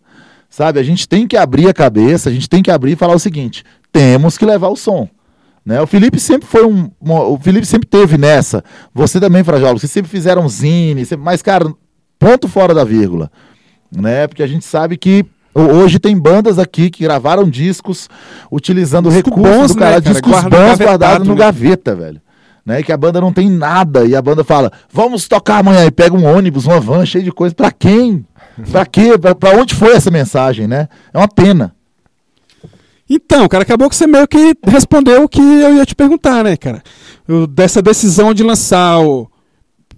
Sabe, 0.54 0.78
a 0.78 0.82
gente 0.82 1.08
tem 1.08 1.26
que 1.26 1.34
abrir 1.34 1.66
a 1.66 1.72
cabeça, 1.72 2.28
a 2.28 2.32
gente 2.32 2.46
tem 2.46 2.62
que 2.62 2.70
abrir 2.70 2.92
e 2.92 2.96
falar 2.96 3.14
o 3.14 3.18
seguinte: 3.18 3.64
temos 3.90 4.36
que 4.36 4.44
levar 4.44 4.68
o 4.68 4.76
som. 4.76 5.08
Né? 5.64 5.80
O 5.80 5.86
Felipe 5.86 6.20
sempre 6.20 6.46
foi 6.46 6.66
um. 6.66 6.90
o 7.00 7.38
Felipe 7.40 7.64
sempre 7.64 7.88
teve 7.88 8.18
nessa. 8.18 8.62
Você 8.92 9.18
também, 9.18 9.42
Frajola, 9.42 9.78
vocês 9.78 9.90
sempre 9.90 10.10
fizeram 10.10 10.46
zine, 10.46 11.06
sempre, 11.06 11.24
mas, 11.24 11.40
cara, 11.40 11.72
ponto 12.18 12.48
fora 12.48 12.74
da 12.74 12.84
vírgula. 12.84 13.30
Né? 13.90 14.26
Porque 14.26 14.42
a 14.42 14.46
gente 14.46 14.66
sabe 14.66 14.98
que 14.98 15.24
ho- 15.54 15.60
hoje 15.62 15.98
tem 15.98 16.18
bandas 16.18 16.58
aqui 16.58 16.90
que 16.90 17.02
gravaram 17.02 17.48
discos 17.48 18.10
utilizando 18.50 19.08
Disco 19.08 19.30
recursos 19.30 19.56
bons, 19.56 19.72
do 19.72 19.78
cara, 19.78 19.96
né, 19.96 20.00
cara? 20.02 20.12
discos 20.12 20.30
Guarda 20.32 20.50
bons 20.50 20.78
guardados 20.78 21.26
no 21.28 21.34
gaveta, 21.34 21.94
velho. 21.94 22.20
Né, 22.64 22.80
que 22.82 22.92
a 22.92 22.96
banda 22.96 23.20
não 23.20 23.32
tem 23.32 23.48
nada. 23.50 24.04
E 24.04 24.14
a 24.14 24.20
banda 24.20 24.44
fala: 24.44 24.70
vamos 24.92 25.26
tocar 25.26 25.58
amanhã. 25.60 25.86
E 25.86 25.90
pega 25.90 26.14
um 26.14 26.24
ônibus, 26.24 26.66
uma 26.66 26.78
van 26.78 27.06
cheia 27.06 27.24
de 27.24 27.32
coisa. 27.32 27.54
Pra 27.54 27.72
quem? 27.72 28.24
Pra 28.70 28.84
quê? 28.86 29.16
Pra, 29.18 29.34
pra 29.34 29.56
onde 29.56 29.74
foi 29.74 29.92
essa 29.94 30.10
mensagem, 30.10 30.66
né? 30.66 30.88
É 31.12 31.18
uma 31.18 31.28
pena. 31.28 31.74
Então, 33.08 33.46
cara, 33.48 33.62
acabou 33.62 33.88
que 33.90 33.96
você 33.96 34.06
meio 34.06 34.26
que 34.26 34.54
respondeu 34.66 35.24
o 35.24 35.28
que 35.28 35.40
eu 35.40 35.74
ia 35.76 35.84
te 35.84 35.94
perguntar, 35.94 36.42
né, 36.44 36.56
cara? 36.56 36.82
Eu- 37.28 37.46
dessa 37.46 37.82
decisão 37.82 38.32
de 38.32 38.42
lançar 38.42 39.00
o- 39.00 39.28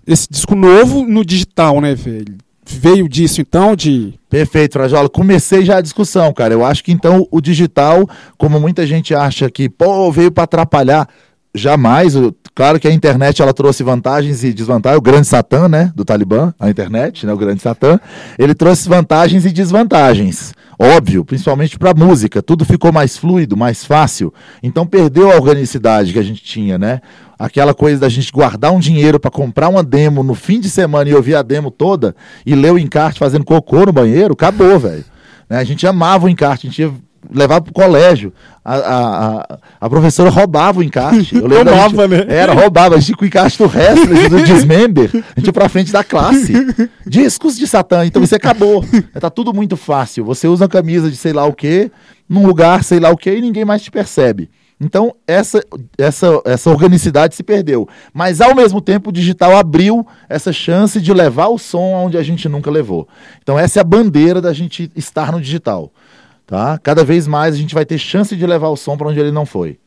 esse 0.06 0.26
disco 0.30 0.54
novo 0.54 1.04
no 1.06 1.24
digital, 1.24 1.80
né, 1.80 1.94
velho? 1.94 2.36
Veio 2.66 3.08
disso, 3.08 3.40
então, 3.40 3.76
de... 3.76 4.14
Perfeito, 4.28 4.72
Frajola. 4.72 5.08
Comecei 5.08 5.64
já 5.64 5.76
a 5.76 5.80
discussão, 5.82 6.32
cara. 6.32 6.54
Eu 6.54 6.64
acho 6.64 6.82
que 6.82 6.90
então 6.90 7.26
o 7.30 7.40
digital, 7.40 8.08
como 8.38 8.58
muita 8.58 8.86
gente 8.86 9.14
acha 9.14 9.50
que, 9.50 9.68
pô, 9.68 10.10
veio 10.10 10.32
para 10.32 10.44
atrapalhar, 10.44 11.08
jamais. 11.54 12.16
O- 12.16 12.34
Claro 12.54 12.78
que 12.78 12.86
a 12.86 12.92
internet 12.92 13.42
ela 13.42 13.52
trouxe 13.52 13.82
vantagens 13.82 14.44
e 14.44 14.52
desvantagens. 14.52 14.98
O 14.98 15.02
grande 15.02 15.26
Satã, 15.26 15.68
né, 15.68 15.92
do 15.94 16.04
Talibã, 16.04 16.54
a 16.58 16.70
internet, 16.70 17.26
né, 17.26 17.32
o 17.32 17.36
grande 17.36 17.60
Satã, 17.60 17.98
ele 18.38 18.54
trouxe 18.54 18.88
vantagens 18.88 19.44
e 19.44 19.50
desvantagens. 19.50 20.54
Óbvio, 20.78 21.24
principalmente 21.24 21.76
para 21.76 21.92
música, 21.92 22.40
tudo 22.40 22.64
ficou 22.64 22.92
mais 22.92 23.16
fluido, 23.16 23.56
mais 23.56 23.84
fácil. 23.84 24.32
Então 24.62 24.86
perdeu 24.86 25.32
a 25.32 25.34
organicidade 25.34 26.12
que 26.12 26.18
a 26.18 26.22
gente 26.22 26.44
tinha, 26.44 26.78
né? 26.78 27.00
Aquela 27.36 27.74
coisa 27.74 28.00
da 28.00 28.08
gente 28.08 28.30
guardar 28.30 28.72
um 28.72 28.78
dinheiro 28.78 29.18
para 29.18 29.30
comprar 29.32 29.68
uma 29.68 29.82
demo 29.82 30.22
no 30.22 30.34
fim 30.34 30.60
de 30.60 30.70
semana 30.70 31.10
e 31.10 31.14
ouvir 31.14 31.34
a 31.34 31.42
demo 31.42 31.72
toda 31.72 32.14
e 32.46 32.54
ler 32.54 32.72
o 32.72 32.78
encarte 32.78 33.18
fazendo 33.18 33.44
cocô 33.44 33.84
no 33.84 33.92
banheiro, 33.92 34.34
acabou, 34.34 34.78
velho. 34.78 35.04
Né, 35.50 35.58
A 35.58 35.64
gente 35.64 35.86
amava 35.86 36.26
o 36.26 36.28
encarte, 36.28 36.66
a 36.66 36.70
gente 36.70 36.82
ia 36.82 36.92
levar 37.32 37.60
pro 37.60 37.72
colégio. 37.72 38.32
A, 38.64 38.74
a, 38.74 39.36
a, 39.40 39.58
a 39.82 39.90
professora 39.90 40.30
roubava 40.30 40.80
o 40.80 40.82
encarte. 40.82 41.34
Eu 41.36 41.46
lembro 41.46 41.74
Roubava, 41.74 42.08
gente- 42.08 42.26
né? 42.26 42.34
Era, 42.36 42.52
roubava. 42.54 42.94
A 42.96 42.98
gente 43.00 43.16
com 43.16 43.24
o 43.24 43.28
encarte 43.28 43.58
do 43.58 43.64
Wrestling, 43.68 44.28
do 44.28 44.42
Dismember, 44.42 45.10
a 45.12 45.38
gente 45.40 45.46
ia 45.46 45.52
pra 45.52 45.68
frente 45.68 45.92
da 45.92 46.02
classe. 46.02 46.52
Discos 47.06 47.56
de 47.56 47.66
Satã. 47.66 48.04
Então 48.06 48.22
isso 48.22 48.34
acabou. 48.34 48.84
Tá 49.20 49.30
tudo 49.30 49.52
muito 49.52 49.76
fácil. 49.76 50.24
Você 50.24 50.48
usa 50.48 50.64
uma 50.64 50.68
camisa 50.68 51.10
de 51.10 51.16
sei 51.16 51.32
lá 51.32 51.44
o 51.44 51.52
quê, 51.52 51.90
num 52.28 52.46
lugar 52.46 52.82
sei 52.84 52.98
lá 53.00 53.10
o 53.10 53.16
quê, 53.16 53.36
e 53.36 53.40
ninguém 53.40 53.64
mais 53.64 53.82
te 53.82 53.90
percebe. 53.90 54.50
Então, 54.80 55.14
essa, 55.26 55.62
essa, 55.96 56.42
essa 56.44 56.68
organicidade 56.68 57.34
se 57.36 57.44
perdeu. 57.44 57.88
Mas, 58.12 58.40
ao 58.40 58.54
mesmo 58.56 58.80
tempo, 58.80 59.08
o 59.10 59.12
digital 59.12 59.56
abriu 59.56 60.04
essa 60.28 60.52
chance 60.52 61.00
de 61.00 61.12
levar 61.14 61.46
o 61.46 61.58
som 61.58 61.92
onde 62.04 62.18
a 62.18 62.22
gente 62.24 62.48
nunca 62.48 62.70
levou. 62.70 63.06
Então, 63.40 63.56
essa 63.56 63.78
é 63.78 63.80
a 63.80 63.84
bandeira 63.84 64.40
da 64.42 64.52
gente 64.52 64.90
estar 64.96 65.30
no 65.30 65.40
digital. 65.40 65.92
Tá? 66.46 66.78
Cada 66.78 67.04
vez 67.04 67.26
mais 67.26 67.54
a 67.54 67.58
gente 67.58 67.74
vai 67.74 67.84
ter 67.84 67.98
chance 67.98 68.36
de 68.36 68.46
levar 68.46 68.68
o 68.68 68.76
som 68.76 68.96
para 68.96 69.08
onde 69.08 69.18
ele 69.18 69.32
não 69.32 69.46
foi. 69.46 69.78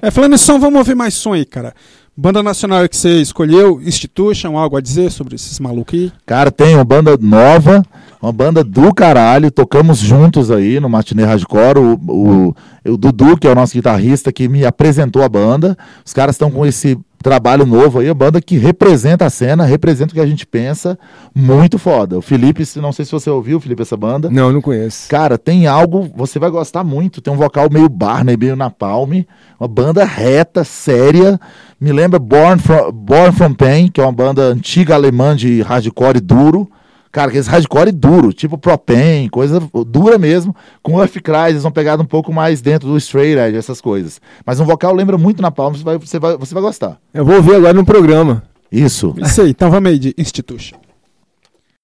É, 0.00 0.10
falando 0.10 0.34
em 0.34 0.38
som, 0.38 0.58
vamos 0.58 0.78
ouvir 0.78 0.94
mais 0.94 1.14
som 1.14 1.32
aí, 1.32 1.44
cara. 1.44 1.74
Banda 2.16 2.42
nacional 2.42 2.88
que 2.88 2.96
você 2.96 3.20
escolheu, 3.20 3.80
Institution, 3.80 4.58
algo 4.58 4.76
a 4.76 4.80
dizer 4.80 5.10
sobre 5.12 5.36
esses 5.36 5.60
malucos 5.60 5.94
aí? 5.94 6.12
Cara, 6.26 6.50
tem 6.50 6.74
uma 6.74 6.84
banda 6.84 7.16
nova, 7.16 7.84
uma 8.20 8.32
banda 8.32 8.64
do 8.64 8.92
caralho. 8.92 9.50
Tocamos 9.50 9.98
juntos 9.98 10.50
aí 10.50 10.80
no 10.80 10.88
Matinê 10.88 11.24
Hardcore. 11.24 11.78
O, 11.78 11.94
o, 11.94 12.54
o 12.84 12.96
Dudu, 12.96 13.36
que 13.36 13.46
é 13.46 13.52
o 13.52 13.54
nosso 13.54 13.74
guitarrista, 13.74 14.32
que 14.32 14.48
me 14.48 14.64
apresentou 14.64 15.22
a 15.22 15.28
banda. 15.28 15.76
Os 16.04 16.12
caras 16.12 16.34
estão 16.34 16.50
com 16.50 16.66
esse 16.66 16.98
trabalho 17.22 17.66
novo 17.66 17.98
aí, 17.98 18.08
a 18.08 18.14
banda 18.14 18.40
que 18.40 18.56
representa 18.56 19.26
a 19.26 19.30
cena, 19.30 19.64
representa 19.64 20.12
o 20.12 20.14
que 20.14 20.20
a 20.20 20.26
gente 20.26 20.46
pensa. 20.46 20.98
Muito 21.34 21.78
foda. 21.78 22.18
O 22.18 22.22
Felipe, 22.22 22.64
não 22.76 22.92
sei 22.92 23.04
se 23.04 23.12
você 23.12 23.28
ouviu, 23.28 23.60
Felipe, 23.60 23.82
essa 23.82 23.96
banda. 23.96 24.30
Não, 24.30 24.52
não 24.52 24.60
conheço. 24.60 25.08
Cara, 25.08 25.36
tem 25.36 25.66
algo, 25.66 26.08
você 26.16 26.38
vai 26.38 26.50
gostar 26.50 26.84
muito. 26.84 27.20
Tem 27.20 27.32
um 27.32 27.36
vocal 27.36 27.68
meio 27.70 27.88
Barney, 27.88 28.36
meio 28.36 28.56
Napalm. 28.56 29.24
Uma 29.58 29.68
banda 29.68 30.04
reta, 30.04 30.64
séria. 30.64 31.40
Me 31.80 31.92
lembra 31.92 32.18
Born 32.18 32.60
From, 32.60 32.92
Born 32.92 33.32
From 33.32 33.54
Pain, 33.54 33.88
que 33.88 34.00
é 34.00 34.04
uma 34.04 34.12
banda 34.12 34.42
antiga 34.42 34.94
alemã 34.94 35.34
de 35.34 35.60
hardcore 35.62 36.20
duro. 36.20 36.70
Cara, 37.18 37.30
aqueles 37.30 37.48
hardcore 37.48 37.90
duro, 37.90 38.32
tipo 38.32 38.56
Propen, 38.56 39.28
coisa 39.28 39.60
dura 39.88 40.16
mesmo. 40.16 40.54
Com 40.80 40.94
o 40.94 41.00
Earth 41.00 41.20
Cry, 41.20 41.48
eles 41.48 41.64
vão 41.64 41.72
pegar 41.72 42.00
um 42.00 42.04
pouco 42.04 42.32
mais 42.32 42.60
dentro 42.60 42.88
do 42.88 42.96
Straight 42.96 43.36
Edge, 43.36 43.56
essas 43.56 43.80
coisas. 43.80 44.20
Mas 44.46 44.60
um 44.60 44.64
vocal 44.64 44.94
lembra 44.94 45.18
muito 45.18 45.42
Napalm, 45.42 45.74
você 45.74 45.82
vai, 45.82 45.98
você 45.98 46.16
vai, 46.20 46.36
você 46.36 46.54
vai 46.54 46.62
gostar. 46.62 46.96
Eu 47.12 47.24
vou 47.24 47.42
ver 47.42 47.56
agora 47.56 47.72
no 47.72 47.84
programa. 47.84 48.44
Isso. 48.70 49.16
Isso 49.18 49.42
aí, 49.42 49.50
então 49.50 49.68
vamos 49.68 49.90
aí 49.90 49.98
de 49.98 50.14
Institution. 50.16 50.78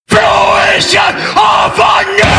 Fruition 0.06 1.00
of 1.00 1.80
a 1.82 2.33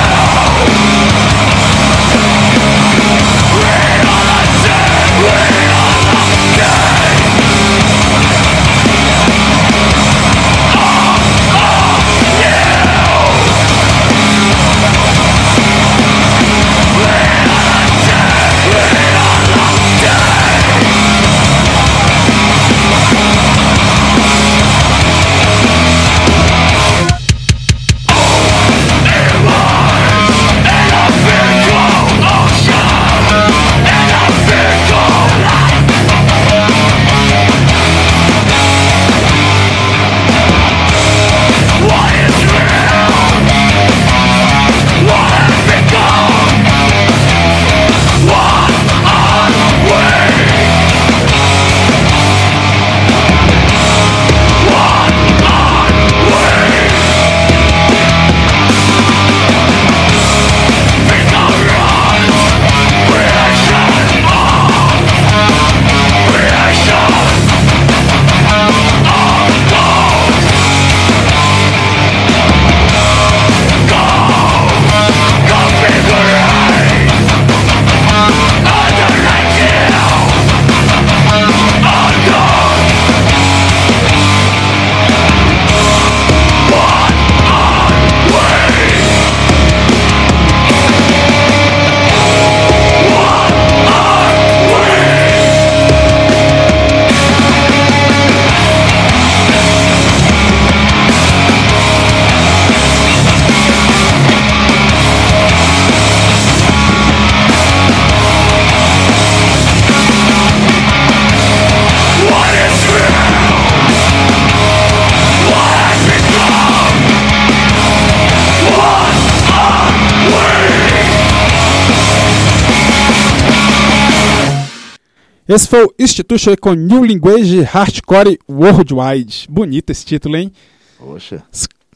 Esse 125.48 125.68
foi 125.68 125.86
o 125.86 125.94
Institution 126.00 126.56
com 126.60 126.74
New 126.74 127.04
Language 127.04 127.62
Hardcore 127.62 128.40
Worldwide. 128.50 129.48
Bonito 129.50 129.92
esse 129.92 130.04
título, 130.04 130.38
hein? 130.38 130.52
Poxa. 130.98 131.44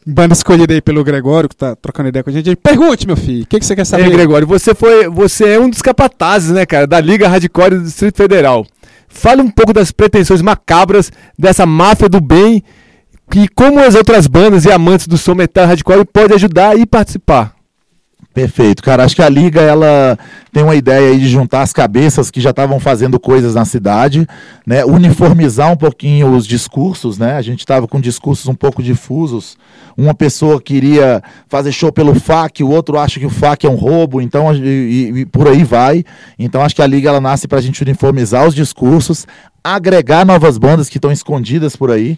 Banda 0.06 0.34
escolhida 0.34 0.74
aí 0.74 0.82
pelo 0.82 1.04
Gregório, 1.04 1.50
que 1.50 1.56
tá 1.56 1.76
trocando 1.76 2.10
ideia 2.10 2.24
com 2.24 2.30
a 2.30 2.34
gente. 2.34 2.56
Pergunte, 2.56 3.08
meu 3.08 3.18
filho, 3.18 3.44
o 3.44 3.48
que, 3.48 3.60
que 3.60 3.66
você 3.66 3.76
quer 3.76 3.86
saber? 3.86 4.10
Gregório, 4.12 4.48
você 4.48 4.76
foi, 4.76 5.10
você 5.10 5.50
é 5.50 5.60
um 5.60 5.70
dos 5.70 5.82
capatazes, 5.82 6.52
né, 6.52 6.66
cara, 6.66 6.86
da 6.86 7.00
Liga 7.00 7.28
Hardcore 7.28 7.76
do 7.76 7.84
Distrito 7.84 8.18
Federal. 8.18 8.66
Fala 9.08 9.42
um 9.42 9.50
pouco 9.50 9.74
das 9.74 9.92
pretensões 9.92 10.42
macabras 10.42 11.12
dessa 11.38 11.66
máfia 11.66 12.08
do 12.08 12.22
bem 12.22 12.64
e 13.36 13.48
como 13.50 13.80
as 13.80 13.96
outras 13.96 14.28
bandas 14.28 14.66
e 14.66 14.72
amantes 14.72 15.08
do 15.08 15.18
som 15.18 15.36
metal 15.36 15.66
hardcore 15.66 16.06
podem 16.06 16.36
ajudar 16.36 16.78
e 16.78 16.86
participar. 16.86 17.56
Perfeito, 18.34 18.84
cara. 18.84 19.04
Acho 19.04 19.16
que 19.16 19.24
a 19.24 19.28
Liga 19.28 19.60
ela 19.60 20.18
tem 20.54 20.64
uma 20.64 20.76
ideia 20.76 21.10
aí 21.12 21.20
de 21.20 21.28
juntar 21.28 21.62
as 21.62 21.74
cabeças 21.74 22.30
que 22.30 22.40
já 22.40 22.52
estavam 22.52 22.80
fazendo 22.80 23.20
coisas 23.20 23.56
na 23.56 23.66
cidade, 23.66 24.26
né? 24.66 24.86
Uniformizar 24.86 25.72
um 25.72 25.76
pouquinho 25.76 26.34
os 26.36 26.46
discursos, 26.46 27.18
né? 27.18 27.34
A 27.34 27.42
gente 27.42 27.60
estava 27.60 27.88
com 27.88 28.00
discursos 28.00 28.48
um 28.48 28.54
pouco 28.54 28.84
difusos. 28.84 29.58
Uma 29.98 30.14
pessoa 30.14 30.62
queria 30.62 31.24
fazer 31.50 31.72
show 31.72 31.92
pelo 31.92 32.14
FAC, 32.16 32.64
o 32.64 32.70
outro 32.70 32.98
acha 33.00 33.20
que 33.20 33.26
o 33.26 33.30
FAC 33.32 33.66
é 33.66 33.70
um 33.70 33.76
roubo, 33.76 34.22
então 34.22 34.48
a- 34.48 34.56
e, 34.56 35.12
e 35.22 35.26
por 35.26 35.48
aí 35.48 35.64
vai. 35.64 36.06
Então 36.38 36.62
acho 36.62 36.76
que 36.76 36.82
a 36.84 36.88
Liga 36.88 37.10
ela 37.10 37.20
nasce 37.20 37.48
para 37.48 37.58
a 37.58 37.62
gente 37.62 37.82
uniformizar 37.82 38.48
os 38.48 38.54
discursos, 38.56 39.26
agregar 39.64 40.24
novas 40.24 40.58
bandas 40.58 40.88
que 40.88 40.98
estão 40.98 41.12
escondidas 41.12 41.76
por 41.76 41.92
aí 41.92 42.18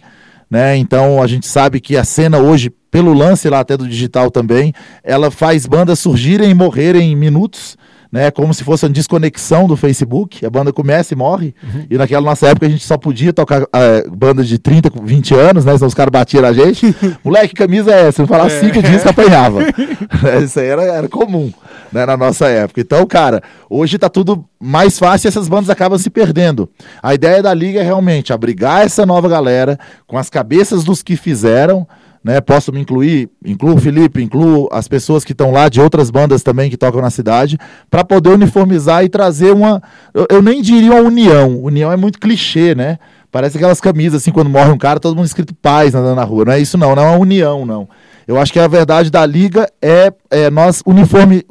né? 0.50 0.76
Então 0.76 1.22
a 1.22 1.26
gente 1.26 1.46
sabe 1.46 1.80
que 1.80 1.96
a 1.96 2.04
cena 2.04 2.36
hoje, 2.36 2.70
pelo 2.92 3.14
lance 3.14 3.48
lá 3.48 3.60
até 3.60 3.74
do 3.74 3.88
digital 3.88 4.30
também, 4.30 4.74
ela 5.02 5.30
faz 5.30 5.66
bandas 5.66 5.98
surgirem 5.98 6.50
e 6.50 6.54
morrerem 6.54 7.10
em 7.10 7.16
minutos. 7.16 7.76
Né, 8.12 8.30
como 8.30 8.52
se 8.52 8.62
fosse 8.62 8.84
uma 8.84 8.92
desconexão 8.92 9.66
do 9.66 9.74
Facebook, 9.74 10.44
a 10.44 10.50
banda 10.50 10.70
começa 10.70 11.14
e 11.14 11.16
morre. 11.16 11.54
E 11.88 11.96
naquela 11.96 12.20
nossa 12.20 12.46
época 12.46 12.66
a 12.66 12.68
gente 12.68 12.84
só 12.84 12.98
podia 12.98 13.32
tocar 13.32 13.62
eh, 13.74 14.06
banda 14.06 14.44
de 14.44 14.58
30, 14.58 14.90
com 14.90 15.02
20 15.02 15.34
anos, 15.34 15.64
né? 15.64 15.72
Senão 15.72 15.88
os 15.88 15.94
caras 15.94 16.10
batiam 16.10 16.42
na 16.42 16.52
gente. 16.52 16.94
Moleque, 17.24 17.48
que 17.48 17.54
camisa 17.54 17.90
é 17.90 18.08
essa? 18.08 18.20
Eu 18.20 18.26
falava 18.26 18.50
cinco 18.50 18.82
dias 18.82 19.02
que 19.02 19.08
apanhava. 19.08 19.60
Isso 20.44 20.60
aí 20.60 20.66
era, 20.66 20.82
era 20.82 21.08
comum 21.08 21.50
né, 21.90 22.04
na 22.04 22.14
nossa 22.14 22.48
época. 22.48 22.82
Então, 22.82 23.06
cara, 23.06 23.42
hoje 23.70 23.96
tá 23.96 24.10
tudo 24.10 24.44
mais 24.60 24.98
fácil 24.98 25.26
e 25.26 25.28
essas 25.28 25.48
bandas 25.48 25.70
acabam 25.70 25.98
se 25.98 26.10
perdendo. 26.10 26.68
A 27.02 27.14
ideia 27.14 27.42
da 27.42 27.54
liga 27.54 27.80
é 27.80 27.82
realmente 27.82 28.30
abrigar 28.30 28.84
essa 28.84 29.06
nova 29.06 29.26
galera 29.26 29.78
com 30.06 30.18
as 30.18 30.28
cabeças 30.28 30.84
dos 30.84 31.02
que 31.02 31.16
fizeram. 31.16 31.86
Né, 32.24 32.40
posso 32.40 32.72
me 32.72 32.80
incluir, 32.80 33.28
incluo 33.44 33.74
o 33.74 33.80
Felipe, 33.80 34.22
incluo 34.22 34.68
as 34.70 34.86
pessoas 34.86 35.24
que 35.24 35.32
estão 35.32 35.50
lá 35.50 35.68
de 35.68 35.80
outras 35.80 36.08
bandas 36.08 36.44
também 36.44 36.70
que 36.70 36.76
tocam 36.76 37.00
na 37.00 37.10
cidade, 37.10 37.58
para 37.90 38.04
poder 38.04 38.30
uniformizar 38.30 39.02
e 39.02 39.08
trazer 39.08 39.52
uma. 39.52 39.82
Eu, 40.14 40.26
eu 40.30 40.40
nem 40.40 40.62
diria 40.62 40.92
uma 40.92 41.00
união. 41.00 41.60
União 41.60 41.90
é 41.90 41.96
muito 41.96 42.20
clichê, 42.20 42.76
né? 42.76 42.98
Parece 43.32 43.56
aquelas 43.56 43.80
camisas 43.80 44.22
assim, 44.22 44.30
quando 44.30 44.48
morre 44.50 44.70
um 44.70 44.78
cara, 44.78 45.00
todo 45.00 45.16
mundo 45.16 45.26
escrito 45.26 45.52
paz 45.54 45.94
andando 45.96 46.14
na 46.14 46.22
rua. 46.22 46.44
Não 46.44 46.52
é 46.52 46.60
isso, 46.60 46.78
não, 46.78 46.94
não 46.94 47.02
é 47.02 47.06
uma 47.06 47.18
união, 47.18 47.66
não. 47.66 47.88
Eu 48.28 48.38
acho 48.38 48.52
que 48.52 48.60
a 48.60 48.68
verdade 48.68 49.10
da 49.10 49.26
liga 49.26 49.66
é, 49.80 50.12
é 50.30 50.48
nós 50.48 50.82
uniforme, 50.86 51.44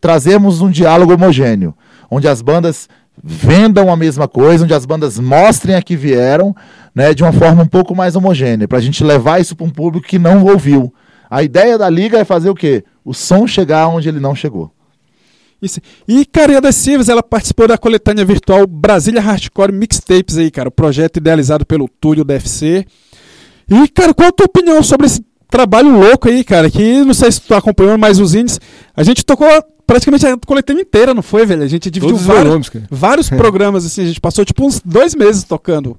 trazermos 0.00 0.60
um 0.60 0.70
diálogo 0.70 1.14
homogêneo, 1.14 1.74
onde 2.10 2.28
as 2.28 2.42
bandas 2.42 2.88
vendam 3.22 3.90
a 3.92 3.96
mesma 3.96 4.28
coisa, 4.28 4.64
onde 4.64 4.74
as 4.74 4.86
bandas 4.86 5.18
mostrem 5.18 5.74
a 5.74 5.82
que 5.82 5.96
vieram, 5.96 6.54
né, 6.98 7.14
de 7.14 7.22
uma 7.22 7.32
forma 7.32 7.62
um 7.62 7.66
pouco 7.66 7.94
mais 7.94 8.16
homogênea, 8.16 8.66
para 8.66 8.78
a 8.78 8.80
gente 8.80 9.04
levar 9.04 9.40
isso 9.40 9.54
para 9.54 9.64
um 9.64 9.70
público 9.70 10.08
que 10.08 10.18
não 10.18 10.44
ouviu. 10.44 10.92
A 11.30 11.44
ideia 11.44 11.78
da 11.78 11.88
liga 11.88 12.18
é 12.18 12.24
fazer 12.24 12.50
o 12.50 12.56
quê? 12.56 12.82
O 13.04 13.14
som 13.14 13.46
chegar 13.46 13.86
onde 13.86 14.08
ele 14.08 14.18
não 14.18 14.34
chegou. 14.34 14.72
Isso. 15.62 15.78
E 16.08 16.26
Carinha 16.26 16.60
das 16.60 16.74
Silvas, 16.74 17.08
ela 17.08 17.22
participou 17.22 17.68
da 17.68 17.78
coletânea 17.78 18.24
virtual 18.24 18.66
Brasília 18.66 19.20
Hardcore 19.20 19.70
Mixtapes 19.70 20.38
aí, 20.38 20.50
cara. 20.50 20.70
O 20.70 20.72
projeto 20.72 21.18
idealizado 21.18 21.64
pelo 21.64 21.88
Túlio 22.00 22.24
DFC. 22.24 22.84
E, 23.70 23.88
cara, 23.88 24.12
qual 24.12 24.30
a 24.30 24.32
tua 24.32 24.46
opinião 24.46 24.82
sobre 24.82 25.06
esse 25.06 25.24
trabalho 25.48 25.96
louco 26.00 26.28
aí, 26.28 26.42
cara? 26.42 26.68
Que 26.68 27.04
não 27.04 27.14
sei 27.14 27.30
se 27.30 27.40
tu 27.42 27.54
acompanhou 27.54 27.96
mais 27.96 28.18
os 28.18 28.34
índices. 28.34 28.60
A 28.96 29.04
gente 29.04 29.24
tocou 29.24 29.46
praticamente 29.86 30.26
a 30.26 30.36
coletânea 30.36 30.82
inteira, 30.82 31.14
não 31.14 31.22
foi, 31.22 31.46
velho? 31.46 31.62
A 31.62 31.68
gente 31.68 31.88
dividiu 31.92 32.16
vários, 32.16 32.44
volumes, 32.44 32.70
vários 32.90 33.30
programas, 33.30 33.86
assim. 33.86 34.02
A 34.02 34.06
gente 34.06 34.20
passou, 34.20 34.44
tipo, 34.44 34.66
uns 34.66 34.80
dois 34.84 35.14
meses 35.14 35.44
tocando 35.44 35.96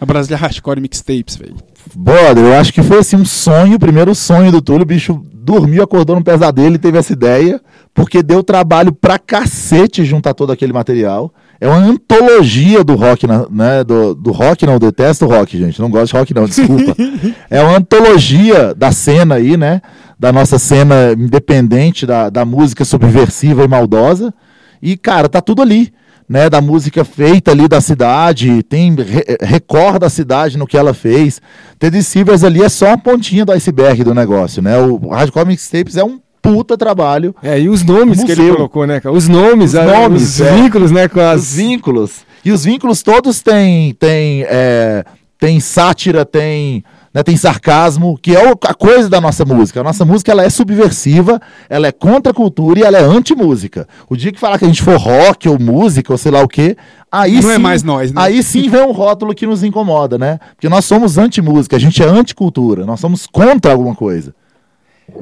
a 0.00 0.06
Brasília 0.06 0.36
Hardcore 0.36 0.80
Mixtapes, 0.80 1.36
velho. 1.36 1.56
Brother, 1.94 2.44
eu 2.44 2.54
acho 2.54 2.72
que 2.72 2.82
foi 2.82 2.98
assim 2.98 3.16
um 3.16 3.24
sonho, 3.24 3.76
o 3.76 3.80
primeiro 3.80 4.14
sonho 4.14 4.52
do 4.52 4.60
Túlio. 4.60 4.82
O 4.82 4.86
bicho 4.86 5.20
dormiu, 5.32 5.82
acordou 5.82 6.14
no 6.14 6.22
pesadelo 6.22 6.74
e 6.74 6.78
teve 6.78 6.98
essa 6.98 7.12
ideia, 7.12 7.60
porque 7.94 8.22
deu 8.22 8.42
trabalho 8.42 8.92
pra 8.92 9.18
cacete 9.18 10.04
juntar 10.04 10.34
todo 10.34 10.52
aquele 10.52 10.72
material. 10.72 11.32
É 11.60 11.66
uma 11.66 11.78
antologia 11.78 12.84
do 12.84 12.94
rock, 12.94 13.26
né? 13.26 13.82
Do, 13.82 14.14
do 14.14 14.30
rock, 14.30 14.64
não, 14.64 14.78
detesto 14.78 15.26
rock, 15.26 15.58
gente. 15.58 15.80
Não 15.80 15.90
gosto 15.90 16.12
de 16.12 16.18
rock, 16.18 16.34
não, 16.34 16.44
desculpa. 16.44 16.94
é 17.50 17.60
uma 17.60 17.78
antologia 17.78 18.74
da 18.74 18.92
cena 18.92 19.36
aí, 19.36 19.56
né? 19.56 19.80
Da 20.18 20.32
nossa 20.32 20.58
cena 20.58 21.12
independente, 21.18 22.06
da, 22.06 22.30
da 22.30 22.44
música 22.44 22.84
subversiva 22.84 23.64
e 23.64 23.68
maldosa. 23.68 24.32
E, 24.80 24.96
cara, 24.96 25.28
tá 25.28 25.40
tudo 25.40 25.62
ali. 25.62 25.92
Né, 26.28 26.50
da 26.50 26.60
música 26.60 27.06
feita 27.06 27.52
ali 27.52 27.66
da 27.66 27.80
cidade, 27.80 28.62
tem 28.62 28.94
re 28.94 29.24
recorde 29.40 29.98
da 30.00 30.10
cidade 30.10 30.58
no 30.58 30.66
que 30.66 30.76
ela 30.76 30.92
fez. 30.92 31.40
Teddy 31.78 32.02
Silvers 32.02 32.44
ali 32.44 32.62
é 32.62 32.68
só 32.68 32.88
uma 32.88 32.98
pontinha 32.98 33.46
do 33.46 33.52
iceberg 33.52 34.04
do 34.04 34.12
negócio, 34.14 34.60
né? 34.60 34.78
O 34.78 35.08
Hardcore 35.08 35.46
Mixtapes 35.46 35.96
é 35.96 36.04
um 36.04 36.20
puta 36.42 36.76
trabalho. 36.76 37.34
É, 37.42 37.58
e 37.58 37.68
os 37.70 37.82
nomes 37.82 38.22
que 38.22 38.32
ele 38.32 38.54
colocou, 38.54 38.86
né, 38.86 39.00
cara? 39.00 39.14
Os 39.14 39.26
nomes, 39.26 39.70
Os 39.70 39.76
a- 39.76 39.84
nomes, 39.86 40.22
os 40.22 40.40
é. 40.42 40.54
vínculos, 40.54 40.90
né, 40.90 41.08
com 41.08 41.18
Os 41.18 41.24
as... 41.24 41.54
vínculos. 41.54 42.10
E 42.44 42.52
os 42.52 42.62
vínculos 42.62 43.02
todos 43.02 43.40
têm, 43.40 43.94
têm, 43.94 44.42
é, 44.46 45.04
têm 45.40 45.60
sátira, 45.60 46.26
tem, 46.26 46.84
né, 47.12 47.22
tem 47.22 47.36
sarcasmo, 47.36 48.18
que 48.20 48.36
é 48.36 48.50
a 48.50 48.74
coisa 48.74 49.08
da 49.08 49.20
nossa 49.20 49.44
música. 49.44 49.80
A 49.80 49.84
nossa 49.84 50.04
música 50.04 50.32
ela 50.32 50.44
é 50.44 50.50
subversiva, 50.50 51.40
ela 51.68 51.86
é 51.86 51.92
contra 51.92 52.32
a 52.32 52.34
cultura 52.34 52.78
e 52.78 52.82
ela 52.82 52.98
é 52.98 53.02
anti-música. 53.02 53.88
O 54.08 54.16
dia 54.16 54.32
que 54.32 54.38
falar 54.38 54.58
que 54.58 54.64
a 54.64 54.68
gente 54.68 54.82
for 54.82 54.96
rock 54.96 55.48
ou 55.48 55.58
música 55.58 56.12
ou 56.12 56.18
sei 56.18 56.30
lá 56.30 56.42
o 56.42 56.48
quê, 56.48 56.76
aí 57.10 57.34
Não 57.34 57.42
sim, 57.42 57.54
é 57.54 57.58
mais 57.58 57.82
nós, 57.82 58.12
né? 58.12 58.20
Aí 58.20 58.42
sim 58.42 58.68
vem 58.68 58.82
um 58.82 58.92
rótulo 58.92 59.34
que 59.34 59.46
nos 59.46 59.62
incomoda, 59.62 60.18
né? 60.18 60.38
Porque 60.54 60.68
nós 60.68 60.84
somos 60.84 61.18
anti-música, 61.18 61.76
a 61.76 61.80
gente 61.80 62.02
é 62.02 62.06
anti-cultura, 62.06 62.84
nós 62.84 63.00
somos 63.00 63.26
contra 63.26 63.72
alguma 63.72 63.94
coisa. 63.94 64.34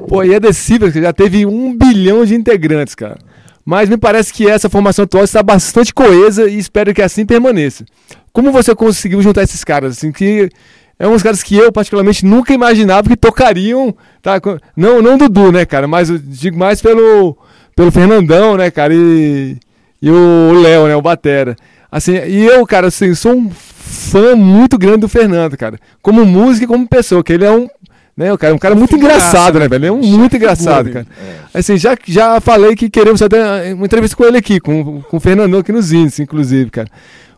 Pô, 0.07 0.23
e 0.23 0.35
a 0.35 0.41
The 0.41 0.51
Silvers 0.51 0.93
que 0.93 1.01
já 1.01 1.13
teve 1.13 1.45
um 1.45 1.75
bilhão 1.75 2.25
de 2.25 2.35
integrantes, 2.35 2.93
cara. 2.93 3.17
Mas 3.63 3.89
me 3.89 3.97
parece 3.97 4.31
que 4.31 4.47
essa 4.47 4.69
formação 4.69 5.03
atual 5.03 5.25
está 5.25 5.43
bastante 5.43 5.93
coesa 5.93 6.49
e 6.49 6.57
espero 6.57 6.93
que 6.93 7.01
assim 7.01 7.25
permaneça. 7.25 7.83
Como 8.31 8.51
você 8.51 8.73
conseguiu 8.73 9.21
juntar 9.21 9.43
esses 9.43 9.63
caras? 9.63 9.97
Assim, 9.97 10.11
que 10.11 10.49
é 10.99 11.07
uns 11.07 11.21
caras 11.21 11.43
que 11.43 11.55
eu, 11.55 11.71
particularmente, 11.71 12.25
nunca 12.25 12.53
imaginava 12.53 13.07
que 13.07 13.15
tocariam. 13.15 13.95
Tá? 14.21 14.41
Não, 14.75 15.01
não 15.01 15.17
Dudu, 15.17 15.51
né, 15.51 15.65
cara? 15.65 15.87
Mas 15.87 16.09
eu 16.09 16.17
digo 16.17 16.57
mais 16.57 16.81
pelo, 16.81 17.37
pelo 17.75 17.91
Fernandão, 17.91 18.57
né, 18.57 18.71
cara? 18.71 18.93
E, 18.93 19.57
e 20.01 20.09
o 20.09 20.53
Léo, 20.59 20.87
né? 20.87 20.95
O 20.95 21.01
Batera. 21.01 21.55
Assim, 21.91 22.13
e 22.13 22.45
eu, 22.45 22.65
cara, 22.65 22.87
assim, 22.87 23.13
sou 23.13 23.33
um 23.33 23.51
fã 23.51 24.35
muito 24.35 24.77
grande 24.77 25.01
do 25.01 25.07
Fernando, 25.07 25.55
cara. 25.55 25.79
Como 26.01 26.25
música 26.25 26.65
e 26.65 26.67
como 26.67 26.87
pessoa, 26.87 27.23
que 27.23 27.33
ele 27.33 27.45
é 27.45 27.51
um. 27.51 27.67
Né, 28.15 28.33
o 28.33 28.37
cara, 28.37 28.55
um 28.55 28.57
cara 28.57 28.73
muito 28.73 28.95
engraçado, 28.95 29.59
né? 29.59 29.61
né, 29.61 29.67
velho? 29.67 29.81
Ele 29.81 29.87
é 29.87 29.91
um 29.91 30.01
muito 30.01 30.35
engraçado, 30.35 30.89
cara. 30.89 31.05
Assim, 31.53 31.77
já, 31.77 31.95
já 32.07 32.41
falei 32.41 32.75
que 32.75 32.89
queremos 32.89 33.21
até 33.21 33.75
uma 33.75 33.85
entrevista 33.85 34.17
com 34.17 34.25
ele 34.25 34.37
aqui, 34.37 34.59
com, 34.59 35.03
com 35.03 35.17
o 35.17 35.19
Fernandão 35.19 35.59
aqui 35.59 35.71
nos 35.71 35.91
índices, 35.91 36.21
inclusive, 36.21 36.71
cara. 36.71 36.87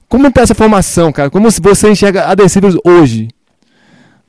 Como 0.07 0.31
tá 0.31 0.41
essa 0.41 0.55
formação, 0.55 1.11
cara? 1.11 1.29
Como 1.29 1.51
se 1.51 1.59
você 1.59 1.91
enxerga 1.91 2.27
a 2.27 2.33
Decibels 2.33 2.77
hoje? 2.85 3.27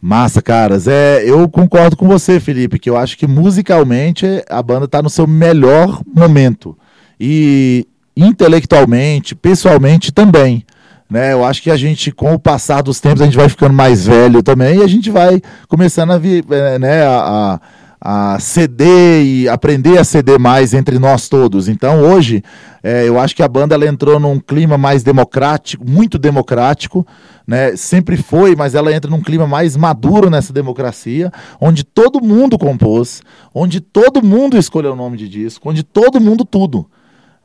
Massa, 0.00 0.40
caras. 0.40 0.88
É, 0.88 1.22
eu 1.24 1.48
concordo 1.48 1.96
com 1.96 2.08
você, 2.08 2.40
Felipe, 2.40 2.78
que 2.78 2.88
eu 2.88 2.96
acho 2.96 3.18
que 3.18 3.26
musicalmente 3.26 4.26
a 4.48 4.62
banda 4.62 4.86
está 4.86 5.02
no 5.02 5.10
seu 5.10 5.26
melhor 5.26 6.00
momento. 6.06 6.76
E 7.18 7.86
intelectualmente, 8.16 9.34
pessoalmente 9.34 10.10
também. 10.10 10.64
Né? 11.08 11.32
Eu 11.32 11.44
acho 11.44 11.60
que 11.60 11.70
a 11.70 11.76
gente, 11.76 12.12
com 12.12 12.32
o 12.32 12.38
passar 12.38 12.82
dos 12.82 13.00
tempos, 13.00 13.20
a 13.20 13.24
gente 13.24 13.36
vai 13.36 13.48
ficando 13.48 13.74
mais 13.74 14.06
velho 14.06 14.42
também 14.42 14.78
e 14.78 14.82
a 14.82 14.86
gente 14.86 15.10
vai 15.10 15.42
começando 15.68 16.12
a, 16.12 16.16
eh, 16.16 16.78
né, 16.78 17.02
a, 17.02 17.18
a, 17.18 17.60
a 18.00 18.38
ceder 18.40 19.22
e 19.22 19.48
aprender 19.48 19.98
a 19.98 20.04
ceder 20.04 20.38
mais 20.40 20.72
entre 20.72 20.98
nós 20.98 21.28
todos. 21.28 21.68
Então, 21.68 22.00
hoje, 22.00 22.42
eh, 22.82 23.06
eu 23.06 23.18
acho 23.18 23.36
que 23.36 23.42
a 23.42 23.48
banda 23.48 23.74
ela 23.74 23.86
entrou 23.86 24.18
num 24.18 24.40
clima 24.40 24.78
mais 24.78 25.02
democrático, 25.02 25.84
muito 25.86 26.18
democrático, 26.18 27.06
né? 27.46 27.76
Sempre 27.76 28.16
foi, 28.16 28.56
mas 28.56 28.74
ela 28.74 28.92
entra 28.92 29.10
num 29.10 29.20
clima 29.20 29.46
mais 29.46 29.76
maduro 29.76 30.30
nessa 30.30 30.52
democracia, 30.52 31.30
onde 31.60 31.84
todo 31.84 32.22
mundo 32.22 32.58
compôs, 32.58 33.22
onde 33.54 33.80
todo 33.80 34.22
mundo 34.22 34.56
escolheu 34.56 34.92
o 34.92 34.96
nome 34.96 35.18
de 35.18 35.28
disco, 35.28 35.68
onde 35.68 35.82
todo 35.82 36.20
mundo 36.20 36.44
tudo. 36.44 36.86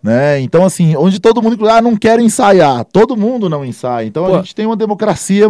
Né? 0.01 0.39
Então, 0.39 0.63
assim, 0.63 0.95
onde 0.95 1.19
todo 1.19 1.41
mundo, 1.41 1.67
ah, 1.67 1.81
não 1.81 1.97
quero 1.97 2.21
ensaiar, 2.21 2.85
todo 2.85 3.17
mundo 3.17 3.49
não 3.49 3.65
ensaia. 3.65 4.05
Então 4.05 4.25
Pô. 4.25 4.35
a 4.35 4.37
gente 4.37 4.53
tem 4.53 4.67
uma 4.67 4.77
democracia 4.77 5.49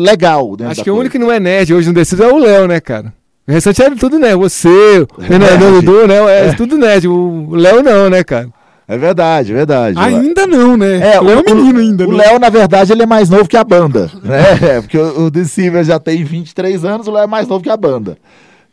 legal 0.00 0.56
Acho 0.70 0.84
que 0.84 0.90
o 0.90 0.94
coisa. 0.94 1.00
único 1.00 1.12
que 1.12 1.18
não 1.18 1.32
é 1.32 1.40
nerd 1.40 1.74
hoje 1.74 1.88
no 1.88 1.94
Decibels 1.94 2.30
é 2.30 2.34
o 2.34 2.38
Léo, 2.38 2.68
né, 2.68 2.80
cara? 2.80 3.12
O 3.48 3.52
restante 3.52 3.82
é 3.82 3.90
tudo 3.94 4.18
nerd. 4.18 4.36
Você, 4.36 4.68
o 4.68 5.38
nerd. 5.38 5.58
Dudu, 5.58 6.06
né? 6.06 6.48
É, 6.48 6.52
tudo 6.52 6.76
nerd. 6.76 7.08
O 7.08 7.54
Léo 7.54 7.82
não, 7.82 8.10
né, 8.10 8.22
cara? 8.22 8.50
É 8.86 8.98
verdade, 8.98 9.52
é 9.52 9.54
verdade. 9.54 9.98
Ainda 9.98 10.46
não, 10.46 10.76
né? 10.76 11.14
É, 11.14 11.20
Léo 11.20 11.42
é 11.46 11.52
um 11.52 11.54
menino 11.54 11.78
ainda, 11.78 12.06
O 12.06 12.12
né? 12.12 12.24
Léo, 12.24 12.38
na 12.38 12.50
verdade, 12.50 12.92
ele 12.92 13.02
é 13.02 13.06
mais 13.06 13.30
novo 13.30 13.48
que 13.48 13.56
a 13.56 13.64
banda. 13.64 14.10
Né? 14.22 14.80
Porque 14.82 14.98
o, 14.98 15.24
o 15.24 15.30
Deceiver 15.30 15.82
já 15.82 15.98
tem 15.98 16.22
23 16.24 16.84
anos, 16.84 17.08
o 17.08 17.10
Léo 17.10 17.24
é 17.24 17.26
mais 17.26 17.48
novo 17.48 17.62
que 17.62 17.70
a 17.70 17.76
banda. 17.76 18.18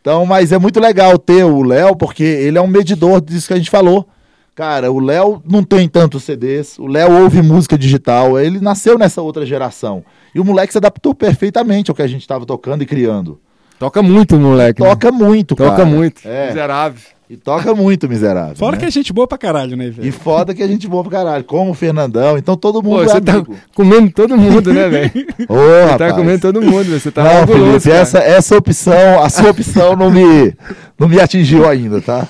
Então, 0.00 0.26
mas 0.26 0.52
é 0.52 0.58
muito 0.58 0.78
legal 0.78 1.18
ter 1.18 1.44
o 1.44 1.62
Léo, 1.62 1.96
porque 1.96 2.22
ele 2.22 2.56
é 2.56 2.60
um 2.60 2.68
medidor 2.68 3.20
disso 3.20 3.48
que 3.48 3.54
a 3.54 3.56
gente 3.56 3.70
falou. 3.70 4.06
Cara, 4.54 4.92
o 4.92 5.00
Léo 5.00 5.42
não 5.44 5.64
tem 5.64 5.88
tantos 5.88 6.22
CDs, 6.22 6.78
o 6.78 6.86
Léo 6.86 7.22
ouve 7.22 7.42
música 7.42 7.76
digital, 7.76 8.38
ele 8.38 8.60
nasceu 8.60 8.96
nessa 8.96 9.20
outra 9.20 9.44
geração. 9.44 10.04
E 10.34 10.38
o 10.38 10.44
moleque 10.44 10.72
se 10.72 10.78
adaptou 10.78 11.12
perfeitamente 11.12 11.90
ao 11.90 11.94
que 11.94 12.02
a 12.02 12.06
gente 12.06 12.20
estava 12.20 12.46
tocando 12.46 12.82
e 12.82 12.86
criando. 12.86 13.40
Toca 13.78 14.02
muito, 14.02 14.36
moleque. 14.38 14.82
né? 14.82 14.88
Toca 14.88 15.12
muito, 15.12 15.54
cara. 15.56 15.70
Toca 15.70 15.84
muito. 15.84 16.22
É. 16.24 16.48
Miserável. 16.48 17.00
E 17.28 17.36
toca 17.36 17.74
muito, 17.74 18.08
miserável. 18.08 18.54
Fora 18.54 18.76
né? 18.76 18.78
que 18.78 18.84
é 18.86 18.90
gente 18.90 19.12
boa 19.12 19.26
pra 19.26 19.36
caralho, 19.36 19.76
né, 19.76 19.86
E 19.86 19.90
velho? 19.90 20.12
foda 20.12 20.54
que 20.54 20.62
a 20.62 20.66
gente 20.68 20.86
boa 20.86 21.02
pra 21.02 21.10
caralho, 21.18 21.42
como 21.42 21.72
o 21.72 21.74
Fernandão, 21.74 22.38
então 22.38 22.56
todo 22.56 22.80
Pô, 22.80 22.88
mundo 22.90 23.02
é 23.02 23.08
você 23.08 23.20
tá 23.20 23.32
amigo. 23.32 23.56
comendo 23.74 24.10
todo 24.12 24.36
mundo, 24.38 24.72
né, 24.72 24.88
velho? 24.88 25.10
Ô, 25.48 25.56
Você 25.56 25.82
rapaz. 25.90 26.12
tá 26.12 26.16
comendo 26.16 26.40
todo 26.40 26.62
mundo, 26.62 26.84
velho. 26.84 27.00
Você 27.00 27.10
tá 27.10 27.24
não, 27.24 27.40
orgulhoso, 27.40 27.80
Felipe, 27.80 27.90
essa, 27.90 28.18
essa 28.20 28.56
opção, 28.56 29.20
a 29.24 29.28
sua 29.28 29.50
opção 29.50 29.96
não 29.96 30.08
me, 30.08 30.54
não 30.96 31.08
me 31.08 31.18
atingiu 31.20 31.68
ainda, 31.68 32.00
tá? 32.00 32.28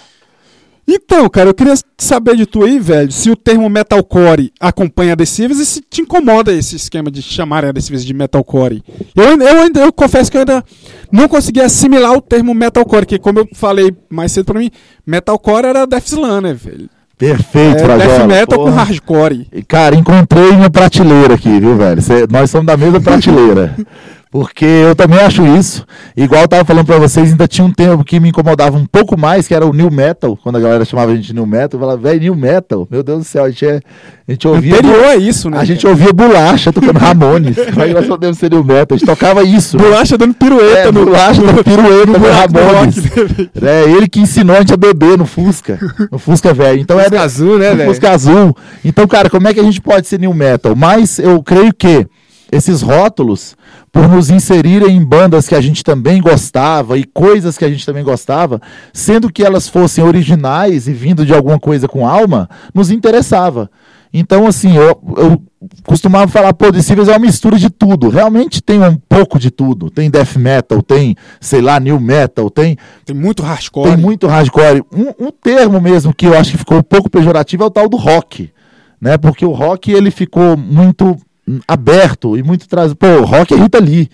Então, 0.89 1.29
cara, 1.29 1.51
eu 1.51 1.55
queria 1.55 1.75
saber 1.99 2.37
de 2.37 2.47
tu 2.47 2.63
aí, 2.63 2.79
velho, 2.79 3.11
se 3.11 3.29
o 3.29 3.35
termo 3.37 3.69
metalcore 3.69 4.53
acompanha 4.61 5.15
adesivos 5.15 5.59
e 5.59 5.67
se 5.67 5.81
te 5.81 6.01
incomoda 6.01 6.53
esse 6.53 6.77
esquema 6.77 7.11
de 7.11 7.21
chamarem 7.23 7.71
adesivos 7.71 8.05
de 8.05 8.15
metalcore. 8.15 8.83
Eu, 9.17 9.29
ainda- 9.31 9.45
eu, 9.45 9.61
ainda, 9.63 9.81
eu 9.81 9.93
confesso 9.93 10.31
que 10.31 10.37
eu 10.37 10.43
ainda 10.43 10.65
não 11.11 11.27
consegui 11.27 11.61
assimilar 11.61 12.13
o 12.13 12.21
termo 12.21 12.55
metalcore, 12.55 13.05
que 13.05 13.19
como 13.19 13.41
eu 13.41 13.49
falei 13.55 13.93
mais 14.09 14.31
cedo 14.31 14.45
pra 14.47 14.61
mim, 14.61 14.71
metalcore 15.05 15.67
era 15.67 15.87
Death 15.87 16.07
Slam, 16.07 16.41
né, 16.43 16.55
velho? 16.55 16.89
Perfeito, 17.19 17.77
É, 17.77 17.79
Frajola. 17.79 18.19
death 18.19 18.27
metal 18.29 18.59
porra. 18.59 18.71
com 18.71 18.77
hardcore. 18.77 19.49
E, 19.51 19.63
Cara, 19.63 19.97
encontrei 19.97 20.53
minha 20.53 20.69
prateleira 20.69 21.35
aqui, 21.35 21.59
viu, 21.59 21.75
velho? 21.75 22.03
Cê- 22.03 22.27
nós 22.31 22.51
somos 22.51 22.67
da 22.67 22.77
mesma 22.77 23.01
prateleira. 23.01 23.75
Porque 24.31 24.65
eu 24.65 24.95
também 24.95 25.19
acho 25.21 25.47
isso. 25.47 25.87
Igual 26.17 26.43
eu 26.43 26.49
tava 26.49 26.65
falando 26.65 26.85
pra 26.85 26.99
vocês, 26.99 27.31
ainda 27.31 27.47
tinha 27.49 27.65
um 27.65 27.71
tempo 27.73 28.05
que 28.05 28.21
me 28.21 28.29
incomodava 28.29 28.77
um 28.77 28.85
pouco 28.85 29.19
mais, 29.19 29.47
que 29.49 29.55
era 29.55 29.65
o 29.65 29.73
New 29.73 29.91
Metal. 29.91 30.37
Quando 30.43 30.57
a 30.57 30.61
galera 30.61 30.85
chamava 30.85 31.13
a 31.13 31.15
gente 31.17 31.29
de 31.29 31.35
New 31.35 31.47
Metal, 31.47 31.71
eu 31.73 31.81
falava, 31.81 31.97
velho, 31.97 32.21
New 32.21 32.35
Metal. 32.35 32.87
Meu 32.91 33.03
Deus 33.03 33.21
do 33.21 33.25
céu, 33.25 33.45
a 33.45 33.49
gente, 33.51 33.65
é, 33.65 33.81
a 34.29 34.33
gente 34.33 34.47
ouvia. 34.47 34.75
Anterior 34.75 35.05
a 35.07 35.17
isso, 35.17 35.49
né? 35.49 35.59
A 35.59 35.65
gente 35.65 35.87
ouvia 35.87 36.13
bolacha 36.13 36.73
tocando 36.73 36.99
Ramones. 36.99 37.57
Aí 37.81 37.95
nós 37.95 38.07
podemos 38.07 38.37
ser 38.37 38.51
New 38.51 38.63
Metal. 38.65 38.95
A 38.95 38.99
gente 38.99 39.07
tocava 39.07 39.43
isso. 39.43 39.79
Bolacha 39.79 40.19
dando 40.19 40.35
pirueta 40.35 40.89
É, 40.89 40.93
no 40.93 41.05
bolacha 41.07 41.41
dando 41.41 41.63
pirueta 41.65 42.07
no 42.07 42.19
do 42.19 42.29
Ramones. 42.29 42.97
né? 43.55 43.85
É 43.85 43.91
ele 43.91 44.09
que 44.09 44.21
ensinou 44.21 44.57
a 44.57 44.59
gente 44.59 44.75
a 44.75 44.77
beber 44.77 45.17
no 45.17 45.25
Fusca. 45.25 45.79
No 46.11 46.19
Fusca 46.19 46.53
velho. 46.53 46.81
Então 46.81 46.99
Fusca 46.99 47.15
era 47.15 47.25
azul, 47.25 47.59
né, 47.59 47.71
no 47.71 47.77
velho? 47.77 47.89
Fusca 47.91 48.11
azul. 48.11 48.55
Então, 48.85 49.07
cara, 49.07 49.31
como 49.31 49.49
é 49.49 49.55
que 49.55 49.61
a 49.61 49.65
gente 49.65 49.81
pode 49.81 50.07
ser 50.09 50.19
new 50.21 50.35
metal? 50.35 50.75
Mas 50.77 51.19
eu 51.19 51.43
creio 51.43 51.73
que 51.73 52.07
esses 52.51 52.83
rótulos, 52.83 53.57
por 53.91 54.09
nos 54.09 54.31
inserirem 54.31 54.97
em 54.97 55.05
bandas 55.05 55.49
que 55.49 55.55
a 55.55 55.61
gente 55.61 55.83
também 55.83 56.21
gostava 56.21 56.99
e 56.99 57.05
coisas 57.05 57.59
que 57.59 57.65
a 57.65 57.69
gente 57.69 57.85
também 57.85 58.05
gostava, 58.05 58.61
sendo 58.93 59.33
que 59.33 59.43
elas 59.43 59.69
fossem 59.69 60.05
originais 60.05 60.87
e 60.87 60.93
vindo 60.93 61.25
de 61.27 61.35
alguma 61.35 61.59
coisa 61.59 61.89
com 61.89 62.07
alma, 62.07 62.49
nos 62.75 62.91
interessava. 62.91 63.71
Então, 64.13 64.47
assim, 64.47 64.77
eu, 64.77 64.99
eu 65.17 65.43
costumava 65.85 66.31
falar, 66.31 66.55
pô, 66.55 66.71
Decibels 66.71 67.09
é 67.09 67.13
uma 67.13 67.19
mistura 67.19 67.59
de 67.59 67.69
tudo. 67.69 68.09
Realmente 68.09 68.63
tem 68.63 68.83
um 68.83 68.97
pouco 68.97 69.39
de 69.39 69.51
tudo. 69.51 69.91
Tem 69.91 70.11
death 70.11 70.37
metal, 70.37 70.83
tem, 70.83 71.17
sei 71.41 71.61
lá, 71.61 71.79
new 71.79 72.01
metal, 72.01 72.49
tem 72.49 72.79
Tem 73.05 73.15
muito 73.15 73.43
hardcore. 73.43 73.91
tem 73.91 73.97
muito 73.97 74.27
hardcore. 74.27 74.83
Um, 74.93 75.27
um 75.27 75.31
termo 75.31 75.81
mesmo 75.81 76.15
que 76.15 76.27
eu 76.27 76.37
acho 76.37 76.53
que 76.53 76.59
ficou 76.59 76.79
um 76.79 76.83
pouco 76.83 77.11
pejorativo 77.11 77.65
é 77.65 77.67
o 77.67 77.71
tal 77.71 77.89
do 77.89 77.97
rock. 77.97 78.51
Né? 79.01 79.19
Porque 79.19 79.45
o 79.45 79.53
rock 79.53 79.93
ele 79.93 80.11
ficou 80.11 80.57
muito 80.57 81.17
aberto 81.67 82.37
e 82.37 82.43
muito 82.43 82.69
traz. 82.69 82.93
Pô, 82.95 83.23
rock 83.25 83.55
é 83.55 83.57
Rita 83.57 83.79
Lee. 83.79 84.11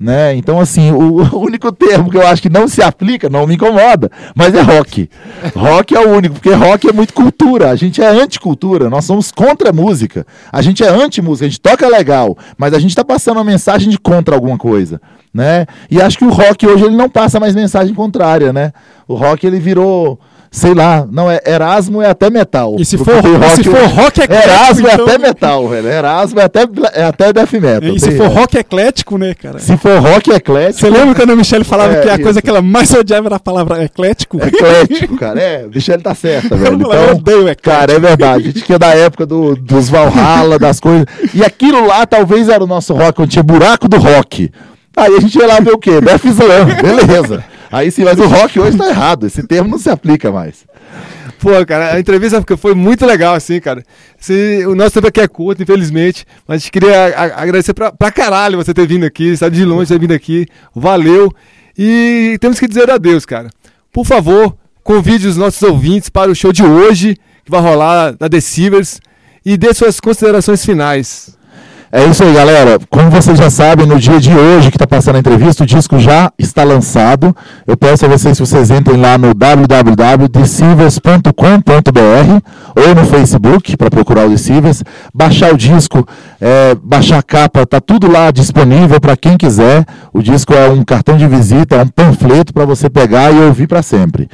Né? 0.00 0.36
Então, 0.36 0.60
assim, 0.60 0.92
o, 0.92 1.22
o 1.34 1.40
único 1.40 1.72
termo 1.72 2.10
que 2.10 2.16
eu 2.16 2.26
acho 2.26 2.40
que 2.40 2.48
não 2.48 2.68
se 2.68 2.82
aplica, 2.82 3.28
não 3.28 3.46
me 3.46 3.54
incomoda, 3.54 4.10
mas 4.34 4.54
é 4.54 4.60
rock. 4.60 5.08
Rock 5.54 5.94
é 5.94 6.00
o 6.00 6.10
único, 6.10 6.34
porque 6.34 6.52
rock 6.52 6.88
é 6.88 6.92
muito 6.92 7.12
cultura. 7.12 7.70
A 7.70 7.76
gente 7.76 8.00
é 8.00 8.06
anticultura, 8.06 8.88
nós 8.88 9.04
somos 9.04 9.32
contra 9.32 9.70
a 9.70 9.72
música. 9.72 10.26
A 10.52 10.62
gente 10.62 10.84
é 10.84 10.88
anti-música, 10.88 11.46
a 11.46 11.48
gente 11.48 11.60
toca 11.60 11.88
legal, 11.88 12.36
mas 12.56 12.72
a 12.72 12.78
gente 12.78 12.90
está 12.90 13.04
passando 13.04 13.38
uma 13.38 13.44
mensagem 13.44 13.88
de 13.88 13.98
contra 13.98 14.34
alguma 14.34 14.56
coisa. 14.56 15.00
Né? 15.32 15.66
E 15.90 16.00
acho 16.00 16.18
que 16.18 16.24
o 16.24 16.30
rock 16.30 16.64
hoje 16.64 16.84
ele 16.84 16.96
não 16.96 17.08
passa 17.08 17.40
mais 17.40 17.56
mensagem 17.56 17.92
contrária, 17.92 18.52
né? 18.52 18.72
O 19.08 19.16
rock 19.16 19.44
ele 19.44 19.58
virou, 19.58 20.20
sei 20.56 20.72
lá, 20.72 21.04
não 21.10 21.28
é 21.28 21.40
Erasmo 21.44 22.00
é 22.00 22.08
até 22.08 22.30
metal. 22.30 22.76
E 22.78 22.84
se 22.84 22.96
for- 22.96 23.06
e 23.16 23.56
se 23.56 23.64
for 23.64 23.84
rock 23.88 24.20
eclético, 24.20 24.48
Erasmo 24.50 24.88
é 24.88 24.92
então- 24.94 25.06
até 25.06 25.18
metal, 25.18 25.68
velho. 25.68 25.88
Erasmo 25.88 26.38
é 26.38 26.44
até 26.44 26.60
é 26.94 27.02
até 27.04 27.32
death 27.32 27.52
metal. 27.54 27.88
E 27.90 27.98
se 27.98 28.12
for 28.12 28.28
rock 28.28 28.56
eclético, 28.56 29.18
né, 29.18 29.34
cara? 29.34 29.58
se 29.58 29.76
for 29.76 29.98
rock 29.98 30.30
eclético, 30.30 30.78
Você 30.78 30.88
lembra 30.90 31.12
quando 31.16 31.30
a 31.32 31.36
Michelle 31.36 31.64
falava 31.64 31.94
É, 31.94 32.00
que 32.02 32.08
a 32.08 32.14
isso. 32.14 32.22
coisa 32.22 32.40
que 32.40 32.48
ela 32.48 32.62
mais 32.62 32.88
odiava 32.94 33.26
era 33.26 33.36
a 33.36 33.40
palavra 33.40 33.82
eclético? 33.84 34.38
eclético, 34.46 35.16
cara. 35.16 35.40
É, 35.40 35.66
o 35.66 35.70
Michele 35.74 36.02
tá 36.02 36.14
certa, 36.14 36.54
velho. 36.56 36.80
Eu 36.82 37.16
odeio 37.16 37.16
Então, 37.18 37.48
eclético. 37.48 37.62
cara, 37.70 37.92
é 37.92 37.98
verdade. 37.98 38.42
A 38.44 38.46
gente 38.52 38.62
que 38.62 38.72
é 38.74 38.78
da 38.78 38.94
época 38.94 39.26
do, 39.26 39.56
dos 39.56 39.88
Valhalla, 39.88 40.56
das 40.56 40.78
coisas. 40.78 41.04
E 41.34 41.42
aquilo 41.44 41.84
lá 41.84 42.06
talvez 42.06 42.48
era 42.48 42.62
o 42.62 42.66
nosso 42.66 42.94
rock, 42.94 43.20
onde 43.22 43.32
tinha 43.32 43.42
buraco 43.42 43.88
do 43.88 43.96
rock. 43.98 44.52
Aí 44.96 45.16
a 45.16 45.20
gente 45.20 45.36
ia 45.36 45.46
lá 45.48 45.58
ver 45.58 45.72
o 45.72 45.78
quê? 45.78 46.00
Death 46.00 46.24
Slam, 46.26 46.66
beleza. 46.80 47.44
Aí 47.74 47.90
sim, 47.90 48.04
mas 48.04 48.18
o 48.18 48.26
rock 48.26 48.58
hoje 48.60 48.76
tá 48.76 48.88
errado. 48.88 49.26
Esse 49.26 49.42
termo 49.42 49.68
não 49.70 49.78
se 49.78 49.90
aplica 49.90 50.30
mais. 50.30 50.64
Pô, 51.40 51.50
cara, 51.66 51.94
a 51.94 52.00
entrevista 52.00 52.42
foi- 52.56 52.74
muito 52.74 53.04
legal, 53.04 53.34
assim, 53.34 53.60
cara. 53.60 53.82
Se- 54.18 54.64
o 54.66 54.74
nosso 54.74 54.92
tempo 54.92 55.08
aqui 55.08 55.20
é 55.20 55.28
curto, 55.28 55.62
infelizmente, 55.62 56.24
mas 56.46 56.56
a 56.56 56.58
gente 56.58 56.70
queria 56.72 57.06
a- 57.16 57.42
agradecer 57.42 57.74
pra, 57.74 57.92
pra 57.92 58.10
caralho 58.10 58.56
você 58.56 58.72
ter 58.72 58.86
vindo 58.86 59.04
aqui, 59.04 59.36
sabe, 59.36 59.56
de 59.56 59.64
longe 59.64 59.88
ter 59.88 59.98
vindo 59.98 60.12
aqui. 60.14 60.46
Valeu. 60.74 61.30
E 61.76 62.38
temos 62.40 62.58
que 62.58 62.68
dizer 62.68 62.90
adeus, 62.90 63.26
cara. 63.26 63.50
Por 63.92 64.06
favor, 64.06 64.56
convide 64.82 65.26
os 65.26 65.36
nossos 65.36 65.62
ouvintes 65.62 66.08
para 66.08 66.30
o 66.30 66.34
show 66.34 66.52
de 66.52 66.62
hoje, 66.64 67.16
que 67.44 67.50
vai 67.50 67.60
rolar 67.60 68.14
na 68.18 68.28
Deceivers, 68.28 69.00
e 69.44 69.56
dê 69.56 69.74
suas 69.74 70.00
considerações 70.00 70.64
finais. 70.64 71.33
É 71.96 72.04
isso 72.06 72.24
aí, 72.24 72.34
galera. 72.34 72.76
Como 72.90 73.08
vocês 73.08 73.38
já 73.38 73.48
sabem, 73.48 73.86
no 73.86 74.00
dia 74.00 74.18
de 74.18 74.34
hoje 74.34 74.68
que 74.68 74.76
está 74.76 74.84
passando 74.84 75.14
a 75.14 75.20
entrevista, 75.20 75.62
o 75.62 75.66
disco 75.66 75.96
já 75.96 76.32
está 76.36 76.64
lançado. 76.64 77.32
Eu 77.64 77.76
peço 77.76 78.04
a 78.04 78.08
vocês 78.08 78.36
que 78.36 78.44
vocês 78.44 78.68
entrem 78.72 79.00
lá 79.00 79.16
no 79.16 79.32
www.deceivers.com.br 79.32 81.30
ou 82.74 82.94
no 82.96 83.06
Facebook 83.06 83.76
para 83.76 83.90
procurar 83.90 84.26
o 84.26 84.30
Deceivers, 84.30 84.82
baixar 85.14 85.54
o 85.54 85.56
disco, 85.56 86.04
é, 86.40 86.76
baixar 86.82 87.18
a 87.18 87.22
capa, 87.22 87.64
tá 87.64 87.80
tudo 87.80 88.10
lá 88.10 88.32
disponível 88.32 89.00
para 89.00 89.16
quem 89.16 89.36
quiser. 89.36 89.86
O 90.12 90.20
disco 90.20 90.52
é 90.52 90.68
um 90.68 90.82
cartão 90.82 91.16
de 91.16 91.28
visita, 91.28 91.76
é 91.76 91.84
um 91.84 91.88
panfleto 91.88 92.52
para 92.52 92.64
você 92.64 92.90
pegar 92.90 93.32
e 93.32 93.38
ouvir 93.38 93.68
para 93.68 93.84
sempre. 93.84 94.28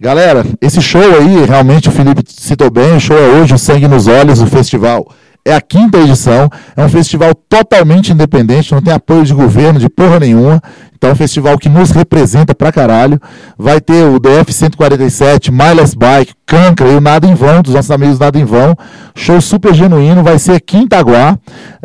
Galera, 0.00 0.46
esse 0.60 0.80
show 0.80 1.02
aí, 1.02 1.44
realmente 1.44 1.88
o 1.88 1.92
Felipe 1.92 2.22
citou 2.28 2.70
bem, 2.70 2.94
o 2.94 3.00
show 3.00 3.18
é 3.18 3.40
hoje, 3.40 3.52
o 3.52 3.58
Sangue 3.58 3.88
nos 3.88 4.06
Olhos, 4.06 4.40
o 4.40 4.46
festival. 4.46 5.08
É 5.44 5.54
a 5.54 5.60
quinta 5.60 5.98
edição, 5.98 6.50
é 6.76 6.84
um 6.84 6.88
festival 6.88 7.34
totalmente 7.34 8.12
independente, 8.12 8.72
não 8.72 8.82
tem 8.82 8.92
apoio 8.92 9.24
de 9.24 9.32
governo, 9.32 9.80
de 9.80 9.88
porra 9.88 10.20
nenhuma. 10.20 10.62
Então 11.00 11.08
é 11.08 11.12
um 11.14 11.16
festival 11.16 11.56
que 11.56 11.70
nos 11.70 11.92
representa 11.92 12.54
pra 12.54 12.70
caralho. 12.70 13.18
Vai 13.56 13.80
ter 13.80 14.04
o 14.04 14.20
DF 14.20 14.52
147, 14.52 15.50
Miles 15.50 15.94
Bike, 15.94 16.34
Cancra 16.44 16.88
e 16.88 16.94
o 16.94 17.00
Nada 17.00 17.26
em 17.26 17.34
Vão, 17.34 17.62
dos 17.62 17.72
nossos 17.72 17.90
amigos 17.90 18.18
Nada 18.18 18.38
em 18.38 18.44
Vão. 18.44 18.76
Show 19.14 19.40
super 19.40 19.72
genuíno, 19.72 20.22
vai 20.22 20.38
ser 20.38 20.52
aqui 20.52 20.76
em 20.76 20.82
Itaguá, 20.82 21.38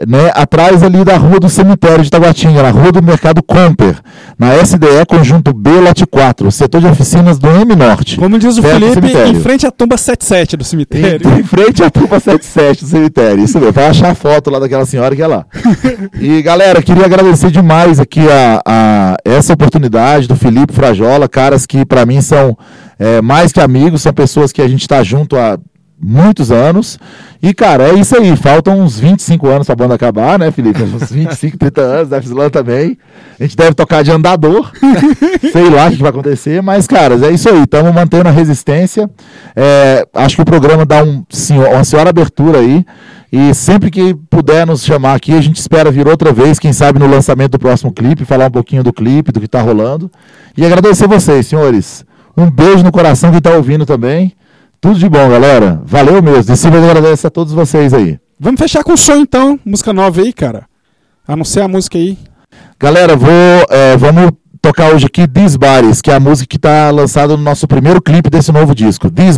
né, 0.06 0.32
atrás 0.34 0.84
ali 0.84 1.06
da 1.06 1.16
rua 1.16 1.40
do 1.40 1.48
cemitério 1.48 2.04
de 2.04 2.10
Taguatinga, 2.10 2.62
na 2.62 2.72
rua 2.72 2.92
do 2.92 3.02
Mercado 3.02 3.42
Comper, 3.42 3.96
na 4.38 4.54
SDE 4.58 5.06
Conjunto 5.08 5.54
B 5.54 5.70
Lote 5.70 6.06
4, 6.06 6.52
setor 6.52 6.82
de 6.82 6.88
oficinas 6.88 7.40
do 7.40 7.50
M 7.50 7.74
Norte. 7.74 8.18
Como 8.18 8.38
diz 8.38 8.58
o 8.58 8.62
Felipe, 8.62 9.08
em 9.30 9.36
frente 9.36 9.66
à 9.66 9.72
tumba 9.72 9.96
77 9.96 10.58
do 10.58 10.64
cemitério. 10.66 11.30
Em, 11.30 11.40
em 11.40 11.44
frente 11.44 11.84
à 11.84 11.90
Tupa 11.90 12.20
77 12.20 12.84
do 12.84 12.90
cemitério. 12.90 13.44
Isso 13.44 13.58
mesmo. 13.58 13.72
Vai 13.72 13.88
achar 13.88 14.12
a 14.12 14.16
foto 14.16 14.50
lá 14.50 14.60
daquela 14.60 14.86
senhora 14.86 15.16
que 15.16 15.22
é 15.22 15.28
lá. 15.28 15.46
E 16.20 16.42
galera, 16.42 16.82
queria 16.82 17.06
agradecer 17.06 17.52
demais 17.52 18.00
aqui 18.00 18.22
a, 18.30 18.62
a 18.66 19.05
essa 19.24 19.54
oportunidade 19.54 20.28
do 20.28 20.36
Felipe 20.36 20.74
Frajola, 20.74 21.28
caras 21.28 21.66
que 21.66 21.86
para 21.86 22.06
mim 22.06 22.22
são 22.22 22.58
é, 22.98 23.22
mais 23.22 23.52
que 23.52 23.60
amigos, 23.60 24.02
são 24.02 24.14
pessoas 24.14 24.52
que 24.52 24.62
a 24.62 24.68
gente 24.68 24.88
tá 24.88 25.04
junto 25.04 25.36
há 25.38 25.58
muitos 26.02 26.52
anos. 26.52 27.00
E, 27.42 27.54
cara, 27.54 27.88
é 27.90 27.94
isso 27.94 28.16
aí. 28.18 28.36
Faltam 28.36 28.80
uns 28.82 29.00
25 29.00 29.48
anos 29.48 29.66
pra 29.68 29.76
banda 29.76 29.96
acabar, 29.96 30.38
né, 30.38 30.52
Felipe? 30.52 30.82
Uns 30.84 31.10
25, 31.12 31.58
30 31.58 31.82
anos, 31.82 32.10
da 32.10 32.20
Slam 32.20 32.50
também. 32.50 32.98
A 33.40 33.44
gente 33.44 33.56
deve 33.56 33.74
tocar 33.74 34.04
de 34.04 34.12
andador. 34.12 34.72
Sei 35.52 35.70
lá 35.70 35.88
o 35.88 35.92
que 35.92 36.02
vai 36.02 36.10
acontecer, 36.10 36.62
mas, 36.62 36.86
caras, 36.88 37.22
é 37.24 37.32
isso 37.32 37.48
aí. 37.50 37.64
Estamos 37.64 37.94
mantendo 37.94 38.28
a 38.28 38.32
resistência. 38.32 39.10
É, 39.56 40.06
acho 40.16 40.36
que 40.36 40.42
o 40.42 40.46
programa 40.46 40.86
dá 40.86 41.04
um, 41.04 41.24
senhor- 41.30 41.70
uma 41.70 41.84
senhora 41.84 42.10
abertura 42.10 42.60
aí. 42.60 42.86
E 43.38 43.54
sempre 43.54 43.92
que 43.92 44.14
puder 44.30 44.66
nos 44.66 44.86
chamar 44.86 45.14
aqui, 45.14 45.34
a 45.34 45.42
gente 45.42 45.58
espera 45.58 45.92
vir 45.92 46.08
outra 46.08 46.32
vez, 46.32 46.58
quem 46.58 46.72
sabe 46.72 47.00
no 47.00 47.06
lançamento 47.06 47.52
do 47.52 47.60
próximo 47.60 47.92
clipe, 47.92 48.24
falar 48.24 48.48
um 48.48 48.52
pouquinho 48.52 48.82
do 48.82 48.94
clipe, 48.94 49.30
do 49.30 49.42
que 49.42 49.48
tá 49.48 49.62
rolando. 49.62 50.10
E 50.56 50.66
agradecer 50.66 51.06
vocês, 51.06 51.46
senhores. 51.46 52.06
Um 52.38 52.50
beijo 52.50 52.82
no 52.82 52.94
coração 52.94 53.34
que 53.34 53.42
tá 53.42 53.52
ouvindo 53.52 53.86
também. 53.86 54.32
Tudo 54.80 54.98
de 54.98 55.10
bom, 55.10 55.30
galera. 55.30 55.82
Valeu 55.84 56.24
mesmo. 56.24 56.46
De 56.46 56.56
cima 56.56 56.78
agradeço 56.78 57.28
a 57.28 57.30
todos 57.30 57.52
vocês 57.52 57.94
aí. 57.94 58.18
Vamos 58.40 58.58
fechar 58.58 58.86
com 58.86 58.94
o 58.94 58.98
som 58.98 59.18
então. 59.18 59.60
Música 59.66 59.92
nova 59.92 60.22
aí, 60.22 60.32
cara. 60.32 60.64
A 61.28 61.36
não 61.36 61.44
ser 61.44 61.60
a 61.60 61.68
música 61.68 61.98
aí. 61.98 62.18
Galera, 62.80 63.18
vou, 63.18 63.30
é, 63.70 63.98
vamos 63.98 64.32
tocar 64.62 64.94
hoje 64.94 65.08
aqui 65.08 65.28
Bodies, 65.28 66.02
que 66.02 66.10
é 66.10 66.16
a 66.16 66.22
música 66.22 66.48
que 66.48 66.56
está 66.56 66.90
lançada 66.90 67.36
no 67.36 67.44
nosso 67.44 67.68
primeiro 67.68 68.02
clipe 68.02 68.30
desse 68.30 68.54
novo 68.54 68.74
disco. 68.74 69.12
These 69.12 69.38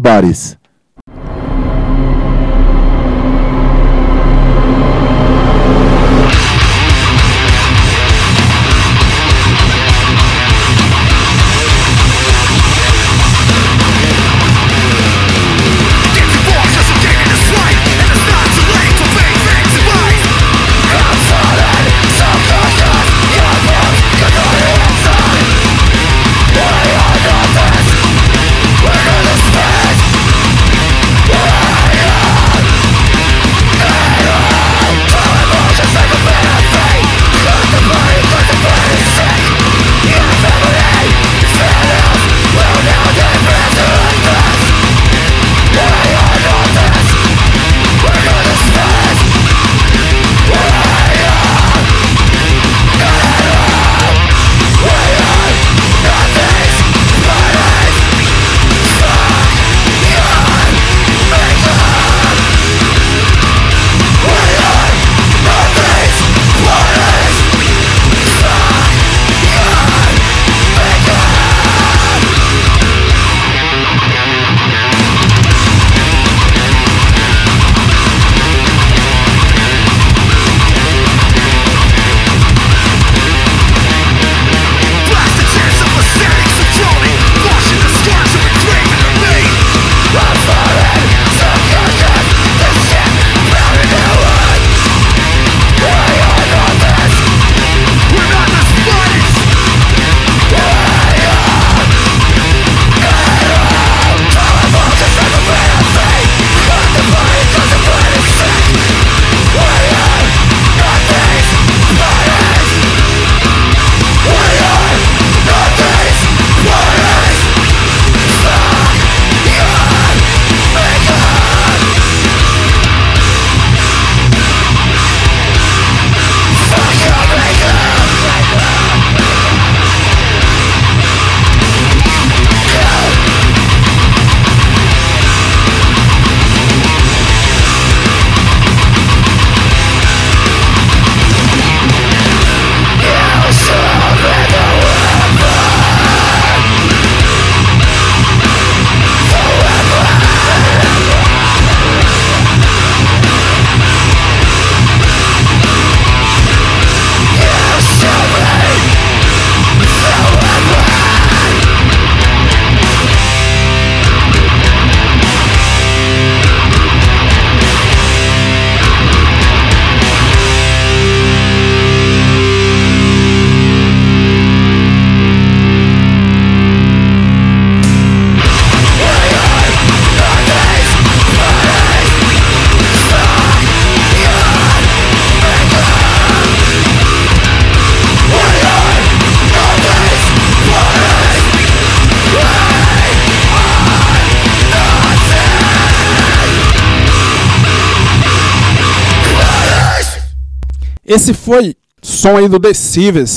Esse 201.18 201.34
foi 201.34 201.74
som 202.00 202.38
aí 202.38 202.48
do 202.48 202.60
The 202.60 202.70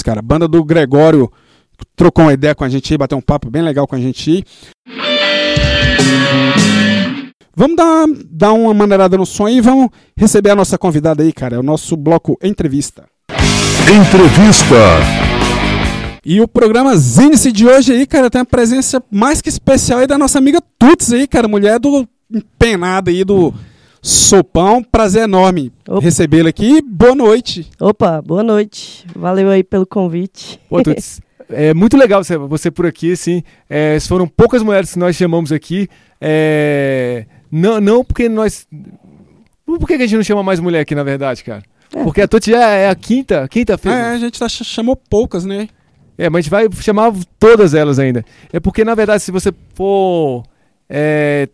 cara. 0.04 0.20
Banda 0.20 0.46
do 0.46 0.62
Gregório. 0.62 1.32
Trocou 1.96 2.26
uma 2.26 2.34
ideia 2.34 2.54
com 2.54 2.62
a 2.62 2.68
gente 2.68 2.92
aí, 2.92 2.98
bateu 2.98 3.16
um 3.16 3.22
papo 3.22 3.48
bem 3.48 3.62
legal 3.62 3.86
com 3.86 3.96
a 3.96 3.98
gente 3.98 4.30
aí. 4.30 4.44
Vamos 7.56 7.76
dar, 7.78 8.04
dar 8.30 8.52
uma 8.52 8.74
maneirada 8.74 9.16
no 9.16 9.24
som 9.24 9.46
aí 9.46 9.56
e 9.56 9.60
vamos 9.62 9.88
receber 10.14 10.50
a 10.50 10.54
nossa 10.54 10.76
convidada 10.76 11.22
aí, 11.22 11.32
cara. 11.32 11.56
É 11.56 11.58
o 11.58 11.62
nosso 11.62 11.96
bloco 11.96 12.36
Entrevista. 12.42 13.06
Entrevista. 13.80 14.76
E 16.22 16.38
o 16.42 16.46
programa 16.46 16.94
Zinice 16.98 17.50
de 17.50 17.66
hoje 17.66 17.94
aí, 17.94 18.06
cara, 18.06 18.28
tem 18.28 18.42
uma 18.42 18.44
presença 18.44 19.02
mais 19.10 19.40
que 19.40 19.48
especial 19.48 20.00
aí 20.00 20.06
da 20.06 20.18
nossa 20.18 20.36
amiga 20.36 20.62
Tuts 20.78 21.14
aí, 21.14 21.26
cara. 21.26 21.48
Mulher 21.48 21.78
do 21.78 22.06
empenada 22.30 23.10
aí 23.10 23.24
do 23.24 23.54
Sopão. 24.02 24.82
Prazer 24.82 25.22
enorme 25.24 25.72
Opa. 25.88 26.00
recebê-la 26.00 26.48
aqui. 26.50 26.80
Boa 26.82 27.14
noite. 27.14 27.68
Opa, 27.80 28.20
boa 28.22 28.42
noite. 28.42 29.04
Valeu 29.14 29.48
aí 29.50 29.62
pelo 29.62 29.86
convite. 29.86 30.58
Pô, 30.68 30.82
Tuts, 30.82 31.20
é 31.50 31.74
muito 31.74 31.96
legal 31.96 32.22
você, 32.24 32.36
você 32.38 32.70
por 32.70 32.86
aqui, 32.86 33.12
assim. 33.12 33.42
É, 33.68 33.98
foram 34.00 34.26
poucas 34.26 34.62
mulheres 34.62 34.92
que 34.92 34.98
nós 34.98 35.14
chamamos 35.16 35.52
aqui. 35.52 35.88
É, 36.20 37.26
não, 37.50 37.80
não 37.80 38.04
porque 38.04 38.28
nós. 38.28 38.66
Por 39.66 39.86
que 39.86 39.94
a 39.94 39.98
gente 39.98 40.16
não 40.16 40.22
chama 40.22 40.42
mais 40.42 40.58
mulher 40.60 40.80
aqui, 40.80 40.94
na 40.94 41.02
verdade, 41.04 41.44
cara? 41.44 41.62
Porque 41.90 42.22
a 42.22 42.28
Tuts 42.28 42.46
já 42.46 42.68
é 42.70 42.88
a 42.88 42.94
quinta, 42.94 43.46
quinta 43.48 43.78
É, 43.84 43.88
a 44.14 44.18
gente 44.18 44.38
tá, 44.38 44.48
ch- 44.48 44.64
chamou 44.64 44.94
poucas, 44.96 45.44
né? 45.44 45.68
É, 46.16 46.28
mas 46.28 46.40
a 46.40 46.42
gente 46.42 46.50
vai 46.50 46.82
chamar 46.82 47.12
todas 47.38 47.74
elas 47.74 47.98
ainda. 47.98 48.24
É 48.52 48.60
porque, 48.60 48.84
na 48.84 48.94
verdade, 48.94 49.22
se 49.22 49.30
você 49.32 49.52
for 49.74 50.44
é, 50.88 51.48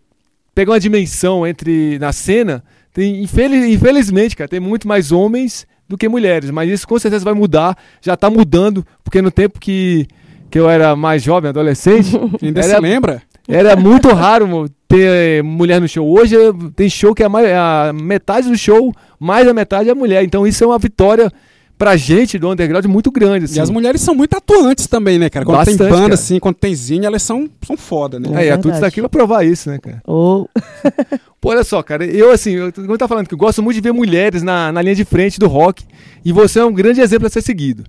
pegar 0.56 0.72
uma 0.72 0.80
dimensão 0.80 1.46
entre 1.46 1.98
na 1.98 2.12
cena, 2.14 2.64
tem, 2.92 3.22
infeliz- 3.22 3.66
infelizmente, 3.72 4.34
cara, 4.34 4.48
tem 4.48 4.58
muito 4.58 4.88
mais 4.88 5.12
homens 5.12 5.66
do 5.86 5.98
que 5.98 6.08
mulheres. 6.08 6.50
Mas 6.50 6.70
isso 6.70 6.88
com 6.88 6.98
certeza 6.98 7.22
vai 7.24 7.34
mudar, 7.34 7.76
já 8.00 8.16
tá 8.16 8.30
mudando, 8.30 8.84
porque 9.04 9.20
no 9.20 9.30
tempo 9.30 9.60
que, 9.60 10.06
que 10.50 10.58
eu 10.58 10.68
era 10.68 10.96
mais 10.96 11.22
jovem, 11.22 11.50
adolescente, 11.50 12.16
Ainda 12.42 12.60
Era- 12.62 12.74
se 12.76 12.80
lembra? 12.80 13.22
era 13.46 13.76
muito 13.76 14.08
raro 14.08 14.66
ter 14.88 15.38
eh, 15.38 15.42
mulher 15.42 15.78
no 15.80 15.86
show. 15.86 16.08
Hoje 16.18 16.34
eh, 16.34 16.50
tem 16.74 16.88
show 16.88 17.14
que 17.14 17.22
a, 17.22 17.28
mai- 17.28 17.52
a 17.52 17.92
metade 17.94 18.48
do 18.48 18.56
show, 18.58 18.92
mais 19.20 19.46
da 19.46 19.52
metade 19.54 19.90
é 19.90 19.94
mulher. 19.94 20.24
Então 20.24 20.46
isso 20.46 20.64
é 20.64 20.66
uma 20.66 20.78
vitória 20.78 21.30
pra 21.78 21.96
gente 21.96 22.38
do 22.38 22.50
underground 22.50 22.84
muito 22.86 23.10
grande. 23.10 23.44
Assim. 23.44 23.58
E 23.58 23.60
as 23.60 23.70
mulheres 23.70 24.00
são 24.00 24.14
muito 24.14 24.36
atuantes 24.36 24.86
também, 24.86 25.18
né, 25.18 25.28
cara? 25.28 25.44
Quando 25.44 25.64
tem 25.64 25.76
Bastante, 25.76 25.90
banda, 25.90 26.02
cara. 26.02 26.14
assim, 26.14 26.38
quando 26.38 26.54
tem 26.56 26.74
zine, 26.74 27.06
elas 27.06 27.22
são, 27.22 27.48
são 27.66 27.76
foda, 27.76 28.18
né? 28.18 28.28
É, 28.42 28.46
e 28.46 28.50
a 28.50 28.56
Tuts 28.56 28.64
verdade. 28.64 28.80
tá 28.80 28.86
aqui 28.86 29.00
pra 29.00 29.08
provar 29.08 29.44
isso, 29.44 29.68
né, 29.70 29.78
cara? 29.78 30.00
Ou 30.04 30.48
Pô, 31.40 31.50
olha 31.50 31.64
só, 31.64 31.82
cara, 31.82 32.04
eu 32.04 32.32
assim, 32.32 32.52
eu, 32.52 32.72
como 32.72 32.92
eu 32.92 32.98
tava 32.98 33.10
falando, 33.10 33.28
que 33.28 33.34
eu 33.34 33.38
gosto 33.38 33.62
muito 33.62 33.76
de 33.76 33.80
ver 33.80 33.92
mulheres 33.92 34.42
na, 34.42 34.72
na 34.72 34.82
linha 34.82 34.94
de 34.94 35.04
frente 35.04 35.38
do 35.38 35.46
rock, 35.46 35.84
e 36.24 36.32
você 36.32 36.58
é 36.58 36.64
um 36.64 36.72
grande 36.72 37.00
exemplo 37.00 37.26
a 37.26 37.30
ser 37.30 37.42
seguido. 37.42 37.84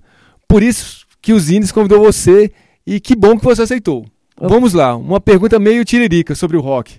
Por 0.46 0.62
isso 0.62 1.06
que 1.20 1.32
os 1.32 1.50
Indies 1.50 1.72
convidou 1.72 2.00
você, 2.00 2.52
e 2.86 3.00
que 3.00 3.16
bom 3.16 3.38
que 3.38 3.44
você 3.44 3.62
aceitou. 3.62 4.06
Vamos 4.40 4.72
lá, 4.72 4.94
uma 4.94 5.20
pergunta 5.20 5.58
meio 5.58 5.84
tiririca 5.84 6.34
sobre 6.34 6.56
o 6.56 6.60
rock. 6.60 6.96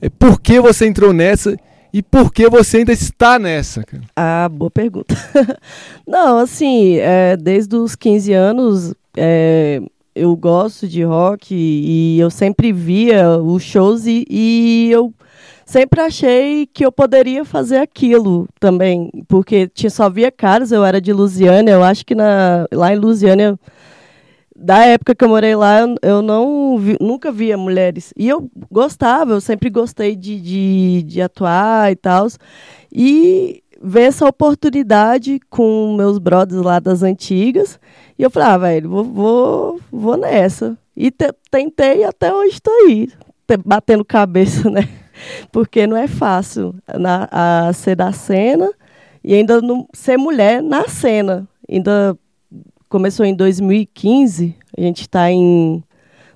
É, 0.00 0.08
por 0.08 0.40
que 0.40 0.58
você 0.60 0.86
entrou 0.86 1.12
nessa 1.12 1.56
e 1.92 2.02
por 2.02 2.32
que 2.32 2.48
você 2.48 2.78
ainda 2.78 2.92
está 2.92 3.38
nessa? 3.38 3.84
Ah, 4.16 4.48
boa 4.48 4.70
pergunta. 4.70 5.14
Não, 6.06 6.38
assim, 6.38 6.96
é, 6.96 7.36
desde 7.36 7.76
os 7.76 7.94
15 7.94 8.32
anos 8.32 8.94
é, 9.16 9.80
eu 10.14 10.34
gosto 10.36 10.86
de 10.88 11.02
rock 11.02 11.54
e 11.54 12.18
eu 12.18 12.30
sempre 12.30 12.72
via 12.72 13.38
os 13.38 13.62
shows 13.62 14.06
e, 14.06 14.24
e 14.28 14.90
eu 14.90 15.12
sempre 15.64 16.00
achei 16.00 16.66
que 16.66 16.84
eu 16.84 16.92
poderia 16.92 17.44
fazer 17.44 17.78
aquilo 17.78 18.48
também, 18.60 19.10
porque 19.28 19.68
tinha, 19.68 19.90
só 19.90 20.08
via 20.08 20.30
caras, 20.30 20.72
eu 20.72 20.84
era 20.84 21.00
de 21.00 21.12
Lusiânia, 21.12 21.72
eu 21.72 21.82
acho 21.82 22.04
que 22.04 22.14
na, 22.14 22.66
lá 22.72 22.92
em 22.92 22.98
Lusiânia, 22.98 23.58
da 24.62 24.84
época 24.86 25.14
que 25.14 25.24
eu 25.24 25.28
morei 25.28 25.54
lá, 25.56 25.80
eu, 25.80 25.94
eu 26.02 26.22
não 26.22 26.78
vi- 26.78 26.96
nunca 27.00 27.32
via 27.32 27.56
mulheres. 27.58 28.12
E 28.16 28.28
eu 28.28 28.50
gostava, 28.70 29.32
eu 29.32 29.40
sempre 29.40 29.68
gostei 29.70 30.14
de, 30.16 30.40
de, 30.40 31.02
de 31.02 31.20
atuar 31.22 31.90
e 31.92 31.96
tal. 31.96 32.28
E 32.92 33.62
ver 33.82 34.02
essa 34.02 34.26
oportunidade 34.26 35.40
com 35.50 35.94
meus 35.96 36.18
brothers 36.18 36.62
lá 36.62 36.78
das 36.78 37.02
antigas. 37.02 37.78
E 38.18 38.22
eu 38.22 38.30
falei, 38.30 38.48
ah, 38.48 38.58
velho, 38.58 38.88
vou, 38.90 39.04
vou, 39.04 39.80
vou 39.90 40.16
nessa. 40.16 40.78
E 40.96 41.10
te- 41.10 41.34
tentei 41.50 42.00
e 42.00 42.04
até 42.04 42.32
hoje 42.32 42.54
estou 42.54 42.72
aí, 42.86 43.08
te- 43.46 43.56
batendo 43.64 44.04
cabeça, 44.04 44.68
né? 44.70 44.88
Porque 45.50 45.86
não 45.86 45.96
é 45.96 46.06
fácil 46.06 46.74
na, 46.98 47.28
a 47.30 47.72
ser 47.72 47.96
da 47.96 48.12
cena 48.12 48.70
e 49.24 49.34
ainda 49.34 49.60
não, 49.60 49.86
ser 49.92 50.16
mulher 50.16 50.62
na 50.62 50.88
cena. 50.88 51.46
Ainda 51.68 52.16
começou 52.92 53.24
em 53.24 53.34
2015, 53.34 54.54
a 54.76 54.80
gente 54.82 55.00
está 55.00 55.30
em 55.32 55.82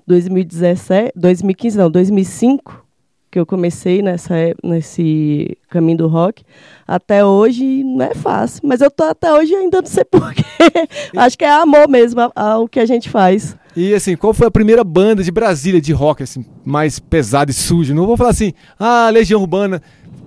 2017, 0.07 1.12
2015 1.15 1.77
não, 1.77 1.91
2005, 1.91 2.83
que 3.31 3.39
eu 3.39 3.45
comecei 3.45 4.01
nessa, 4.01 4.35
é- 4.35 4.55
nesse 4.65 5.55
caminho 5.69 5.99
do 5.99 6.09
rock. 6.09 6.43
Até 6.89 7.23
hoje 7.23 7.85
não 7.85 8.07
é 8.07 8.15
fácil, 8.15 8.62
mas 8.65 8.81
eu 8.81 8.91
tô 8.91 9.05
até 9.05 9.31
hoje 9.35 9.55
ainda 9.55 9.83
não 9.83 9.87
sei 9.89 10.05
porquê. 10.11 10.43
Acho 11.15 11.37
que 11.37 11.45
é 11.45 11.51
amor 11.51 11.89
mesmo 11.91 12.20
ao 12.35 12.66
que 12.66 12.81
a 12.81 12.87
gente 12.87 13.11
faz. 13.11 13.55
E 13.77 13.93
assim, 13.93 14.16
qual 14.16 14.33
foi 14.33 14.47
a 14.47 14.51
primeira 14.51 14.83
banda 14.83 15.23
de 15.23 15.31
Brasília 15.31 15.78
de 15.83 15.93
rock, 15.93 16.23
assim, 16.23 16.43
mais 16.65 16.99
pesada 16.99 17.51
e 17.51 17.55
suja? 17.55 17.93
Não 17.95 18.07
vou 18.07 18.16
falar 18.16 18.31
assim, 18.31 18.55
ah, 18.78 19.11
Legião 19.11 19.43
Urbana, 19.43 19.83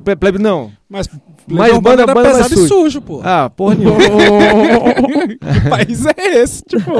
Ple- 0.06 0.16
Plebe, 0.16 0.38
não. 0.38 0.72
Mas, 0.88 1.10
Mas 1.56 1.68
Legião 1.68 1.82
banda- 1.82 2.06
banda 2.08 2.22
mais 2.34 2.48
pesado 2.48 2.54
e 2.66 2.68
sujo, 2.68 3.02
pô. 3.02 3.22
Ah, 3.24 3.50
porra 3.50 3.76
nenhuma. 3.76 3.98
que 5.64 5.70
país 5.70 6.06
é 6.06 6.40
esse, 6.42 6.64
tipo? 6.64 6.92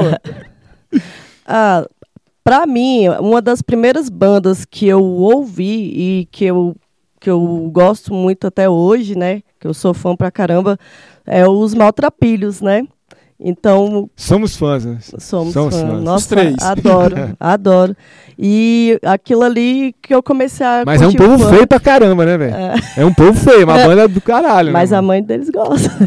Ah, 1.46 1.86
pra 2.44 2.66
mim, 2.66 3.08
uma 3.20 3.40
das 3.40 3.62
primeiras 3.62 4.08
bandas 4.08 4.64
que 4.64 4.86
eu 4.86 5.02
ouvi 5.02 5.92
e 6.20 6.28
que 6.30 6.44
eu, 6.44 6.74
que 7.20 7.30
eu 7.30 7.68
gosto 7.72 8.12
muito 8.14 8.46
até 8.46 8.68
hoje, 8.68 9.16
né? 9.16 9.42
Que 9.58 9.66
eu 9.66 9.74
sou 9.74 9.92
fã 9.94 10.16
pra 10.16 10.30
caramba, 10.30 10.78
é 11.26 11.46
os 11.46 11.74
Maltrapilhos, 11.74 12.60
né? 12.60 12.86
Então, 13.42 14.10
Somos 14.14 14.54
fãs, 14.54 14.84
né? 14.84 14.98
somos, 15.00 15.54
Somos 15.54 15.74
fãs. 15.74 15.90
fãs. 15.90 16.02
Nossa, 16.02 16.16
Os 16.18 16.26
três. 16.26 16.54
adoro, 16.60 17.16
adoro. 17.40 17.96
E 18.38 18.98
aquilo 19.02 19.42
ali 19.42 19.94
que 20.02 20.14
eu 20.14 20.22
comecei 20.22 20.64
a 20.66 20.82
Mas 20.84 21.00
é 21.00 21.06
um 21.06 21.12
povo 21.14 21.48
feio 21.48 21.66
pra 21.66 21.80
caramba, 21.80 22.26
né, 22.26 22.36
velho? 22.36 22.54
É. 22.96 23.04
um 23.04 23.14
povo 23.14 23.32
feio, 23.34 23.64
uma 23.64 23.78
banda 23.86 24.06
do 24.06 24.20
caralho. 24.20 24.72
Mas 24.72 24.90
né, 24.90 24.98
a 24.98 25.02
mãe 25.02 25.22
deles 25.22 25.48
gosta. 25.48 25.90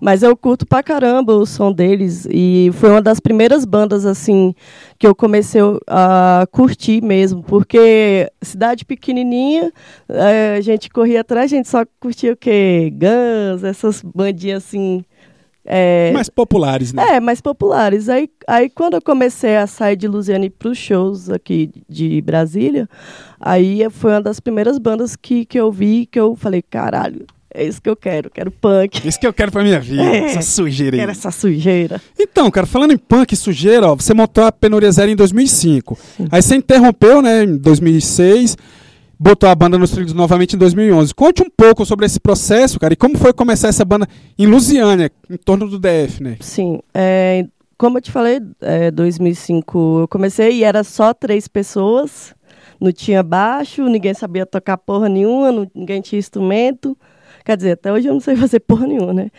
Mas 0.00 0.24
eu 0.24 0.36
curto 0.36 0.66
pra 0.66 0.82
caramba 0.82 1.34
o 1.34 1.46
som 1.46 1.70
deles. 1.72 2.26
E 2.28 2.70
foi 2.74 2.90
uma 2.90 3.00
das 3.00 3.20
primeiras 3.20 3.64
bandas, 3.64 4.04
assim, 4.04 4.52
que 4.98 5.06
eu 5.06 5.14
comecei 5.14 5.60
a 5.86 6.46
curtir 6.50 7.00
mesmo. 7.00 7.44
Porque 7.44 8.28
cidade 8.42 8.84
pequenininha, 8.84 9.72
eh, 10.08 10.56
a 10.58 10.60
gente 10.60 10.90
corria 10.90 11.20
atrás, 11.20 11.52
a 11.52 11.56
gente 11.56 11.68
só 11.68 11.84
curtia 12.00 12.32
o 12.32 12.36
quê? 12.36 12.92
Guns, 12.92 13.62
essas 13.62 14.02
bandinhas 14.02 14.64
assim. 14.64 15.04
Eh, 15.64 16.10
Mais 16.12 16.28
populares, 16.28 16.92
né? 16.92 17.16
é, 17.16 17.20
mais 17.20 17.40
populares. 17.40 18.08
Aí, 18.08 18.28
aí 18.48 18.68
quando 18.70 18.94
eu 18.94 19.02
comecei 19.02 19.56
a 19.56 19.66
sair 19.66 19.96
de 19.96 20.08
Lusiane 20.08 20.50
para 20.50 20.68
os 20.68 20.78
shows 20.78 21.28
aqui 21.30 21.70
de 21.88 22.20
Brasília, 22.22 22.88
aí 23.40 23.86
foi 23.90 24.12
uma 24.12 24.20
das 24.22 24.40
primeiras 24.40 24.78
bandas 24.78 25.14
que, 25.16 25.44
que 25.44 25.58
eu 25.58 25.70
vi 25.70 26.06
que 26.06 26.18
eu 26.18 26.34
falei, 26.36 26.62
caralho, 26.62 27.24
é 27.54 27.64
isso 27.66 27.82
que 27.82 27.88
eu 27.90 27.94
quero, 27.96 28.30
quero 28.30 28.50
punk. 28.50 29.06
Isso 29.06 29.20
que 29.20 29.26
eu 29.26 29.32
quero 29.32 29.52
pra 29.52 29.62
minha 29.62 29.78
vida, 29.80 30.02
É, 30.02 30.24
essa 30.24 30.42
sujeira 30.42 30.96
aí. 30.96 31.00
Quero 31.00 31.12
essa 31.12 31.30
sujeira. 31.30 32.00
Então, 32.18 32.50
cara, 32.50 32.66
falando 32.66 32.92
em 32.92 32.98
punk 32.98 33.32
e 33.32 33.36
sujeira, 33.36 33.88
ó, 33.88 33.94
você 33.94 34.14
montou 34.14 34.42
a 34.44 34.50
Penuria 34.50 34.90
Zero 34.90 35.10
em 35.10 35.16
2005. 35.16 35.98
Aí 36.30 36.40
você 36.42 36.56
interrompeu, 36.56 37.20
né, 37.20 37.44
em 37.44 37.56
2006, 37.58 38.56
botou 39.22 39.48
a 39.48 39.54
banda 39.54 39.78
nos 39.78 39.92
trilhos 39.92 40.12
novamente 40.12 40.56
em 40.56 40.58
2011. 40.58 41.14
Conte 41.14 41.42
um 41.42 41.48
pouco 41.48 41.86
sobre 41.86 42.04
esse 42.06 42.18
processo, 42.18 42.80
cara, 42.80 42.92
e 42.92 42.96
como 42.96 43.16
foi 43.16 43.32
começar 43.32 43.68
essa 43.68 43.84
banda 43.84 44.06
em 44.36 44.46
Lusiânia, 44.46 45.12
em 45.30 45.36
torno 45.36 45.68
do 45.68 45.78
DF, 45.78 46.20
né? 46.20 46.36
Sim, 46.40 46.80
é, 46.92 47.46
como 47.78 47.98
eu 47.98 48.02
te 48.02 48.10
falei, 48.10 48.40
é, 48.60 48.90
2005 48.90 50.00
eu 50.00 50.08
comecei 50.08 50.56
e 50.58 50.64
era 50.64 50.82
só 50.82 51.14
três 51.14 51.46
pessoas, 51.46 52.34
não 52.80 52.90
tinha 52.90 53.22
baixo, 53.22 53.84
ninguém 53.88 54.12
sabia 54.12 54.44
tocar 54.44 54.76
porra 54.76 55.08
nenhuma, 55.08 55.52
não- 55.52 55.70
ninguém 55.72 56.00
tinha 56.00 56.18
instrumento. 56.18 56.98
Quer 57.44 57.56
dizer, 57.56 57.72
até 57.72 57.92
hoje 57.92 58.08
eu 58.08 58.14
não 58.14 58.20
sei 58.20 58.34
fazer 58.36 58.58
porra 58.60 58.86
nenhuma, 58.88 59.12
né? 59.14 59.30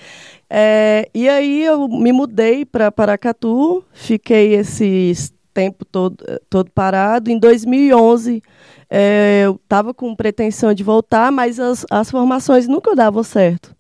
É, 0.50 1.10
e 1.14 1.28
aí 1.28 1.62
eu 1.64 1.90
me 1.90 2.14
mudei 2.14 2.64
para 2.64 2.90
Paracatu, 2.92 3.84
fiquei 3.92 4.54
esse 4.56 5.14
tempo 5.54 5.86
todo, 5.86 6.18
todo 6.50 6.72
parado. 6.72 7.30
Em 7.30 7.38
2011 7.38 8.42
é, 8.90 9.44
eu 9.46 9.56
estava 9.56 9.94
com 9.94 10.16
pretensão 10.16 10.74
de 10.74 10.84
voltar, 10.84 11.32
mas 11.32 11.60
as, 11.60 11.86
as 11.90 12.12
formações 12.12 12.68
nunca 12.68 12.96
davam 12.96 13.24
certo. 13.24 13.76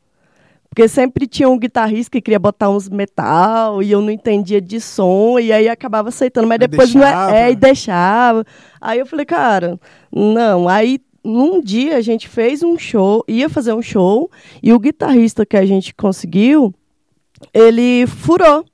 Porque 0.69 0.87
sempre 0.87 1.27
tinha 1.27 1.47
um 1.47 1.59
guitarrista 1.59 2.09
que 2.09 2.21
queria 2.21 2.39
botar 2.39 2.71
uns 2.71 2.89
metal 2.89 3.83
e 3.83 3.91
eu 3.91 4.01
não 4.01 4.09
entendia 4.09 4.59
de 4.59 4.81
som, 4.81 5.37
e 5.37 5.53
aí 5.53 5.69
acabava 5.69 6.09
aceitando, 6.09 6.47
mas 6.47 6.57
depois 6.57 6.95
não 6.95 7.01
deixava. 7.01 7.35
é, 7.35 7.41
é, 7.41 7.51
e 7.51 7.55
deixava. 7.55 8.45
Aí 8.81 8.97
eu 8.97 9.05
falei, 9.05 9.23
cara, 9.23 9.79
não. 10.11 10.67
Aí 10.67 10.99
num 11.23 11.61
dia 11.61 11.95
a 11.95 12.01
gente 12.01 12.27
fez 12.27 12.63
um 12.63 12.75
show, 12.77 13.23
ia 13.27 13.47
fazer 13.47 13.73
um 13.73 13.83
show, 13.83 14.31
e 14.63 14.73
o 14.73 14.79
guitarrista 14.79 15.45
que 15.45 15.55
a 15.55 15.63
gente 15.63 15.93
conseguiu, 15.93 16.73
ele 17.53 18.07
furou. 18.07 18.65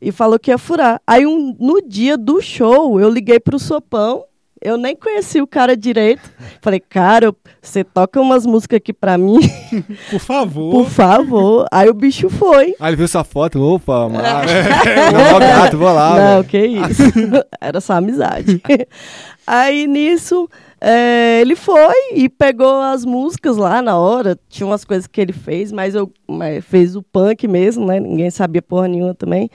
E 0.00 0.12
falou 0.12 0.38
que 0.38 0.50
ia 0.50 0.58
furar. 0.58 1.00
Aí 1.06 1.26
um, 1.26 1.56
no 1.58 1.82
dia 1.82 2.16
do 2.16 2.40
show, 2.40 3.00
eu 3.00 3.10
liguei 3.10 3.40
pro 3.40 3.58
Sopão. 3.58 4.24
Eu 4.60 4.76
nem 4.76 4.96
conheci 4.96 5.40
o 5.40 5.46
cara 5.46 5.76
direito. 5.76 6.30
Falei, 6.60 6.80
cara, 6.80 7.34
você 7.62 7.84
toca 7.84 8.20
umas 8.20 8.44
músicas 8.44 8.78
aqui 8.78 8.92
pra 8.92 9.16
mim, 9.16 9.38
Por 10.10 10.18
favor. 10.20 10.70
por 10.72 10.90
favor. 10.90 11.66
Aí 11.70 11.88
o 11.88 11.94
bicho 11.94 12.28
foi. 12.28 12.74
Ah, 12.80 12.88
ele 12.88 12.96
viu 12.96 13.04
essa 13.04 13.22
foto, 13.22 13.60
opa, 13.62 14.08
mano. 14.08 14.18
Não, 15.12 15.36
ó, 15.36 15.38
gato, 15.38 15.78
vou 15.78 15.92
lá. 15.92 16.10
Não, 16.16 16.42
velho. 16.42 16.44
que 16.44 16.58
isso. 16.66 17.02
Era 17.60 17.80
só 17.80 17.94
amizade. 17.94 18.60
Aí 19.46 19.86
nisso, 19.86 20.48
é, 20.80 21.40
ele 21.40 21.56
foi 21.56 21.94
e 22.14 22.28
pegou 22.28 22.80
as 22.82 23.04
músicas 23.04 23.56
lá 23.56 23.80
na 23.80 23.96
hora. 23.98 24.38
Tinha 24.48 24.66
umas 24.66 24.84
coisas 24.84 25.06
que 25.06 25.20
ele 25.20 25.32
fez, 25.32 25.72
mas 25.72 25.94
eu 25.94 26.12
mas 26.28 26.64
fez 26.64 26.94
o 26.96 27.02
punk 27.02 27.46
mesmo, 27.48 27.86
né? 27.86 27.98
Ninguém 28.00 28.30
sabia 28.30 28.60
porra 28.60 28.88
nenhuma 28.88 29.14
também. 29.14 29.48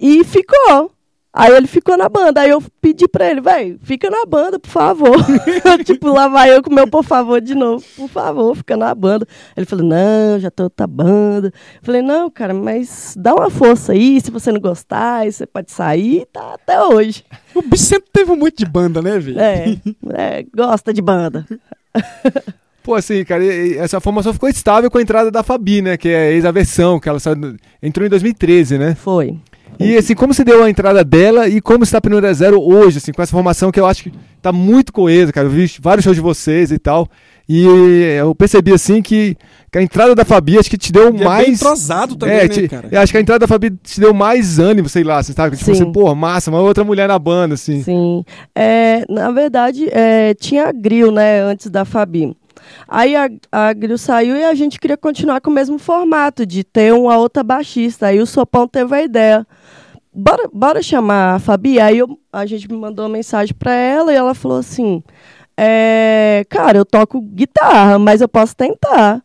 E 0.00 0.24
ficou. 0.24 0.90
Aí 1.34 1.50
ele 1.54 1.66
ficou 1.66 1.96
na 1.96 2.08
banda. 2.08 2.42
Aí 2.42 2.50
eu 2.50 2.62
pedi 2.80 3.08
pra 3.08 3.30
ele, 3.30 3.40
velho, 3.40 3.78
fica 3.82 4.10
na 4.10 4.26
banda, 4.26 4.58
por 4.58 4.68
favor. 4.68 5.16
tipo, 5.84 6.08
lá 6.08 6.28
vai 6.28 6.54
eu 6.54 6.62
com 6.62 6.72
meu 6.72 6.86
por 6.86 7.02
favor 7.02 7.40
de 7.40 7.54
novo. 7.54 7.82
Por 7.96 8.08
favor, 8.08 8.54
fica 8.54 8.76
na 8.76 8.94
banda. 8.94 9.26
Ele 9.56 9.64
falou, 9.64 9.86
não, 9.86 10.38
já 10.38 10.50
tô 10.50 10.64
outra 10.64 10.86
banda. 10.86 11.48
Eu 11.48 11.80
falei, 11.82 12.02
não, 12.02 12.30
cara, 12.30 12.52
mas 12.52 13.14
dá 13.16 13.34
uma 13.34 13.48
força 13.48 13.92
aí. 13.92 14.20
Se 14.20 14.30
você 14.30 14.52
não 14.52 14.60
gostar, 14.60 15.24
você 15.24 15.46
pode 15.46 15.72
sair. 15.72 16.26
Tá 16.30 16.54
até 16.54 16.82
hoje. 16.82 17.24
O 17.54 17.62
bicho 17.62 17.84
sempre 17.84 18.10
teve 18.12 18.34
muito 18.34 18.58
de 18.58 18.66
banda, 18.66 19.00
né, 19.00 19.18
velho? 19.18 19.40
É, 19.40 19.78
é, 20.14 20.46
gosta 20.54 20.92
de 20.92 21.00
banda. 21.00 21.46
Pô, 22.82 22.96
assim, 22.96 23.24
cara, 23.24 23.44
essa 23.44 24.00
formação 24.00 24.32
ficou 24.32 24.48
estável 24.48 24.90
com 24.90 24.98
a 24.98 25.02
entrada 25.02 25.30
da 25.30 25.44
Fabi, 25.44 25.80
né? 25.80 25.96
Que 25.96 26.08
é 26.08 26.32
ex-aversão, 26.32 26.98
que 26.98 27.08
ela 27.08 27.20
saiu 27.20 27.56
entrou 27.80 28.04
em 28.04 28.10
2013, 28.10 28.76
né? 28.76 28.94
Foi. 28.96 29.38
E 29.78 29.96
assim, 29.96 30.14
como 30.14 30.32
se 30.32 30.44
deu 30.44 30.62
a 30.62 30.70
entrada 30.70 31.02
dela 31.04 31.48
e 31.48 31.60
como 31.60 31.82
está 31.84 31.98
a 31.98 32.00
Penuria 32.00 32.32
Zero 32.32 32.60
hoje, 32.60 32.98
assim, 32.98 33.12
com 33.12 33.20
essa 33.22 33.32
formação 33.32 33.70
que 33.72 33.80
eu 33.80 33.86
acho 33.86 34.04
que 34.04 34.12
tá 34.40 34.52
muito 34.52 34.92
coesa, 34.92 35.32
cara. 35.32 35.46
Eu 35.46 35.50
vi 35.50 35.70
vários 35.80 36.04
shows 36.04 36.16
de 36.16 36.22
vocês 36.22 36.70
e 36.70 36.78
tal. 36.78 37.08
E 37.48 37.64
eu 38.18 38.34
percebi 38.36 38.72
assim 38.72 39.02
que, 39.02 39.36
que 39.70 39.76
a 39.78 39.82
entrada 39.82 40.14
da 40.14 40.24
Fabi 40.24 40.56
acho 40.58 40.70
que 40.70 40.78
te 40.78 40.92
deu 40.92 41.04
E 41.06 41.08
é 41.08 41.10
bem 41.12 41.24
mais. 41.24 41.48
entrosado 41.48 42.14
também, 42.14 42.36
é, 42.36 42.42
né, 42.42 42.48
te- 42.48 42.68
cara? 42.68 42.88
eu 42.90 43.00
acho 43.00 43.10
que 43.12 43.18
a 43.18 43.20
entrada 43.20 43.40
da 43.40 43.48
Fabi 43.48 43.70
te 43.82 43.98
deu 44.00 44.14
mais 44.14 44.60
ânimo, 44.60 44.88
sei 44.88 45.02
lá, 45.02 45.20
você 45.20 45.32
sabe? 45.32 45.56
Tipo 45.56 45.74
Sim. 45.74 45.82
assim, 45.82 45.92
pô, 45.92 46.14
massa, 46.14 46.50
uma 46.50 46.60
outra 46.60 46.84
mulher 46.84 47.08
na 47.08 47.18
banda, 47.18 47.54
assim. 47.54 47.82
Sim. 47.82 48.24
É, 48.54 49.04
na 49.08 49.32
verdade, 49.32 49.88
é, 49.90 50.34
tinha 50.34 50.66
a 50.68 50.72
Grill, 50.72 51.10
né, 51.10 51.40
antes 51.40 51.68
da 51.68 51.84
Fabi. 51.84 52.32
Aí 52.88 53.14
a, 53.16 53.28
a 53.50 53.72
Grill 53.72 53.98
saiu 53.98 54.36
e 54.36 54.44
a 54.44 54.54
gente 54.54 54.78
queria 54.80 54.96
continuar 54.96 55.40
com 55.40 55.50
o 55.50 55.54
mesmo 55.54 55.78
formato, 55.78 56.44
de 56.46 56.64
ter 56.64 56.92
uma 56.92 57.16
outra 57.16 57.42
baixista. 57.42 58.06
Aí 58.08 58.20
o 58.20 58.26
Sopão 58.26 58.66
teve 58.68 58.94
a 58.94 59.02
ideia. 59.02 59.46
Bora, 60.14 60.48
bora 60.52 60.82
chamar 60.82 61.36
a 61.36 61.38
Fabi? 61.38 61.80
Aí 61.80 61.98
eu- 61.98 62.18
a 62.32 62.44
gente 62.46 62.68
me 62.70 62.76
mandou 62.76 63.04
uma 63.06 63.12
mensagem 63.12 63.54
pra 63.54 63.72
ela 63.72 64.12
e 64.12 64.16
ela 64.16 64.34
falou 64.34 64.58
assim: 64.58 65.02
é, 65.56 66.44
Cara, 66.48 66.78
eu 66.78 66.84
toco 66.84 67.20
guitarra, 67.20 67.98
mas 67.98 68.20
eu 68.20 68.28
posso 68.28 68.54
tentar. 68.56 69.22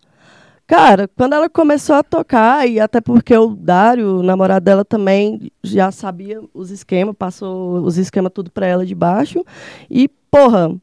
Cara, 0.65 1.07
quando 1.15 1.34
ela 1.34 1.49
começou 1.49 1.95
a 1.95 2.03
tocar, 2.03 2.68
e 2.68 2.78
até 2.80 2.99
porque 2.99 3.36
o 3.38 3.56
Dário, 3.56 4.19
o 4.19 4.24
namorado 4.24 4.65
dela, 4.65 4.84
também 4.84 5.49
já 5.64 5.91
sabia 5.91 6.41
os 6.53 6.72
esquemas, 6.72 7.15
passou 7.18 7.82
os 7.86 7.98
esquemas 7.98 8.34
tudo 8.34 8.52
pra 8.52 8.68
ela 8.68 8.86
de 8.86 8.94
baixo. 8.94 9.45
E, 9.90 10.10
porra, 10.30 10.76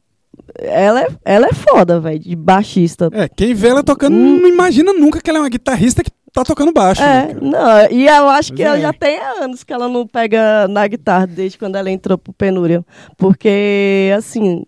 ela 0.59 1.01
é, 1.01 1.07
ela 1.23 1.47
é 1.47 1.53
foda, 1.53 1.99
velho, 1.99 2.19
de 2.19 2.35
baixista. 2.35 3.09
É, 3.11 3.27
quem 3.27 3.53
vê 3.53 3.69
ela 3.69 3.83
tocando 3.83 4.15
não 4.15 4.47
imagina 4.47 4.93
nunca 4.93 5.21
que 5.21 5.29
ela 5.29 5.39
é 5.39 5.41
uma 5.41 5.49
guitarrista 5.49 6.03
que 6.03 6.11
tá 6.33 6.43
tocando 6.43 6.71
baixo. 6.73 7.01
né, 7.01 7.29
É, 7.29 7.33
cara? 7.33 7.39
não, 7.41 7.91
e 7.91 8.07
eu 8.07 8.29
acho 8.29 8.51
que 8.51 8.57
Pois 8.63 8.67
ela 8.67 8.77
é. 8.77 8.81
já 8.81 8.93
tem 8.93 9.19
anos 9.41 9.63
que 9.63 9.71
ela 9.73 9.87
não 9.87 10.05
pega 10.05 10.67
na 10.67 10.85
guitarra, 10.87 11.25
desde 11.27 11.57
quando 11.57 11.75
ela 11.77 11.89
entrou 11.89 12.17
pro 12.17 12.33
Penúria. 12.33 12.83
Porque, 13.17 14.11
assim, 14.17 14.65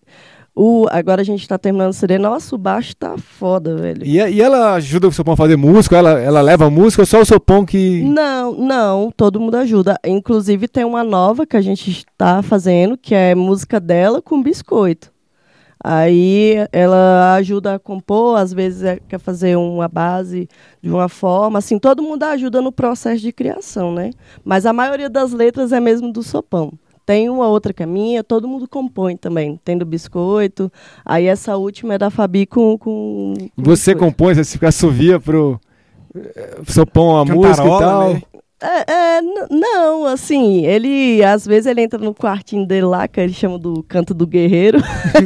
o, 0.56 0.88
agora 0.90 1.22
a 1.22 1.24
gente 1.26 1.48
tá 1.48 1.58
terminando 1.58 1.91
o 1.91 1.94
CD, 1.94 2.18
nossa, 2.18 2.56
o 2.56 2.58
baixo 2.58 2.95
tá 2.95 3.16
foda, 3.18 3.76
velho. 3.76 4.04
E, 4.06 4.16
e 4.18 4.41
ela 4.41 4.74
ajuda 4.74 5.08
o 5.08 5.12
Sopão 5.12 5.34
a 5.36 5.38
fazer 5.38 5.56
música? 5.56 5.95
Ela, 5.98 6.20
ela 6.20 6.41
leva 6.41 6.70
música 6.70 7.04
ou 7.04 7.06
só 7.06 7.22
o 7.22 7.26
Sopão 7.26 7.66
que. 7.66 8.02
Não, 8.02 8.54
não, 8.54 9.12
todo 9.16 9.40
mundo 9.40 9.56
ajuda. 9.56 9.99
Inclusive 10.06 10.68
tem 10.68 10.84
uma 10.84 11.04
nova 11.04 11.45
que 11.45 11.56
a 11.58 11.62
gente 11.62 11.91
está 11.91 12.41
fazendo, 12.41 12.98
que 12.98 13.14
é 13.14 13.36
música 13.36 13.80
dela 13.80 14.22
com 14.22 14.41
biscoito. 14.41 15.12
Aí 15.89 16.55
ela 16.73 17.35
ajuda 17.35 17.76
a 17.76 17.80
compor, 17.80 18.38
às 18.38 18.51
vezes 18.51 18.84
é- 18.84 18.99
quer 19.07 19.19
fazer 19.19 19.55
uma 19.55 19.88
base 19.88 20.49
de 20.81 20.89
uma 20.89 21.07
forma, 21.07 21.59
assim, 21.59 21.80
todo 21.80 22.03
mundo 22.03 22.23
ajuda 22.23 22.61
no 22.61 22.73
processo 22.73 23.22
de 23.22 23.31
criação, 23.31 23.93
né? 23.93 24.11
Mas 24.43 24.65
a 24.65 24.73
maioria 24.73 25.09
das 25.09 25.31
letras 25.31 25.72
é 25.72 25.80
mesmo 25.80 26.11
do 26.11 26.22
Sopão. 26.22 26.73
Tem 27.05 27.30
uma 27.30 27.47
outra 27.47 27.72
que 27.72 27.81
é 27.81 27.85
minha, 27.85 28.22
todo 28.22 28.49
mundo 28.49 28.68
compõe 28.68 29.15
também. 29.15 29.57
Tem 29.64 29.77
do 29.77 29.85
biscoito. 29.85 30.69
Aí 31.05 31.26
essa 31.26 31.55
última 31.55 31.93
é 31.93 31.97
da 31.97 32.09
Fabi 32.09 32.45
com. 32.45 32.77
com 32.77 33.34
com 33.38 33.64
Você 33.64 33.93
biscoito. 33.93 33.99
compõe, 33.99 34.35
você 34.35 34.65
assovia 34.65 35.18
pro 35.18 35.57
eh, 36.14 36.57
Sopão 36.68 37.15
a 37.18 37.23
música 37.23 37.64
e 37.65 37.80
tal. 37.80 38.14
né? 38.14 38.22
É, 38.60 38.92
é, 38.92 39.22
não, 39.52 40.06
assim, 40.06 40.66
ele, 40.66 41.24
às 41.24 41.46
vezes 41.46 41.68
ele 41.68 41.82
entra 41.82 42.00
no 42.00 42.14
quartinho 42.14 42.66
dele 42.66 42.88
lá, 42.88 43.08
que 43.08 43.20
ele 43.20 43.34
chama 43.34 43.60
do 43.60 43.84
canto 43.84 44.16
do 44.16 44.26
guerreiro. 44.26 44.80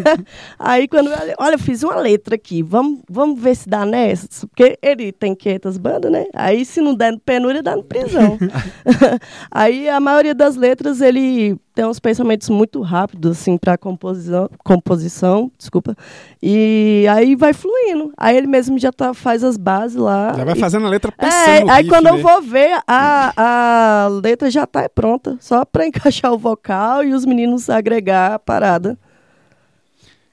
Aí 0.60 0.86
quando 0.86 1.12
ele, 1.14 1.34
olha, 1.40 1.56
eu 1.56 1.60
fiz 1.60 1.82
uma 1.82 1.96
letra 1.96 2.36
aqui, 2.36 2.62
vamos, 2.62 3.00
vamos 3.10 3.42
ver 3.42 3.56
se 3.56 3.70
dá 3.70 3.86
nessa, 3.86 4.28
porque 4.48 4.78
ele 4.82 5.14
tem 5.14 5.34
500 5.34 5.78
bandas, 5.78 6.12
né? 6.12 6.26
Aí 6.34 6.66
se 6.66 6.82
não 6.82 6.94
der 6.94 7.14
no 7.14 7.20
penúria, 7.20 7.64
dá 7.64 7.74
no 7.76 7.84
prisão. 7.84 8.38
Aí 9.50 9.88
a 9.88 10.00
maioria 10.00 10.36
das 10.36 10.58
letras 10.58 11.00
ele 11.00 11.58
tem 11.82 11.88
uns 11.90 12.00
pensamentos 12.00 12.48
muito 12.48 12.80
rápidos, 12.82 13.40
assim, 13.40 13.58
pra 13.58 13.76
composição, 13.76 14.48
composição, 14.64 15.52
desculpa, 15.58 15.98
e 16.40 17.08
aí 17.10 17.36
vai 17.36 17.54
fluindo. 17.54 18.14
Aí 18.16 18.38
ele 18.38 18.46
mesmo 18.46 18.78
já 18.78 18.92
tá, 18.92 19.16
faz 19.16 19.44
as 19.44 19.58
bases 19.58 19.98
lá. 19.98 20.32
Já 20.38 20.44
vai 20.44 20.56
e- 20.56 20.60
fazendo 20.60 20.86
a 20.86 20.90
letra 20.90 21.12
pensando 21.12 21.70
é, 21.70 21.72
aí 21.72 21.78
riff, 21.82 21.90
quando 21.90 22.06
eu 22.06 22.18
né? 22.18 22.22
vou 22.22 22.40
ver, 22.40 22.80
a, 22.86 24.04
a 24.06 24.08
letra 24.10 24.52
já 24.52 24.68
tá 24.68 24.88
pronta. 24.88 25.38
Só 25.40 25.66
pra 25.66 25.88
encaixar 25.88 26.32
o 26.32 26.38
vocal 26.38 27.04
e 27.04 27.16
os 27.16 27.26
meninos 27.26 27.68
agregar 27.68 28.36
a 28.36 28.40
parada. 28.40 28.96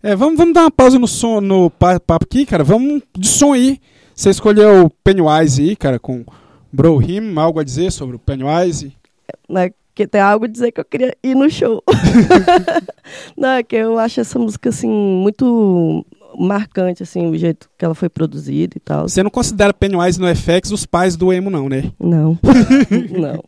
É, 0.03 0.15
vamos, 0.15 0.37
vamos 0.37 0.53
dar 0.53 0.65
uma 0.65 0.71
pausa 0.71 0.99
no 0.99 1.09
som, 1.09 1.41
no 1.41 1.71
pa- 1.71 1.99
papo 1.99 2.27
aqui, 2.27 2.45
cara. 2.45 2.63
Vamos 2.63 3.01
de 3.17 3.27
som 3.27 3.55
aí. 3.55 3.81
Você 4.15 4.29
escolheu 4.29 4.85
o 4.85 4.91
Pennywise 4.91 5.63
aí, 5.63 5.75
cara, 5.75 5.99
com 5.99 6.27
Bro 6.71 7.01
Him, 7.01 7.39
algo 7.39 7.59
a 7.59 7.65
dizer 7.65 7.91
sobre 7.91 8.17
o 8.17 8.19
Pennywise? 8.19 8.93
Né? 9.49 9.71
Porque 9.99 10.07
tem 10.07 10.21
algo 10.21 10.45
a 10.45 10.49
dizer 10.49 10.71
que 10.71 10.81
eu 10.81 10.85
queria 10.85 11.13
ir 11.25 11.35
no 11.35 11.51
show. 11.51 11.83
Não, 13.37 13.49
é 13.49 13.65
que 13.65 13.75
eu 13.75 13.99
acho 13.99 14.21
essa 14.21 14.39
música, 14.39 14.69
assim, 14.69 14.89
muito 14.89 16.07
marcante, 16.39 17.03
assim, 17.03 17.27
o 17.27 17.37
jeito 17.37 17.69
que 17.77 17.85
ela 17.85 17.97
foi 17.97 18.09
produzida 18.09 18.77
e 18.77 18.81
tal. 18.81 19.09
Você 19.09 19.25
não 19.25 19.31
considera 19.31 19.75
Pennywise 19.75 20.21
no 20.21 20.29
FX 20.33 20.71
os 20.71 20.87
pais 20.87 21.17
do 21.17 21.33
emo, 21.33 21.51
não, 21.51 21.69
né? 21.69 21.91
Não, 21.99 22.39
não. 23.11 23.43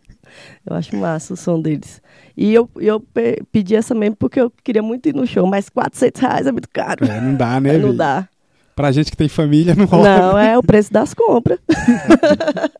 Eu 0.68 0.74
acho 0.74 0.96
massa 0.96 1.34
o 1.34 1.36
som 1.36 1.60
deles. 1.62 2.02
E 2.36 2.52
eu, 2.52 2.68
eu 2.80 2.98
pe- 2.98 3.44
pedi 3.52 3.76
essa 3.76 3.94
mesmo 3.94 4.16
porque 4.16 4.40
eu 4.40 4.52
queria 4.64 4.82
muito 4.82 5.08
ir 5.08 5.14
no 5.14 5.28
show, 5.28 5.46
mas 5.46 5.68
400 5.68 6.20
reais 6.20 6.46
é 6.48 6.52
muito 6.52 6.68
caro. 6.68 7.04
É, 7.04 7.20
não 7.20 7.36
dá, 7.36 7.60
né, 7.60 7.74
não 7.74 7.80
velho? 7.80 7.92
dá. 7.96 8.28
Pra 8.74 8.90
gente 8.90 9.12
que 9.12 9.16
tem 9.16 9.28
família, 9.28 9.76
não 9.76 9.84
rola. 9.84 10.02
Não, 10.02 10.38
é 10.38 10.58
o 10.58 10.62
preço 10.64 10.92
das 10.92 11.14
compras. 11.14 11.60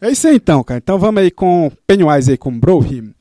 É 0.00 0.10
isso 0.10 0.26
aí 0.26 0.36
então, 0.36 0.62
cara. 0.64 0.78
Então 0.78 0.98
vamos 0.98 1.20
aí 1.22 1.30
com 1.30 1.70
Pennywise 1.86 2.30
aí, 2.30 2.38
com 2.38 2.58
Bro 2.58 2.84
Him. 2.84 3.14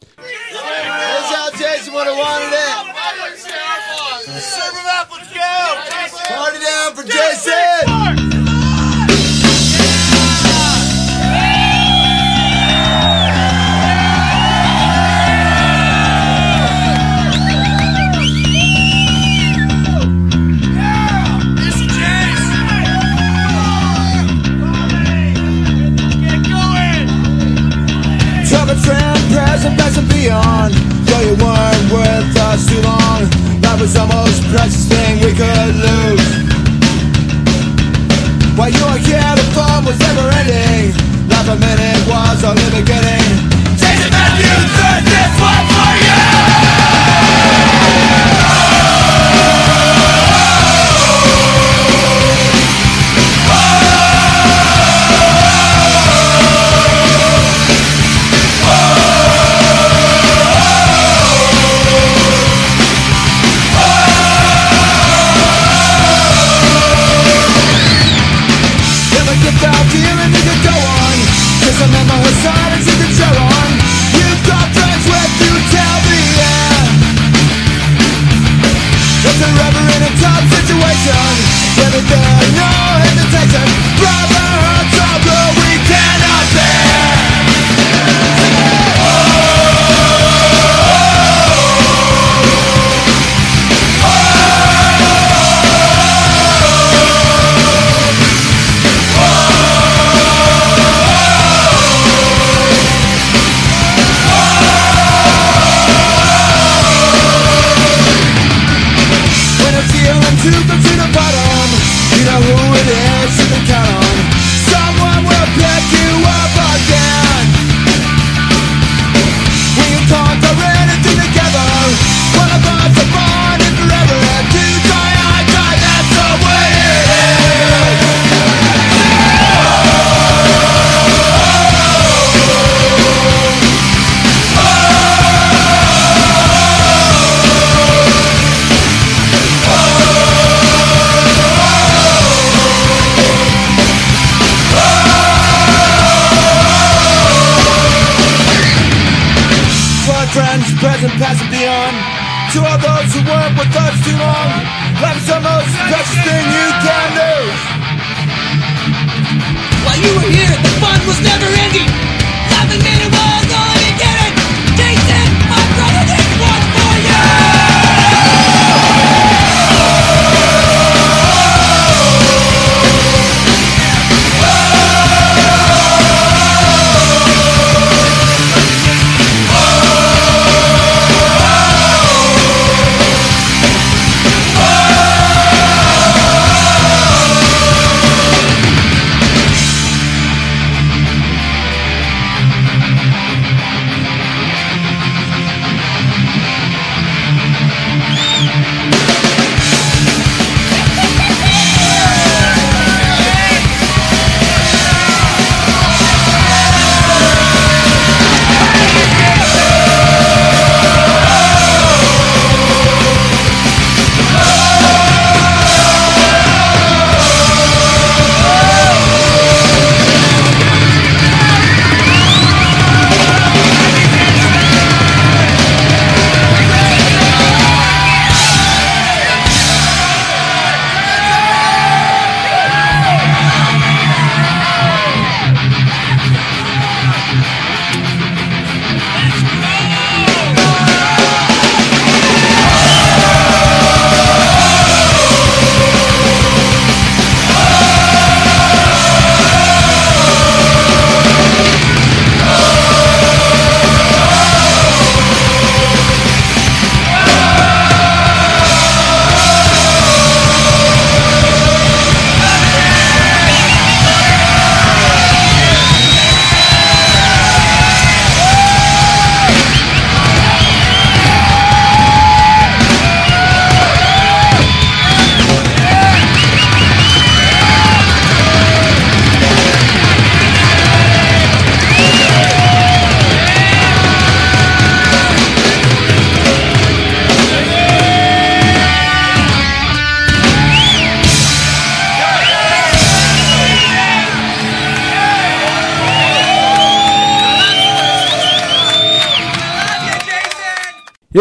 Us 32.59 32.67
too 32.67 32.81
long, 32.81 33.21
life 33.61 33.79
was 33.79 33.93
the 33.93 34.05
most 34.05 34.43
precious 34.51 34.85
thing 34.87 35.15
we 35.23 35.31
could 35.33 35.75
lose. 35.87 36.27
While 38.57 38.69
you 38.69 38.83
were 38.83 38.99
here, 38.99 39.33
the 39.35 39.45
fun 39.55 39.85
was 39.85 39.97
never 39.99 40.27
ending. 40.39 40.91
Life 41.29 41.47
a 41.47 41.55
minute 41.55 42.01
was 42.07 42.43
only 42.43 42.81
beginning. 42.81 42.98
today 82.01 82.38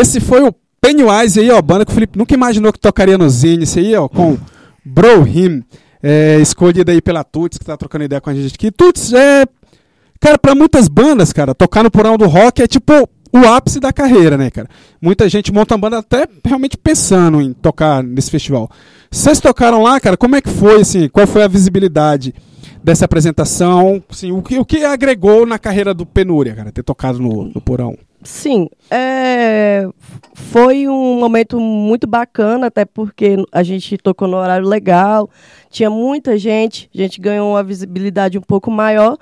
Esse 0.00 0.20
foi 0.20 0.42
o 0.42 0.54
Pennywise 0.80 1.40
aí, 1.40 1.50
ó, 1.50 1.60
banda 1.60 1.84
que 1.84 1.90
o 1.90 1.94
Felipe 1.94 2.18
nunca 2.18 2.34
imaginou 2.34 2.72
que 2.72 2.78
tocaria 2.78 3.18
no 3.18 3.28
Zine, 3.28 3.64
esse 3.64 3.80
aí, 3.80 3.94
ó, 3.94 4.08
com 4.08 4.38
Bro 4.84 5.26
Him, 5.26 5.62
é, 6.02 6.38
escolhido 6.40 6.90
aí 6.90 7.02
pela 7.02 7.24
Tuts, 7.24 7.58
que 7.58 7.64
tá 7.64 7.76
trocando 7.76 8.04
ideia 8.04 8.20
com 8.20 8.30
a 8.30 8.34
gente 8.34 8.54
aqui. 8.54 8.70
Tuts, 8.70 9.12
é, 9.12 9.44
cara, 10.20 10.38
pra 10.38 10.54
muitas 10.54 10.88
bandas, 10.88 11.32
cara, 11.32 11.54
tocar 11.54 11.82
no 11.82 11.90
porão 11.90 12.16
do 12.16 12.26
rock 12.26 12.62
é 12.62 12.66
tipo 12.66 13.08
o 13.32 13.38
ápice 13.46 13.78
da 13.78 13.92
carreira, 13.92 14.38
né, 14.38 14.50
cara? 14.50 14.68
Muita 15.00 15.28
gente 15.28 15.52
monta 15.52 15.74
uma 15.74 15.80
banda 15.80 15.98
até 15.98 16.26
realmente 16.44 16.76
pensando 16.76 17.40
em 17.40 17.52
tocar 17.52 18.02
nesse 18.02 18.30
festival. 18.30 18.70
Vocês 19.10 19.40
tocaram 19.40 19.82
lá, 19.82 20.00
cara, 20.00 20.16
como 20.16 20.36
é 20.36 20.40
que 20.40 20.48
foi, 20.48 20.80
assim, 20.80 21.08
qual 21.08 21.26
foi 21.26 21.42
a 21.42 21.48
visibilidade 21.48 22.34
dessa 22.82 23.04
apresentação, 23.04 24.02
assim, 24.08 24.32
o 24.32 24.42
que, 24.42 24.58
o 24.58 24.64
que 24.64 24.84
agregou 24.84 25.44
na 25.44 25.58
carreira 25.58 25.92
do 25.92 26.06
Penúria, 26.06 26.54
cara, 26.54 26.72
ter 26.72 26.82
tocado 26.82 27.18
no, 27.18 27.44
no 27.44 27.60
porão? 27.60 27.96
Sim, 28.22 28.68
é, 28.90 29.88
foi 30.34 30.88
um 30.88 31.20
momento 31.20 31.60
muito 31.60 32.06
bacana, 32.06 32.66
até 32.66 32.84
porque 32.84 33.36
a 33.52 33.62
gente 33.62 33.96
tocou 33.96 34.26
no 34.26 34.36
horário 34.36 34.66
legal, 34.66 35.30
tinha 35.70 35.88
muita 35.88 36.36
gente, 36.36 36.90
a 36.92 36.98
gente 36.98 37.20
ganhou 37.20 37.50
uma 37.52 37.62
visibilidade 37.62 38.36
um 38.36 38.42
pouco 38.42 38.70
maior, 38.70 39.16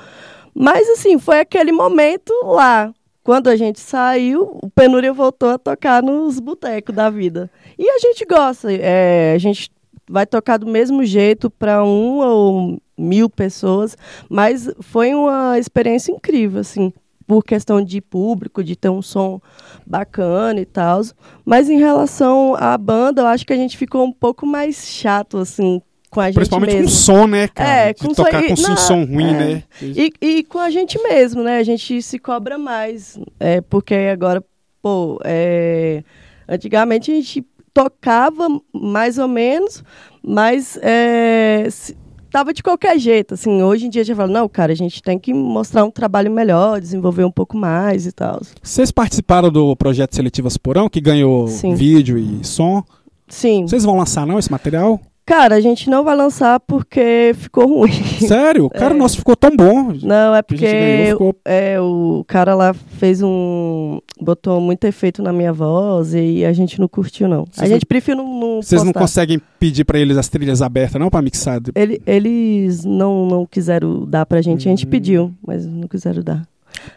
mas 0.55 0.89
assim, 0.89 1.19
foi 1.19 1.41
aquele 1.41 1.73
momento 1.73 2.33
lá. 2.45 2.93
Quando 3.23 3.49
a 3.49 3.57
gente 3.57 3.81
saiu, 3.81 4.57
o 4.63 4.71
Penúria 4.71 5.13
voltou 5.13 5.51
a 5.51 5.59
tocar 5.59 6.03
nos 6.03 6.39
botecos 6.39 6.95
da 6.95 7.11
vida. 7.11 7.51
E 7.77 7.91
a 7.91 7.99
gente 7.99 8.25
gosta, 8.25 8.73
é, 8.73 9.33
a 9.35 9.39
gente 9.39 9.71
vai 10.09 10.25
tocar 10.25 10.59
do 10.59 10.67
mesmo 10.67 11.05
jeito 11.05 11.51
para 11.51 11.85
um 11.85 12.19
ou 12.21 12.79
mil 12.97 13.29
pessoas, 13.29 13.97
mas 14.31 14.71
foi 14.81 15.13
uma 15.13 15.59
experiência 15.59 16.13
incrível, 16.13 16.61
assim, 16.61 16.93
por 17.27 17.45
questão 17.45 17.83
de 17.83 18.01
público, 18.01 18.63
de 18.63 18.77
ter 18.77 18.89
um 18.89 19.03
som 19.03 19.41
bacana 19.87 20.61
e 20.61 20.65
tal. 20.65 21.03
Mas 21.45 21.69
em 21.69 21.79
relação 21.79 22.55
à 22.55 22.77
banda, 22.79 23.23
eu 23.23 23.27
acho 23.27 23.45
que 23.45 23.53
a 23.53 23.57
gente 23.57 23.77
ficou 23.77 24.05
um 24.05 24.13
pouco 24.13 24.47
mais 24.47 24.87
chato, 24.87 25.39
assim, 25.39 25.83
com 26.11 26.21
a 26.21 26.27
gente 26.27 26.37
Principalmente 26.37 26.75
mesmo. 26.75 26.89
com 26.89 26.95
som, 26.95 27.27
né, 27.27 27.49
cara? 27.49 27.71
É, 27.89 27.95
com 27.95 28.09
tocar 28.15 28.43
som, 28.43 28.55
com 28.55 28.63
não, 28.63 28.77
som 28.77 29.05
ruim, 29.05 29.35
é. 29.35 29.39
né? 29.39 29.63
E, 29.83 30.13
e 30.21 30.45
com 30.45 30.59
a 30.59 30.71
gente 30.71 31.03
mesmo, 31.03 31.43
né? 31.43 31.59
A 31.59 31.65
gente 31.65 32.01
se 32.01 32.19
cobra 32.19 32.57
mais. 32.57 33.19
É, 33.41 33.61
porque 33.61 33.95
agora, 33.95 34.43
pô, 34.81 35.21
é, 35.25 36.05
antigamente 36.49 37.11
a 37.11 37.15
gente 37.15 37.45
tocava 37.75 38.47
mais 38.73 39.19
ou 39.19 39.29
menos, 39.29 39.85
mas 40.23 40.79
é, 40.81 41.67
se- 41.71 41.97
tava 42.37 42.53
de 42.53 42.63
qualquer 42.63 42.99
jeito. 42.99 43.33
Assim, 43.33 43.63
hoje 43.63 43.87
em 43.87 43.89
dia 43.89 44.03
a 44.03 44.05
gente 44.05 44.15
fala, 44.15 44.31
não, 44.31 44.47
cara, 44.47 44.71
a 44.71 44.77
gente 44.77 45.03
tem 45.03 45.19
que 45.19 45.33
mostrar 45.33 45.87
um 45.87 45.91
trabalho 45.91 46.31
melhor, 46.31 46.79
desenvolver 46.79 47.25
um 47.25 47.31
pouco 47.31 47.57
mais 47.57 48.05
e 48.07 48.13
tal. 48.13 48.43
Vocês 48.63 48.91
participaram 48.91 49.51
do 49.51 49.75
projeto 49.75 50.15
Seletivas 50.15 50.59
Porão, 50.59 50.87
que 50.87 51.01
ganhou 51.01 51.49
Sim. 51.49 51.75
vídeo 51.75 52.19
e 52.19 52.45
som. 52.45 52.85
Sim. 53.27 53.67
Vocês 53.67 53.85
vão 53.85 53.97
lançar 53.97 54.27
não 54.27 54.39
esse 54.39 54.51
material? 54.51 55.01
Cara, 55.27 55.57
a 55.57 55.61
gente 55.61 55.91
não 55.91 56.05
vai 56.05 56.15
lançar 56.15 56.61
porque 56.61 57.33
ficou 57.35 57.67
ruim. 57.67 57.91
Sério? 58.27 58.71
Cara, 58.71 58.95
É. 58.95 58.97
nosso 58.97 59.17
ficou 59.17 59.35
tão 59.35 59.51
bom. 59.57 59.93
Não, 60.01 60.33
é 60.37 60.41
Que 60.41 60.55
a 60.55 60.57
gente 60.57 60.71
ganhou, 60.71 61.19
porque 61.19 61.41
ficou- 61.41 61.41
é, 61.45 61.81
o 61.81 62.25
cara 62.29 62.55
lá 62.55 62.73
fez 62.73 63.21
um. 63.23 63.99
botou 64.21 64.61
muito 64.61 64.85
efeito 64.85 65.23
na 65.23 65.33
minha 65.33 65.53
voz 65.53 66.15
e 66.15 66.45
a 66.45 66.53
gente 66.53 66.79
não 66.81 66.87
curtiu, 66.87 67.27
não. 67.29 67.45
Vocês 67.51 67.69
a 67.71 67.75
gente 67.75 67.85
prefere 67.85 68.17
não. 68.17 68.25
não 68.41 68.63
Vocês 68.63 68.85
não 68.85 68.93
conseguem 68.93 69.41
pedir 69.59 69.85
pra 69.85 69.99
eles 69.99 70.17
as 70.17 70.29
trilhas 70.29 70.63
abertas, 70.63 71.01
não, 71.01 71.11
pra 71.11 71.21
mixar? 71.21 71.61
Ele- 71.75 72.01
eles 72.07 72.85
não, 72.85 73.27
não 73.27 73.45
quiseram 73.45 74.07
dar 74.07 74.25
pra 74.27 74.41
gente. 74.41 74.69
A 74.69 74.73
Hum. 74.73 74.77
gente 74.77 74.87
pediu, 74.87 75.35
mas 75.45 75.67
não 75.67 75.89
quiseram 75.89 76.23
dar. 76.23 76.43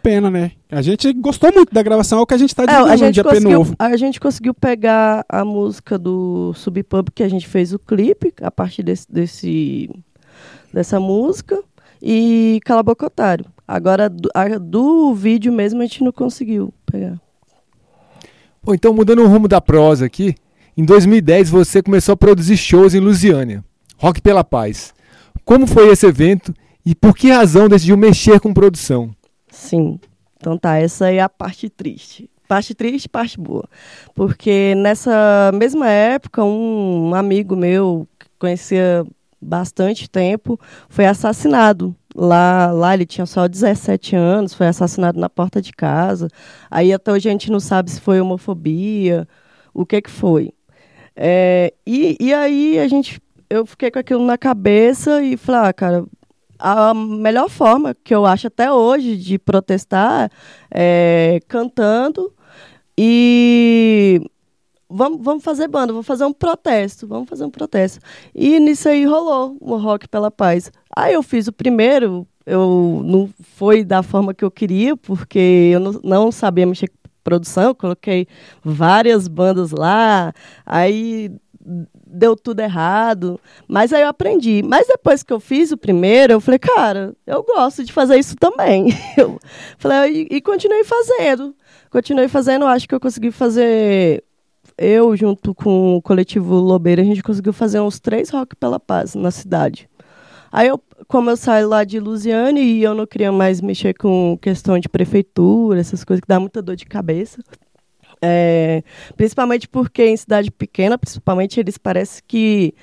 Pena, 0.04 0.30
né? 0.30 0.52
A 0.72 0.82
gente 0.82 1.12
gostou 1.14 1.52
muito 1.54 1.74
da 1.74 1.82
gravação, 1.84 2.20
é 2.20 2.22
o 2.22 2.26
que 2.26 2.34
a 2.34 2.38
gente 2.38 2.56
tá 2.56 2.64
É, 2.64 2.68
divulgando 2.68 2.90
a, 2.92 2.94
no 2.94 2.98
gente 3.06 3.14
dia 3.16 3.24
P 3.24 3.30
conseguiu, 3.30 3.58
novo. 3.58 3.76
a 3.80 3.98
gente 3.98 4.20
conseguiu 4.20 4.54
pegar 4.54 5.26
a 5.28 5.44
música 5.46 5.98
do 5.98 6.54
Subpub, 6.56 7.10
que 7.14 7.24
a 7.24 7.30
gente 7.30 7.48
fez 7.48 7.74
o 7.74 7.80
clipe, 7.80 8.34
a 8.42 8.52
partir 8.52 8.84
desse, 8.84 9.06
desse- 9.12 9.90
dessa 10.74 11.00
música, 11.00 11.62
e 12.02 12.60
Cala 12.66 12.80
a 12.82 12.84
Boca 12.84 13.06
Otário. 13.08 13.46
Agora, 13.68 14.10
do, 14.10 14.30
a- 14.34 14.58
do 14.58 15.14
vídeo 15.14 15.52
mesmo, 15.52 15.82
a 15.82 15.86
gente 15.86 16.04
não 16.04 16.12
conseguiu 16.12 16.74
pegar. 16.86 17.20
Pô, 18.62 18.74
então 18.74 18.94
mudando 18.94 19.24
o 19.24 19.28
rumo 19.28 19.48
da 19.48 19.62
prosa 19.62 20.06
aqui, 20.06 20.36
em 20.76 20.84
2010 20.84 21.50
você 21.50 21.82
começou 21.82 22.14
a 22.14 22.18
produzir 22.18 22.58
shows 22.58 22.94
em 22.94 23.00
Lusiânia, 23.00 23.64
Rock 23.98 24.22
pela 24.22 24.44
Paz. 24.44 24.94
Como 25.46 25.66
foi 25.66 25.90
esse 25.90 26.06
evento 26.06 26.54
e 26.86 26.94
por 26.94 27.16
que 27.16 27.32
razão 27.32 27.68
decidiu 27.68 27.98
mexer 27.98 28.40
com 28.40 28.54
produção? 28.54 29.12
Sim. 29.60 30.00
Então 30.38 30.58
tá, 30.58 30.78
essa 30.78 31.12
é 31.12 31.20
a 31.20 31.28
parte 31.28 31.70
triste. 31.70 32.30
parte 32.48 32.74
triste 32.74 33.10
parte 33.10 33.40
boa. 33.40 33.66
Porque 34.16 34.74
nessa 34.76 35.52
mesma 35.54 35.90
época, 35.90 36.44
um 36.44 37.14
amigo 37.14 37.56
meu, 37.56 38.08
que 38.18 38.28
conhecia 38.40 39.06
bastante 39.42 40.10
tempo, 40.10 40.60
foi 40.88 41.06
assassinado. 41.06 41.94
Lá, 42.16 42.72
lá 42.72 42.94
ele 42.94 43.06
tinha 43.06 43.26
só 43.26 43.48
17 43.48 44.16
anos, 44.16 44.54
foi 44.54 44.68
assassinado 44.68 45.20
na 45.20 45.30
porta 45.30 45.62
de 45.62 45.74
casa. 45.74 46.30
Aí 46.72 46.94
até 46.94 47.12
hoje 47.12 47.28
a 47.28 47.32
gente 47.32 47.52
não 47.52 47.60
sabe 47.60 47.92
se 47.92 48.02
foi 48.02 48.20
homofobia, 48.22 49.28
o 49.74 49.86
que 49.86 50.02
que 50.02 50.10
foi. 50.10 50.54
É, 51.16 51.74
e, 51.86 52.18
e 52.20 52.34
aí 52.34 52.80
a 52.80 52.88
gente, 52.88 53.22
eu 53.50 53.66
fiquei 53.66 53.92
com 53.92 54.00
aquilo 54.00 54.26
na 54.26 54.38
cabeça 54.38 55.22
e 55.22 55.36
falei, 55.38 55.70
ah, 55.70 55.74
cara, 55.74 56.06
a 56.60 56.94
melhor 56.94 57.50
forma 57.50 57.96
que 58.04 58.14
eu 58.14 58.26
acho 58.26 58.48
até 58.48 58.72
hoje 58.72 59.16
de 59.16 59.40
protestar 59.40 60.30
é 60.70 61.40
cantando 61.48 62.34
e 62.98 64.22
vamos, 64.90 65.20
vamos 65.22 65.44
fazer 65.44 65.68
banda, 65.70 65.94
vamos 65.94 66.06
fazer 66.06 66.26
um 66.26 66.34
protesto, 66.34 67.08
vamos 67.08 67.30
fazer 67.30 67.46
um 67.46 67.50
protesto. 67.50 68.00
E 68.36 68.60
nisso 68.60 68.90
aí 68.90 69.06
rolou 69.06 69.56
o 69.62 69.78
Rock 69.78 70.08
pela 70.08 70.30
Paz. 70.30 70.72
Aí 70.96 71.14
eu 71.14 71.24
fiz 71.24 71.48
o 71.48 71.54
primeiro, 71.54 72.28
eu 72.46 73.02
não 73.06 73.30
foi 73.56 73.86
da 73.86 74.04
forma 74.04 74.34
que 74.34 74.44
eu 74.44 74.52
queria, 74.52 74.98
porque 74.98 75.72
eu 75.74 75.80
não, 75.80 75.92
não 76.04 76.32
sabia 76.32 76.66
mexer 76.66 76.90
com 76.90 76.96
produção, 77.24 77.76
coloquei 77.76 78.28
várias 78.64 79.28
bandas 79.28 79.72
lá, 79.72 80.34
aí 80.66 81.32
deu 82.08 82.36
tudo 82.36 82.60
errado, 82.62 83.40
mas 83.68 83.94
aí 83.94 84.02
eu 84.02 84.08
aprendi. 84.08 84.62
Mas 84.64 84.88
depois 84.88 85.24
que 85.24 85.32
eu 85.32 85.40
fiz 85.40 85.72
o 85.72 85.78
primeiro, 85.78 86.34
eu 86.34 86.42
falei, 86.42 86.60
cara, 86.60 87.14
eu 87.26 87.44
gosto 87.44 87.84
de 87.84 87.94
fazer 87.94 88.18
isso 88.18 88.36
também. 88.36 88.88
Eu 89.18 89.40
falei, 89.78 90.28
e, 90.32 90.38
e 90.38 90.42
continuei 90.42 90.84
fazendo. 90.84 91.56
Continuei 91.90 92.28
fazendo, 92.28 92.66
acho 92.66 92.88
que 92.88 92.94
eu 92.96 93.00
consegui 93.00 93.32
fazer 93.32 94.24
eu, 94.78 95.16
junto 95.16 95.54
com 95.54 95.98
o 95.98 96.02
coletivo 96.02 96.56
Lobeira, 96.56 97.02
a 97.02 97.06
gente 97.06 97.22
conseguiu 97.22 97.52
fazer 97.52 97.82
uns 97.82 98.00
três 98.00 98.30
rock 98.30 98.56
pela 98.56 98.80
paz 98.80 99.14
na 99.14 99.30
cidade. 99.30 99.90
Aí, 100.52 100.68
eu, 100.68 100.82
como 101.08 101.30
eu 101.30 101.38
saí 101.38 101.66
lá 101.66 101.84
de 101.84 102.00
Lusiane 102.00 102.62
e 102.62 102.84
eu 102.84 102.96
não 102.96 103.06
queria 103.06 103.32
mais 103.32 103.62
mexer 103.62 103.94
com 103.94 104.38
questão 104.42 104.80
de 104.80 104.88
prefeitura, 104.88 105.80
essas 105.80 106.04
coisas 106.04 106.22
que 106.22 106.28
dá 106.28 106.40
muita 106.40 106.62
dor 106.62 106.76
de 106.76 106.86
cabeça. 106.86 107.42
É, 108.22 108.84
principalmente 109.16 109.68
porque 109.68 110.06
em 110.06 110.18
cidade 110.18 110.52
pequena, 110.52 110.98
principalmente, 110.98 111.60
eles 111.60 111.78
parecem 111.78 112.22
que 112.28 112.74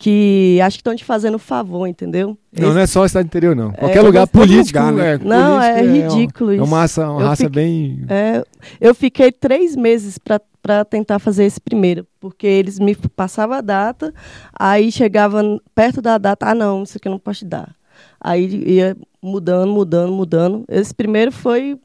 que 0.00 0.60
acho 0.62 0.76
que 0.76 0.80
estão 0.80 0.94
te 0.94 1.04
fazendo 1.04 1.40
favor, 1.40 1.84
entendeu? 1.88 2.38
Não, 2.56 2.72
não 2.72 2.80
é 2.80 2.86
só 2.86 3.06
cidade 3.08 3.26
interior, 3.26 3.56
não. 3.56 3.72
Qualquer 3.72 3.98
É, 3.98 4.02
lugar 4.02 4.28
político. 4.28 4.78
lugar, 4.78 4.92
né? 4.92 5.14
é, 5.14 5.18
Não, 5.18 5.60
é 5.60 5.82
político 5.82 6.14
ridículo 6.14 6.50
É 6.52 6.54
isso. 6.54 6.64
uma 6.64 6.78
raça, 6.78 7.10
uma 7.10 7.20
Eu 7.20 7.26
raça 7.26 7.44
fiquei- 7.46 7.62
bem. 7.64 8.04
É, 8.08 8.44
eu 8.80 8.94
fiquei 8.94 9.32
três 9.32 9.74
meses 9.74 10.16
para 10.62 10.84
tentar 10.84 11.18
fazer 11.18 11.46
esse 11.46 11.60
primeiro, 11.60 12.06
porque 12.20 12.46
eles 12.46 12.78
me 12.78 12.94
passavam 12.94 13.56
a 13.56 13.60
data, 13.60 14.14
aí 14.56 14.92
chegava 14.92 15.42
perto 15.74 16.00
da 16.00 16.16
data, 16.16 16.46
ah 16.48 16.54
não, 16.54 16.84
isso 16.84 16.96
aqui 16.96 17.08
eu 17.08 17.12
não 17.12 17.18
posso 17.18 17.40
te 17.40 17.46
dar. 17.46 17.74
Aí 18.20 18.46
ia 18.72 18.96
mudando, 19.20 19.72
mudando, 19.72 20.12
mudando. 20.12 20.64
Esse 20.68 20.94
primeiro 20.94 21.32
foi 21.32 21.76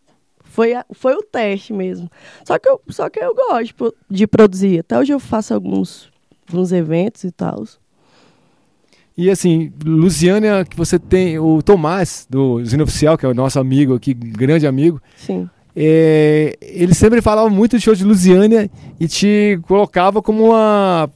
foi, 0.53 0.73
a- 0.73 0.85
foi 0.93 1.13
o 1.15 1.23
teste 1.23 1.73
mesmo. 1.73 2.09
Só 2.45 2.59
que 2.59 2.69
eu, 2.69 2.79
só 2.89 3.09
que 3.09 3.19
eu 3.19 3.33
gosto 3.33 3.65
de 3.65 3.73
pro- 3.73 3.95
de 4.09 4.27
produzir. 4.27 4.79
Até 4.79 4.99
hoje 4.99 5.11
eu 5.13 5.19
faço 5.19 5.53
alguns, 5.53 6.09
alguns 6.47 6.71
eventos 6.71 7.23
e 7.23 7.31
tal. 7.31 7.63
E 9.17 9.29
assim, 9.29 9.71
Luciânia, 9.85 10.65
que 10.65 10.75
você 10.75 10.97
tem 10.97 11.37
o 11.37 11.61
Tomás, 11.61 12.25
do 12.29 12.53
Usina 12.55 12.83
Oficial, 12.83 13.17
que 13.17 13.25
é 13.25 13.29
o 13.29 13.33
nosso 13.33 13.59
amigo 13.59 13.93
aqui, 13.95 14.13
grande 14.13 14.65
amigo. 14.65 15.01
Sim. 15.17 15.49
é, 15.75 16.55
ele 16.61 16.93
sempre 16.93 17.19
falava 17.21 17.49
muito 17.49 17.77
de 17.77 17.83
show 17.83 17.95
de 17.95 18.03
Lusiânia 18.03 18.69
e 18.99 19.07
te 19.07 19.59
colocava 19.67 20.21
como 20.21 20.49
uma 20.49 21.09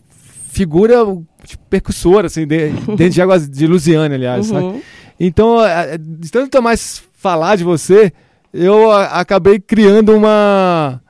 figura 0.50 0.96
tipo, 1.44 1.64
percussora, 1.70 2.26
assim, 2.28 2.46
de- 2.48 2.70
dentro 2.96 3.10
de 3.12 3.22
águas 3.22 3.48
de 3.48 3.68
Lusiânia, 3.68 4.16
aliás. 4.16 4.50
Uhum. 4.52 4.82
Então, 5.20 5.58
de 6.00 6.30
tanto 6.32 6.50
Tomás 6.52 7.04
falar 7.14 7.56
de 7.56 7.64
você, 7.64 8.12
eu 8.58 8.92
a- 8.92 9.20
acabei 9.20 9.60
criando 9.60 10.16
uma 10.16 11.02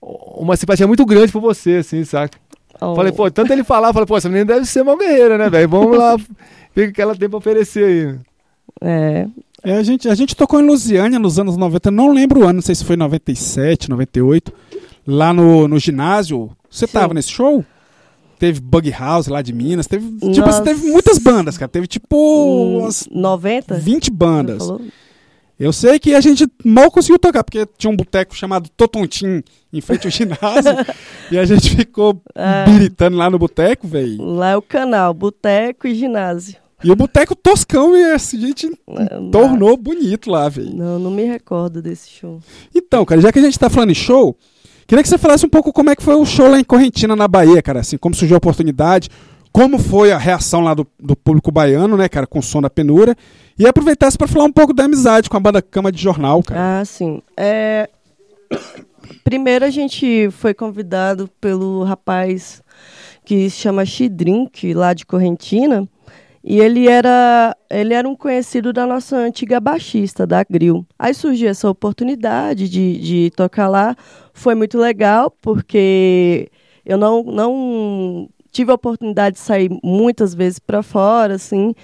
uma 0.00 0.56
simpatia 0.56 0.86
muito 0.86 1.04
grande 1.04 1.32
por 1.32 1.40
você, 1.40 1.76
assim, 1.76 2.04
saca? 2.04 2.38
Oh. 2.80 2.94
Falei, 2.94 3.10
pô, 3.12 3.30
tanto 3.30 3.52
ele 3.52 3.64
falar, 3.64 3.92
falei, 3.92 4.06
pô, 4.06 4.16
essa 4.16 4.28
menina 4.28 4.44
deve 4.54 4.66
ser 4.66 4.82
uma 4.82 4.96
guerreira, 4.96 5.38
né, 5.38 5.48
velho? 5.48 5.68
Vamos 5.68 5.96
lá 5.96 6.16
ver 6.74 6.88
o 6.90 6.92
que 6.92 7.00
ela 7.00 7.16
tem 7.16 7.28
pra 7.28 7.38
oferecer 7.38 7.84
aí. 7.84 8.18
É, 8.82 9.26
É, 9.64 9.72
a, 9.78 9.82
gente, 9.82 10.08
a 10.08 10.14
gente 10.14 10.36
tocou 10.36 10.60
em 10.60 10.66
Lusiânia 10.66 11.18
nos 11.18 11.38
anos 11.38 11.56
90, 11.56 11.90
não 11.90 12.12
lembro 12.12 12.40
o 12.40 12.42
ano, 12.44 12.54
não 12.54 12.62
sei 12.62 12.74
se 12.74 12.84
foi 12.84 12.96
97, 12.96 13.88
98, 13.88 14.52
lá 15.06 15.32
no, 15.32 15.66
no 15.66 15.78
ginásio. 15.78 16.50
Você 16.70 16.86
Sim. 16.86 16.92
tava 16.92 17.14
nesse 17.14 17.30
show? 17.30 17.64
Teve 18.38 18.60
Bug 18.60 18.90
House 18.90 19.28
lá 19.28 19.40
de 19.40 19.52
Minas, 19.54 19.86
teve, 19.86 20.06
tipo, 20.18 20.26
Nossa. 20.26 20.50
assim, 20.50 20.62
teve 20.64 20.86
muitas 20.90 21.18
bandas, 21.18 21.56
cara. 21.56 21.70
Teve 21.70 21.86
tipo 21.86 22.78
umas 22.80 23.08
90? 23.10 23.74
20 23.78 24.04
Você 24.04 24.10
bandas. 24.10 24.58
falou? 24.58 24.82
Eu 25.58 25.72
sei 25.72 25.98
que 25.98 26.14
a 26.14 26.20
gente 26.20 26.46
mal 26.64 26.90
conseguiu 26.90 27.18
tocar, 27.18 27.42
porque 27.42 27.66
tinha 27.78 27.90
um 27.90 27.96
boteco 27.96 28.36
chamado 28.36 28.68
Totontim 28.76 29.42
em 29.72 29.80
frente 29.80 30.06
ao 30.06 30.10
ginásio. 30.12 30.72
e 31.30 31.38
a 31.38 31.44
gente 31.46 31.74
ficou 31.74 32.20
É. 32.34 32.64
biritando 32.70 33.16
lá 33.16 33.30
no 33.30 33.38
boteco, 33.38 33.88
velho. 33.88 34.22
Lá 34.22 34.50
é 34.50 34.56
o 34.56 34.60
canal, 34.62 35.14
boteco 35.14 35.86
e 35.88 35.94
ginásio. 35.94 36.56
E 36.84 36.90
o 36.90 36.94
boteco 36.96 37.34
toscão, 37.34 37.96
e 37.96 38.04
a 38.04 38.18
gente 38.18 38.66
É, 38.66 39.30
tornou 39.32 39.78
bonito 39.78 40.30
lá, 40.30 40.46
velho. 40.48 40.74
Não, 40.76 40.98
não 40.98 41.10
me 41.10 41.24
recordo 41.24 41.80
desse 41.80 42.10
show. 42.10 42.38
Então, 42.74 43.02
cara, 43.06 43.20
já 43.22 43.32
que 43.32 43.38
a 43.38 43.42
gente 43.42 43.58
tá 43.58 43.70
falando 43.70 43.90
em 43.90 43.94
show, 43.94 44.36
queria 44.86 45.02
que 45.02 45.08
você 45.08 45.16
falasse 45.16 45.46
um 45.46 45.48
pouco 45.48 45.72
como 45.72 45.88
é 45.88 45.96
que 45.96 46.02
foi 46.02 46.14
o 46.16 46.26
show 46.26 46.48
lá 46.50 46.60
em 46.60 46.64
Correntina, 46.64 47.16
na 47.16 47.26
Bahia, 47.26 47.62
cara, 47.62 47.80
assim, 47.80 47.96
como 47.96 48.14
surgiu 48.14 48.36
a 48.36 48.38
oportunidade, 48.38 49.08
como 49.56 49.78
foi 49.78 50.12
a 50.12 50.18
reação 50.18 50.60
lá 50.60 50.74
do, 50.74 50.86
do 51.00 51.16
público 51.16 51.50
baiano, 51.50 51.96
né, 51.96 52.10
cara, 52.10 52.26
com 52.26 52.40
o 52.40 52.42
som 52.42 52.60
da 52.60 52.68
penura, 52.68 53.16
e 53.58 53.66
aproveitasse 53.66 54.18
pra 54.18 54.28
falar 54.28 54.44
um 54.44 54.52
pouco 54.52 54.74
da 54.74 54.84
amizade 54.84 55.30
com 55.30 55.36
a 55.38 55.40
banda 55.40 55.62
Cama 55.62 55.90
de 55.90 55.98
Jornal, 55.98 56.42
cara. 56.42 56.80
Ah, 56.80 56.84
sim. 56.84 57.22
É... 57.34 57.88
Primeiro 59.24 59.64
a 59.64 59.70
gente 59.70 60.28
foi 60.30 60.52
convidado 60.52 61.26
pelo 61.40 61.84
rapaz 61.84 62.62
que 63.24 63.48
se 63.48 63.56
chama 63.56 63.86
Chidrink, 63.86 64.74
lá 64.74 64.92
de 64.92 65.06
Correntina. 65.06 65.88
E 66.44 66.60
ele 66.60 66.86
era, 66.86 67.56
ele 67.70 67.94
era 67.94 68.06
um 68.06 68.14
conhecido 68.14 68.74
da 68.74 68.86
nossa 68.86 69.16
antiga 69.16 69.58
baixista, 69.58 70.26
da 70.26 70.44
Grill. 70.44 70.86
Aí 70.98 71.14
surgiu 71.14 71.48
essa 71.48 71.70
oportunidade 71.70 72.68
de, 72.68 72.98
de 72.98 73.30
tocar 73.30 73.68
lá. 73.68 73.96
Foi 74.34 74.54
muito 74.54 74.76
legal, 74.76 75.30
porque 75.40 76.50
eu 76.84 76.98
não, 76.98 77.22
não 77.22 78.28
tive 78.56 78.70
a 78.70 78.74
oportunidade 78.74 79.34
de 79.34 79.40
sair 79.40 79.68
muitas 79.84 80.34
vezes 80.34 80.58
para 80.58 80.82
fora, 80.82 81.34
assim. 81.34 81.74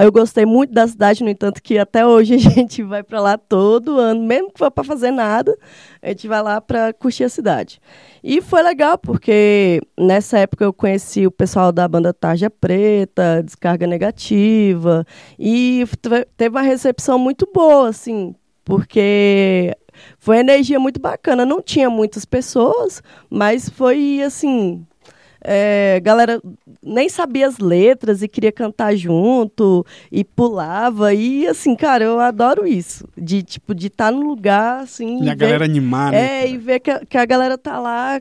Eu 0.00 0.10
gostei 0.10 0.46
muito 0.46 0.72
da 0.72 0.88
cidade, 0.88 1.22
no 1.22 1.28
entanto, 1.28 1.62
que 1.62 1.78
até 1.78 2.06
hoje 2.06 2.34
a 2.36 2.38
gente 2.38 2.82
vai 2.82 3.02
para 3.02 3.20
lá 3.20 3.36
todo 3.36 3.98
ano, 3.98 4.22
mesmo 4.22 4.50
que 4.50 4.58
for 4.58 4.70
para 4.70 4.82
fazer 4.82 5.10
nada, 5.10 5.54
a 6.00 6.08
gente 6.08 6.26
vai 6.26 6.42
lá 6.42 6.58
para 6.60 6.92
curtir 6.94 7.24
a 7.24 7.28
cidade. 7.28 7.80
E 8.24 8.40
foi 8.40 8.62
legal, 8.62 8.96
porque 8.96 9.80
nessa 9.98 10.38
época 10.38 10.64
eu 10.64 10.72
conheci 10.72 11.26
o 11.26 11.30
pessoal 11.30 11.70
da 11.70 11.86
banda 11.86 12.14
Tarja 12.14 12.48
Preta, 12.48 13.42
Descarga 13.44 13.86
Negativa, 13.86 15.04
e 15.38 15.84
te- 16.00 16.26
teve 16.36 16.56
uma 16.56 16.62
recepção 16.62 17.18
muito 17.18 17.46
boa, 17.52 17.88
assim, 17.90 18.34
porque 18.64 19.76
foi 20.18 20.36
uma 20.36 20.40
energia 20.40 20.80
muito 20.80 20.98
bacana. 20.98 21.44
Não 21.44 21.60
tinha 21.60 21.90
muitas 21.90 22.24
pessoas, 22.24 23.02
mas 23.28 23.68
foi 23.68 24.22
assim. 24.24 24.86
É, 25.44 26.00
galera 26.02 26.40
nem 26.82 27.08
sabia 27.08 27.46
as 27.48 27.58
letras 27.58 28.22
e 28.22 28.28
queria 28.28 28.52
cantar 28.52 28.94
junto 28.96 29.84
e 30.10 30.22
pulava 30.24 31.12
e 31.14 31.46
assim, 31.46 31.74
cara, 31.74 32.04
eu 32.04 32.20
adoro 32.20 32.66
isso 32.66 33.08
de 33.16 33.42
tipo 33.42 33.74
de 33.74 33.88
estar 33.88 34.12
no 34.12 34.20
lugar 34.22 34.80
assim 34.82 35.18
E 35.24 35.28
a 35.28 35.32
ver- 35.32 35.36
galera 35.36 35.64
animar, 35.64 36.12
né? 36.12 36.44
é, 36.44 36.48
e 36.50 36.56
ver 36.58 36.80
que 36.80 36.90
a, 36.90 37.04
que 37.04 37.18
a 37.18 37.24
galera 37.24 37.56
tá 37.58 37.78
lá 37.78 38.20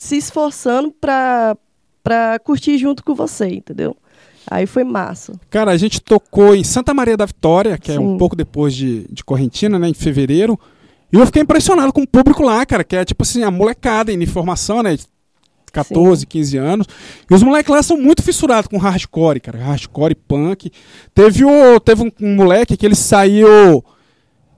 se 0.00 0.16
esforçando 0.16 0.90
pra, 0.92 1.56
pra 2.02 2.38
curtir 2.38 2.78
junto 2.78 3.04
com 3.04 3.14
você, 3.14 3.46
entendeu? 3.46 3.96
Aí 4.48 4.64
foi 4.66 4.84
massa. 4.84 5.32
Cara, 5.50 5.72
a 5.72 5.76
gente 5.76 6.00
tocou 6.00 6.54
em 6.54 6.62
Santa 6.64 6.94
Maria 6.94 7.16
da 7.16 7.26
Vitória, 7.26 7.76
que 7.76 7.90
é 7.90 7.98
um 8.00 8.12
Sim. 8.12 8.18
pouco 8.18 8.36
depois 8.36 8.74
de, 8.74 9.04
de 9.12 9.24
Correntina, 9.24 9.76
né, 9.78 9.88
em 9.88 9.94
fevereiro, 9.94 10.58
e 11.12 11.16
eu 11.16 11.26
fiquei 11.26 11.42
impressionado 11.42 11.92
com 11.92 12.02
o 12.02 12.06
público 12.06 12.42
lá, 12.44 12.64
cara, 12.64 12.84
que 12.84 12.94
é 12.96 13.04
tipo 13.04 13.22
assim, 13.24 13.42
a 13.42 13.50
molecada 13.50 14.12
em 14.12 14.26
formação, 14.26 14.82
né, 14.84 14.96
de 15.82 15.88
14, 15.88 16.26
15 16.26 16.56
anos. 16.56 16.86
E 17.30 17.34
os 17.34 17.42
moleques 17.42 17.70
lá 17.72 17.82
são 17.82 17.96
muito 17.96 18.22
fissurados 18.22 18.68
com 18.68 18.78
hardcore, 18.78 19.40
cara. 19.40 19.58
Hardcore 19.58 20.12
e 20.12 20.14
punk. 20.14 20.70
Teve, 21.14 21.44
o, 21.44 21.80
teve 21.80 22.02
um, 22.02 22.10
um 22.20 22.34
moleque 22.36 22.76
que 22.76 22.86
ele 22.86 22.94
saiu 22.94 23.84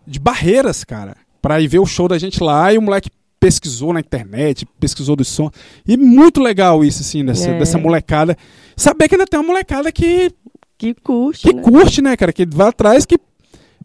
de 0.07 0.19
barreiras, 0.19 0.85
cara, 0.85 1.17
pra 1.43 1.61
ir 1.61 1.69
ver 1.69 1.79
o 1.81 1.87
show 1.87 2.09
da 2.09 2.19
gente 2.19 2.43
lá. 2.43 2.73
E 2.73 2.79
o 2.79 2.83
moleque 2.83 3.11
pesquisou 3.41 3.93
na 3.93 4.01
internet, 4.01 4.67
pesquisou 4.81 5.15
do 5.15 5.25
som. 5.25 5.51
E 5.87 5.97
muito 5.97 6.41
legal 6.41 6.85
isso, 6.85 7.03
assim, 7.03 7.25
dessa, 7.25 7.51
É. 7.51 7.59
dessa 7.59 7.79
molecada. 7.79 8.37
Saber 8.77 9.09
que 9.09 9.15
ainda 9.15 9.27
tem 9.27 9.39
uma 9.39 9.47
molecada 9.47 9.93
que, 9.93 10.31
Que 10.77 10.95
curte, 10.95 11.47
que 11.49 11.55
né? 11.55 11.63
curte, 11.63 12.03
né, 12.03 12.17
cara? 12.17 12.33
Que 12.33 12.45
vai 12.47 12.69
atrás, 12.69 13.05
que 13.07 13.17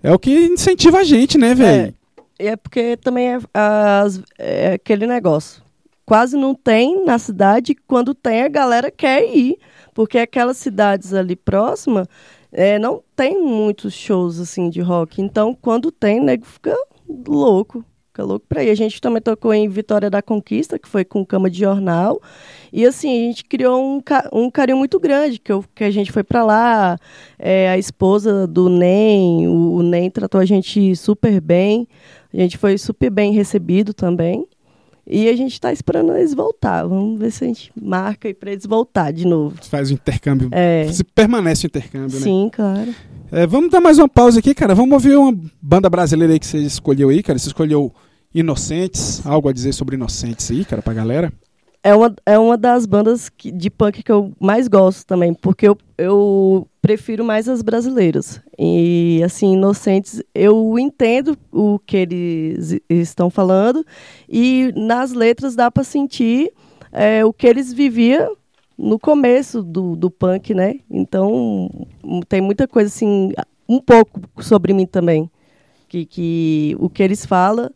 é 0.01 0.11
o 0.11 0.19
que 0.19 0.31
incentiva 0.47 0.99
a 0.99 1.03
gente, 1.03 1.37
né, 1.37 1.53
velho? 1.55 1.93
é 2.39 2.55
porque 2.57 2.97
também 2.97 3.35
é, 3.35 3.39
as- 3.53 4.21
é 4.37 4.73
aquele 4.73 5.07
negócio. 5.07 5.61
Quase 6.05 6.35
não 6.37 6.53
tem 6.53 7.05
na 7.05 7.17
cidade, 7.17 7.75
quando 7.87 8.13
tem 8.13 8.41
a 8.43 8.47
galera 8.49 8.91
quer 8.91 9.23
ir, 9.35 9.57
porque 9.93 10.17
aquelas 10.17 10.57
cidades 10.57 11.13
ali 11.13 11.35
próximas 11.35 12.07
é, 12.51 12.77
não 12.77 13.01
tem 13.15 13.41
muitos 13.41 13.93
shows 13.93 14.39
assim 14.39 14.69
de 14.69 14.81
rock. 14.81 15.21
Então, 15.21 15.55
quando 15.59 15.91
tem, 15.91 16.19
nego 16.19 16.45
fica 16.45 16.75
louco. 17.27 17.83
Fica 18.07 18.23
louco 18.25 18.45
pra 18.47 18.63
ir. 18.63 18.69
A 18.69 18.75
gente 18.75 19.01
também 19.01 19.21
tocou 19.21 19.51
em 19.53 19.67
Vitória 19.67 20.07
da 20.07 20.21
Conquista, 20.21 20.77
que 20.77 20.87
foi 20.87 21.03
com 21.03 21.25
cama 21.25 21.49
de 21.49 21.59
jornal. 21.59 22.21
E 22.71 22.85
assim, 22.85 23.09
a 23.09 23.27
gente 23.29 23.43
criou 23.45 23.81
um, 23.81 24.01
um 24.31 24.51
carinho 24.51 24.77
muito 24.77 24.99
grande, 24.99 25.39
que, 25.39 25.51
eu- 25.51 25.65
que 25.73 25.83
a 25.83 25.89
gente 25.89 26.11
foi 26.11 26.23
pra 26.23 26.43
lá. 26.43 26.97
é, 27.39 27.69
a 27.69 27.77
esposa 27.77 28.45
do 28.45 28.69
NEM, 28.69 29.47
o, 29.47 29.75
o 29.77 29.81
NEM 29.83 30.11
tratou 30.11 30.39
a 30.39 30.45
gente 30.45 30.95
super 30.95 31.41
bem. 31.41 31.87
A 32.31 32.37
gente 32.37 32.57
foi 32.57 32.77
super 32.77 33.09
bem 33.09 33.31
recebido 33.33 33.93
também. 33.95 34.45
E 35.05 35.27
a 35.27 35.35
gente 35.35 35.59
tá 35.59 35.71
esperando 35.71 36.15
eles 36.15 36.33
voltar. 36.33 36.83
Vamos 36.87 37.19
ver 37.19 37.31
se 37.31 37.43
a 37.43 37.47
gente 37.47 37.71
marca 37.79 38.27
aí 38.27 38.33
pra 38.33 38.51
eles 38.51 38.65
voltar 38.65 39.11
de 39.11 39.27
novo. 39.27 39.55
Faz 39.69 39.89
o 39.89 39.93
intercâmbio. 39.93 40.49
É. 40.51 40.87
Se 40.91 41.03
permanece 41.03 41.65
o 41.65 41.67
intercâmbio, 41.67 42.19
né? 42.19 42.23
Sim, 42.23 42.49
claro. 42.51 42.93
É, 43.31 43.45
vamos 43.45 43.69
dar 43.69 43.81
mais 43.81 43.97
uma 43.97 44.07
pausa 44.07 44.39
aqui, 44.39 44.53
cara. 44.53 44.73
Vamos 44.73 44.93
ouvir 44.93 45.17
uma 45.17 45.37
banda 45.61 45.89
brasileira 45.89 46.33
aí 46.33 46.39
que 46.39 46.47
você 46.47 46.59
escolheu 46.59 47.09
aí, 47.09 47.21
cara. 47.21 47.37
Você 47.37 47.47
escolheu 47.47 47.93
Inocentes. 48.33 49.25
Algo 49.25 49.49
a 49.49 49.53
dizer 49.53 49.73
sobre 49.73 49.95
Inocentes 49.95 50.49
aí, 50.49 50.63
cara, 50.63 50.81
pra 50.81 50.93
galera? 50.93 51.31
É 51.85 51.93
uma, 51.93 52.15
é 52.25 52.39
uma 52.39 52.57
das 52.57 52.85
bandas 52.85 53.27
que- 53.27 53.51
de 53.51 53.69
punk 53.69 54.03
que 54.03 54.11
eu 54.11 54.31
mais 54.39 54.69
gosto 54.69 55.05
também, 55.05 55.33
porque 55.33 55.67
eu, 55.67 55.77
eu 55.97 56.65
prefiro 56.81 57.25
mais 57.25 57.49
as 57.49 57.61
brasileiras. 57.61 58.41
E, 58.57 59.21
assim, 59.25 59.53
Inocentes, 59.53 60.23
eu 60.33 60.79
entendo 60.79 61.37
o 61.51 61.77
que 61.79 61.97
eles 61.97 62.79
estão 62.89 63.29
falando, 63.29 63.85
e 64.29 64.71
nas 64.77 65.11
letras 65.11 65.55
dá 65.55 65.69
para 65.69 65.83
sentir 65.83 66.53
é, 66.91 67.25
o 67.25 67.33
que 67.33 67.45
eles 67.47 67.73
viviam 67.73 68.37
no 68.77 68.97
começo 68.97 69.61
do, 69.61 69.95
do 69.95 70.09
punk, 70.09 70.53
né? 70.53 70.75
Então, 70.89 71.69
m- 72.01 72.23
tem 72.29 72.39
muita 72.39 72.65
coisa, 72.65 72.87
assim, 72.87 73.33
um 73.67 73.79
pouco 73.81 74.21
sobre 74.41 74.71
mim 74.73 74.85
também. 74.85 75.29
Que, 75.89 76.05
que 76.05 76.75
o 76.79 76.89
que 76.89 77.03
eles 77.03 77.25
falam, 77.25 77.69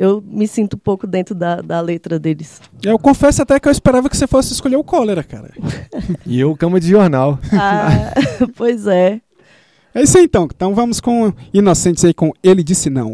eu 0.00 0.24
me 0.26 0.48
sinto 0.48 0.76
um 0.76 0.78
pouco 0.78 1.06
dentro 1.06 1.34
da, 1.34 1.56
da 1.60 1.78
letra 1.78 2.18
deles. 2.18 2.58
Eu 2.82 2.98
confesso 2.98 3.42
até 3.42 3.60
que 3.60 3.68
eu 3.68 3.72
esperava 3.72 4.08
que 4.08 4.16
você 4.16 4.26
fosse 4.26 4.50
escolher 4.54 4.76
o 4.76 4.82
Cólera, 4.82 5.22
cara. 5.22 5.52
E 6.24 6.40
eu, 6.40 6.56
cama 6.56 6.80
de 6.80 6.88
jornal. 6.88 7.38
Ah, 7.52 8.14
pois 8.56 8.86
é. 8.86 9.20
É 9.94 10.02
isso 10.02 10.16
aí 10.16 10.24
então. 10.24 10.48
Então 10.50 10.74
vamos 10.74 11.00
com 11.00 11.30
Inocentes 11.52 12.02
aí 12.02 12.14
com 12.14 12.32
Ele 12.42 12.62
Disse 12.64 12.88
Não. 12.88 13.12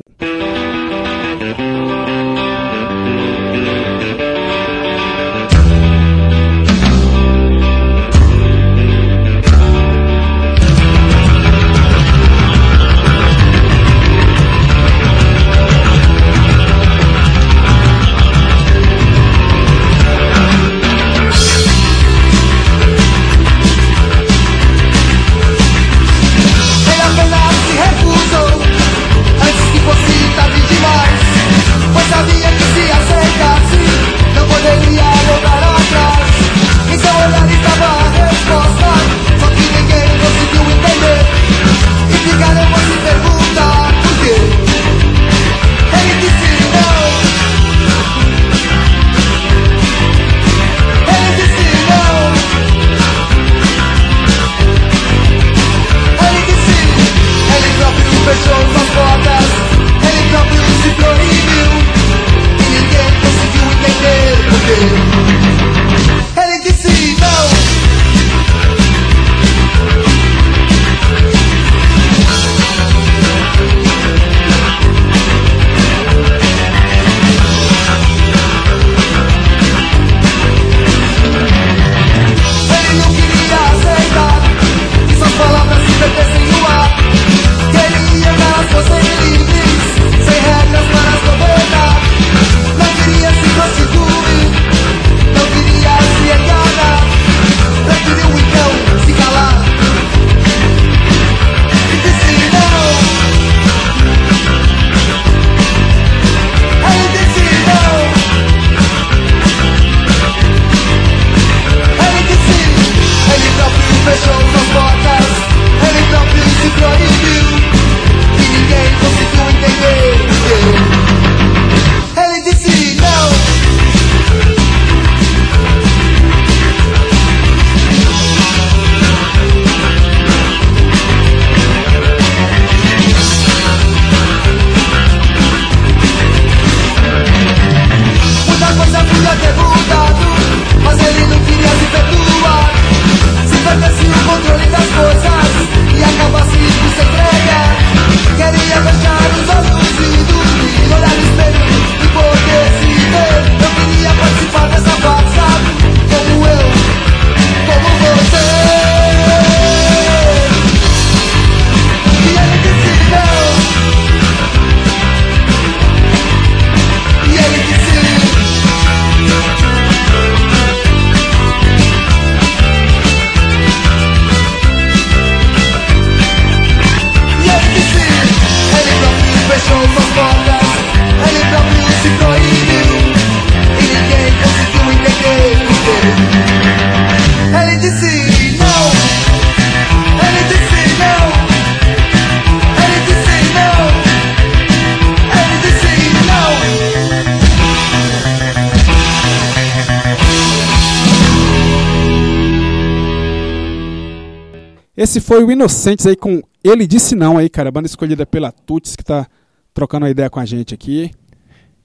Foi 205.27 205.43
o 205.43 205.51
Inocentes 205.51 206.07
aí 206.07 206.15
com 206.15 206.41
Ele 206.63 206.87
Disse 206.87 207.17
Não 207.17 207.37
aí, 207.37 207.49
cara. 207.49 207.73
Banda 207.73 207.87
escolhida 207.87 208.25
pela 208.25 208.53
Tuts, 208.53 208.95
que 208.95 209.03
tá 209.05 209.27
trocando 209.75 210.05
uma 210.05 210.11
ideia 210.11 210.31
com 210.31 210.39
a 210.39 210.45
gente 210.45 210.73
aqui. 210.73 211.11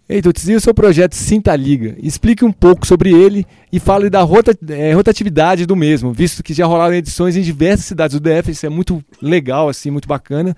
Ei, 0.08 0.22
Tuts, 0.22 0.48
e 0.48 0.54
o 0.54 0.62
seu 0.62 0.76
projeto 0.76 1.16
Sinta 1.16 1.56
Liga? 1.56 1.96
Explique 2.04 2.46
um 2.46 2.52
pouco 2.52 2.86
sobre 2.86 3.12
ele 3.12 3.44
e 3.74 3.80
fale 3.80 4.12
da 4.12 4.22
rota- 4.22 4.56
eh, 4.70 4.94
rotatividade 4.94 5.66
do 5.66 5.76
mesmo, 5.76 6.14
visto 6.14 6.44
que 6.44 6.54
já 6.54 6.68
rolaram 6.68 6.94
edições 6.94 7.36
em 7.36 7.42
diversas 7.42 7.86
cidades 7.86 8.20
do 8.20 8.22
DF, 8.22 8.52
isso 8.52 8.66
é 8.66 8.70
muito 8.70 9.04
legal, 9.20 9.70
assim, 9.70 9.90
muito 9.90 10.08
bacana. 10.08 10.56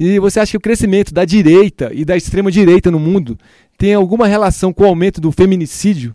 E 0.00 0.18
você 0.18 0.40
acha 0.40 0.52
que 0.52 0.56
o 0.56 0.60
crescimento 0.60 1.12
da 1.12 1.24
direita 1.26 1.90
e 1.92 2.04
da 2.06 2.16
extrema 2.16 2.50
direita 2.50 2.90
no 2.90 2.98
mundo 2.98 3.38
tem 3.76 3.92
alguma 3.92 4.26
relação 4.26 4.72
com 4.72 4.84
o 4.84 4.86
aumento 4.86 5.20
do 5.20 5.30
feminicídio? 5.30 6.12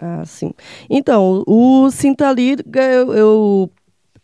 Ah, 0.00 0.22
sim. 0.24 0.52
Então, 0.88 1.42
o 1.46 1.90
Sinta 1.90 2.32
Liga, 2.32 2.80
eu, 2.80 3.12
eu, 3.12 3.70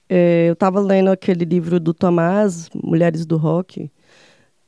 é, 0.08 0.46
eu 0.48 0.56
tava 0.56 0.80
lendo 0.80 1.08
aquele 1.10 1.44
livro 1.44 1.78
do 1.80 1.94
Tomás, 1.94 2.68
Mulheres 2.74 3.24
do 3.26 3.36
Rock, 3.36 3.90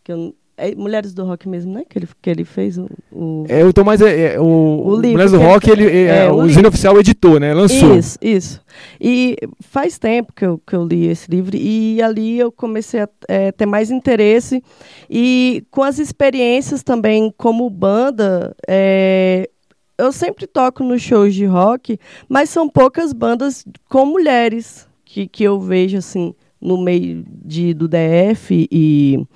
que 0.05 0.13
eu- 0.13 0.35
é 0.59 0.75
Mulheres 0.75 1.13
do 1.13 1.23
Rock 1.25 1.47
mesmo, 1.47 1.75
né? 1.75 1.83
Que 1.87 1.99
ele, 1.99 2.09
que 2.23 2.31
ele 2.31 2.43
fez 2.45 2.79
o... 2.79 2.89
o- 3.13 3.45
É, 3.47 3.63
o 3.63 3.75
Tomás, 3.75 4.01
é, 4.01 4.37
é, 4.37 4.41
o, 4.41 4.45
O 4.87 4.95
livro 4.95 5.11
Mulheres 5.13 5.33
do 5.33 5.37
ele 5.37 5.45
Rock, 5.47 5.71
ele, 5.71 5.87
é, 5.87 6.07
É, 6.25 6.33
o. 6.33 6.49
Zine 6.49 6.67
Oficial 6.69 6.99
editou, 6.99 7.39
né? 7.39 7.53
Lançou. 7.53 7.95
Isso, 7.99 8.19
isso. 8.23 8.63
E 8.99 9.37
faz 9.61 9.99
tempo 9.99 10.33
que 10.33 10.47
eu, 10.47 10.59
que 10.67 10.75
eu 10.75 10.83
li 10.87 11.09
esse 11.09 11.31
livro 11.31 11.55
e 11.55 12.01
ali 12.01 12.39
eu 12.39 12.51
comecei 12.51 13.01
a 13.01 13.09
eh, 13.29 13.53
ter 13.53 13.67
mais 13.67 13.91
interesse 13.91 14.63
e 15.11 15.63
com 15.71 15.83
as 15.83 15.99
experiências 15.99 16.83
também 16.83 17.31
como 17.37 17.69
banda, 17.69 18.57
eh, 18.67 19.51
eu 19.99 20.11
sempre 20.11 20.47
toco 20.47 20.83
nos 20.83 21.03
shows 21.03 21.35
de 21.35 21.45
rock, 21.45 21.99
mas 22.31 22.49
são 22.49 22.67
poucas 22.67 23.13
bandas 23.13 23.63
com 23.91 24.07
mulheres 24.07 24.87
que, 25.17 25.27
que 25.27 25.45
eu 25.45 25.59
vejo 25.59 25.97
assim 25.97 26.35
no 26.61 26.77
meio 26.77 27.25
de, 27.27 27.73
do 27.73 27.89
DF 27.89 28.69
e, 28.71 29.27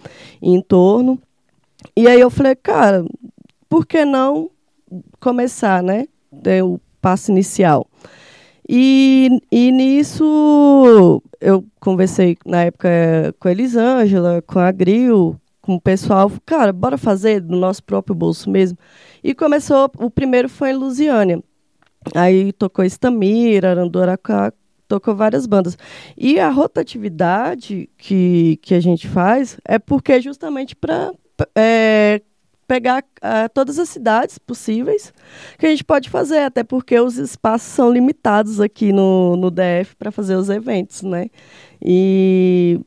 e 0.42 0.50
em 0.54 0.60
torno. 0.60 1.18
E 1.96 2.06
aí 2.06 2.20
eu 2.20 2.28
falei, 2.28 2.54
cara, 2.54 3.02
por 3.66 3.86
que 3.86 4.04
não 4.04 4.50
começar, 5.18 5.82
né? 5.82 6.06
Ter 6.42 6.62
o 6.62 6.78
passo 7.00 7.30
inicial. 7.30 7.88
E, 8.68 9.40
e 9.50 9.72
nisso 9.72 11.22
eu 11.40 11.64
conversei 11.80 12.36
na 12.44 12.64
época 12.64 13.34
com 13.40 13.48
a 13.48 13.52
Elisângela, 13.52 14.42
com 14.42 14.58
a 14.58 14.70
Gril, 14.70 15.40
com 15.62 15.76
o 15.76 15.80
pessoal. 15.80 16.30
Cara, 16.44 16.74
bora 16.74 16.98
fazer 16.98 17.40
do 17.40 17.56
nosso 17.56 17.82
próprio 17.82 18.14
bolso 18.14 18.50
mesmo. 18.50 18.76
E 19.24 19.34
começou, 19.34 19.90
o 19.98 20.10
primeiro 20.10 20.48
foi 20.48 20.72
em 20.72 20.76
Lusiânia. 20.76 21.42
Aí 22.14 22.52
tocou 22.52 22.84
Estamira, 22.84 23.70
Arandoracá, 23.70 24.52
tocou 24.90 25.14
várias 25.14 25.46
bandas. 25.46 25.78
E 26.18 26.40
a 26.40 26.50
rotatividade 26.50 27.88
que, 27.96 28.58
que 28.60 28.74
a 28.74 28.80
gente 28.80 29.06
faz 29.08 29.56
é 29.64 29.78
porque 29.78 30.12
é 30.12 30.20
justamente 30.20 30.74
para 30.74 31.12
pegar 32.66 33.04
ah, 33.22 33.48
todas 33.48 33.78
as 33.78 33.88
cidades 33.88 34.38
possíveis 34.38 35.12
que 35.58 35.66
a 35.66 35.70
gente 35.70 35.84
pode 35.84 36.10
fazer, 36.10 36.40
até 36.40 36.62
porque 36.62 36.98
os 37.00 37.16
espaços 37.16 37.68
são 37.68 37.90
limitados 37.92 38.60
aqui 38.60 38.92
no, 38.92 39.36
no 39.36 39.50
DF 39.50 39.96
para 39.98 40.10
fazer 40.10 40.36
os 40.36 40.48
eventos, 40.48 41.02
né? 41.02 41.30
E, 41.82 42.80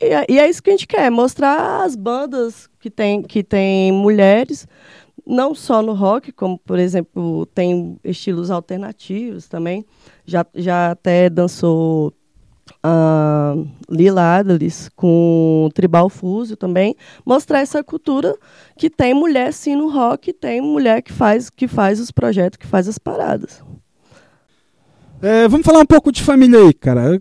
e, 0.00 0.04
é, 0.04 0.26
e 0.28 0.38
é 0.38 0.48
isso 0.48 0.62
que 0.62 0.70
a 0.70 0.72
gente 0.72 0.86
quer, 0.86 1.10
mostrar 1.10 1.84
as 1.84 1.96
bandas 1.96 2.68
que 2.78 2.90
tem, 2.90 3.22
que 3.22 3.42
tem 3.42 3.90
mulheres, 3.92 4.68
não 5.26 5.54
só 5.54 5.82
no 5.82 5.92
rock, 5.92 6.32
como, 6.32 6.58
por 6.58 6.78
exemplo, 6.78 7.46
tem 7.46 7.98
estilos 8.04 8.50
alternativos 8.50 9.48
também. 9.48 9.84
Já, 10.24 10.44
já 10.54 10.90
até 10.90 11.30
dançou 11.30 12.12
a 12.82 13.54
Lila 13.90 14.38
Adalis 14.38 14.90
com 14.94 15.68
Tribal 15.74 16.08
Fúzio 16.08 16.56
também, 16.56 16.94
mostrar 17.24 17.60
essa 17.60 17.82
cultura 17.82 18.34
que 18.76 18.88
tem 18.88 19.14
mulher 19.14 19.52
sim 19.52 19.76
no 19.76 19.90
rock, 19.90 20.32
tem 20.32 20.60
mulher 20.60 21.02
que 21.02 21.12
faz, 21.12 21.50
que 21.50 21.68
faz 21.68 22.00
os 22.00 22.10
projetos, 22.10 22.58
que 22.58 22.66
faz 22.66 22.88
as 22.88 22.98
paradas. 22.98 23.62
É, 25.22 25.48
vamos 25.48 25.64
falar 25.66 25.80
um 25.80 25.86
pouco 25.86 26.12
de 26.12 26.22
família 26.22 26.58
aí, 26.58 26.74
cara. 26.74 27.06
Eu 27.06 27.20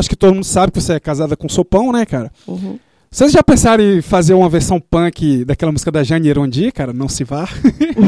acho 0.00 0.08
que 0.08 0.16
todo 0.16 0.34
mundo 0.34 0.44
sabe 0.44 0.72
que 0.72 0.80
você 0.80 0.94
é 0.94 1.00
casada 1.00 1.36
com 1.36 1.48
Sopão, 1.48 1.92
né, 1.92 2.06
cara? 2.06 2.30
Uhum. 2.46 2.78
Vocês 3.12 3.30
já 3.30 3.42
pensaram 3.42 3.84
em 3.84 4.00
fazer 4.00 4.32
uma 4.32 4.48
versão 4.48 4.80
punk 4.80 5.44
daquela 5.44 5.70
música 5.70 5.92
da 5.92 6.02
Jane 6.02 6.30
Erondi, 6.30 6.72
cara? 6.72 6.94
Não 6.94 7.10
se 7.10 7.24
vá? 7.24 7.46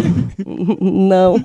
não. 0.81 1.36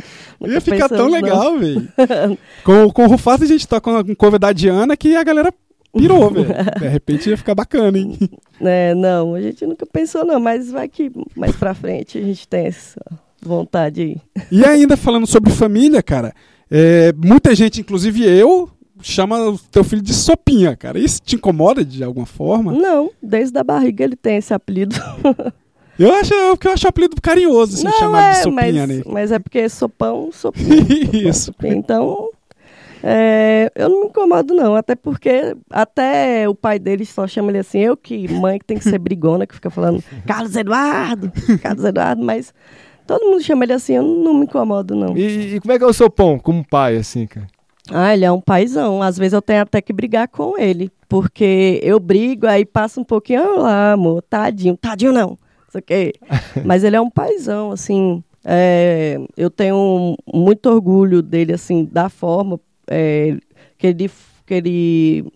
Ia 0.40 0.62
ficar 0.62 0.88
tão 0.88 1.10
legal, 1.10 1.58
velho. 1.58 1.86
Com, 2.64 2.90
com 2.90 3.04
o 3.04 3.08
Rufado 3.08 3.44
a 3.44 3.46
gente 3.46 3.68
toca 3.68 3.90
um 3.90 4.14
cover 4.14 4.40
da 4.40 4.50
Diana 4.50 4.96
que 4.96 5.14
a 5.14 5.22
galera 5.22 5.52
pirou, 5.94 6.30
velho. 6.30 6.48
De 6.80 6.88
repente 6.88 7.28
ia 7.28 7.36
ficar 7.36 7.54
bacana, 7.54 7.98
hein? 7.98 8.18
É, 8.58 8.94
não, 8.94 9.34
a 9.34 9.42
gente 9.42 9.66
nunca 9.66 9.84
pensou 9.84 10.24
não, 10.24 10.40
mas 10.40 10.70
vai 10.70 10.88
que 10.88 11.12
mais 11.36 11.54
pra 11.54 11.74
frente 11.74 12.16
a 12.16 12.22
gente 12.22 12.48
tem 12.48 12.64
essa 12.64 12.98
vontade 13.42 14.00
aí. 14.00 14.16
E 14.50 14.64
ainda 14.64 14.96
falando 14.96 15.26
sobre 15.26 15.52
família, 15.52 16.02
cara, 16.02 16.32
é, 16.70 17.12
muita 17.12 17.54
gente, 17.54 17.78
inclusive 17.78 18.24
eu, 18.24 18.70
chama 19.02 19.38
o 19.50 19.58
teu 19.58 19.84
filho 19.84 20.02
de 20.02 20.14
Sopinha, 20.14 20.76
cara. 20.76 20.98
Isso 20.98 21.20
te 21.22 21.36
incomoda 21.36 21.84
de 21.84 22.02
alguma 22.02 22.26
forma? 22.26 22.72
Não, 22.72 23.10
desde 23.22 23.58
a 23.58 23.64
barriga 23.64 24.04
ele 24.04 24.16
tem 24.16 24.36
esse 24.36 24.54
apelido. 24.54 24.96
Eu 25.98 26.12
acho 26.14 26.56
que 26.56 26.66
eu 26.66 26.72
acho 26.72 26.86
o 26.86 26.88
apelido 26.88 27.20
carinhoso, 27.20 27.74
assim, 27.74 27.84
não, 27.84 27.92
chamar 27.92 28.32
de 28.32 28.38
é, 28.38 28.42
Sopinha, 28.42 28.86
mas, 28.86 28.88
né? 28.88 29.02
mas 29.06 29.30
é 29.30 29.38
porque 29.38 29.68
sopão, 29.68 30.30
sopinha. 30.32 30.86
Isso. 31.28 31.54
Então, 31.62 32.30
é, 33.02 33.70
eu 33.74 33.88
não 33.88 34.00
me 34.00 34.06
incomodo, 34.06 34.54
não. 34.54 34.74
Até 34.74 34.94
porque 34.94 35.54
até 35.70 36.48
o 36.48 36.54
pai 36.54 36.78
dele 36.78 37.04
só 37.04 37.26
chama 37.26 37.50
ele 37.50 37.58
assim, 37.58 37.80
eu 37.80 37.96
que 37.96 38.26
mãe 38.32 38.58
que 38.58 38.64
tem 38.64 38.78
que 38.78 38.84
ser 38.84 38.98
brigona, 39.00 39.46
que 39.46 39.54
fica 39.54 39.70
falando 39.70 40.02
Carlos 40.26 40.56
Eduardo, 40.56 41.32
Carlos 41.60 41.84
Eduardo, 41.84 42.24
mas 42.24 42.54
todo 43.06 43.26
mundo 43.26 43.42
chama 43.42 43.64
ele 43.64 43.74
assim, 43.74 43.94
eu 43.94 44.02
não 44.02 44.34
me 44.34 44.44
incomodo, 44.44 44.94
não. 44.94 45.16
E, 45.16 45.56
e 45.56 45.60
como 45.60 45.72
é 45.72 45.78
que 45.78 45.84
é 45.84 45.86
o 45.86 45.92
seu 45.92 46.08
pão 46.08 46.38
como 46.38 46.66
pai, 46.66 46.96
assim, 46.96 47.26
cara? 47.26 47.46
Ah, 47.92 48.14
ele 48.14 48.24
é 48.24 48.32
um 48.32 48.40
paizão. 48.40 49.02
Às 49.02 49.18
vezes 49.18 49.34
eu 49.34 49.42
tenho 49.42 49.62
até 49.62 49.80
que 49.80 49.92
brigar 49.92 50.28
com 50.28 50.58
ele. 50.58 50.90
Porque 51.08 51.78
eu 51.82 52.00
brigo, 52.00 52.46
aí 52.46 52.64
passa 52.64 53.00
um 53.00 53.04
pouquinho, 53.04 53.42
ah 53.42 53.60
lá, 53.60 53.92
amor, 53.92 54.22
tadinho. 54.22 54.76
Tadinho 54.76 55.12
não. 55.12 55.38
Isso 55.68 55.78
aqui. 55.78 56.14
Mas 56.64 56.84
ele 56.84 56.96
é 56.96 57.00
um 57.00 57.10
paizão, 57.10 57.70
assim. 57.70 58.24
é, 58.44 59.18
eu 59.36 59.50
tenho 59.50 60.16
muito 60.32 60.66
orgulho 60.70 61.22
dele, 61.22 61.52
assim, 61.52 61.84
da 61.84 62.08
forma 62.08 62.58
é, 62.88 63.36
que, 63.78 63.86
ele, 63.86 64.10
que 64.46 64.54
ele 64.54 65.32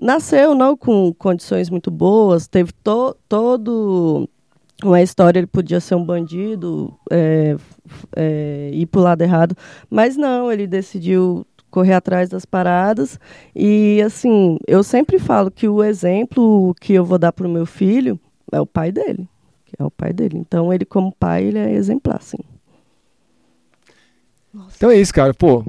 nasceu, 0.00 0.54
não 0.54 0.76
com 0.76 1.12
condições 1.14 1.70
muito 1.70 1.90
boas. 1.90 2.48
Teve 2.48 2.72
to, 2.72 3.16
todo 3.28 4.28
uma 4.82 5.00
história, 5.00 5.38
ele 5.38 5.46
podia 5.46 5.80
ser 5.80 5.94
um 5.94 6.04
bandido, 6.04 6.92
é, 7.10 7.56
é, 8.16 8.70
ir 8.72 8.86
pro 8.86 9.00
lado 9.00 9.22
errado. 9.22 9.56
Mas 9.88 10.16
não, 10.16 10.50
ele 10.50 10.66
decidiu 10.66 11.46
correr 11.74 11.94
atrás 11.94 12.28
das 12.28 12.44
paradas. 12.44 13.18
E, 13.54 14.00
assim, 14.06 14.58
eu 14.64 14.84
sempre 14.84 15.18
falo 15.18 15.50
que 15.50 15.68
o 15.68 15.82
exemplo 15.82 16.72
que 16.80 16.92
eu 16.92 17.04
vou 17.04 17.18
dar 17.18 17.32
pro 17.32 17.48
meu 17.48 17.66
filho 17.66 18.18
é 18.52 18.60
o 18.60 18.66
pai 18.66 18.92
dele. 18.92 19.28
É 19.76 19.82
o 19.82 19.90
pai 19.90 20.12
dele. 20.12 20.38
Então, 20.38 20.72
ele, 20.72 20.84
como 20.84 21.12
pai, 21.12 21.42
ele 21.42 21.58
é 21.58 21.72
exemplar, 21.72 22.22
sim. 22.22 22.38
Então 24.76 24.88
é 24.88 24.96
isso, 24.96 25.12
cara. 25.12 25.34
Pô, 25.34 25.64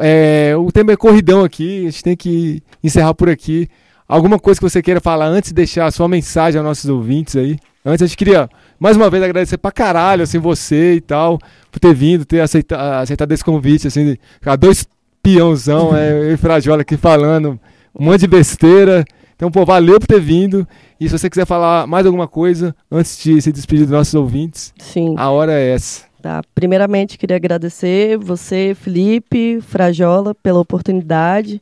é, 0.00 0.56
o 0.56 0.72
tema 0.72 0.92
é 0.92 0.96
corridão 0.96 1.44
aqui, 1.44 1.86
a 1.86 1.90
gente 1.90 2.02
tem 2.02 2.16
que 2.16 2.62
encerrar 2.82 3.12
por 3.12 3.28
aqui. 3.28 3.68
Alguma 4.08 4.38
coisa 4.38 4.58
que 4.58 4.66
você 4.66 4.80
queira 4.80 5.02
falar 5.02 5.26
antes 5.26 5.50
de 5.50 5.54
deixar 5.54 5.84
a 5.84 5.90
sua 5.90 6.08
mensagem 6.08 6.58
aos 6.58 6.66
nossos 6.66 6.88
ouvintes 6.88 7.36
aí? 7.36 7.58
Antes, 7.84 8.02
a 8.02 8.06
gente 8.06 8.16
queria, 8.16 8.48
mais 8.80 8.96
uma 8.96 9.10
vez, 9.10 9.22
agradecer 9.22 9.58
pra 9.58 9.70
caralho, 9.70 10.22
assim, 10.22 10.38
você 10.38 10.94
e 10.94 11.00
tal, 11.00 11.38
por 11.70 11.78
ter 11.78 11.94
vindo, 11.94 12.24
ter 12.24 12.40
aceita, 12.40 13.00
aceitado 13.00 13.32
esse 13.32 13.44
convite, 13.44 13.86
assim, 13.86 14.12
de- 14.12 14.20
dois 14.58 14.86
peãozão, 15.26 15.96
é, 15.96 16.12
eu 16.12 16.34
e 16.34 16.36
Frajola 16.36 16.82
aqui 16.82 16.96
falando 16.96 17.58
um 17.92 18.04
monte 18.04 18.20
de 18.20 18.26
besteira. 18.28 19.04
Então, 19.34 19.50
pô, 19.50 19.64
valeu 19.64 19.98
por 19.98 20.06
ter 20.06 20.20
vindo. 20.20 20.66
E 21.00 21.08
se 21.08 21.18
você 21.18 21.28
quiser 21.28 21.44
falar 21.44 21.84
mais 21.84 22.06
alguma 22.06 22.28
coisa 22.28 22.74
antes 22.88 23.18
de 23.18 23.42
se 23.42 23.50
despedir 23.50 23.84
dos 23.84 23.92
nossos 23.92 24.14
ouvintes, 24.14 24.72
Sim. 24.78 25.16
a 25.18 25.28
hora 25.28 25.52
é 25.52 25.72
essa. 25.72 26.04
Tá. 26.22 26.42
Primeiramente, 26.54 27.18
queria 27.18 27.36
agradecer 27.36 28.16
você, 28.16 28.76
Felipe, 28.80 29.60
Frajola, 29.60 30.32
pela 30.32 30.60
oportunidade. 30.60 31.60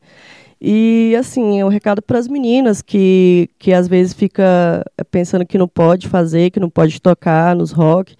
E, 0.61 1.17
assim, 1.19 1.59
é 1.61 1.65
um 1.65 1.69
recado 1.69 2.03
para 2.03 2.19
as 2.19 2.29
meninas 2.29 2.83
que, 2.83 3.49
que 3.59 3.73
às 3.73 3.89
vezes 3.89 4.13
fica 4.13 4.85
pensando 5.11 5.47
que 5.47 5.59
não 5.59 5.69
pode 5.69 6.07
fazer, 6.07 6.51
que 6.51 6.61
não 6.61 6.69
pode 6.69 7.01
tocar 7.01 7.57
nos 7.57 7.73
rock. 7.73 8.15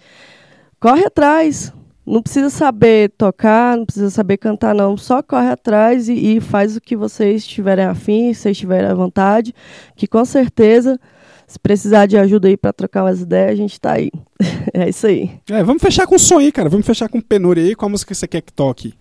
Corre 0.79 1.05
atrás. 1.05 1.71
Não 2.05 2.21
precisa 2.21 2.49
saber 2.51 3.09
tocar, 3.17 3.75
não 3.75 3.85
precisa 3.85 4.09
saber 4.11 4.37
cantar, 4.37 4.75
não. 4.75 4.95
Só 4.95 5.23
corre 5.23 5.49
atrás 5.49 6.07
e, 6.07 6.13
e 6.37 6.39
faz 6.41 6.77
o 6.77 6.81
que 6.81 6.95
vocês 6.95 7.45
tiverem 7.45 7.85
afim, 7.85 8.33
se 8.33 8.41
vocês 8.41 8.57
tiverem 8.57 8.89
à 8.89 8.93
vontade, 8.93 9.55
que 9.95 10.05
com 10.05 10.23
certeza, 10.23 10.99
se 11.47 11.57
precisar 11.57 12.05
de 12.05 12.15
ajuda 12.17 12.47
aí 12.47 12.55
para 12.55 12.71
trocar 12.71 13.03
umas 13.03 13.21
ideias, 13.21 13.51
a 13.51 13.55
gente 13.55 13.81
tá 13.81 13.93
aí. 13.93 14.11
é 14.73 14.87
isso 14.89 15.07
aí. 15.07 15.31
É, 15.49 15.63
vamos 15.63 15.81
fechar 15.81 16.05
com 16.05 16.15
o 16.15 16.19
som 16.19 16.37
aí, 16.37 16.51
cara. 16.51 16.69
Vamos 16.69 16.85
fechar 16.85 17.09
com 17.09 17.19
penúria 17.19 17.63
aí. 17.63 17.73
Qual 17.75 17.89
música 17.89 18.13
você 18.13 18.27
quer 18.27 18.41
que 18.41 18.53
toque? 18.53 18.93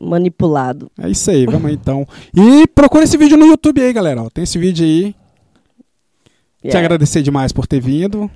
Manipulado. 0.00 0.90
É 1.00 1.08
isso 1.08 1.30
aí, 1.30 1.46
vamos 1.46 1.66
aí 1.66 1.74
então. 1.74 2.06
E 2.34 2.66
procura 2.68 3.04
esse 3.04 3.16
vídeo 3.16 3.36
no 3.36 3.46
YouTube 3.46 3.80
aí, 3.80 3.92
galera. 3.92 4.22
ó. 4.22 4.30
Tem 4.30 4.44
esse 4.44 4.58
vídeo 4.58 4.84
aí. 4.86 5.12
Te 6.62 6.68
Yeah. 6.68 6.78
agradecer 6.86 7.20
demais 7.20 7.52
por 7.52 7.66
ter 7.66 7.78
vindo. 7.78 8.30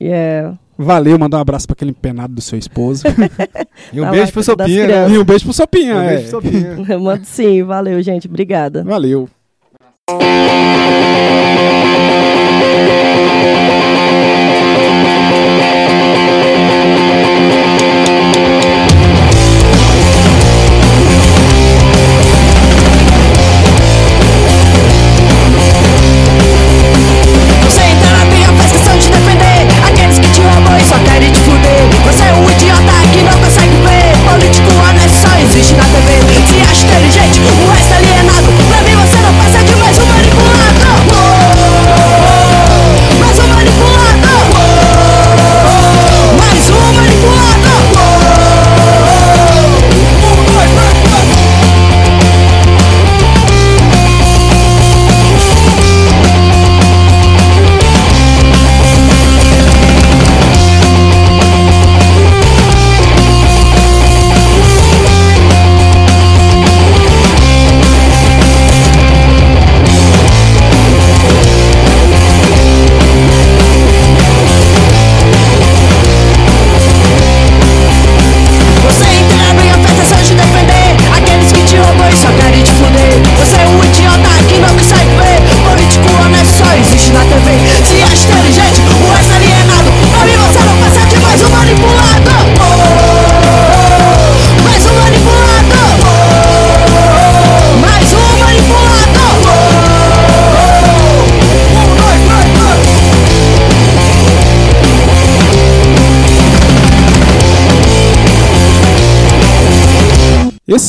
Yeah. 0.00 0.58
Valeu, 0.78 1.18
mandar 1.18 1.38
um 1.38 1.40
abraço 1.40 1.66
pra 1.66 1.72
aquele 1.74 1.90
empenado 1.92 2.34
do 2.34 2.40
seu 2.40 2.58
esposo. 2.58 3.04
E 3.92 4.00
um 4.00 4.04
Tá 4.04 4.10
beijo 4.10 4.26
lá, 4.26 4.32
pro 4.32 4.40
das 4.40 4.46
Sopinha, 4.46 4.86
né? 4.86 5.14
e 5.14 5.18
um 5.18 5.24
beijo 5.24 5.44
pro 5.44 5.52
Sopinha, 5.52 5.94
Um 5.96 6.00
é. 6.00 6.08
beijo 6.08 6.22
pro 6.22 6.30
Sopinha. 6.42 6.76
Eu 6.88 7.00
mando 7.00 7.24
sim, 7.26 7.62
valeu, 7.62 8.02
gente. 8.02 8.26
Obrigada. 8.26 8.82
Valeu. 8.84 9.28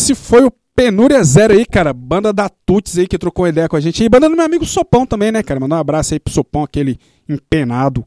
Esse 0.08 0.16
foi 0.16 0.46
o 0.46 0.54
Penúria 0.74 1.22
Zero 1.22 1.54
aí, 1.54 1.66
cara. 1.66 1.92
Banda 1.92 2.32
da 2.32 2.48
Tuts 2.48 2.98
aí 2.98 3.06
que 3.06 3.18
trocou 3.18 3.46
ideia 3.46 3.68
com 3.68 3.76
a 3.76 3.80
gente. 3.82 4.02
E 4.02 4.08
banda 4.08 4.30
do 4.30 4.38
meu 4.38 4.46
amigo 4.46 4.66
Sopão 4.66 5.06
também, 5.06 5.34
né, 5.34 5.44
cara? 5.44 5.60
Mandar 5.60 5.76
um 5.76 5.80
abraço 5.80 6.14
aí 6.14 6.20
pro 6.20 6.34
Sopão, 6.34 6.64
aquele 6.64 6.98
empenado. 7.28 8.06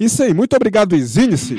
Isso 0.00 0.22
aí, 0.22 0.32
muito 0.32 0.56
obrigado, 0.56 0.96
Exine-se. 0.96 1.58